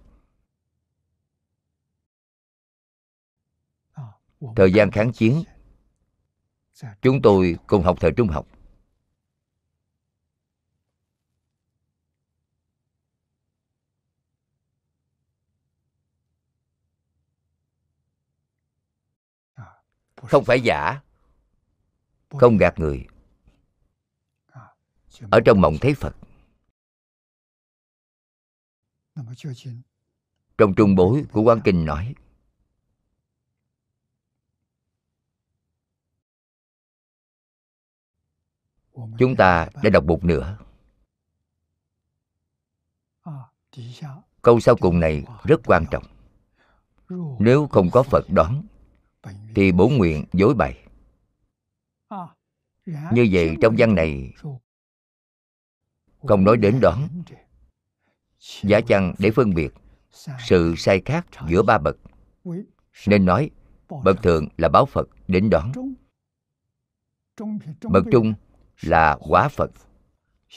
Thời 4.57 4.73
gian 4.73 4.91
kháng 4.91 5.13
chiến, 5.13 5.43
chúng 7.03 7.23
tôi 7.23 7.57
cùng 7.67 7.83
học 7.83 7.97
thời 8.01 8.11
trung 8.17 8.29
học. 8.29 8.47
không 20.29 20.45
phải 20.45 20.61
giả. 20.61 21.01
Không 22.31 22.57
gạt 22.57 22.79
người. 22.79 23.07
Ở 25.31 25.41
trong 25.45 25.61
mộng 25.61 25.77
thấy 25.81 25.95
phật. 25.95 26.17
Trong 30.59 30.75
trung 30.77 30.95
bối 30.95 31.25
của 31.33 31.43
quan 31.43 31.61
kinh 31.65 31.85
nói. 31.85 32.15
Chúng 39.19 39.37
ta 39.39 39.69
đã 39.83 39.91
đọc 39.91 40.05
một 40.05 40.25
nửa. 40.25 40.59
Câu 44.43 44.61
sau 44.61 44.77
cùng 44.77 45.01
này 45.01 45.25
rất 45.45 45.61
quan 45.67 45.85
trọng. 45.91 46.05
Nếu 47.39 47.67
không 47.67 47.91
có 47.93 48.03
phật 48.03 48.25
đoán 48.29 48.63
thì 49.55 49.73
bổ 49.73 49.89
nguyện 49.89 50.25
dối 50.33 50.55
bày. 50.55 50.79
Như 52.87 53.29
vậy 53.33 53.57
trong 53.63 53.75
văn 53.79 53.95
này 53.95 54.33
không 56.27 56.45
nói 56.45 56.57
đến 56.57 56.79
đoán. 56.83 57.09
giả 58.63 58.81
chăng 58.81 59.15
để 59.19 59.31
phân 59.31 59.55
biệt 59.55 59.75
sự 60.47 60.75
sai 60.77 61.03
khác 61.05 61.27
giữa 61.49 61.63
ba 61.63 61.79
bậc 61.79 61.97
nên 63.07 63.25
nói 63.25 63.51
bậc 64.05 64.23
thượng 64.23 64.49
là 64.59 64.69
báo 64.69 64.87
phật 64.87 65.09
đến 65.29 65.51
đoán. 65.51 65.73
Bậc 67.83 68.05
trung 68.13 68.35
là 68.81 69.19
quả 69.21 69.49
phật 69.49 69.71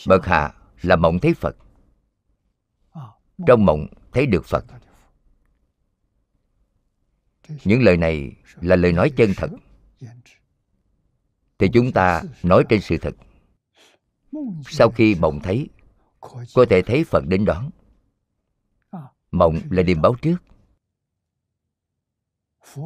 bậc 0.08 0.26
hạ 0.26 0.54
là 0.82 0.96
mộng 0.96 1.20
thấy 1.20 1.34
phật. 1.34 1.56
Trong 3.48 3.66
mộng 3.66 3.88
thấy 4.12 4.26
được 4.26 4.46
phật 4.46 4.66
những 7.64 7.82
lời 7.82 7.98
này 7.98 8.32
là 8.62 8.76
lời 8.76 8.92
nói 8.92 9.10
chân 9.10 9.34
thật. 9.38 9.52
Thì 11.60 11.68
chúng 11.74 11.92
ta 11.92 12.24
nói 12.44 12.64
trên 12.70 12.82
sự 12.82 12.98
thật. 12.98 13.16
Sau 14.66 14.90
khi 14.90 15.16
mộng 15.16 15.40
thấy, 15.44 15.70
có 16.54 16.66
thể 16.70 16.82
thấy 16.82 17.04
phật 17.04 17.24
đến 17.28 17.46
đón. 17.46 17.70
Mộng 19.32 19.60
là 19.70 19.84
điềm 19.84 20.02
báo 20.02 20.16
trước. 20.22 20.36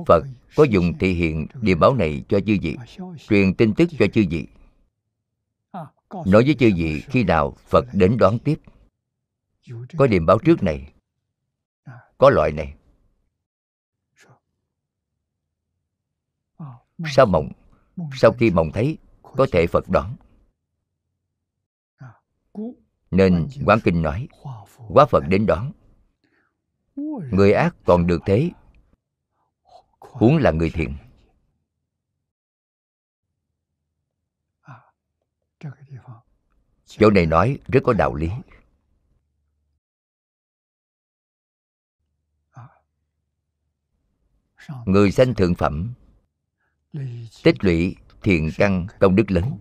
Phật 0.08 0.24
có 0.56 0.64
dùng 0.64 0.98
thị 1.00 1.14
hiện 1.14 1.48
điềm 1.62 1.80
báo 1.80 1.96
này 1.96 2.24
cho 2.30 2.40
chư 2.40 2.58
vị, 2.62 2.78
truyền 3.30 3.54
tin 3.54 3.74
tức 3.74 3.90
cho 4.00 4.06
chư 4.14 4.24
vị. 4.30 4.48
Nói 6.12 6.44
với 6.44 6.56
chư 6.60 6.70
vị 6.76 7.04
khi 7.08 7.24
nào 7.24 7.58
phật 7.68 7.86
đến 7.94 8.18
đón 8.20 8.40
tiếp. 8.40 8.60
Có 9.98 10.08
điềm 10.08 10.26
báo 10.26 10.40
trước 10.40 10.64
này, 10.64 10.94
có 12.18 12.30
loại 12.30 12.52
này. 12.52 12.74
sau 17.06 17.26
mộng? 17.26 17.52
Sau 18.14 18.32
khi 18.32 18.52
mộng 18.52 18.72
thấy 18.74 18.98
có 19.22 19.48
thể 19.52 19.68
phật 19.68 19.90
đoán. 19.90 20.16
Nên 23.12 23.48
quán 23.66 23.80
kinh 23.84 24.02
nói 24.02 24.28
quá 24.90 25.06
phật 25.06 25.24
đến 25.28 25.46
đoán. 25.46 25.72
Người 27.32 27.54
ác 27.54 27.76
còn 27.86 28.08
được 28.08 28.22
thế. 28.26 28.52
Huống 30.00 30.38
là 30.38 30.52
người 30.52 30.70
thiện. 30.70 30.96
Chỗ 36.86 37.10
này 37.10 37.26
nói 37.26 37.60
rất 37.68 37.80
có 37.84 37.94
đạo 37.94 38.16
lý. 38.16 38.30
Người 44.86 45.12
sanh 45.12 45.34
thượng 45.34 45.56
phẩm 45.56 45.94
tích 47.44 47.56
lũy 47.64 47.96
thiện 48.22 48.50
căn 48.58 48.88
công 49.00 49.16
đức 49.16 49.32
lớn. 49.32 49.58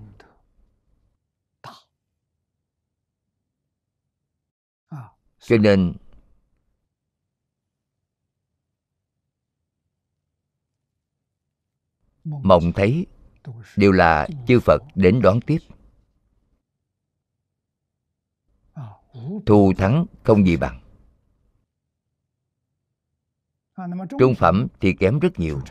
Cho 5.38 5.56
nên, 5.58 5.96
mộng 12.24 12.72
thấy 12.74 13.06
đều 13.76 13.92
là 13.92 14.28
chư 14.46 14.60
phật 14.60 14.82
đến 14.94 15.20
đón 15.22 15.40
tiếp. 15.40 15.58
Thù 19.46 19.72
thắng 19.78 20.06
không 20.22 20.46
gì 20.46 20.56
bằng. 20.56 20.80
Trung 24.18 24.34
phẩm 24.38 24.66
thì 24.80 24.94
kém 24.98 25.18
rất 25.18 25.38
nhiều. 25.38 25.62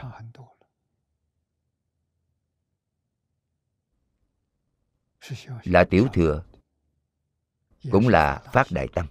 là 5.64 5.84
tiểu 5.84 6.08
thừa, 6.14 6.44
cũng 7.92 8.08
là 8.08 8.42
phát 8.54 8.68
đại 8.72 8.88
tâm. 8.88 9.06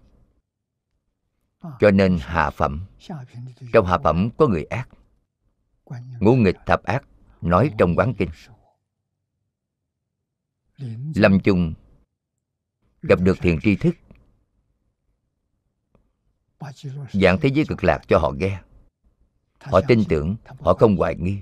Cho 1.81 1.91
nên 1.91 2.19
hạ 2.21 2.51
phẩm, 2.51 2.87
trong 3.73 3.87
hạ 3.87 3.99
phẩm 4.05 4.29
có 4.39 4.47
người 4.47 4.65
ác. 4.65 4.89
Ngũ 6.21 6.37
nghịch 6.37 6.57
thập 6.67 6.83
ác, 6.83 7.05
nói 7.41 7.71
trong 7.79 7.95
quán 7.97 8.15
kinh. 8.15 8.31
Lâm 11.15 11.41
chung 11.41 11.75
gặp 13.03 13.21
được 13.21 13.39
thiền 13.41 13.61
tri 13.61 13.77
thức. 13.77 13.95
Dạng 17.13 17.39
thế 17.41 17.49
giới 17.55 17.65
cực 17.69 17.85
lạc 17.85 18.01
cho 18.09 18.19
họ 18.19 18.33
ghe 18.39 18.61
họ 19.61 19.81
tin 19.89 20.05
tưởng, 20.09 20.37
họ 20.61 20.75
không 20.75 20.97
hoài 20.97 21.17
nghi. 21.17 21.39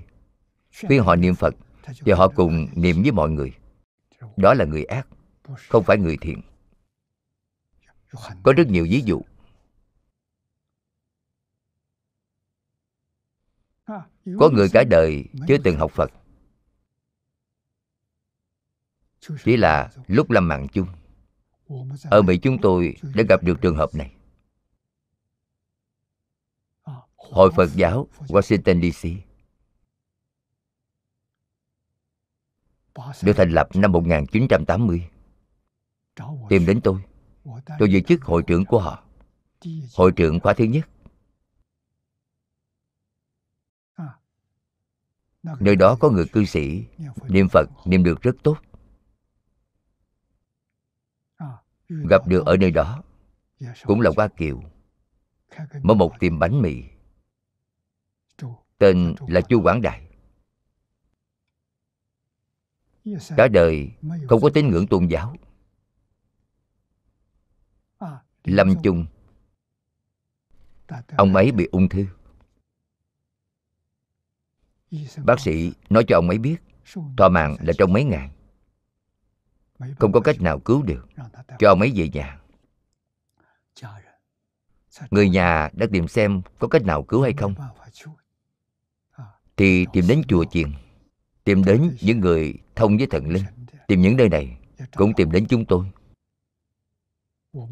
Khuyên 0.87 1.03
họ 1.03 1.15
niệm 1.15 1.35
phật 1.35 1.55
và 1.99 2.15
họ 2.15 2.27
cùng 2.27 2.67
niệm 2.75 3.01
với 3.01 3.11
mọi 3.11 3.29
người 3.29 3.53
đó 4.37 4.53
là 4.53 4.65
người 4.65 4.83
ác, 4.83 5.07
không 5.69 5.83
phải 5.83 5.97
người 5.97 6.17
thiện. 6.21 6.41
Có 8.43 8.53
rất 8.57 8.67
nhiều 8.67 8.87
ví 8.89 9.01
dụ. 9.05 9.21
Có 14.39 14.49
người 14.53 14.69
cả 14.73 14.83
đời 14.83 15.25
chưa 15.47 15.57
từng 15.63 15.77
học 15.77 15.91
phật. 15.91 16.11
Chỉ 19.43 19.57
là 19.57 19.91
lúc 20.07 20.31
làm 20.31 20.47
mạng 20.47 20.67
chung. 20.73 20.87
Ở 22.03 22.21
mỹ 22.21 22.37
chúng 22.37 22.57
tôi 22.61 22.95
đã 23.15 23.23
gặp 23.29 23.43
được 23.43 23.57
trường 23.61 23.75
hợp 23.75 23.95
này. 23.95 24.15
Hội 27.15 27.51
phật 27.55 27.69
giáo 27.75 28.07
washington 28.17 28.91
dc 28.91 29.28
được 33.23 33.33
thành 33.33 33.49
lập 33.51 33.67
năm 33.73 33.91
1980 33.91 35.09
Tìm 36.49 36.65
đến 36.65 36.81
tôi. 36.83 37.01
Tôi 37.79 37.91
giữ 37.91 37.99
chức 37.99 38.23
hội 38.23 38.43
trưởng 38.47 38.65
của 38.65 38.79
họ. 38.79 39.03
Hội 39.95 40.11
trưởng 40.11 40.39
khóa 40.39 40.53
thứ 40.53 40.63
nhất. 40.63 40.89
Nơi 45.43 45.75
đó 45.75 45.97
có 45.99 46.09
người 46.09 46.25
cư 46.31 46.45
sĩ. 46.45 46.85
Niệm 47.27 47.47
Phật 47.51 47.69
niệm 47.85 48.03
được 48.03 48.21
rất 48.21 48.35
tốt. 48.43 48.57
Gặp 51.89 52.27
được 52.27 52.45
ở 52.45 52.57
nơi 52.57 52.71
đó 52.71 53.03
Cũng 53.83 54.01
là 54.01 54.11
Hoa 54.17 54.27
Kiều. 54.27 54.61
Mở 55.81 55.93
một 55.93 56.11
tiệm 56.19 56.39
bánh 56.39 56.61
mì. 56.61 56.83
Tên 58.77 59.15
là 59.27 59.41
Chu 59.41 59.61
Quảng 59.61 59.81
Đại 59.81 60.08
Cả 63.37 63.47
đời 63.47 63.91
không 64.29 64.41
có 64.41 64.49
tín 64.53 64.69
ngưỡng 64.69 64.87
tôn 64.87 65.07
giáo. 65.07 65.35
Lâm 68.43 68.81
chung. 68.83 69.05
Ông 71.17 71.35
ấy 71.35 71.51
bị 71.51 71.67
ung 71.71 71.89
thư. 71.89 72.05
Bác 75.23 75.39
sĩ 75.39 75.73
nói 75.89 76.03
cho 76.07 76.17
ông 76.17 76.29
ấy 76.29 76.37
biết 76.37 76.57
Thọ 77.17 77.29
mạng 77.29 77.55
là 77.59 77.73
trong 77.77 77.93
mấy 77.93 78.03
ngày. 78.03 78.31
Không 79.99 80.11
có 80.11 80.19
cách 80.19 80.41
nào 80.41 80.59
cứu 80.59 80.83
được. 80.83 81.07
Cho 81.59 81.69
ông 81.69 81.79
ấy 81.79 81.91
về 81.95 82.09
nhà. 82.13 82.39
Người 85.11 85.29
nhà 85.29 85.69
đã 85.73 85.87
tìm 85.91 86.07
xem 86.07 86.41
có 86.59 86.67
cách 86.67 86.83
nào 86.83 87.03
cứu 87.03 87.21
hay 87.21 87.33
không 87.37 87.55
Thì 89.57 89.85
tìm 89.93 90.07
đến 90.07 90.21
chùa 90.27 90.45
chiền 90.51 90.71
Tìm 91.43 91.63
đến 91.63 91.97
những 92.01 92.19
người 92.19 92.53
thông 92.75 92.97
với 92.97 93.07
thần 93.07 93.29
linh. 93.29 93.43
Tìm 93.87 94.01
những 94.01 94.17
nơi 94.17 94.29
này 94.29 94.57
Cũng 94.95 95.13
tìm 95.13 95.31
đến 95.31 95.45
chúng 95.49 95.65
tôi. 95.65 95.85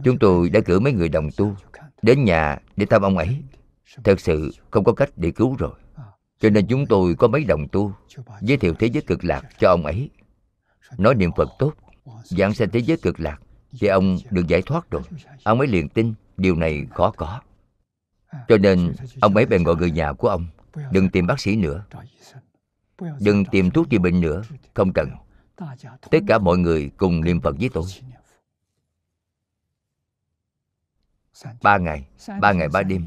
Chúng 0.03 0.19
tôi 0.19 0.49
đã 0.49 0.59
cử 0.65 0.79
mấy 0.79 0.93
người 0.93 1.09
đồng 1.09 1.29
tu 1.37 1.55
Đến 2.01 2.23
nhà 2.23 2.59
để 2.75 2.85
thăm 2.85 3.01
ông 3.01 3.17
ấy. 3.17 3.43
Thật 4.03 4.19
sự 4.19 4.51
không 4.71 4.83
có 4.83 4.93
cách 4.93 5.09
để 5.15 5.31
cứu 5.31 5.55
rồi. 5.55 5.71
Cho 6.39 6.49
nên 6.49 6.67
chúng 6.67 6.85
tôi 6.85 7.15
có 7.15 7.27
mấy 7.27 7.43
đồng 7.43 7.67
tu 7.67 7.93
Giới 8.41 8.57
thiệu 8.57 8.73
thế 8.79 8.87
giới 8.87 9.01
cực 9.01 9.23
lạc 9.23 9.41
cho 9.59 9.69
ông 9.69 9.85
ấy. 9.85 10.09
Nói 10.97 11.15
niệm 11.15 11.31
Phật 11.37 11.49
tốt, 11.59 11.73
Giảng 12.23 12.53
sanh 12.53 12.69
thế 12.69 12.79
giới 12.79 12.97
cực 12.97 13.19
lạc 13.19 13.41
Thì 13.79 13.87
ông 13.87 14.17
được 14.29 14.47
giải 14.47 14.61
thoát 14.61 14.91
rồi. 14.91 15.01
Ông 15.43 15.59
ấy 15.59 15.67
liền 15.67 15.89
tin, 15.89 16.13
điều 16.37 16.55
này 16.55 16.85
khó 16.93 17.11
có. 17.11 17.41
Cho 18.47 18.57
nên 18.57 18.93
ông 19.21 19.35
ấy 19.35 19.45
bèn 19.45 19.63
gọi 19.63 19.75
người 19.75 19.91
nhà 19.91 20.13
của 20.13 20.29
ông, 20.29 20.47
Đừng 20.91 21.09
tìm 21.09 21.27
bác 21.27 21.39
sĩ 21.39 21.55
nữa. 21.55 21.83
Đừng 23.19 23.45
tìm 23.51 23.71
thuốc 23.71 23.89
trị 23.89 23.97
bệnh 23.97 24.21
nữa 24.21 24.41
Không 24.73 24.93
cần. 24.93 25.09
Tất 26.11 26.19
cả 26.27 26.37
mọi 26.37 26.57
người 26.57 26.91
cùng 26.97 27.21
niệm 27.21 27.41
Phật 27.41 27.55
với 27.59 27.69
tôi. 27.73 27.83
Ba 31.61 31.77
ngày, 31.77 32.07
ba 32.41 32.51
ngày 32.51 32.69
ba 32.69 32.83
đêm 32.83 33.05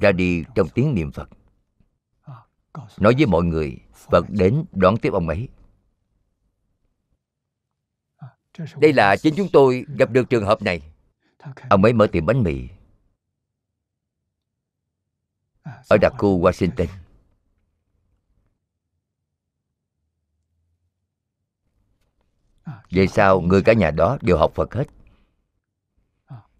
Ra 0.00 0.12
đi 0.12 0.44
trong 0.54 0.68
tiếng 0.74 0.94
niệm 0.94 1.12
Phật. 1.12 1.28
Nói 2.98 3.14
với 3.16 3.26
mọi 3.26 3.44
người 3.44 3.78
Phật 3.92 4.24
đến 4.28 4.64
đón 4.72 4.96
tiếp 4.96 5.12
ông 5.12 5.28
ấy. 5.28 5.48
Đây 8.76 8.92
là 8.92 9.16
chính 9.16 9.34
chúng 9.36 9.48
tôi 9.52 9.84
gặp 9.98 10.10
được 10.10 10.30
trường 10.30 10.44
hợp 10.44 10.62
này. 10.62 10.82
Ông 11.68 11.84
ấy 11.84 11.92
mở 11.92 12.06
tiệm 12.06 12.26
bánh 12.26 12.42
mì 12.42 12.68
Ở 15.88 15.96
đặc 16.00 16.12
khu 16.18 16.40
Washington. 16.40 16.86
Về 22.90 23.06
sau 23.06 23.40
người 23.40 23.62
cả 23.62 23.72
nhà 23.72 23.90
đó 23.90 24.18
đều 24.20 24.38
học 24.38 24.52
Phật 24.54 24.74
hết. 24.74 24.84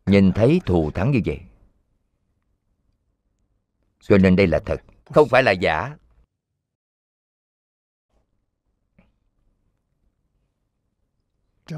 Nhìn 0.07 0.33
thấy 0.33 0.61
thù 0.67 0.91
thắng 0.91 1.11
như 1.11 1.21
vậy. 1.27 1.41
Cho 4.01 4.19
nên 4.19 4.37
đây 4.37 4.47
là 4.47 4.61
thật 4.67 4.81
Không 5.05 5.29
phải 5.29 5.43
là 5.43 5.53
giả. 5.53 5.97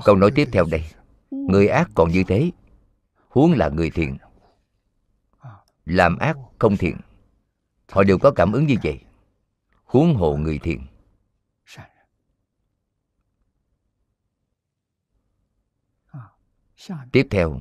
Câu 0.04 0.16
nói 0.16 0.30
tiếp 0.34 0.48
theo 0.52 0.64
đây. 0.70 0.84
Người 1.30 1.68
ác 1.68 1.90
còn 1.94 2.10
như 2.10 2.24
thế. 2.28 2.50
Huống 3.28 3.52
là 3.52 3.68
người 3.68 3.90
thiện. 3.90 4.18
Làm 5.84 6.18
ác 6.18 6.36
không 6.58 6.76
thiện. 6.76 6.96
Họ 7.88 8.02
đều 8.02 8.18
có 8.18 8.30
cảm 8.36 8.52
ứng 8.52 8.66
như 8.66 8.74
vậy. 8.82 9.00
Huống 9.84 10.14
hộ 10.14 10.36
người 10.36 10.58
thiện 10.58 10.86
Tiếp 17.12 17.27
theo. 17.31 17.60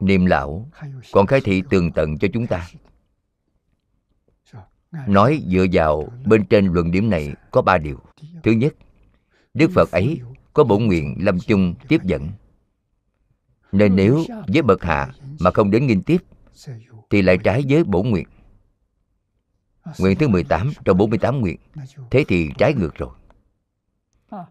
Niệm 0.00 0.26
lão. 0.26 0.68
Còn 1.12 1.26
khai 1.26 1.40
thị 1.44 1.62
tường 1.70 1.92
tận 1.92 2.18
cho 2.18 2.28
chúng 2.32 2.46
ta. 2.46 2.68
Nói 5.06 5.42
dựa 5.46 5.66
vào 5.72 6.08
bên 6.26 6.46
trên 6.46 6.66
luận 6.66 6.90
điểm 6.90 7.10
này 7.10 7.32
có 7.50 7.62
ba 7.62 7.78
điều. 7.78 8.00
Thứ 8.42 8.50
nhất 8.52 8.74
Đức 9.54 9.70
Phật 9.74 9.90
ấy 9.90 10.20
có 10.52 10.64
bổn 10.64 10.86
nguyện 10.86 11.16
lâm 11.20 11.38
chung 11.40 11.74
tiếp 11.88 12.00
dẫn. 12.04 12.30
Nên 13.72 13.96
nếu 13.96 14.24
với 14.46 14.62
bậc 14.62 14.82
hạ 14.82 15.08
mà 15.40 15.50
không 15.50 15.70
đến 15.70 15.86
nghiên 15.86 16.02
tiếp 16.02 16.18
Thì 17.10 17.22
lại 17.22 17.38
trái 17.44 17.64
với 17.68 17.84
bổn 17.84 18.10
nguyện. 18.10 18.26
Nguyện 19.98 20.18
thứ 20.18 20.28
18 20.28 20.72
trong 20.84 20.98
48 20.98 21.40
nguyện. 21.40 21.56
Thế 22.10 22.24
thì 22.28 22.50
trái 22.58 22.74
ngược 22.74 22.94
rồi 22.94 23.10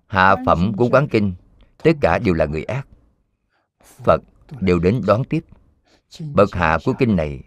Hạ 0.07 0.35
phẩm 0.45 0.73
của 0.77 0.89
quán 0.91 1.07
kinh 1.07 1.33
Tất 1.83 1.91
cả 2.01 2.19
đều 2.19 2.33
là 2.33 2.45
người 2.45 2.63
ác. 2.63 2.87
Phật 3.83 4.21
đều 4.59 4.79
đến 4.79 5.01
đón 5.07 5.23
tiếp. 5.23 5.45
Bậc 6.33 6.53
hạ 6.53 6.77
của 6.85 6.93
kinh 6.99 7.15
này 7.15 7.43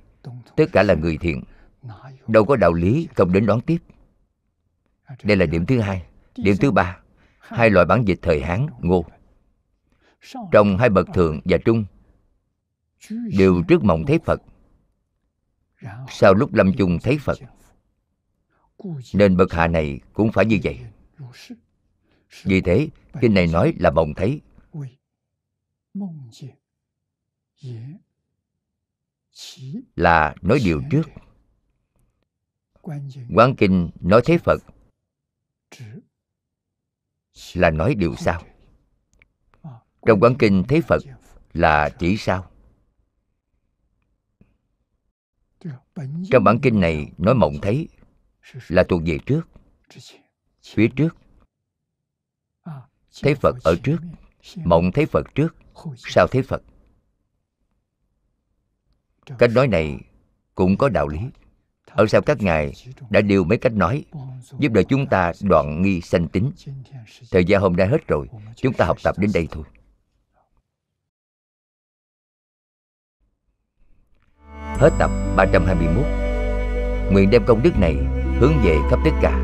Tất 0.56 0.64
cả 0.72 0.82
là 0.82 0.94
người 0.94 1.16
thiện. 1.16 1.42
Đâu 2.28 2.44
có 2.44 2.56
đạo 2.56 2.72
lý 2.72 3.08
không 3.14 3.32
đến 3.32 3.46
đón 3.46 3.60
tiếp. 3.60 3.78
Đây 5.22 5.36
là 5.36 5.46
điểm 5.46 5.66
thứ 5.66 5.80
hai. 5.80 6.06
Điểm 6.36 6.56
thứ 6.60 6.70
ba 6.70 6.98
Hai 7.38 7.70
loại 7.70 7.86
bản 7.86 8.04
dịch 8.04 8.18
thời 8.22 8.42
Hán, 8.42 8.66
Ngô. 8.80 9.04
Trong 10.52 10.78
hai 10.78 10.88
bậc 10.88 11.06
thượng 11.14 11.40
và 11.44 11.58
trung 11.64 11.84
Đều 13.10 13.62
trước 13.68 13.84
mộng 13.84 14.06
thấy 14.06 14.18
Phật. 14.18 14.42
Sau 16.08 16.34
lúc 16.34 16.54
lâm 16.54 16.72
chung 16.78 16.98
thấy 17.02 17.18
Phật 17.18 17.38
Nên 19.14 19.36
bậc 19.36 19.52
hạ 19.52 19.68
này 19.68 20.00
cũng 20.12 20.32
phải 20.32 20.46
như 20.46 20.58
vậy. 20.64 20.78
Vì 22.44 22.60
thế, 22.60 22.88
kinh 23.20 23.34
này 23.34 23.46
nói 23.46 23.74
là 23.78 23.90
mộng 23.90 24.14
thấy. 24.16 24.40
Là 29.96 30.34
nói 30.42 30.60
điều 30.64 30.82
trước. 30.90 31.02
Quán 33.34 33.56
Kinh 33.58 33.90
nói 34.00 34.22
thế 34.24 34.38
Phật. 34.38 34.62
Là 37.54 37.70
nói 37.70 37.94
điều 37.94 38.14
sau. 38.16 38.42
Trong 40.06 40.20
Quán 40.20 40.34
Kinh 40.38 40.64
thế 40.68 40.80
Phật 40.80 41.02
là 41.52 41.90
chỉ 41.98 42.16
sau. 42.16 42.50
Trong 46.30 46.44
bản 46.44 46.58
kinh 46.62 46.80
này 46.80 47.12
nói 47.18 47.34
mộng 47.34 47.54
thấy 47.62 47.88
Là 48.68 48.84
thuộc 48.88 49.02
về 49.06 49.18
trước 49.26 49.42
Phía 50.64 50.88
trước. 50.96 51.16
Thấy 53.22 53.34
Phật 53.34 53.56
ở 53.64 53.76
trước, 53.82 53.96
Mộng 54.56 54.92
thấy 54.92 55.06
Phật 55.06 55.34
trước, 55.34 55.56
Sao 55.96 56.26
thấy 56.26 56.42
Phật? 56.42 56.62
Cách 59.38 59.50
nói 59.54 59.68
này 59.68 59.98
cũng 60.54 60.76
có 60.76 60.88
đạo 60.88 61.08
lý. 61.08 61.18
Ở 61.86 62.06
sau 62.06 62.22
các 62.22 62.42
ngài 62.42 62.72
đã 63.10 63.20
điều 63.20 63.44
mấy 63.44 63.58
cách 63.58 63.72
nói, 63.72 64.04
giúp 64.58 64.72
đỡ 64.72 64.82
chúng 64.82 65.06
ta 65.06 65.32
đoạn 65.40 65.82
nghi 65.82 66.00
sanh 66.00 66.28
tính. 66.28 66.52
Thời 67.30 67.44
gian 67.44 67.60
hôm 67.60 67.76
nay 67.76 67.86
hết 67.88 68.08
rồi, 68.08 68.28
chúng 68.56 68.72
ta 68.72 68.84
học 68.84 68.96
tập 69.02 69.18
đến 69.18 69.30
đây 69.34 69.48
thôi. 69.50 69.64
Hết 74.78 74.90
tập 74.98 75.10
321 75.36 76.04
nguyện 77.12 77.30
đem 77.30 77.44
công 77.46 77.62
đức 77.62 77.78
này 77.78 77.94
hướng 78.38 78.52
về 78.64 78.78
khắp 78.90 78.98
tất 79.04 79.10
cả 79.22 79.38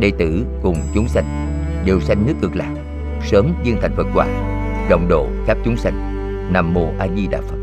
đệ 0.00 0.10
tử 0.18 0.46
cùng 0.62 0.76
chúng 0.94 1.08
sanh, 1.08 1.48
đều 1.86 2.00
sanh 2.00 2.26
nước 2.26 2.34
cực 2.40 2.56
lạc 2.56 2.81
sớm 3.24 3.52
viên 3.64 3.80
thành 3.80 3.94
phật 3.96 4.06
quả 4.14 4.26
rộng 4.90 5.08
độ 5.08 5.28
khắp 5.46 5.58
chúng 5.64 5.76
sanh. 5.76 5.94
Nam 6.52 6.74
mô 6.74 6.88
a 6.98 7.08
di 7.16 7.26
đà 7.26 7.40
phật. 7.40 7.61